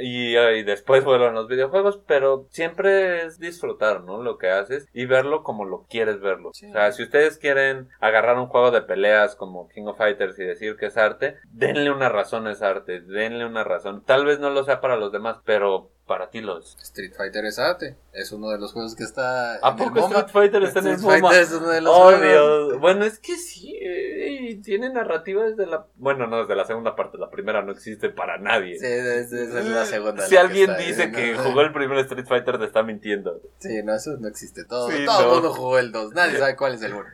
Y, 0.00 0.36
y 0.36 0.62
después 0.62 1.02
fueron 1.04 1.33
los 1.34 1.48
videojuegos, 1.48 2.00
pero 2.06 2.46
siempre 2.50 3.24
es 3.24 3.38
disfrutar, 3.38 4.02
¿no? 4.02 4.22
Lo 4.22 4.38
que 4.38 4.50
haces 4.50 4.88
y 4.92 5.06
verlo 5.06 5.42
como 5.42 5.64
lo 5.64 5.84
quieres 5.88 6.20
verlo. 6.20 6.50
Sí. 6.52 6.66
O 6.66 6.72
sea, 6.72 6.92
si 6.92 7.02
ustedes 7.02 7.38
quieren 7.38 7.88
agarrar 8.00 8.38
un 8.38 8.46
juego 8.46 8.70
de 8.70 8.82
peleas 8.82 9.34
como 9.36 9.68
King 9.68 9.86
of 9.86 9.98
Fighters 9.98 10.38
y 10.38 10.44
decir 10.44 10.76
que 10.76 10.86
es 10.86 10.96
arte, 10.96 11.36
denle 11.52 11.90
una 11.90 12.08
razón 12.08 12.46
a 12.46 12.52
ese 12.52 12.64
arte, 12.64 13.00
denle 13.00 13.46
una 13.46 13.64
razón. 13.64 14.02
Tal 14.04 14.24
vez 14.24 14.38
no 14.38 14.50
lo 14.50 14.64
sea 14.64 14.80
para 14.80 14.96
los 14.96 15.12
demás, 15.12 15.38
pero 15.44 15.90
para 16.06 16.30
ti 16.30 16.40
lo 16.40 16.58
es. 16.58 16.76
Street 16.82 17.14
Fighter 17.16 17.44
es 17.44 17.58
arte. 17.58 17.96
Es 18.14 18.30
uno 18.30 18.48
de 18.50 18.58
los 18.58 18.72
juegos 18.72 18.94
que 18.94 19.02
está... 19.02 19.54
¿A 19.54 19.70
en 19.70 19.78
el 19.78 19.84
poco 19.84 20.00
MoMA. 20.00 20.06
Street 20.20 20.28
Fighter 20.32 20.62
está 20.62 20.78
en 20.80 20.86
el 20.86 20.98
MoMA? 20.98 21.18
Fighter 21.20 21.42
es 21.42 21.52
uno 21.52 21.68
de 21.68 21.80
los 21.80 21.92
Oh, 21.96 22.02
juegos. 22.04 22.22
Dios. 22.22 22.80
Bueno, 22.80 23.04
es 23.04 23.18
que 23.18 23.36
sí, 23.36 23.76
eh, 23.82 24.60
tiene 24.62 24.88
narrativa 24.90 25.42
desde 25.44 25.66
la... 25.66 25.86
Bueno, 25.96 26.28
no, 26.28 26.38
desde 26.42 26.54
la 26.54 26.64
segunda 26.64 26.94
parte, 26.94 27.18
la 27.18 27.28
primera 27.28 27.62
no 27.62 27.72
existe 27.72 28.10
para 28.10 28.38
nadie. 28.38 28.78
Sí, 28.78 28.86
es, 28.86 29.32
es- 29.32 29.32
es 29.54 29.64
la 29.66 29.84
segunda. 29.84 30.24
Si 30.26 30.34
la 30.36 30.42
que 30.42 30.46
alguien 30.46 30.70
ahí, 30.70 30.86
dice 30.86 31.08
¿no? 31.08 31.16
que 31.16 31.34
jugó 31.36 31.60
el 31.62 31.72
primer 31.72 31.98
Street 31.98 32.26
Fighter 32.26 32.58
te 32.58 32.64
está 32.66 32.84
mintiendo. 32.84 33.40
Sí, 33.58 33.82
no, 33.82 33.94
eso 33.94 34.12
no 34.20 34.28
existe. 34.28 34.64
Todo, 34.64 34.90
Sí, 34.90 35.04
todo 35.04 35.20
el 35.20 35.26
no. 35.26 35.32
mundo 35.34 35.52
jugó 35.52 35.78
el 35.80 35.90
2. 35.90 36.12
Nadie 36.14 36.38
sabe 36.38 36.54
cuál 36.54 36.74
es 36.74 36.82
el 36.82 36.94
1. 36.94 37.04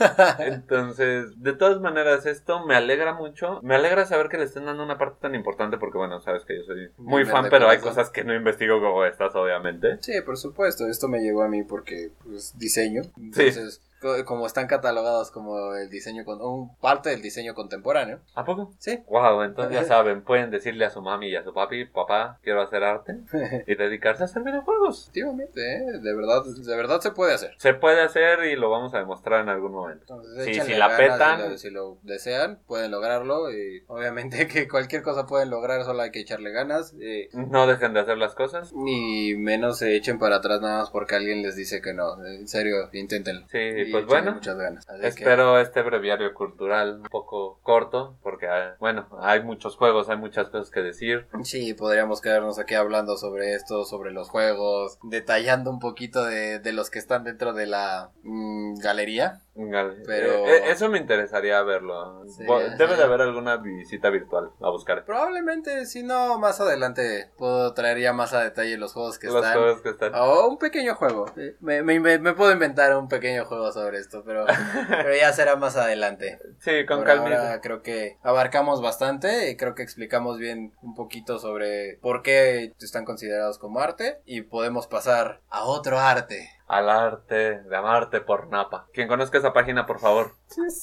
Entonces, 0.38 1.42
de 1.42 1.52
todas 1.52 1.80
maneras, 1.80 2.24
esto 2.26 2.64
me 2.66 2.74
alegra 2.76 3.12
mucho. 3.14 3.60
Me 3.62 3.74
alegra 3.74 4.06
saber 4.06 4.28
que 4.28 4.38
le 4.38 4.44
estén 4.44 4.64
dando 4.64 4.82
una 4.82 4.96
parte 4.98 5.18
tan 5.20 5.34
importante 5.34 5.76
porque, 5.78 5.98
bueno, 5.98 6.20
sabes 6.20 6.44
que 6.44 6.56
yo 6.56 6.64
soy 6.64 6.90
muy 6.96 7.24
Verde 7.24 7.32
fan, 7.32 7.46
pero 7.50 7.68
hay 7.68 7.78
cosas 7.78 8.10
que 8.10 8.24
no 8.24 8.34
investigo 8.34 8.80
como 8.80 9.04
estas, 9.04 9.34
obviamente. 9.34 9.98
Sí, 10.00 10.12
por 10.24 10.36
supuesto. 10.36 10.45
Esto 10.88 11.08
me 11.08 11.20
llegó 11.20 11.42
a 11.42 11.48
mí 11.48 11.62
porque, 11.62 12.10
pues, 12.24 12.54
diseño. 12.58 13.02
Entonces, 13.16 13.80
como 14.24 14.46
están 14.46 14.66
catalogados 14.66 15.30
como 15.30 15.74
el 15.74 15.88
diseño, 15.90 16.24
con 16.24 16.40
un 16.40 16.74
parte 16.76 17.10
del 17.10 17.22
diseño 17.22 17.54
contemporáneo. 17.54 18.20
¿A 18.34 18.44
poco? 18.44 18.72
Sí. 18.78 19.00
Wow, 19.08 19.42
entonces 19.42 19.74
ya 19.74 19.84
saben, 19.84 20.22
pueden 20.22 20.50
decirle 20.50 20.84
a 20.84 20.90
su 20.90 21.02
mami 21.02 21.28
y 21.28 21.36
a 21.36 21.42
su 21.44 21.52
papi, 21.52 21.86
papá, 21.86 22.38
quiero 22.42 22.62
hacer 22.62 22.84
arte 22.84 23.16
y 23.66 23.74
dedicarse 23.74 24.22
a 24.22 24.26
hacer 24.26 24.42
videojuegos. 24.42 25.02
Efectivamente, 25.04 25.60
¿eh? 25.76 25.98
de 26.00 26.14
verdad, 26.14 26.42
de 26.44 26.76
verdad 26.76 27.00
se 27.00 27.10
puede 27.10 27.34
hacer. 27.34 27.54
Se 27.58 27.74
puede 27.74 28.00
hacer 28.02 28.44
y 28.44 28.56
lo 28.56 28.70
vamos 28.70 28.94
a 28.94 28.98
demostrar 28.98 29.40
en 29.42 29.48
algún 29.48 29.72
momento. 29.72 30.02
Entonces, 30.20 30.44
Sí, 30.44 30.60
si 30.60 30.74
la 30.74 30.96
petan. 30.96 31.40
Si 31.40 31.48
lo, 31.48 31.58
si 31.58 31.70
lo 31.70 31.98
desean, 32.02 32.58
pueden 32.66 32.90
lograrlo. 32.90 33.50
Y 33.50 33.82
obviamente 33.86 34.46
que 34.48 34.68
cualquier 34.68 35.02
cosa 35.02 35.26
pueden 35.26 35.50
lograr, 35.50 35.84
solo 35.84 36.02
hay 36.02 36.10
que 36.10 36.20
echarle 36.20 36.50
ganas. 36.52 36.94
eh, 37.00 37.28
No 37.32 37.66
dejen 37.66 37.92
de 37.94 38.00
hacer 38.00 38.18
las 38.18 38.34
cosas. 38.34 38.72
ni 38.72 39.34
menos 39.34 39.78
se 39.78 39.96
echen 39.96 40.18
para 40.18 40.36
atrás 40.36 40.60
nada 40.60 40.80
más 40.80 40.90
porque 40.90 41.14
alguien 41.16 41.42
les 41.42 41.56
dice 41.56 41.80
que 41.80 41.92
no. 41.94 42.24
En 42.24 42.46
serio, 42.48 42.88
inténtenlo. 42.92 43.46
Sí, 43.50 43.85
Y 43.88 43.92
pues 43.92 44.06
bueno, 44.06 44.32
muchas 44.34 44.56
ganas. 44.56 44.88
Así 44.88 45.00
que- 45.00 45.06
espero 45.08 45.58
este 45.60 45.82
breviario 45.82 46.32
cultural 46.34 47.00
un 47.02 47.08
poco 47.08 47.58
corto, 47.62 48.16
porque 48.22 48.46
ah, 48.48 48.76
bueno, 48.80 49.06
hay 49.20 49.42
muchos 49.42 49.76
juegos, 49.76 50.08
hay 50.08 50.16
muchas 50.16 50.48
cosas 50.48 50.70
que 50.70 50.80
decir. 50.80 51.26
Sí, 51.44 51.74
podríamos 51.74 52.20
quedarnos 52.20 52.58
aquí 52.58 52.74
hablando 52.74 53.16
sobre 53.16 53.54
esto, 53.54 53.84
sobre 53.84 54.12
los 54.12 54.28
juegos, 54.28 54.98
detallando 55.02 55.70
un 55.70 55.78
poquito 55.80 56.24
de, 56.24 56.58
de 56.58 56.72
los 56.72 56.90
que 56.90 56.98
están 56.98 57.24
dentro 57.24 57.52
de 57.52 57.66
la 57.66 58.10
mm, 58.22 58.74
galería. 58.78 59.40
Gal- 59.54 60.02
Pero- 60.06 60.32
eh, 60.46 60.56
eh, 60.58 60.62
eso 60.70 60.88
me 60.90 60.98
interesaría 60.98 61.62
verlo. 61.62 62.24
Sí, 62.28 62.44
Debe 62.44 62.92
sí. 62.92 62.96
de 62.98 63.02
haber 63.04 63.22
alguna 63.22 63.56
visita 63.56 64.10
virtual 64.10 64.50
a 64.60 64.68
buscar. 64.70 65.04
Probablemente, 65.06 65.86
si 65.86 66.02
no, 66.02 66.38
más 66.38 66.60
adelante 66.60 67.30
puedo 67.38 67.72
traer 67.72 67.98
ya 67.98 68.12
más 68.12 68.34
a 68.34 68.42
detalle 68.42 68.76
los 68.76 68.92
juegos 68.92 69.18
que 69.18 69.28
Los 69.28 69.36
están. 69.36 69.54
juegos 69.54 69.80
que 69.80 69.88
están. 69.90 70.14
O 70.14 70.46
un 70.48 70.58
pequeño 70.58 70.94
juego. 70.94 71.26
Me, 71.60 71.82
me, 71.82 71.98
me- 72.00 72.18
me 72.18 72.34
puedo 72.34 72.52
inventar 72.52 72.94
un 72.96 73.08
pequeño 73.08 73.46
juego 73.46 73.72
sobre 73.76 73.98
esto, 73.98 74.22
pero, 74.24 74.46
pero 74.88 75.14
ya 75.14 75.32
será 75.32 75.56
más 75.56 75.76
adelante. 75.76 76.38
Sí, 76.60 76.86
con 76.86 77.08
ahora 77.08 77.60
creo 77.60 77.82
que 77.82 78.16
abarcamos 78.22 78.80
bastante 78.80 79.50
y 79.50 79.56
creo 79.56 79.74
que 79.74 79.82
explicamos 79.82 80.38
bien 80.38 80.72
un 80.82 80.94
poquito 80.94 81.38
sobre 81.38 81.98
por 82.00 82.22
qué 82.22 82.72
están 82.80 83.04
considerados 83.04 83.58
como 83.58 83.80
arte 83.80 84.20
y 84.24 84.42
podemos 84.42 84.86
pasar 84.86 85.40
a 85.50 85.64
otro 85.64 85.98
arte. 85.98 86.50
Al 86.66 86.88
arte 86.88 87.60
de 87.62 87.76
amarte 87.76 88.20
por 88.20 88.48
Napa. 88.48 88.88
Quien 88.92 89.08
conozca 89.08 89.38
esa 89.38 89.52
página, 89.52 89.86
por 89.86 90.00
favor, 90.00 90.34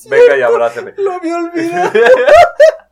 venga 0.09 0.37
y 0.37 0.41
abráceme. 0.41 0.93
Lo 0.97 1.13
había 1.13 1.37
olvidado. 1.37 1.91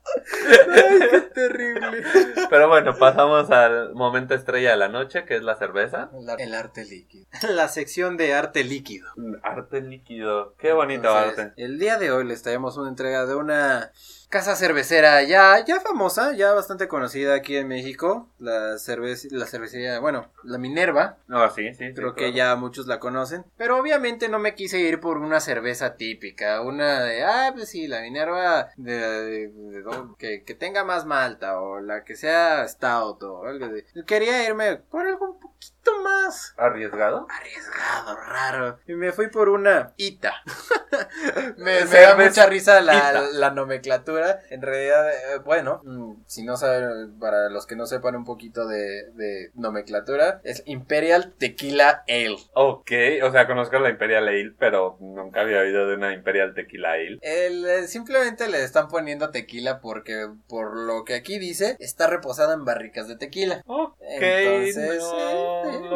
Ay, 0.74 1.00
qué 1.10 1.22
terrible. 1.22 2.04
Pero 2.50 2.68
bueno, 2.68 2.98
pasamos 2.98 3.50
al 3.52 3.94
momento 3.94 4.34
estrella 4.34 4.72
de 4.72 4.78
la 4.78 4.88
noche, 4.88 5.26
que 5.26 5.36
es 5.36 5.44
la 5.44 5.56
cerveza. 5.56 6.10
El 6.38 6.54
arte 6.54 6.86
líquido. 6.86 7.26
La 7.50 7.68
sección 7.68 8.18
de 8.18 8.34
arte 8.34 8.64
líquido. 8.64 9.10
Arte 9.44 9.82
líquido. 9.82 10.56
Qué 10.58 10.74
bonito 10.74 11.08
Entonces, 11.08 11.40
arte. 11.40 11.64
El 11.64 11.80
día 11.80 11.98
de 11.98 12.12
hoy 12.12 12.26
les 12.26 12.42
traemos 12.42 12.78
una 12.78 12.90
entrega 12.90 13.26
de 13.26 13.36
una 13.36 13.92
casa 14.32 14.56
cervecera 14.56 15.22
ya, 15.24 15.64
ya 15.64 15.80
famosa, 15.80 16.34
ya 16.34 16.54
bastante 16.54 16.88
conocida 16.88 17.36
aquí 17.36 17.56
en 17.58 17.68
México. 17.68 18.28
La, 18.40 18.80
cervec 18.80 19.20
la 19.32 19.46
cervecería, 19.46 20.00
bueno, 20.00 20.32
la 20.44 20.58
Minerva. 20.58 21.18
No, 21.28 21.48
sí, 21.52 21.74
sí. 21.76 21.88
sí, 21.90 21.94
Creo 21.94 22.16
que 22.16 22.32
claro. 22.32 22.36
ya 22.36 22.56
muchos 22.56 22.88
la 22.88 23.00
conocen. 23.00 23.46
Pero 23.58 23.78
obviamente 23.78 24.30
no 24.30 24.40
me 24.40 24.56
quise 24.56 24.80
ir 24.80 25.00
por 25.00 25.18
una 25.20 25.40
cerveza 25.40 25.96
típica. 25.98 26.62
Una 26.62 27.04
de, 27.04 27.24
ah, 27.24 27.52
pues 27.54 27.70
sí, 27.70 27.88
la 27.88 28.02
Minerva 28.02 28.70
de, 28.78 28.94
de- 28.98 29.48
de- 29.50 29.82
de- 29.84 29.84
que, 30.18 30.44
que 30.44 30.56
tenga 30.56 30.84
más 30.84 31.06
malta. 31.06 31.60
O 31.62 31.80
la 31.80 32.04
que 32.04 32.16
sea 32.16 32.68
stout 32.68 33.22
o 33.24 33.46
algo 33.46 33.68
de. 33.68 33.86
Quería 34.08 34.44
irme 34.48 34.78
por 34.78 35.06
algo 35.08 35.38
un 35.44 35.51
poquito 35.62 36.02
más 36.02 36.54
¿Arriesgado? 36.58 37.28
arriesgado, 37.30 38.16
raro. 38.16 38.80
Y 38.88 38.94
me 38.94 39.12
fui 39.12 39.28
por 39.28 39.50
una 39.50 39.94
Ita. 39.98 40.34
me, 41.58 41.86
me 41.86 42.00
da 42.00 42.16
mucha 42.16 42.46
risa 42.48 42.82
la, 42.82 43.22
la 43.34 43.52
nomenclatura. 43.52 44.40
En 44.50 44.62
realidad, 44.62 45.10
eh, 45.10 45.40
bueno, 45.44 45.82
mm, 45.84 46.24
si 46.26 46.44
no 46.44 46.58
saben, 46.58 47.18
para 47.20 47.50
los 47.50 47.66
que 47.68 47.76
no 47.76 47.86
sepan 47.86 48.16
un 48.16 48.26
poquito 48.26 48.68
de, 48.68 49.12
de 49.14 49.52
nomenclatura, 49.54 50.42
es 50.44 50.64
Imperial 50.66 51.34
Tequila 51.38 52.04
Ale. 52.08 52.38
Ok, 52.54 52.92
o 53.24 53.32
sea, 53.32 53.48
conozco 53.48 53.78
la 53.80 53.90
Imperial 53.90 54.28
Ale, 54.28 54.54
pero 54.58 54.98
nunca 55.00 55.42
había 55.42 55.60
oído 55.60 55.88
de 55.88 55.96
una 55.96 56.14
Imperial 56.14 56.54
Tequila 56.54 56.94
Ale. 56.94 57.20
El, 57.22 57.66
eh, 57.66 57.88
simplemente 57.88 58.48
le 58.48 58.64
están 58.64 58.88
poniendo 58.88 59.32
tequila 59.32 59.80
porque, 59.80 60.28
por 60.48 60.76
lo 60.76 61.04
que 61.04 61.16
aquí 61.16 61.40
dice, 61.40 61.76
está 61.80 62.08
reposada 62.08 62.54
en 62.54 62.66
barricas 62.66 63.08
de 63.08 63.18
tequila. 63.18 63.62
Ok, 63.66 63.96
Entonces, 64.00 65.02
no 65.02 65.18
eh, 65.18 65.51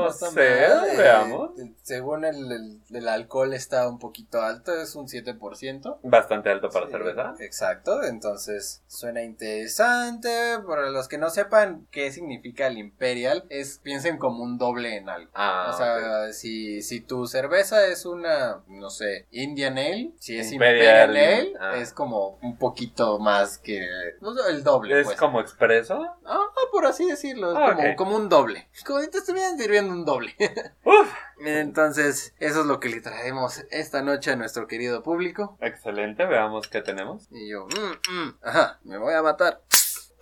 está 0.07 0.31
sé, 0.31 0.67
mal, 0.67 0.89
eh, 0.89 0.97
veamos. 0.97 1.51
según 1.83 2.25
el, 2.25 2.51
el- 2.51 2.81
el 2.93 3.07
alcohol 3.07 3.53
está 3.53 3.87
un 3.87 3.99
poquito 3.99 4.41
alto, 4.41 4.73
es 4.73 4.95
un 4.95 5.07
7%. 5.07 5.99
Bastante 6.03 6.49
alto 6.49 6.69
para 6.69 6.85
Sí, 6.87 6.91
cerveza. 6.91 7.33
Exacto, 7.39 8.03
entonces 8.03 8.83
suena 8.87 9.21
interesante. 9.23 10.29
Para 10.67 10.89
los 10.89 11.07
que 11.07 11.17
no 11.17 11.29
sepan 11.29 11.87
qué 11.91 12.11
significa 12.11 12.67
el 12.67 12.77
Imperial, 12.77 13.45
es 13.49 13.79
piensen 13.79 14.17
como 14.17 14.43
un 14.43 14.57
doble 14.57 14.95
en 14.97 15.09
algo. 15.09 15.31
Ah, 15.33 15.71
o 15.73 15.77
sea, 15.77 16.33
si, 16.33 16.81
si 16.81 17.01
tu 17.01 17.27
cerveza 17.27 17.85
es 17.87 18.05
una, 18.05 18.63
no 18.67 18.89
sé, 18.89 19.27
Indian 19.31 19.77
Ale, 19.77 20.11
si 20.19 20.37
es 20.37 20.51
Imperial, 20.51 21.09
Imperial, 21.09 21.39
Ale, 21.39 21.53
ah. 21.59 21.77
es 21.77 21.93
como 21.93 22.37
un 22.41 22.57
poquito 22.57 23.19
más 23.19 23.57
que 23.57 23.85
no 24.21 24.33
el 24.47 24.63
doble. 24.63 24.99
¿Es 24.99 25.05
pues. 25.05 25.17
como 25.17 25.39
expreso? 25.41 26.01
Ah, 26.25 26.45
por 26.71 26.85
así 26.85 27.05
decirlo, 27.07 27.51
es 27.51 27.57
Ah, 27.57 27.73
como, 27.75 27.95
como 27.95 28.15
un 28.17 28.29
doble. 28.29 28.67
Como 28.85 28.99
si 29.01 29.09
te 29.09 29.21
sirviendo 29.57 29.93
un 29.93 30.05
doble. 30.05 30.35
Uf, 30.83 31.11
Entonces, 31.45 32.33
eso 32.39 32.61
es 32.61 32.65
lo 32.65 32.79
que 32.79 32.89
le 32.89 33.01
traemos 33.01 33.63
esta 33.71 34.01
noche 34.01 34.31
a 34.31 34.35
nuestro 34.35 34.67
querido 34.67 35.03
público. 35.03 35.57
excelente, 35.61 36.25
veamos 36.25 36.67
qué 36.67 36.81
tenemos. 36.81 37.27
Y 37.31 37.49
yo, 37.49 37.67
mm, 37.67 38.11
mm, 38.13 38.37
ajá, 38.43 38.79
me 38.83 38.97
voy 38.97 39.13
a 39.13 39.21
matar. 39.21 39.61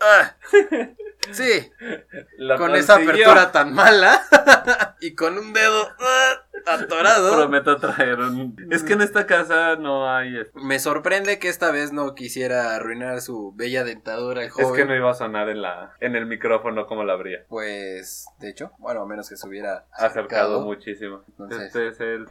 Ah, 0.05 0.35
sí, 1.31 1.71
La 2.37 2.57
con 2.57 2.75
esa 2.75 2.95
consiguió. 2.95 3.25
apertura 3.29 3.51
tan 3.51 3.73
mala 3.73 4.21
y 5.01 5.15
con 5.15 5.37
un 5.37 5.53
dedo 5.53 5.87
ah, 5.99 6.33
atorado. 6.67 7.35
Prometo 7.37 7.77
traer 7.77 8.19
un... 8.19 8.55
Es 8.69 8.83
que 8.83 8.93
en 8.93 9.01
esta 9.01 9.25
casa 9.25 9.75
no 9.77 10.13
hay... 10.13 10.37
Es 10.37 10.47
Me 10.55 10.79
sorprende 10.79 11.39
que 11.39 11.47
esta 11.49 11.71
vez 11.71 11.93
no 11.93 12.15
quisiera 12.15 12.75
arruinar 12.75 13.21
su 13.21 13.53
bella 13.55 13.83
dentadura 13.83 14.43
el 14.43 14.49
joven. 14.49 14.75
que 14.75 14.85
no 14.85 14.95
iba 14.95 15.11
a 15.11 15.13
sonar 15.13 15.49
en 15.49 15.61
la 15.61 15.93
en 15.99 16.15
el 16.15 16.25
micrófono 16.25 16.85
como 16.87 17.03
la 17.03 17.13
habría. 17.13 17.45
Pues, 17.47 18.25
de 18.39 18.49
hecho, 18.49 18.71
bueno, 18.79 19.01
a 19.01 19.05
menos 19.05 19.29
que 19.29 19.37
se 19.37 19.47
hubiera 19.47 19.85
Acercado 19.93 20.61
muchísimo. 20.61 21.23
Entonces- 21.29 21.61
Este 21.67 21.87
es 21.87 21.99
el... 22.01 22.25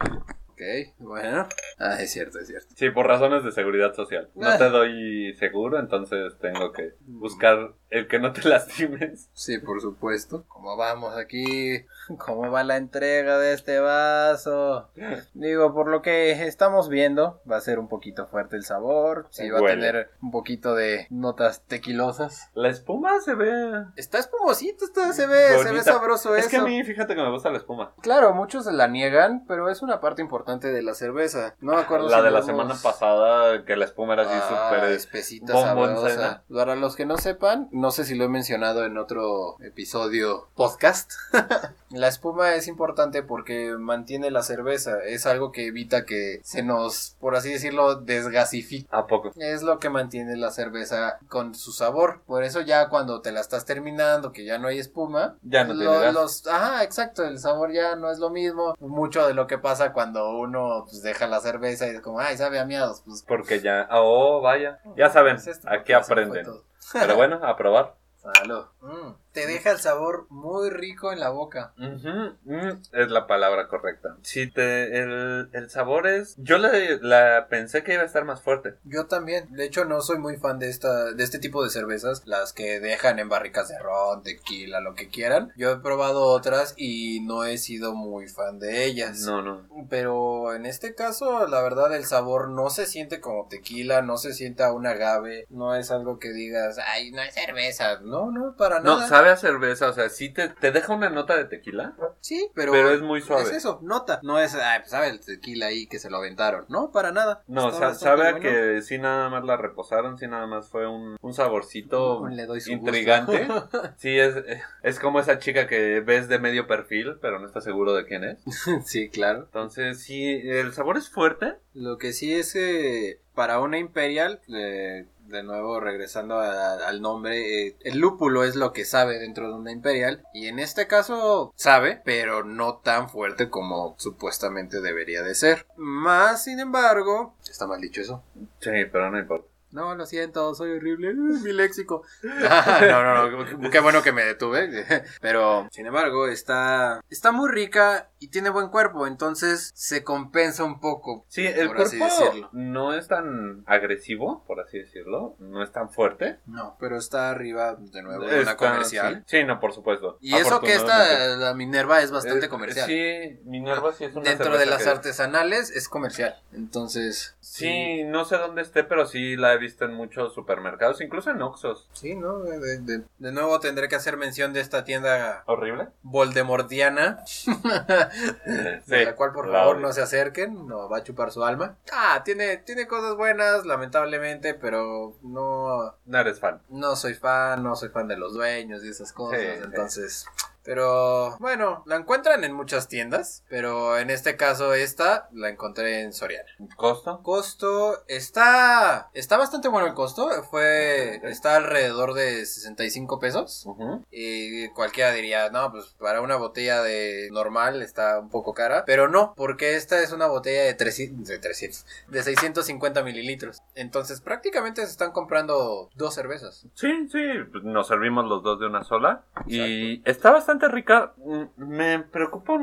Ok, 0.53 0.61
bueno. 0.99 1.47
Ah, 1.79 1.97
es 1.99 2.11
cierto, 2.11 2.37
es 2.39 2.47
cierto. 2.47 2.67
Sí, 2.75 2.89
por 2.91 3.07
razones 3.07 3.43
de 3.43 3.51
seguridad 3.51 3.93
social. 3.95 4.29
No 4.35 4.47
Ah. 4.47 4.57
te 4.57 4.69
doy 4.69 5.33
seguro, 5.33 5.79
entonces 5.79 6.37
tengo 6.39 6.71
que 6.71 6.93
buscar 7.07 7.73
el 7.93 8.07
que 8.07 8.19
no 8.19 8.33
te 8.33 8.41
lastimes. 8.49 9.29
Sí, 9.33 9.59
por 9.59 9.81
supuesto. 9.81 10.43
¿Cómo 10.47 10.75
vamos 10.75 11.15
aquí? 11.15 11.85
¿Cómo 12.17 12.49
va 12.51 12.63
la 12.63 12.77
entrega 12.77 13.37
de 13.37 13.53
este 13.53 13.79
vaso? 13.79 14.89
Digo, 15.33 15.73
por 15.73 15.87
lo 15.87 16.01
que 16.01 16.31
estamos 16.45 16.89
viendo, 16.89 17.41
va 17.49 17.57
a 17.57 17.61
ser 17.61 17.79
un 17.79 17.87
poquito 17.87 18.25
fuerte 18.27 18.55
el 18.55 18.65
sabor. 18.65 19.27
Sí, 19.29 19.49
va 19.49 19.59
a 19.59 19.61
tener 19.61 20.09
un 20.21 20.31
poquito 20.31 20.75
de 20.75 21.07
notas 21.09 21.61
tequilosas. 21.67 22.49
La 22.55 22.69
espuma 22.69 23.19
se 23.21 23.35
ve... 23.35 23.85
Está 23.95 24.17
espumosito, 24.19 24.85
está, 24.85 25.13
se 25.13 25.27
ve, 25.27 25.47
se 25.49 25.57
ve 25.57 25.63
bonita. 25.69 25.83
sabroso 25.83 26.35
Es 26.35 26.41
eso. 26.47 26.49
que 26.49 26.57
a 26.57 26.63
mí, 26.63 26.83
fíjate 26.83 27.15
que 27.15 27.21
me 27.21 27.29
gusta 27.31 27.51
la 27.51 27.57
espuma. 27.57 27.93
Claro, 28.01 28.33
muchos 28.33 28.65
la 28.65 28.87
niegan, 28.87 29.45
pero 29.47 29.69
es 29.69 29.81
una 29.81 30.01
parte 30.01 30.21
importante 30.21 30.71
de 30.71 30.81
la 30.81 30.93
cerveza. 30.95 31.55
No 31.61 31.73
me 31.75 31.81
acuerdo 31.81 32.09
La 32.09 32.17
si 32.17 32.23
de 32.23 32.31
la 32.31 32.41
semana 32.41 32.75
pasada, 32.81 33.63
que 33.65 33.75
la 33.75 33.85
espuma 33.85 34.13
era 34.13 34.23
así 34.23 34.31
Ah, 34.33 34.69
súper... 34.71 34.91
espesita, 34.91 35.53
sabrosa. 35.53 36.43
Para 36.53 36.75
los 36.75 36.95
que 36.95 37.05
no 37.05 37.17
sepan, 37.17 37.69
no 37.83 37.91
sé 37.91 38.05
si 38.05 38.15
lo 38.15 38.23
he 38.23 38.29
mencionado 38.29 38.85
en 38.85 38.97
otro 38.97 39.57
episodio 39.59 40.47
podcast. 40.55 41.11
la 41.89 42.07
espuma 42.07 42.55
es 42.55 42.69
importante 42.69 43.23
porque 43.23 43.75
mantiene 43.77 44.31
la 44.31 44.41
cerveza. 44.41 45.03
Es 45.03 45.25
algo 45.25 45.51
que 45.51 45.67
evita 45.67 46.05
que 46.05 46.39
se 46.45 46.63
nos, 46.63 47.17
por 47.19 47.35
así 47.35 47.51
decirlo, 47.51 47.95
desgasifique. 47.95 48.87
¿A 48.89 49.05
poco? 49.05 49.33
Es 49.35 49.63
lo 49.63 49.79
que 49.79 49.89
mantiene 49.89 50.37
la 50.37 50.51
cerveza 50.51 51.19
con 51.27 51.55
su 51.55 51.73
sabor. 51.73 52.21
Por 52.25 52.45
eso 52.45 52.61
ya 52.61 52.87
cuando 52.87 53.19
te 53.19 53.33
la 53.33 53.41
estás 53.41 53.65
terminando, 53.65 54.31
que 54.31 54.45
ya 54.45 54.59
no 54.59 54.69
hay 54.69 54.79
espuma, 54.79 55.35
Ya 55.43 55.65
no 55.65 55.73
lo- 55.73 56.09
los, 56.13 56.47
ajá, 56.47 56.85
exacto, 56.85 57.25
el 57.25 57.37
sabor 57.37 57.73
ya 57.73 57.97
no 57.97 58.09
es 58.11 58.17
lo 58.17 58.29
mismo. 58.29 58.75
Mucho 58.79 59.27
de 59.27 59.33
lo 59.33 59.45
que 59.45 59.57
pasa 59.57 59.91
cuando 59.91 60.37
uno 60.37 60.85
pues, 60.85 61.01
deja 61.01 61.27
la 61.27 61.41
cerveza 61.41 61.85
y 61.87 61.95
es 61.95 62.01
como, 62.01 62.21
ay, 62.21 62.37
sabe 62.37 62.59
a 62.59 62.65
miados, 62.65 63.01
pues 63.05 63.25
Porque 63.27 63.59
ya... 63.59 63.89
Oh, 63.91 64.39
vaya. 64.39 64.79
Ya 64.95 65.09
saben, 65.09 65.35
pues, 65.35 65.59
aquí 65.65 65.91
aprenden. 65.91 66.47
Pero 66.93 67.15
bueno, 67.15 67.39
a 67.43 67.55
probar. 67.57 67.95
Salud. 68.15 68.65
Mm, 68.83 69.13
te 69.31 69.47
deja 69.47 69.71
el 69.71 69.79
sabor 69.79 70.27
muy 70.29 70.69
rico 70.69 71.13
en 71.13 71.19
la 71.21 71.29
boca. 71.29 71.73
Mm, 71.77 72.67
es 72.91 73.09
la 73.09 73.27
palabra 73.27 73.69
correcta. 73.69 74.17
Si 74.21 74.51
te... 74.51 74.97
El, 74.99 75.49
el 75.53 75.69
sabor 75.69 76.05
es... 76.05 76.35
Yo 76.37 76.57
le, 76.57 76.99
la 77.01 77.47
pensé 77.49 77.83
que 77.83 77.93
iba 77.93 78.03
a 78.03 78.05
estar 78.05 78.25
más 78.25 78.41
fuerte. 78.41 78.75
Yo 78.83 79.05
también. 79.05 79.51
De 79.53 79.63
hecho, 79.65 79.85
no 79.85 80.01
soy 80.01 80.19
muy 80.19 80.35
fan 80.35 80.59
de 80.59 80.69
esta, 80.69 81.13
de 81.13 81.23
este 81.23 81.39
tipo 81.39 81.63
de 81.63 81.69
cervezas, 81.69 82.23
las 82.25 82.51
que 82.51 82.81
dejan 82.81 83.19
en 83.19 83.29
barricas 83.29 83.69
de 83.69 83.79
ron, 83.79 84.21
tequila, 84.21 84.81
lo 84.81 84.95
que 84.95 85.07
quieran. 85.07 85.53
Yo 85.55 85.71
he 85.71 85.79
probado 85.79 86.25
otras 86.25 86.73
y 86.75 87.21
no 87.21 87.45
he 87.45 87.57
sido 87.57 87.93
muy 87.95 88.27
fan 88.27 88.59
de 88.59 88.83
ellas. 88.83 89.21
No, 89.21 89.41
no. 89.41 89.65
Pero 89.89 90.53
en 90.53 90.65
este 90.65 90.93
caso, 90.93 91.47
la 91.47 91.61
verdad, 91.61 91.95
el 91.95 92.03
sabor 92.03 92.49
no 92.49 92.69
se 92.69 92.85
siente 92.85 93.21
como 93.21 93.47
tequila, 93.47 94.01
no 94.01 94.17
se 94.17 94.33
siente 94.33 94.63
a 94.63 94.73
un 94.73 94.85
agave, 94.85 95.45
no 95.49 95.73
es 95.75 95.89
algo 95.89 96.19
que 96.19 96.33
digas, 96.33 96.77
ay, 96.85 97.11
no 97.11 97.21
es 97.21 97.33
cerveza. 97.33 98.01
No, 98.01 98.29
no, 98.29 98.55
para 98.57 98.72
No, 98.79 98.95
nada. 98.97 99.07
sabe 99.07 99.29
a 99.29 99.37
cerveza, 99.37 99.89
o 99.89 99.93
sea, 99.93 100.09
sí 100.09 100.29
te, 100.29 100.49
te 100.49 100.71
deja 100.71 100.93
una 100.93 101.09
nota 101.09 101.35
de 101.37 101.45
tequila, 101.45 101.93
Sí, 102.21 102.49
pero, 102.55 102.71
pero 102.71 102.91
es 102.91 103.01
muy 103.01 103.21
suave. 103.21 103.43
es 103.43 103.51
eso, 103.51 103.79
nota. 103.81 104.19
No 104.23 104.39
es, 104.39 104.55
ay, 104.55 104.79
pues 104.79 104.91
sabe 104.91 105.09
el 105.09 105.19
tequila 105.19 105.67
ahí 105.67 105.87
que 105.87 105.99
se 105.99 106.09
lo 106.09 106.17
aventaron. 106.17 106.65
No, 106.69 106.91
para 106.91 107.11
nada. 107.11 107.43
No, 107.47 107.71
sa- 107.71 107.93
sabe 107.95 108.27
a 108.27 108.31
bueno. 108.31 108.39
que 108.39 108.81
sí 108.81 108.97
nada 108.97 109.29
más 109.29 109.43
la 109.43 109.57
reposaron, 109.57 110.17
sí 110.17 110.27
nada 110.27 110.47
más 110.47 110.69
fue 110.69 110.87
un, 110.87 111.17
un 111.21 111.33
saborcito 111.33 112.27
Le 112.29 112.45
doy 112.45 112.61
su 112.61 112.71
intrigante. 112.71 113.47
Sí, 113.97 114.17
es, 114.19 114.35
es 114.81 114.99
como 114.99 115.19
esa 115.19 115.39
chica 115.39 115.67
que 115.67 115.99
ves 116.01 116.27
de 116.27 116.39
medio 116.39 116.67
perfil, 116.67 117.17
pero 117.21 117.39
no 117.39 117.45
estás 117.47 117.63
seguro 117.63 117.93
de 117.93 118.05
quién 118.05 118.23
es. 118.23 118.37
sí, 118.85 119.09
claro. 119.09 119.39
Entonces, 119.43 120.01
sí, 120.01 120.25
el 120.43 120.73
sabor 120.73 120.97
es 120.97 121.09
fuerte. 121.09 121.55
Lo 121.73 121.97
que 121.97 122.13
sí 122.13 122.33
es 122.33 122.53
que 122.53 123.19
para 123.33 123.59
una 123.59 123.77
Imperial, 123.79 124.39
eh, 124.53 125.05
de 125.27 125.43
nuevo 125.43 125.79
regresando 125.79 126.39
al 126.39 127.01
nombre, 127.01 127.67
eh, 127.67 127.77
el 127.81 127.99
lúpulo 127.99 128.43
es 128.43 128.55
lo 128.55 128.73
que 128.73 128.85
sabe 128.85 129.19
dentro 129.19 129.47
de 129.47 129.55
una 129.55 129.71
Imperial. 129.71 130.23
Y 130.33 130.47
en 130.47 130.59
este 130.59 130.87
caso 130.87 131.53
sabe, 131.55 132.01
pero 132.03 132.43
no 132.43 132.77
tan 132.77 133.09
fuerte 133.09 133.49
como 133.49 133.95
supuestamente 133.97 134.81
debería 134.81 135.23
de 135.23 135.35
ser. 135.35 135.65
Más, 135.75 136.43
sin 136.43 136.59
embargo, 136.59 137.35
está 137.49 137.67
mal 137.67 137.81
dicho 137.81 138.01
eso. 138.01 138.23
Sí, 138.59 138.71
pero 138.91 139.09
no 139.09 139.19
importa. 139.19 139.52
No, 139.73 139.95
lo 139.95 140.05
siento, 140.05 140.53
soy 140.55 140.71
horrible. 140.77 141.09
Uh, 141.13 141.39
Mi 141.43 141.51
léxico. 141.51 142.03
no, 142.23 143.03
no, 143.31 143.43
no. 143.57 143.69
Qué 143.69 143.79
bueno 143.79 144.01
que 144.01 144.11
me 144.11 144.23
detuve. 144.23 144.85
Pero, 145.21 145.67
sin 145.71 145.85
embargo, 145.85 146.27
está, 146.27 147.01
está 147.09 147.31
muy 147.31 147.49
rica 147.51 148.09
y 148.19 148.27
tiene 148.29 148.49
buen 148.49 148.69
cuerpo. 148.69 149.07
Entonces 149.07 149.71
se 149.75 150.03
compensa 150.03 150.63
un 150.63 150.79
poco. 150.79 151.25
Sí, 151.27 151.45
el 151.45 151.67
Por 151.67 151.81
así 151.81 151.97
cuerpo 151.97 152.23
decirlo. 152.25 152.49
no 152.53 152.93
es 152.93 153.07
tan 153.07 153.63
agresivo, 153.65 154.43
por 154.47 154.59
así 154.61 154.77
decirlo. 154.79 155.35
No 155.39 155.63
es 155.63 155.71
tan 155.71 155.89
fuerte. 155.89 156.39
No, 156.45 156.77
pero 156.79 156.97
está 156.97 157.29
arriba 157.31 157.75
de 157.77 158.01
nuevo 158.03 158.23
de 158.25 158.41
una 158.41 158.55
comercial. 158.55 159.23
Sí. 159.27 159.39
Sí, 159.39 159.43
no, 159.43 159.59
por 159.59 159.73
supuesto. 159.73 160.17
Y 160.21 160.35
eso 160.35 160.61
que 160.61 160.73
esta, 160.75 161.35
la 161.37 161.53
Minerva, 161.53 162.01
es 162.01 162.11
bastante 162.11 162.45
Eh, 162.45 162.49
comercial. 162.49 162.85
Sí, 162.87 163.39
Minerva 163.45 163.91
sí 163.93 164.05
es 164.05 164.15
una 164.15 164.29
Dentro 164.29 164.57
de 164.57 164.65
las 164.67 164.83
que- 164.83 164.89
artesanales 164.89 165.71
es 165.71 165.89
comercial. 165.89 166.35
Entonces. 166.53 167.35
Sí, 167.39 168.03
no 168.03 168.25
sé 168.25 168.37
dónde 168.37 168.61
esté, 168.61 168.83
pero 168.83 169.05
sí 169.05 169.35
la 169.35 169.53
he 169.53 169.57
visto 169.63 169.85
en 169.85 169.93
muchos 169.93 170.33
supermercados, 170.33 171.01
incluso 171.01 171.31
en 171.31 171.41
Oxxos. 171.41 171.89
Sí, 171.93 172.15
¿no? 172.15 172.39
De, 172.39 172.59
de- 172.59 172.77
de- 172.79 173.03
de 173.17 173.31
nuevo 173.31 173.59
tendré 173.59 173.87
que 173.87 173.95
hacer 173.95 174.17
mención 174.17 174.53
de 174.53 174.59
esta 174.59 174.83
tienda 174.83 175.43
Horrible. 175.47 175.87
Voldemortiana. 176.03 177.23
de 178.87 179.05
la 179.05 179.15
cual 179.15 179.31
por 179.33 179.47
la 179.47 179.59
favor 179.59 179.77
no 179.79 179.91
se 179.93 180.01
acerquen, 180.01 180.67
no 180.67 180.89
va 180.89 180.97
a 180.97 181.03
chupar 181.03 181.31
su 181.31 181.43
alma. 181.43 181.77
Ah, 181.91 182.21
tiene, 182.23 182.57
tiene 182.57 182.87
cosas 182.87 183.15
buenas, 183.15 183.65
lamentablemente, 183.65 184.53
pero 184.53 185.15
no, 185.21 185.95
No 186.05 186.17
eres 186.19 186.39
fan. 186.39 186.61
no 186.69 186.95
soy 186.95 187.13
fan, 187.13 187.63
no 187.63 187.75
soy 187.75 187.89
fan 187.89 188.07
de 188.07 188.17
los 188.17 188.33
dueños 188.33 188.83
y 188.83 188.89
esas 188.89 189.13
cosas, 189.13 189.39
Sí, 189.39 189.47
sí. 189.89 190.25
Pero 190.63 191.37
bueno, 191.39 191.83
la 191.85 191.97
encuentran 191.97 192.43
en 192.43 192.53
muchas 192.53 192.87
tiendas, 192.87 193.43
pero 193.49 193.97
en 193.97 194.09
este 194.09 194.37
caso 194.37 194.73
esta 194.73 195.29
la 195.33 195.49
encontré 195.49 196.01
en 196.01 196.13
Soriana. 196.13 196.49
¿Costo? 196.75 197.21
Costo 197.21 198.03
está 198.07 199.09
está 199.13 199.37
bastante 199.37 199.67
bueno 199.67 199.87
el 199.87 199.93
costo, 199.93 200.29
fue 200.49 201.21
está 201.23 201.57
alrededor 201.57 202.13
de 202.13 202.45
65 202.45 203.19
pesos. 203.19 203.65
Ujú. 203.65 204.03
Y 204.11 204.69
cualquiera 204.69 205.11
diría, 205.11 205.49
no, 205.49 205.71
pues 205.71 205.95
para 205.99 206.21
una 206.21 206.35
botella 206.35 206.81
de 206.81 207.29
normal 207.31 207.81
está 207.81 208.19
un 208.19 208.29
poco 208.29 208.53
cara. 208.53 208.83
Pero 208.85 209.07
no, 209.07 209.33
porque 209.35 209.75
esta 209.75 210.01
es 210.01 210.11
una 210.11 210.27
botella 210.27 210.63
de 210.63 210.73
300, 210.73 211.27
de 211.27 211.39
300, 211.39 211.85
de 212.07 212.23
650 212.23 213.03
mililitros. 213.03 213.61
Entonces 213.75 214.21
prácticamente 214.21 214.85
se 214.85 214.91
están 214.91 215.11
comprando 215.11 215.89
dos 215.95 216.15
cervezas. 216.15 216.65
Sí, 216.73 217.07
sí, 217.11 217.23
pues 217.51 217.63
nos 217.63 217.87
servimos 217.87 218.25
los 218.25 218.43
dos 218.43 218.59
de 218.59 218.67
una 218.67 218.83
sola. 218.83 219.23
Y 219.47 220.01
está 220.09 220.31
bastante 220.31 220.52
rica. 220.59 221.13
Mm, 221.17 221.43
Me 221.57 221.99
preocupa 221.99 222.53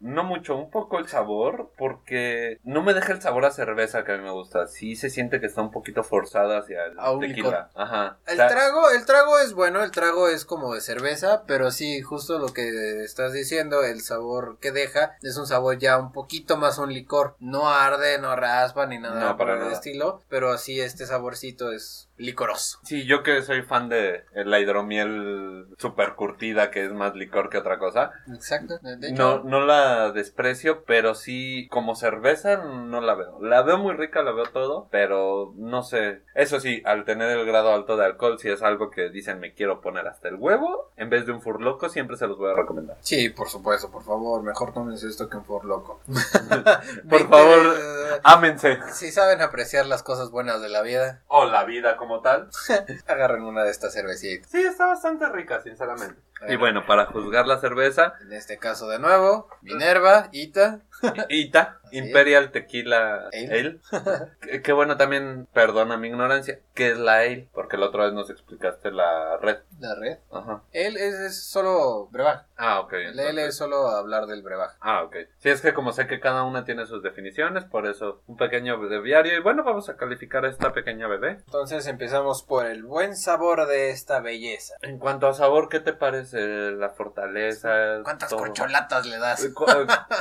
no 0.00 0.24
mucho, 0.24 0.56
un 0.56 0.70
poco 0.70 0.98
el 0.98 1.08
sabor, 1.08 1.70
porque 1.76 2.58
no 2.64 2.82
me 2.82 2.94
deja 2.94 3.12
el 3.12 3.22
sabor 3.22 3.44
a 3.44 3.50
cerveza 3.50 4.04
que 4.04 4.12
a 4.12 4.16
mí 4.16 4.22
me 4.24 4.30
gusta. 4.30 4.66
Sí 4.66 4.96
se 4.96 5.10
siente 5.10 5.40
que 5.40 5.46
está 5.46 5.62
un 5.62 5.70
poquito 5.70 6.02
forzada 6.02 6.58
hacia 6.58 6.84
el 6.86 6.98
A 6.98 7.18
tequila. 7.18 7.70
Ajá. 7.74 8.18
El 8.26 8.34
O 8.34 8.36
sea, 8.36 8.48
trago, 8.48 8.90
el 8.90 9.04
trago 9.06 9.38
es 9.38 9.54
bueno, 9.54 9.82
el 9.82 9.90
trago 9.90 10.28
es 10.28 10.44
como 10.44 10.74
de 10.74 10.80
cerveza, 10.80 11.44
pero 11.46 11.70
sí, 11.70 12.00
justo 12.02 12.38
lo 12.38 12.48
que 12.48 13.02
estás 13.04 13.32
diciendo, 13.32 13.82
el 13.82 14.00
sabor 14.02 14.58
que 14.60 14.72
deja 14.72 15.16
es 15.22 15.36
un 15.36 15.46
sabor 15.46 15.78
ya 15.78 15.98
un 15.98 16.12
poquito 16.12 16.56
más 16.56 16.78
un 16.78 16.92
licor. 16.92 17.36
No 17.40 17.68
arde, 17.70 18.18
no 18.18 18.34
raspa 18.36 18.86
ni 18.86 18.98
nada 18.98 19.20
No, 19.20 19.36
por 19.36 19.46
para 19.46 19.66
el 19.66 19.72
estilo, 19.72 20.20
pero 20.28 20.56
sí 20.58 20.80
este 20.80 21.06
saborcito 21.06 21.72
es 21.72 22.08
licoroso. 22.16 22.78
Sí, 22.84 23.04
yo 23.04 23.22
que 23.22 23.42
soy 23.42 23.62
fan 23.62 23.88
de 23.88 24.24
la 24.34 24.60
hidromiel 24.60 25.66
super 25.78 26.14
curtida, 26.14 26.70
que 26.70 26.84
es 26.84 26.92
más 26.92 27.14
licor 27.14 27.50
que 27.50 27.58
otra 27.58 27.78
cosa. 27.78 28.12
Exacto. 28.32 28.78
De 28.78 29.12
No, 29.12 29.42
no 29.42 29.64
la 29.64 30.12
desprecio, 30.12 30.84
pero 30.84 31.14
sí, 31.14 31.68
como 31.70 31.94
cerveza, 31.94 32.56
no 32.56 33.00
la 33.00 33.14
veo. 33.14 33.38
La 33.40 33.62
veo 33.62 33.78
muy 33.78 33.94
rica, 33.94 34.22
la 34.22 34.32
veo 34.32 34.46
todo, 34.46 34.88
pero 34.90 35.52
no 35.56 35.82
sé. 35.82 36.22
Eso 36.34 36.60
sí, 36.60 36.82
al 36.84 37.04
tener 37.04 37.30
el 37.36 37.46
grado 37.46 37.72
alto 37.72 37.96
de 37.96 38.04
alcohol, 38.04 38.38
si 38.38 38.50
es 38.50 38.62
algo 38.62 38.90
que 38.90 39.10
dicen 39.10 39.40
me 39.40 39.54
quiero 39.54 39.80
poner 39.80 40.06
hasta 40.06 40.28
el 40.28 40.36
huevo, 40.36 40.90
en 40.96 41.10
vez 41.10 41.26
de 41.26 41.32
un 41.32 41.42
furloco, 41.42 41.88
siempre 41.88 42.16
se 42.16 42.26
los 42.26 42.38
voy 42.38 42.52
a 42.52 42.54
recomendar. 42.54 42.96
Sí, 43.00 43.28
por 43.30 43.48
supuesto, 43.48 43.90
por 43.90 44.04
favor, 44.04 44.42
mejor 44.42 44.72
tómense 44.72 45.08
esto 45.08 45.28
que 45.28 45.36
un 45.36 45.44
for 45.44 45.64
loco. 45.64 46.00
Por 47.08 47.28
favor, 47.28 48.20
ámense. 48.22 48.78
Si 48.92 49.10
saben 49.10 49.40
apreciar 49.40 49.86
las 49.86 50.02
cosas 50.02 50.30
buenas 50.30 50.60
de 50.62 50.68
la 50.68 50.82
vida, 50.82 51.22
O 51.28 51.46
la 51.46 51.64
vida 51.64 51.96
como 52.02 52.20
tal. 52.20 52.48
agarren 53.06 53.44
una 53.44 53.62
de 53.62 53.70
estas 53.70 53.92
cervecitas. 53.94 54.50
Sí, 54.50 54.60
está 54.60 54.86
bastante 54.86 55.28
rica, 55.28 55.62
sinceramente. 55.62 56.20
Y 56.48 56.56
Bueno. 56.56 56.84
para 56.86 57.06
juzgar 57.06 57.46
la 57.46 57.58
cerveza, 57.58 58.14
En 58.22 58.32
este 58.32 58.58
caso 58.58 58.88
de 58.88 58.98
nuevo, 58.98 59.48
Minerva, 59.62 60.28
Ita. 60.32 60.80
Ita, 61.28 61.80
Imperial 61.90 62.52
Tequila 62.52 63.28
Ale. 63.32 63.58
Ale. 63.60 63.80
Qué- 64.40 64.62
Qué 64.62 64.72
bueno 64.72 64.96
también, 64.96 65.48
perdona 65.52 65.96
mi 65.96 66.08
ignorancia, 66.08 66.60
¿qué 66.74 66.92
es 66.92 66.98
la 66.98 67.18
Ale? 67.18 67.48
Porque 67.52 67.76
la 67.76 67.86
otra 67.86 68.04
vez 68.04 68.12
nos 68.12 68.30
explicaste 68.30 68.92
la 68.92 69.36
red. 69.38 69.58
La 69.80 69.94
red. 69.96 70.18
Ajá. 70.30 70.62
Él 70.72 70.96
es, 70.96 71.14
es 71.14 71.42
solo 71.44 72.06
brebaje. 72.12 72.44
Ah, 72.56 72.78
ok. 72.80 72.92
El 72.92 73.18
L 73.18 73.44
es 73.46 73.56
solo 73.56 73.88
hablar 73.88 74.26
del 74.26 74.42
brebaje. 74.42 74.76
Ah, 74.80 75.02
ok. 75.02 75.16
Sí, 75.38 75.48
es 75.48 75.60
que 75.60 75.74
como 75.74 75.92
sé 75.92 76.06
que 76.06 76.20
cada 76.20 76.44
una 76.44 76.64
tiene 76.64 76.86
sus 76.86 77.02
definiciones, 77.02 77.64
por 77.64 77.86
eso 77.88 78.22
un 78.28 78.36
pequeño 78.36 78.78
breviario. 78.78 79.36
Y 79.36 79.40
bueno, 79.40 79.64
vamos 79.64 79.88
a 79.88 79.96
calificar 79.96 80.44
a 80.44 80.50
esta 80.50 80.72
pequeña 80.72 81.08
bebé. 81.08 81.30
Entonces 81.46 81.86
empezamos 81.88 82.44
por 82.44 82.66
el 82.66 82.84
buen 82.84 83.16
sabor 83.16 83.66
de 83.66 83.90
esta 83.90 84.20
belleza. 84.20 84.74
En 84.82 84.98
cuanto 85.00 85.26
a 85.26 85.34
sabor, 85.34 85.68
¿qué 85.68 85.80
te 85.80 85.92
parece 85.92 86.31
la 86.40 86.88
fortaleza? 86.90 88.02
¿Cuántas 88.02 88.30
todo? 88.30 88.40
corcholatas 88.40 89.06
le 89.06 89.18
das? 89.18 89.48
Cu- 89.54 89.66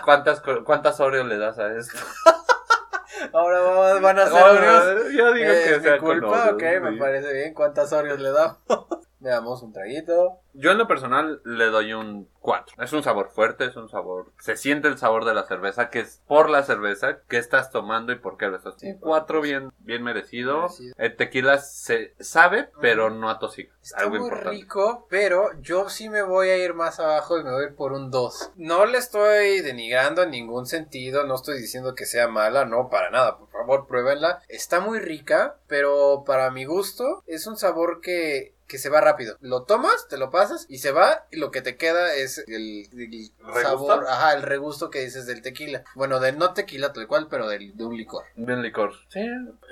¿Cuántas, 0.03 0.41
co- 0.41 0.63
¿Cuántas 0.63 0.99
Oreo 0.99 1.23
le 1.23 1.38
das 1.38 1.57
a 1.59 1.67
esto? 1.75 1.97
Ahora 3.33 3.59
vamos- 3.61 4.01
van 4.01 4.19
a 4.19 4.27
ser 4.27 4.43
Oreos. 4.43 5.03
Yo 5.13 5.33
digo 5.33 5.51
Eh, 5.51 5.63
que 5.63 5.75
es 5.75 5.81
mi 5.83 5.97
culpa, 5.99 6.49
ok, 6.51 6.59
sí. 6.59 6.79
me 6.81 6.97
parece 6.97 7.33
bien. 7.33 7.53
¿Cuántas 7.53 7.91
Oreos 7.93 8.19
le 8.19 8.31
damos? 8.31 8.57
Veamos 9.22 9.61
un 9.61 9.72
traguito. 9.72 10.39
Yo 10.53 10.72
en 10.72 10.80
lo 10.80 10.88
personal 10.88 11.41
le 11.45 11.65
doy 11.65 11.93
un 11.93 12.27
4. 12.39 12.84
Es 12.84 12.91
un 12.91 13.03
sabor 13.03 13.30
fuerte, 13.30 13.65
es 13.65 13.76
un 13.76 13.88
sabor... 13.88 14.34
Se 14.39 14.57
siente 14.57 14.88
el 14.88 14.98
sabor 14.98 15.26
de 15.26 15.34
la 15.35 15.43
cerveza, 15.45 15.89
que 15.91 15.99
es 15.99 16.22
por 16.27 16.49
la 16.49 16.64
cerveza 16.64 17.19
que 17.30 17.38
estás 17.38 17.69
tomando 17.72 18.11
y 18.11 18.15
por 18.18 18.35
qué 18.38 18.48
lo 18.48 18.57
estás 18.57 18.73
Sí, 18.77 18.88
tomando. 18.88 18.99
por 19.02 19.10
4 19.10 19.41
bien, 19.41 19.72
bien 19.77 20.02
merecido. 20.03 20.61
Merecido. 20.64 20.95
El 20.98 21.15
tequila 21.15 21.60
se 21.60 22.15
sabe, 22.19 22.69
pero 22.81 23.11
no 23.11 23.30
atosiga. 23.30 23.72
Está 23.81 23.99
Algo 24.02 24.15
muy 24.15 24.19
importante. 24.23 24.49
rico, 24.57 25.06
pero 25.10 25.49
yo 25.61 25.88
sí 25.89 26.10
me 26.10 26.23
voy 26.23 26.49
a 26.49 26.57
ir 26.57 26.73
más 26.73 26.99
abajo 26.99 27.38
y 27.39 27.43
me 27.43 27.52
voy 27.52 27.64
a 27.64 27.68
ir 27.68 27.76
por 27.76 27.93
un 27.93 28.10
2. 28.10 28.53
No 28.57 28.85
le 28.85 28.98
estoy 28.98 29.61
denigrando 29.61 30.23
en 30.23 30.31
ningún 30.31 30.65
sentido, 30.65 31.26
no 31.26 31.35
estoy 31.35 31.60
diciendo 31.61 31.93
que 31.93 32.06
sea 32.07 32.27
mala, 32.27 32.65
no, 32.65 32.89
para 32.89 33.11
nada, 33.11 33.38
por 33.38 33.49
favor, 33.52 33.85
pruébenla. 33.88 34.41
Está 34.49 34.80
muy 34.80 34.99
rica, 34.99 35.57
pero 35.68 36.23
para 36.26 36.49
mi 36.49 36.65
gusto 36.65 37.23
es 37.27 37.45
un 37.48 37.56
sabor 37.56 38.02
que 38.02 38.56
que 38.72 38.77
se 38.77 38.88
va 38.89 39.02
rápido. 39.02 39.35
Lo 39.41 39.64
tomas, 39.64 40.07
te 40.07 40.15
lo 40.15 40.30
pasas 40.30 40.65
y 40.69 40.77
se 40.77 40.91
va 40.93 41.26
y 41.30 41.35
lo 41.35 41.52
que 41.52 41.61
te 41.61 41.76
queda 41.76 42.14
es 42.15 42.38
el, 42.48 42.88
sabor, 43.61 44.06
ajá, 44.07 44.34
el 44.34 44.43
regusto 44.43 44.89
que 44.89 45.02
dices 45.02 45.26
del 45.26 45.41
tequila. 45.41 45.84
Bueno, 45.93 46.22
de 46.22 46.31
no 46.31 46.53
tequila 46.53 46.93
tal 46.93 47.06
cual, 47.06 47.27
pero 47.30 47.49
del- 47.49 47.76
de 47.76 47.84
un 47.84 47.98
licor. 47.98 48.23
Bien 48.35 48.61
licor. 48.61 48.93
Sí. 49.10 49.19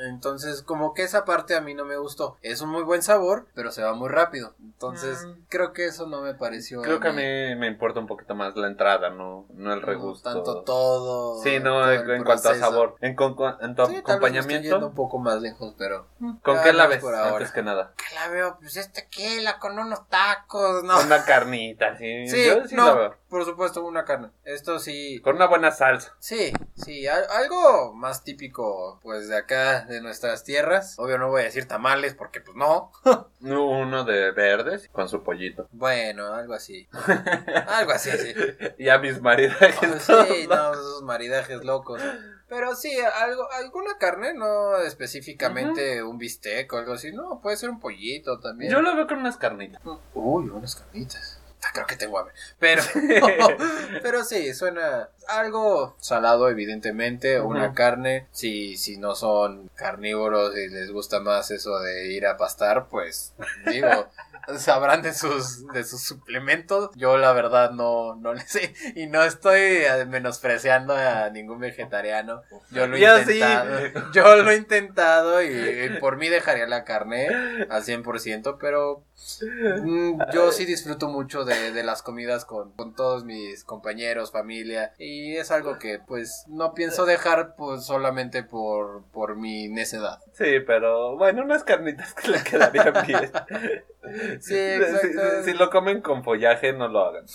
Entonces, 0.09 0.61
como 0.63 0.93
que 0.93 1.03
esa 1.03 1.23
parte 1.23 1.55
a 1.55 1.61
mí 1.61 1.73
no 1.73 1.85
me 1.85 1.95
gustó. 1.95 2.37
Es 2.41 2.59
un 2.59 2.69
muy 2.71 2.83
buen 2.83 3.01
sabor, 3.01 3.47
pero 3.55 3.71
se 3.71 3.81
va 3.83 3.93
muy 3.93 4.09
rápido. 4.09 4.53
Entonces, 4.61 5.25
Mm. 5.25 5.45
creo 5.47 5.71
que 5.71 5.85
eso 5.85 6.05
no 6.07 6.21
me 6.21 6.33
pareció. 6.33 6.81
Creo 6.81 6.99
que 6.99 7.07
a 7.07 7.13
mí 7.13 7.55
me 7.55 7.67
importa 7.67 8.01
un 8.01 8.07
poquito 8.07 8.35
más 8.35 8.57
la 8.57 8.67
entrada, 8.67 9.09
no, 9.11 9.45
no 9.53 9.73
el 9.73 9.79
no 9.79 9.85
regusto. 9.85 10.29
tanto 10.33 10.61
todo. 10.63 11.41
Sí, 11.41 11.59
no, 11.59 11.79
todo 11.81 12.13
en, 12.13 12.23
cuanto 12.25 12.49
a 12.49 12.55
sabor. 12.55 12.95
En, 12.99 13.15
con- 13.15 13.35
con- 13.35 13.55
en 13.61 13.75
tu 13.75 13.85
Sí, 13.85 14.01
tal 14.05 14.19
vez 14.19 14.31
me 14.33 14.39
estoy 14.39 14.53
yendo 14.55 14.75
acompañamiento, 14.75 14.87
un 14.87 14.95
poco 14.95 15.19
más 15.19 15.41
lejos, 15.41 15.73
pero. 15.77 16.07
¿con 16.43 16.55
ya 16.57 16.63
qué 16.63 16.73
la 16.73 16.83
no 16.83 16.89
ves 16.89 16.99
por 16.99 17.15
ahora. 17.15 17.37
antes 17.37 17.51
que 17.51 17.63
nada? 17.63 17.93
¿Qué 17.95 18.15
la 18.15 18.27
veo? 18.29 18.57
Pues 18.59 18.75
es 18.77 18.88
es 18.89 18.93
tequila 18.93 19.59
con 19.59 19.77
unos 19.77 20.07
tacos, 20.09 20.83
no. 20.83 20.99
Una 21.01 21.23
carnita, 21.25 21.97
sí. 21.97 22.27
Sí, 22.27 22.45
Yo 22.45 22.65
sí 22.67 22.75
no, 22.75 22.95
lo 22.95 23.15
por 23.29 23.45
supuesto, 23.45 23.83
una 23.85 24.05
carne. 24.05 24.29
Esto 24.43 24.79
sí, 24.79 25.21
Con 25.21 25.35
una 25.35 25.45
buena 25.45 25.71
salsa. 25.71 26.15
sí, 26.19 26.51
sí, 26.75 27.07
al- 27.07 27.29
algo 27.29 27.93
más 27.93 28.23
típico, 28.23 28.99
pues, 29.03 29.27
de 29.29 29.37
acá, 29.37 29.81
de 29.81 30.01
nuestras 30.01 30.43
tierras. 30.43 30.95
Obvio 30.97 31.17
no 31.19 31.29
voy 31.29 31.41
a 31.41 31.45
decir 31.45 31.67
tamales, 31.67 32.15
porque 32.15 32.41
pues 32.41 32.57
no. 32.57 32.91
Uno 33.41 34.03
de 34.03 34.31
verdes 34.31 34.89
con 34.91 35.07
su 35.09 35.23
pollito. 35.23 35.67
Bueno, 35.71 36.33
algo 36.33 36.53
así. 36.55 36.87
Algo 37.67 37.91
así, 37.91 38.09
sí. 38.11 38.33
Y 38.77 38.89
a 38.89 38.97
mis 38.97 39.21
maridajes. 39.21 40.03
Sí, 40.03 40.47
no, 40.49 40.73
esos 40.73 41.03
maridajes 41.03 41.63
locos. 41.63 42.01
Pero 42.49 42.75
sí, 42.75 42.91
algo, 42.99 43.49
alguna 43.51 43.97
carne, 43.99 44.33
no 44.33 44.77
específicamente 44.77 46.01
un 46.03 46.17
bistec 46.17 46.73
o 46.73 46.77
algo 46.77 46.93
así. 46.93 47.11
No, 47.11 47.39
puede 47.41 47.57
ser 47.57 47.69
un 47.69 47.79
pollito 47.79 48.39
también. 48.39 48.71
Yo 48.71 48.81
lo 48.81 48.95
veo 48.95 49.07
con 49.07 49.19
unas 49.19 49.37
carnitas. 49.37 49.79
Uy, 50.13 50.49
unas 50.49 50.75
carnitas. 50.75 51.39
Ah, 51.61 51.69
Creo 51.73 51.85
que 51.85 51.97
tengo 51.97 52.17
hambre. 52.17 52.33
Pero, 52.57 52.81
pero 54.01 54.23
sí, 54.23 54.53
suena 54.53 55.09
algo 55.27 55.95
salado, 55.99 56.49
evidentemente. 56.49 57.39
Una 57.39 57.73
carne. 57.73 58.27
Si, 58.31 58.77
si 58.77 58.97
no 58.97 59.13
son 59.13 59.69
carnívoros 59.75 60.57
y 60.57 60.69
les 60.69 60.91
gusta 60.91 61.19
más 61.19 61.51
eso 61.51 61.79
de 61.79 62.11
ir 62.13 62.25
a 62.25 62.37
pastar, 62.37 62.87
pues 62.89 63.33
digo, 63.67 63.87
sabrán 64.57 65.01
de 65.01 65.13
sus, 65.13 65.67
de 65.67 65.83
sus 65.83 66.01
suplementos. 66.01 66.89
Yo, 66.95 67.17
la 67.17 67.33
verdad, 67.33 67.71
no, 67.71 68.15
no 68.15 68.33
le 68.33 68.41
sé. 68.41 68.73
Y 68.95 69.07
no 69.07 69.23
estoy 69.23 69.83
menospreciando 70.07 70.95
a 70.95 71.29
ningún 71.29 71.59
vegetariano. 71.59 72.41
Yo 72.71 72.87
lo 72.87 72.95
he 72.95 72.99
Yo 72.99 73.17
sí. 73.19 73.33
intentado. 73.33 74.11
Yo 74.13 74.35
lo 74.37 74.51
he 74.51 74.55
intentado 74.55 75.43
y, 75.43 75.47
y 75.47 75.89
por 75.99 76.17
mí 76.17 76.29
dejaría 76.29 76.67
la 76.67 76.83
carne 76.83 77.27
al 77.69 77.83
100%, 77.83 78.57
pero 78.59 79.03
mm, 79.41 80.21
yo 80.33 80.51
sí 80.51 80.65
disfruto 80.65 81.07
mucho 81.07 81.45
de, 81.45 81.71
de 81.71 81.83
las 81.83 82.01
comidas 82.01 82.45
con, 82.45 82.71
con 82.73 82.95
todos 82.95 83.23
mis 83.25 83.63
compañeros, 83.63 84.31
familia, 84.31 84.93
y 84.97 85.35
es 85.35 85.51
algo 85.51 85.77
que 85.79 85.99
pues 85.99 86.45
no 86.47 86.73
pienso 86.73 87.05
dejar 87.05 87.55
pues 87.55 87.85
solamente 87.85 88.43
por, 88.43 89.03
por 89.11 89.35
mi 89.35 89.67
necedad. 89.67 90.19
Sí, 90.33 90.59
pero 90.65 91.17
bueno, 91.17 91.43
unas 91.43 91.63
carnitas 91.63 92.13
que 92.13 92.29
le 92.29 92.43
quedarían 92.43 92.93
bien. 93.05 93.31
Sí, 94.39 94.57
exacto. 94.57 95.43
Si, 95.43 95.51
si 95.51 95.57
lo 95.57 95.69
comen 95.69 96.01
con 96.01 96.23
follaje, 96.23 96.73
no 96.73 96.87
lo 96.87 97.05
hagan. 97.05 97.25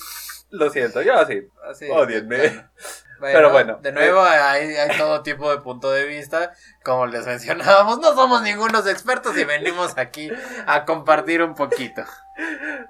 Lo 0.51 0.71
siento, 0.71 1.03
yo 1.03 1.25
sí. 1.27 1.43
Así, 1.69 1.89
Odienme. 1.91 2.69
Pero 3.21 3.51
bueno. 3.51 3.79
De 3.81 3.93
nuevo, 3.93 4.23
hay, 4.23 4.75
hay 4.75 4.97
todo 4.99 5.23
tipo 5.23 5.51
de 5.51 5.59
punto 5.59 5.91
de 5.91 6.05
vista. 6.05 6.53
Como 6.85 7.07
les 7.07 7.27
mencionábamos, 7.27 7.99
no 8.01 8.15
somos 8.15 8.43
ningunos 8.43 8.87
expertos 8.87 9.37
y 9.37 9.45
venimos 9.45 9.97
aquí 9.97 10.31
a 10.67 10.85
compartir 10.85 11.43
un 11.43 11.55
poquito. 11.55 12.05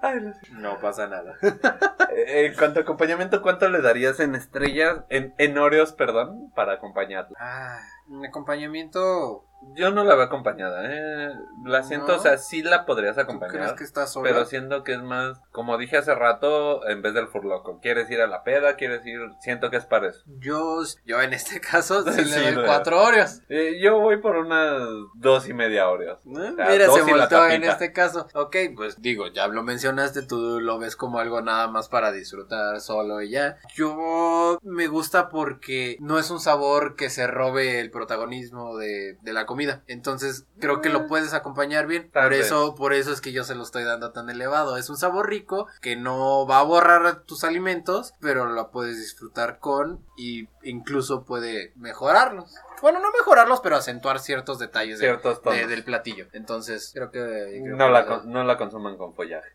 Ay, 0.02 0.20
lo 0.20 0.32
siento. 0.32 0.60
No 0.60 0.78
pasa 0.80 1.06
nada. 1.06 1.34
En 2.16 2.54
cuanto 2.54 2.78
a 2.78 2.82
acompañamiento, 2.84 3.42
¿cuánto 3.42 3.68
le 3.68 3.80
darías 3.82 4.20
en 4.20 4.36
estrellas? 4.36 5.00
En, 5.08 5.34
en 5.38 5.58
Oreos, 5.58 5.92
perdón, 5.92 6.52
para 6.54 6.74
acompañarla. 6.74 7.36
Ah, 7.40 7.80
un 8.06 8.24
acompañamiento. 8.24 9.44
Yo 9.76 9.90
no 9.90 10.04
la 10.04 10.14
veo 10.14 10.24
acompañada, 10.24 10.82
¿eh? 10.84 11.32
La 11.64 11.82
siento, 11.82 12.08
¿No? 12.08 12.14
o 12.16 12.18
sea, 12.18 12.36
sí 12.36 12.62
la 12.62 12.84
podrías 12.84 13.14
¿Tú 13.14 13.22
acompañar. 13.22 13.54
crees 13.56 13.72
que 13.72 13.84
está 13.84 14.06
sola? 14.06 14.28
Pero 14.28 14.44
siento 14.44 14.84
que 14.84 14.92
es 14.92 15.02
más, 15.02 15.40
como 15.52 15.78
dije 15.78 15.96
hace 15.96 16.14
rato, 16.14 16.86
en 16.86 17.00
vez 17.00 17.14
del 17.14 17.28
furloco. 17.28 17.80
¿Quieres 17.80 18.10
ir 18.10 18.20
a 18.20 18.26
la 18.26 18.42
peda? 18.44 18.76
¿Quieres 18.76 19.06
ir? 19.06 19.20
Siento 19.40 19.70
que 19.70 19.78
es 19.78 19.86
para 19.86 20.10
eso. 20.10 20.22
Yo, 20.38 20.82
yo 21.06 21.22
en 21.22 21.32
este 21.32 21.60
caso 21.62 22.02
sí, 22.02 22.24
Sí, 22.26 22.30
le 22.40 22.52
doy 22.52 22.64
cuatro 22.66 23.02
Oreos. 23.02 23.40
Eh, 23.48 23.80
yo 23.82 23.98
voy 24.00 24.18
por 24.18 24.36
unas 24.36 24.82
dos 25.14 25.48
y 25.48 25.54
media 25.54 25.88
Oreos. 25.88 26.20
¿Eh? 26.26 26.52
sea, 26.56 26.66
Mira, 26.68 26.90
se 26.90 27.02
volteó 27.02 27.48
en 27.48 27.64
este 27.64 27.90
caso. 27.92 28.28
Ok, 28.34 28.56
pues 28.76 29.00
digo, 29.00 29.28
ya 29.34 29.46
lo 29.48 29.62
mencionaste, 29.62 30.22
tú 30.22 30.60
lo 30.60 30.78
ves 30.78 30.96
como 30.96 31.18
algo 31.18 31.40
nada 31.40 31.68
más 31.68 31.88
para 31.88 32.12
disfrutar 32.12 32.80
solo 32.80 33.22
y 33.22 33.30
ya. 33.30 33.58
Yo 33.74 34.58
me 34.62 34.86
gusta 34.86 35.28
porque 35.28 35.96
no 36.00 36.18
es 36.18 36.30
un 36.30 36.40
sabor 36.40 36.96
que 36.96 37.10
se 37.10 37.26
robe 37.26 37.80
el 37.80 37.90
protagonismo 37.90 38.76
de, 38.76 39.18
de 39.22 39.32
la 39.32 39.46
comida. 39.46 39.82
Entonces 39.86 40.46
creo 40.58 40.80
que 40.80 40.88
lo 40.88 41.06
puedes 41.06 41.34
acompañar 41.34 41.86
bien. 41.86 42.06
Mm. 42.08 42.10
Tal 42.12 42.22
Por 42.24 42.30
vez. 42.32 42.46
eso, 42.46 42.74
por 42.74 42.92
eso 42.92 43.12
es 43.12 43.20
que 43.20 43.32
yo 43.32 43.44
se 43.44 43.54
lo 43.54 43.62
estoy 43.62 43.84
dando 43.84 44.12
tan 44.12 44.30
elevado. 44.30 44.76
Es 44.76 44.88
un 44.88 44.96
sabor 44.96 45.28
rico 45.28 45.66
que 45.80 45.96
no 45.96 46.46
va 46.46 46.60
a 46.60 46.64
borrar 46.64 47.22
tus 47.24 47.44
alimentos, 47.44 48.14
pero 48.20 48.46
lo 48.46 48.70
puedes 48.70 48.98
disfrutar 48.98 49.58
con 49.58 50.04
y 50.16 50.48
incluso 50.62 51.24
puede 51.24 51.72
mejorarlos. 51.76 52.54
Bueno, 52.82 53.00
no 53.00 53.10
mejorarlos, 53.12 53.60
pero 53.60 53.76
acentuar 53.76 54.18
ciertos 54.18 54.58
detalles 54.58 54.98
de- 54.98 55.06
Ciertos 55.06 55.42
de- 55.42 55.66
del 55.66 55.84
platillo. 55.84 56.26
Entonces, 56.32 56.90
creo 56.92 57.10
que... 57.10 57.18
creo 57.62 57.76
no, 57.76 57.86
que 57.86 57.92
la, 57.92 58.06
con- 58.06 58.30
no 58.30 58.44
la 58.44 58.56
consuman 58.58 58.96
con 58.96 59.14
follaje. 59.14 59.48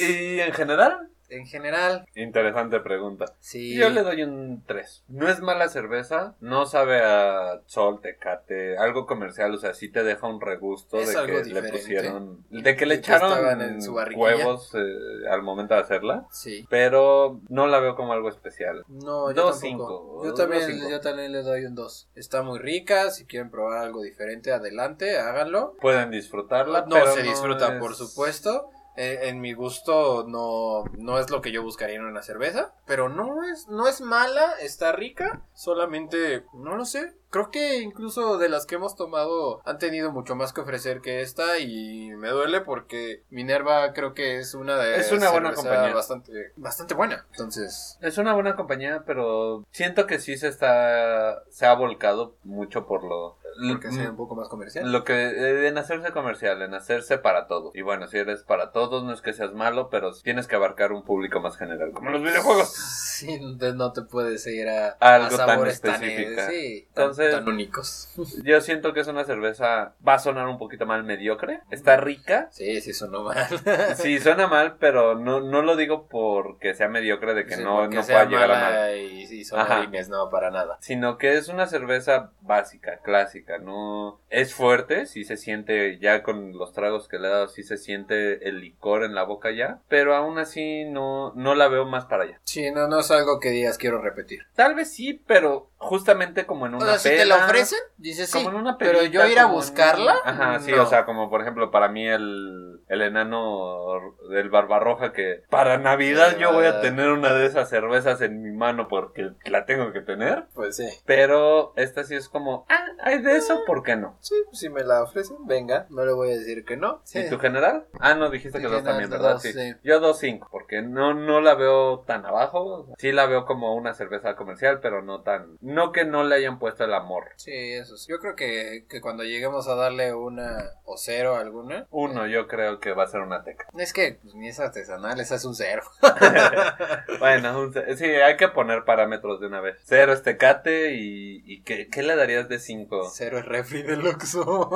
Y 0.00 0.40
en 0.40 0.52
general, 0.52 1.08
En 1.30 1.46
general, 1.46 2.06
interesante 2.14 2.80
pregunta. 2.80 3.26
sí. 3.38 3.74
Yo 3.76 3.88
le 3.90 4.02
doy 4.02 4.22
un 4.24 4.62
3. 4.66 5.04
No 5.08 5.28
es 5.28 5.40
mala 5.40 5.68
cerveza, 5.68 6.34
no 6.40 6.66
sabe 6.66 7.00
a 7.02 7.60
sol, 7.66 8.00
tecate, 8.02 8.76
algo 8.78 9.06
comercial, 9.06 9.54
o 9.54 9.58
sea, 9.58 9.74
sí 9.74 9.88
te 9.90 10.02
deja 10.02 10.26
un 10.26 10.40
regusto 10.40 10.98
Es 10.98 11.12
de 11.12 11.18
algo 11.18 11.42
que 11.42 11.48
le 11.50 11.62
pusieron, 11.70 12.44
de 12.50 12.76
que 12.76 12.86
le 12.86 12.96
De 12.96 13.02
que 13.02 13.12
estaban 13.12 13.32
echaron 13.60 13.62
en 13.62 13.82
su 13.82 13.94
huevos 13.94 14.74
eh, 14.74 15.28
al 15.30 15.42
momento 15.42 15.74
de 15.74 15.80
hacerla, 15.80 16.26
Sí. 16.30 16.66
pero 16.68 17.40
no 17.48 17.66
la 17.66 17.78
veo 17.80 17.94
como 17.96 18.12
algo 18.12 18.28
especial. 18.28 18.84
No, 18.88 19.30
yo 19.30 19.42
Dos, 19.42 19.60
tampoco. 19.60 19.60
cinco. 19.60 20.24
Yo 20.24 20.30
Dos, 20.30 20.38
también, 20.40 20.62
cinco. 20.66 20.90
yo 20.90 21.00
también 21.00 21.32
le 21.32 21.42
doy 21.42 21.64
un 21.64 21.74
2. 21.74 22.08
Está 22.14 22.42
muy 22.42 22.58
rica, 22.58 23.10
si 23.10 23.24
quieren 23.24 23.50
probar 23.50 23.78
algo 23.78 24.02
diferente, 24.02 24.52
adelante, 24.52 25.18
háganlo. 25.18 25.76
Pueden 25.80 26.10
disfrutarla, 26.10 26.82
No 26.82 26.94
pero 26.96 27.12
se 27.14 27.22
disfruta, 27.22 27.74
es- 27.74 27.80
por 27.80 27.94
supuesto. 27.94 28.68
Eh, 28.96 29.28
en 29.28 29.40
mi 29.40 29.52
gusto 29.52 30.24
no, 30.26 30.84
no 30.98 31.18
es 31.18 31.30
lo 31.30 31.40
que 31.40 31.52
yo 31.52 31.62
buscaría 31.62 31.96
en 31.96 32.04
una 32.04 32.22
cerveza, 32.22 32.74
pero 32.86 33.08
no 33.08 33.44
es, 33.44 33.68
no 33.68 33.86
es 33.88 34.00
mala, 34.00 34.54
está 34.60 34.92
rica, 34.92 35.42
solamente, 35.54 36.44
no 36.52 36.76
lo 36.76 36.84
sé, 36.84 37.14
creo 37.30 37.50
que 37.50 37.78
incluso 37.78 38.38
de 38.38 38.48
las 38.48 38.66
que 38.66 38.74
hemos 38.74 38.96
tomado 38.96 39.60
han 39.64 39.78
tenido 39.78 40.12
mucho 40.12 40.34
más 40.34 40.52
que 40.52 40.60
ofrecer 40.60 41.00
que 41.00 41.20
esta 41.22 41.58
y 41.58 42.10
me 42.16 42.28
duele 42.28 42.60
porque 42.60 43.22
Minerva 43.30 43.92
creo 43.92 44.14
que 44.14 44.38
es 44.38 44.54
una 44.54 44.76
de 44.76 44.96
Es 44.96 45.12
una 45.12 45.30
buena 45.30 45.52
compañía. 45.54 45.94
bastante, 45.94 46.52
bastante 46.56 46.94
buena, 46.94 47.26
entonces... 47.30 47.98
Es 48.00 48.18
una 48.18 48.34
buena 48.34 48.56
compañía, 48.56 49.04
pero 49.06 49.64
siento 49.70 50.06
que 50.06 50.18
sí 50.18 50.36
se 50.36 50.48
está, 50.48 51.42
se 51.50 51.66
ha 51.66 51.74
volcado 51.74 52.34
mucho 52.44 52.86
por 52.86 53.04
lo... 53.04 53.38
Porque 53.68 53.90
sea 53.90 54.08
un 54.10 54.16
poco 54.16 54.36
más 54.36 54.48
comercial. 54.48 54.90
Lo 54.90 55.04
que 55.04 55.12
eh, 55.12 55.66
en 55.68 55.76
hacerse 55.76 56.12
comercial, 56.12 56.62
en 56.62 56.72
hacerse 56.72 57.18
para 57.18 57.46
todo. 57.46 57.72
Y 57.74 57.82
bueno, 57.82 58.06
si 58.06 58.16
eres 58.16 58.42
para 58.42 58.70
todos, 58.70 59.04
no 59.04 59.12
es 59.12 59.20
que 59.20 59.34
seas 59.34 59.52
malo, 59.52 59.90
pero 59.90 60.12
tienes 60.14 60.46
que 60.46 60.54
abarcar 60.56 60.92
un 60.92 61.02
público 61.04 61.40
más 61.40 61.58
general, 61.58 61.90
como 61.92 62.10
los 62.10 62.22
videojuegos. 62.22 62.72
Sí, 62.72 63.38
no 63.38 63.92
te 63.92 64.02
puedes 64.02 64.46
ir 64.46 64.66
a, 64.68 64.90
Algo 65.00 65.34
a 65.34 65.46
tan 65.46 65.66
específica. 65.66 66.48
sí, 66.48 66.88
tan- 66.94 67.14
Entonces- 67.26 67.44
tan 67.44 67.54
únicos. 67.54 68.08
Yo 68.44 68.60
siento 68.60 68.92
que 68.92 69.00
es 69.00 69.06
una 69.08 69.24
cerveza, 69.24 69.94
va 70.06 70.14
a 70.14 70.18
sonar 70.18 70.46
un 70.48 70.58
poquito 70.58 70.86
mal 70.86 71.04
mediocre, 71.04 71.60
está 71.70 71.96
rica. 71.96 72.48
Sí, 72.50 72.80
sí, 72.80 72.92
sonó 72.92 73.22
mal. 73.24 73.46
Sí, 73.96 74.18
suena 74.18 74.46
mal, 74.46 74.76
pero 74.78 75.14
no, 75.14 75.40
no 75.40 75.62
lo 75.62 75.76
digo 75.76 76.06
porque 76.08 76.74
sea 76.74 76.88
mediocre 76.88 77.34
de 77.34 77.46
que 77.46 77.56
Sí, 77.56 77.62
no, 77.64 77.86
no 77.88 78.02
pueda 78.02 78.24
llegar 78.24 78.50
a 78.50 78.60
mal. 78.60 78.96
Y, 78.98 79.22
y 79.22 79.44
son 79.44 79.60
Ajá. 79.60 79.80
orines, 79.80 80.08
no, 80.08 80.28
para 80.30 80.50
nada. 80.50 80.78
sino 80.80 81.18
que 81.18 81.36
es 81.36 81.48
una 81.48 81.66
cerveza 81.66 82.30
básica, 82.40 82.98
clásica, 83.02 83.58
no 83.58 84.20
es 84.30 84.54
fuerte, 84.54 85.06
sí 85.06 85.24
se 85.24 85.36
siente 85.36 85.98
ya 85.98 86.22
con 86.22 86.52
los 86.56 86.72
tragos 86.72 87.08
que 87.08 87.18
le 87.18 87.28
he 87.28 87.30
dado, 87.30 87.48
sí 87.48 87.62
se 87.62 87.76
siente 87.76 88.48
el 88.48 88.60
licor 88.60 89.04
en 89.04 89.14
la 89.14 89.22
boca 89.24 89.50
ya, 89.50 89.80
pero 89.88 90.14
aún 90.14 90.38
así 90.38 90.84
no, 90.84 91.32
no 91.34 91.54
la 91.54 91.68
veo 91.68 91.84
más 91.86 92.06
para 92.06 92.24
allá. 92.24 92.40
Sí, 92.44 92.70
no, 92.70 92.88
no 92.88 93.00
es 93.00 93.10
algo 93.10 93.40
que 93.40 93.50
digas 93.50 93.78
quiero 93.78 94.00
repetir. 94.00 94.46
Tal 94.54 94.74
vez 94.74 94.92
sí, 94.92 95.22
pero 95.26 95.70
justamente 95.78 96.46
como 96.46 96.66
en 96.66 96.74
O 96.74 96.78
una 96.78 96.98
sea, 96.98 97.09
si 97.10 97.16
te 97.16 97.26
la 97.26 97.44
ofrecen, 97.44 97.78
dices 97.96 98.30
sí. 98.30 98.38
como 98.38 98.50
en 98.50 98.56
una 98.56 98.78
pero 98.78 99.02
yo 99.04 99.26
ir 99.26 99.38
a 99.38 99.46
buscarla, 99.46 100.14
Ajá, 100.24 100.60
sí, 100.60 100.72
no. 100.72 100.82
o 100.82 100.86
sea, 100.86 101.04
como 101.04 101.28
por 101.30 101.40
ejemplo 101.40 101.70
para 101.70 101.88
mí 101.88 102.06
el, 102.06 102.69
el 102.90 103.02
enano 103.02 104.16
del 104.28 104.50
Barbarroja 104.50 105.12
que 105.12 105.42
para 105.48 105.78
Navidad 105.78 106.32
Sí, 106.34 106.40
yo 106.40 106.52
voy 106.52 106.66
a 106.66 106.72
va. 106.72 106.80
tener 106.80 107.10
una 107.10 107.32
de 107.32 107.46
esas 107.46 107.68
cervezas 107.70 108.20
en 108.20 108.42
mi 108.42 108.50
mano 108.50 108.88
porque 108.88 109.30
la 109.46 109.64
tengo 109.64 109.92
que 109.92 110.00
tener. 110.00 110.46
Pues 110.54 110.76
sí. 110.76 110.88
Pero 111.06 111.72
esta 111.76 112.04
sí 112.04 112.16
es 112.16 112.28
como, 112.28 112.66
ah, 112.68 112.84
hay 113.02 113.22
de 113.22 113.36
eso, 113.36 113.60
¿por 113.64 113.82
qué 113.84 113.96
no? 113.96 114.16
Sí, 114.20 114.34
si 114.52 114.68
me 114.68 114.82
la 114.82 115.02
ofrecen, 115.04 115.46
venga. 115.46 115.86
No 115.90 116.04
le 116.04 116.12
voy 116.12 116.30
a 116.32 116.38
decir 116.38 116.64
que 116.64 116.76
no. 116.76 117.00
Sí. 117.04 117.20
¿Y 117.20 117.30
tu 117.30 117.38
general? 117.38 117.86
Ah, 118.00 118.14
no, 118.14 118.28
dijiste 118.28 118.60
que 118.60 118.66
dos 118.66 118.82
también, 118.82 119.08
¿verdad? 119.08 119.34
dos, 119.34 119.42
sí. 119.42 119.52
sí. 119.52 119.74
Yo 119.84 120.00
dos 120.00 120.18
cinco, 120.18 120.48
porque 120.50 120.82
no, 120.82 121.14
no 121.14 121.40
la 121.40 121.54
veo 121.54 122.00
tan 122.00 122.26
abajo. 122.26 122.92
Sí 122.98 123.12
la 123.12 123.26
veo 123.26 123.46
como 123.46 123.74
una 123.76 123.94
cerveza 123.94 124.34
comercial, 124.34 124.80
pero 124.80 125.00
no 125.02 125.22
tan... 125.22 125.56
No 125.60 125.92
que 125.92 126.04
no 126.04 126.24
le 126.24 126.34
hayan 126.34 126.58
puesto 126.58 126.84
el 126.84 126.92
amor. 126.94 127.28
Sí, 127.36 127.52
eso 127.54 127.96
sí. 127.96 128.10
Yo 128.10 128.18
creo 128.18 128.34
que, 128.34 128.84
que 128.88 129.00
cuando 129.00 129.22
lleguemos 129.22 129.68
a 129.68 129.76
darle 129.76 130.12
una 130.12 130.58
o 130.84 130.96
cero 130.96 131.36
a 131.36 131.40
alguna. 131.40 131.86
Uno, 131.90 132.26
yo 132.26 132.48
creo 132.48 132.79
que 132.80 132.92
va 132.92 133.04
a 133.04 133.08
ser 133.08 133.20
una 133.20 133.42
teca. 133.44 133.66
Es 133.78 133.92
que 133.92 134.18
pues, 134.22 134.34
ni 134.34 134.48
es 134.48 134.58
artesanal, 134.60 135.20
esa 135.20 135.34
es 135.36 135.44
un 135.44 135.54
cero. 135.54 135.82
bueno, 137.18 137.60
un 137.60 137.74
sí, 137.96 138.04
hay 138.04 138.36
que 138.36 138.48
poner 138.48 138.84
parámetros 138.84 139.40
de 139.40 139.46
una 139.46 139.60
vez. 139.60 139.76
Cero 139.84 140.12
es 140.12 140.22
tecate 140.22 140.92
y, 140.94 141.42
y 141.44 141.62
¿qué, 141.62 141.88
qué 141.88 142.02
le 142.02 142.16
darías 142.16 142.48
de 142.48 142.58
cinco? 142.58 143.08
Cero 143.12 143.38
es 143.38 143.44
refri 143.46 143.82
del 143.82 144.06
Oxxo. 144.06 144.70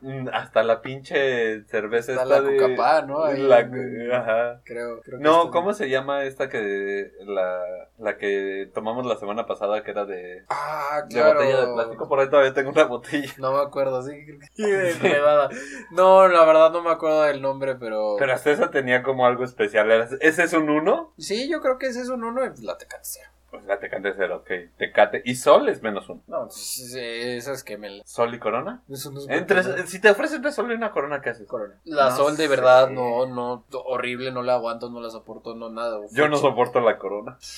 Mm, 0.00 0.28
Hasta 0.32 0.62
la 0.62 0.80
pinche 0.82 1.64
cerveza 1.64 2.12
esta 2.12 2.24
la 2.24 2.40
de... 2.40 2.56
Cucapá, 2.56 3.02
¿no? 3.02 3.24
Ahí 3.24 3.40
la- 3.42 3.60
en- 3.60 4.12
ajá. 4.12 4.60
Creo, 4.64 5.00
creo 5.02 5.18
que 5.18 5.24
No, 5.24 5.50
¿cómo 5.50 5.72
se 5.72 5.88
llama 5.88 6.24
esta 6.24 6.48
que 6.48 7.10
la, 7.24 7.60
la 7.98 8.16
que 8.16 8.70
tomamos 8.74 9.06
la 9.06 9.16
semana 9.16 9.46
pasada 9.46 9.82
que 9.82 9.90
era 9.90 10.04
de, 10.04 10.44
Ah, 10.48 11.02
de 11.08 11.14
claro. 11.14 11.34
botella 11.40 11.60
de 11.66 11.74
plástico? 11.74 12.08
Por 12.08 12.20
ahí 12.20 12.28
todavía 12.30 12.52
tengo 12.54 12.70
una 12.70 12.84
botella. 12.84 13.32
No 13.38 13.52
me 13.52 13.60
acuerdo, 13.62 14.02
sí. 14.02 14.12
creo 14.24 14.38
que- 15.00 15.08
Nevada. 15.08 15.48
No, 15.92 16.28
la 16.28 16.44
verdad 16.52 16.72
no 16.72 16.82
me 16.82 16.90
acuerdo 16.90 17.22
del 17.22 17.40
nombre, 17.42 17.74
pero... 17.76 18.16
Pero 18.18 18.32
hasta 18.32 18.50
esa 18.50 18.70
tenía 18.70 19.02
como 19.02 19.26
algo 19.26 19.44
especial. 19.44 19.90
¿Era- 19.90 20.08
¿Ese 20.20 20.42
es 20.44 20.52
un 20.52 20.68
uno? 20.70 21.12
Sí, 21.18 21.48
yo 21.48 21.60
creo 21.60 21.78
que 21.78 21.86
ese 21.86 22.00
es 22.02 22.08
un 22.08 22.24
uno 22.24 22.42
y 22.44 22.62
la 22.64 22.76
Tecate 22.78 23.02
cero. 23.02 23.28
Pues 23.50 23.64
la 23.64 23.80
Tecate 23.80 24.12
cero, 24.16 24.42
ok. 24.42 24.76
Tecate. 24.78 25.22
Y 25.24 25.34
Sol 25.34 25.68
es 25.68 25.82
menos 25.82 26.08
uno. 26.08 26.22
No, 26.28 26.48
sí, 26.50 26.86
sí, 26.86 27.00
esa 27.00 27.52
es 27.52 27.64
que 27.64 27.76
me... 27.78 28.00
Sol 28.04 28.32
y 28.34 28.38
Corona. 28.38 28.82
Eso 28.88 29.10
no 29.10 29.18
es 29.20 29.28
Entre, 29.28 29.60
bueno. 29.62 29.86
si 29.86 30.00
te 30.00 30.10
ofrecen 30.10 30.36
entre 30.36 30.52
Sol 30.52 30.70
y 30.70 30.74
una 30.74 30.92
Corona, 30.92 31.20
¿qué 31.20 31.30
haces? 31.30 31.48
Corona. 31.48 31.74
La 31.84 32.10
No 32.10 32.16
sol 32.16 32.36
de 32.36 32.44
sé. 32.44 32.48
verdad, 32.48 32.90
no, 32.90 33.26
no, 33.26 33.64
horrible, 33.86 34.30
no 34.30 34.42
la 34.44 34.54
aguanto, 34.54 34.88
no 34.88 35.00
la 35.00 35.10
soporto, 35.10 35.56
no 35.56 35.68
nada. 35.70 35.98
Yo 36.12 36.28
no 36.28 36.36
soporto 36.36 36.80
la 36.80 36.98
Corona. 36.98 37.38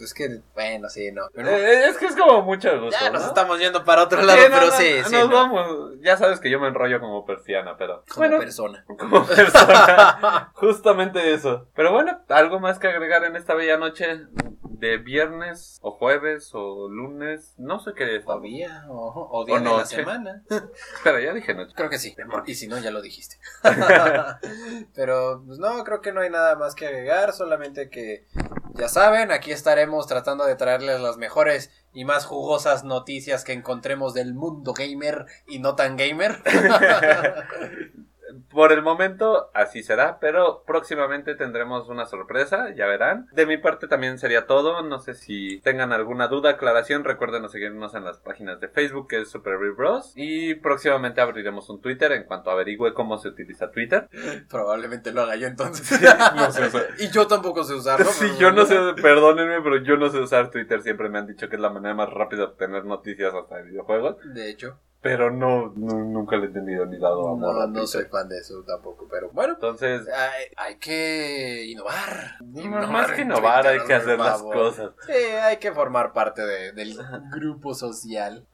Es 0.00 0.14
que, 0.14 0.40
bueno, 0.54 0.88
sí, 0.88 1.12
no. 1.12 1.22
Pero 1.34 1.48
Eh, 1.50 1.88
es 1.88 1.96
que 1.98 2.06
es 2.06 2.16
como 2.16 2.42
mucho 2.42 2.70
gusto. 2.80 2.96
ya 3.00 3.10
nos 3.10 3.22
¿no? 3.22 3.28
estamos 3.28 3.58
yendo 3.58 3.84
para 3.84 4.02
otro 4.04 4.22
lado, 4.22 4.38
Sí, 4.38 4.48
no, 4.48 4.54
pero 4.54 4.66
no, 4.66 4.72
sí, 4.72 4.94
nos 4.98 5.08
sí. 5.08 5.16
no. 5.16 5.28
vamos. 5.28 5.92
Ya 6.00 6.16
sabes 6.16 6.40
que 6.40 6.50
yo 6.50 6.58
me 6.60 6.68
enrollo 6.68 7.00
como 7.00 7.24
persiana, 7.26 7.76
pero. 7.76 8.04
Como 8.08 8.16
bueno, 8.26 8.38
persona. 8.38 8.84
como 8.98 9.24
persona. 9.26 10.50
Justamente 10.54 11.32
eso. 11.34 11.68
Pero 11.74 11.92
bueno, 11.92 12.20
algo 12.28 12.60
más 12.60 12.78
que 12.78 12.88
agregar 12.88 13.24
en 13.24 13.36
esta 13.36 13.54
bella 13.54 13.76
noche 13.76 14.26
de 14.62 14.96
viernes 14.96 15.78
o 15.82 15.92
jueves 15.92 16.50
o 16.54 16.88
lunes. 16.88 17.54
No 17.58 17.80
sé 17.80 17.92
qué 17.94 18.16
es. 18.16 18.22
O 18.26 18.40
día, 18.40 18.84
o, 18.88 19.28
o 19.30 19.44
día 19.44 19.56
O 19.56 19.60
de 19.60 19.64
la 19.76 19.84
semana. 19.86 20.42
Pero 21.04 21.18
ya 21.20 21.34
dije 21.34 21.54
noche. 21.54 21.74
Creo 21.76 21.90
que 21.90 21.98
sí. 21.98 22.16
Y 22.46 22.54
si 22.54 22.66
no, 22.66 22.78
ya 22.78 22.90
lo 22.90 23.02
dijiste. 23.02 23.36
Pero, 24.94 25.42
pues 25.46 25.58
no, 25.58 25.84
creo 25.84 26.00
que 26.00 26.12
no 26.12 26.20
hay 26.20 26.30
nada 26.30 26.56
más 26.56 26.74
que 26.74 26.86
agregar. 26.86 27.32
Solamente 27.32 27.90
que, 27.90 28.26
ya 28.74 28.88
saben, 28.88 29.30
aquí 29.30 29.52
estaremos 29.52 30.06
tratando 30.06 30.44
de 30.44 30.56
traerles 30.56 31.00
las 31.00 31.16
mejores 31.16 31.70
y 31.92 32.04
más 32.04 32.26
jugosas 32.26 32.84
noticias 32.84 33.44
que 33.44 33.52
encontremos 33.52 34.14
del 34.14 34.34
mundo 34.34 34.72
gamer 34.72 35.26
y 35.46 35.58
no 35.58 35.74
tan 35.74 35.96
gamer. 35.96 36.42
Por 38.60 38.72
el 38.72 38.82
momento 38.82 39.50
así 39.54 39.82
será, 39.82 40.18
pero 40.20 40.64
próximamente 40.66 41.34
tendremos 41.34 41.88
una 41.88 42.04
sorpresa, 42.04 42.74
ya 42.76 42.84
verán. 42.84 43.26
De 43.32 43.46
mi 43.46 43.56
parte 43.56 43.88
también 43.88 44.18
sería 44.18 44.46
todo, 44.46 44.82
no 44.82 44.98
sé 44.98 45.14
si 45.14 45.62
tengan 45.62 45.94
alguna 45.94 46.28
duda, 46.28 46.50
aclaración, 46.50 47.04
recuerden 47.04 47.48
seguirnos 47.48 47.94
en 47.94 48.04
las 48.04 48.18
páginas 48.18 48.60
de 48.60 48.68
Facebook 48.68 49.08
que 49.08 49.22
es 49.22 49.30
Super 49.30 49.56
Real 49.58 49.72
Bros 49.72 50.12
y 50.14 50.56
próximamente 50.56 51.22
abriremos 51.22 51.70
un 51.70 51.80
Twitter 51.80 52.12
en 52.12 52.24
cuanto 52.24 52.50
averigüe 52.50 52.92
cómo 52.92 53.16
se 53.16 53.28
utiliza 53.28 53.70
Twitter. 53.70 54.10
Probablemente 54.50 55.10
lo 55.10 55.22
haga 55.22 55.36
yo 55.36 55.46
entonces. 55.46 55.98
No 56.36 56.50
sé 56.52 56.66
usar. 56.66 56.86
y 56.98 57.08
yo 57.10 57.26
tampoco 57.26 57.64
sé 57.64 57.72
usarlo. 57.72 58.04
Sí, 58.10 58.26
pero- 58.28 58.38
yo 58.40 58.52
no 58.52 58.66
sé, 58.66 58.76
perdónenme, 59.00 59.62
pero 59.62 59.78
yo 59.78 59.96
no 59.96 60.10
sé 60.10 60.18
usar 60.18 60.50
Twitter, 60.50 60.82
siempre 60.82 61.08
me 61.08 61.18
han 61.18 61.26
dicho 61.26 61.48
que 61.48 61.56
es 61.56 61.62
la 61.62 61.70
manera 61.70 61.94
más 61.94 62.10
rápida 62.10 62.40
de 62.40 62.44
obtener 62.48 62.84
noticias 62.84 63.32
hasta 63.32 63.56
de 63.56 63.62
videojuegos, 63.62 64.16
De 64.34 64.50
hecho, 64.50 64.78
pero 65.02 65.30
no, 65.30 65.72
nu- 65.76 66.04
nunca 66.10 66.36
le 66.36 66.44
he 66.44 66.46
entendido 66.46 66.84
ni 66.86 66.98
dado 66.98 67.28
amor 67.28 67.54
no, 67.54 67.60
a 67.62 67.66
no 67.66 67.86
soy 67.86 68.04
fan 68.04 68.28
de 68.28 68.38
eso 68.38 68.62
tampoco. 68.66 69.06
Pero 69.10 69.30
bueno, 69.30 69.54
Entonces, 69.54 70.06
hay, 70.08 70.44
hay 70.56 70.76
que 70.76 71.66
innovar. 71.66 72.36
más 72.90 73.10
que 73.12 73.22
innovar 73.22 73.66
hay 73.66 73.80
que 73.86 73.94
hacer 73.94 74.18
las 74.18 74.42
cosas. 74.42 74.90
Sí, 75.06 75.12
hay 75.12 75.56
que 75.56 75.72
formar 75.72 76.12
parte 76.12 76.42
de- 76.42 76.72
del 76.72 76.98
grupo 77.32 77.74
social. 77.74 78.46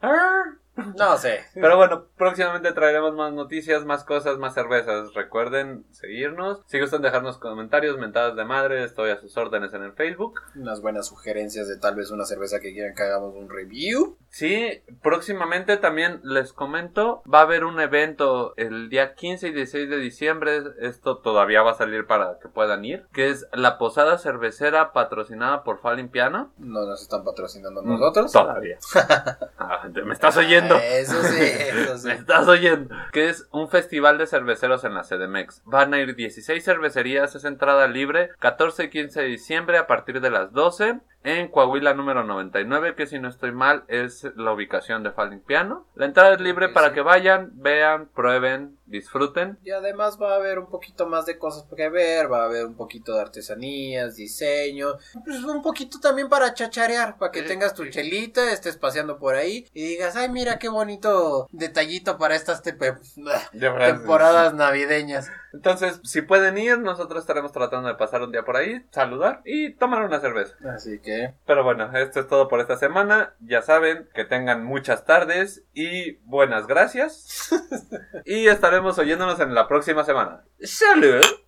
No 0.95 1.17
sé. 1.17 1.41
Pero 1.53 1.77
bueno, 1.77 2.05
próximamente 2.17 2.71
traeremos 2.71 3.13
más 3.15 3.33
noticias, 3.33 3.85
más 3.85 4.03
cosas, 4.03 4.37
más 4.37 4.53
cervezas. 4.53 5.13
Recuerden 5.13 5.85
seguirnos. 5.91 6.61
Si 6.67 6.79
gustan 6.79 7.01
dejarnos 7.01 7.37
comentarios, 7.37 7.97
mentadas 7.97 8.35
de 8.35 8.45
madre, 8.45 8.83
estoy 8.83 9.09
a 9.11 9.19
sus 9.19 9.35
órdenes 9.37 9.73
en 9.73 9.83
el 9.83 9.93
Facebook. 9.93 10.41
Unas 10.55 10.81
buenas 10.81 11.07
sugerencias 11.07 11.67
de 11.67 11.77
tal 11.77 11.95
vez 11.95 12.11
una 12.11 12.25
cerveza 12.25 12.59
que 12.59 12.73
quieran 12.73 12.95
que 12.95 13.03
hagamos 13.03 13.33
un 13.35 13.49
review. 13.49 14.17
Sí, 14.29 14.81
próximamente 15.01 15.77
también 15.77 16.19
les 16.23 16.53
comento, 16.53 17.23
va 17.31 17.39
a 17.39 17.43
haber 17.43 17.63
un 17.63 17.79
evento 17.79 18.53
el 18.57 18.89
día 18.89 19.15
15 19.15 19.47
y 19.47 19.53
16 19.53 19.89
de 19.89 19.97
diciembre, 19.97 20.61
esto 20.79 21.17
todavía 21.19 21.61
va 21.63 21.71
a 21.71 21.75
salir 21.75 22.05
para 22.05 22.37
que 22.39 22.49
puedan 22.49 22.85
ir, 22.85 23.07
que 23.13 23.29
es 23.29 23.47
la 23.53 23.77
posada 23.77 24.17
cervecera 24.17 24.93
patrocinada 24.93 25.63
por 25.63 25.79
Fallen 25.79 26.09
Piano. 26.09 26.51
No 26.57 26.85
nos 26.85 27.01
están 27.01 27.23
patrocinando 27.23 27.81
Mm, 27.81 27.89
nosotros. 27.89 28.31
Todavía. 28.31 28.77
Ah, 29.59 29.87
¿Me 30.05 30.13
estás 30.13 30.37
oyendo? 30.37 30.66
Eso 30.75 31.23
sí, 31.23 31.39
eso 31.39 31.97
sí. 31.97 32.07
Me 32.07 32.13
estás 32.13 32.47
oyendo. 32.47 32.93
Que 33.11 33.29
es 33.29 33.47
un 33.51 33.69
festival 33.69 34.17
de 34.17 34.27
cerveceros 34.27 34.83
en 34.83 34.93
la 34.93 35.03
CDMX. 35.03 35.61
Van 35.65 35.93
a 35.93 35.99
ir 35.99 36.15
16 36.15 36.63
cervecerías, 36.63 37.35
es 37.35 37.45
entrada 37.45 37.87
libre, 37.87 38.31
14 38.39 38.85
y 38.85 38.89
15 38.89 39.21
de 39.21 39.27
diciembre 39.27 39.77
a 39.77 39.87
partir 39.87 40.21
de 40.21 40.29
las 40.29 40.51
12 40.51 40.99
en 41.23 41.49
Coahuila 41.49 41.93
número 41.93 42.23
99, 42.23 42.95
que 42.95 43.07
si 43.07 43.19
no 43.19 43.27
estoy 43.27 43.51
mal 43.51 43.83
es 43.87 44.25
la 44.35 44.53
ubicación 44.53 45.03
de 45.03 45.11
Falling 45.11 45.41
Piano. 45.41 45.85
La 45.95 46.05
entrada 46.05 46.33
es 46.33 46.41
libre 46.41 46.69
para 46.69 46.89
sí. 46.89 46.93
que 46.95 47.01
vayan, 47.01 47.51
vean, 47.55 48.07
prueben, 48.07 48.77
disfruten. 48.85 49.57
Y 49.63 49.71
además 49.71 50.17
va 50.21 50.33
a 50.33 50.35
haber 50.35 50.59
un 50.59 50.67
poquito 50.67 51.07
más 51.07 51.25
de 51.25 51.37
cosas 51.37 51.65
que 51.75 51.89
ver, 51.89 52.31
va 52.31 52.43
a 52.43 52.45
haber 52.45 52.65
un 52.65 52.75
poquito 52.75 53.13
de 53.13 53.21
artesanías, 53.21 54.15
diseño, 54.15 54.93
pues 55.25 55.43
un 55.43 55.61
poquito 55.61 55.99
también 55.99 56.29
para 56.29 56.53
chacharear, 56.53 57.17
para 57.17 57.31
que 57.31 57.41
Sí, 57.41 57.47
tengas 57.47 57.73
tu 57.73 57.85
chelita, 57.87 58.51
estés 58.51 58.77
paseando 58.77 59.19
por 59.19 59.35
ahí 59.35 59.65
y 59.73 59.83
digas, 59.83 60.15
ay 60.15 60.29
mira 60.29 60.59
qué 60.59 60.69
bonito 60.69 61.47
detallito 61.51 62.17
para 62.17 62.35
estas 62.35 62.61
verdad, 62.63 63.41
temporadas 63.51 64.53
navideñas. 64.53 65.29
Entonces, 65.53 65.99
si 66.03 66.21
pueden 66.21 66.57
ir, 66.57 66.77
nosotros 66.79 67.21
estaremos 67.21 67.51
tratando 67.51 67.87
de 67.87 67.95
pasar 67.95 68.21
un 68.21 68.31
día 68.31 68.43
por 68.43 68.57
ahí, 68.57 68.85
saludar 68.91 69.41
y 69.45 69.73
tomar 69.73 70.03
una 70.03 70.19
cerveza. 70.19 70.55
Así 70.69 70.99
que 70.99 71.16
Pero 71.45 71.63
bueno, 71.63 71.95
esto 71.97 72.19
es 72.19 72.27
todo 72.27 72.47
por 72.47 72.59
esta 72.59 72.77
semana. 72.77 73.35
Ya 73.39 73.61
saben, 73.61 74.09
que 74.13 74.25
tengan 74.25 74.63
muchas 74.63 75.05
tardes 75.05 75.65
y 75.73 76.17
buenas 76.25 76.67
gracias. 76.67 77.49
y 78.25 78.47
estaremos 78.47 78.97
oyéndonos 78.97 79.39
en 79.39 79.53
la 79.53 79.67
próxima 79.67 80.03
semana. 80.03 80.43
¡Salud! 80.61 81.46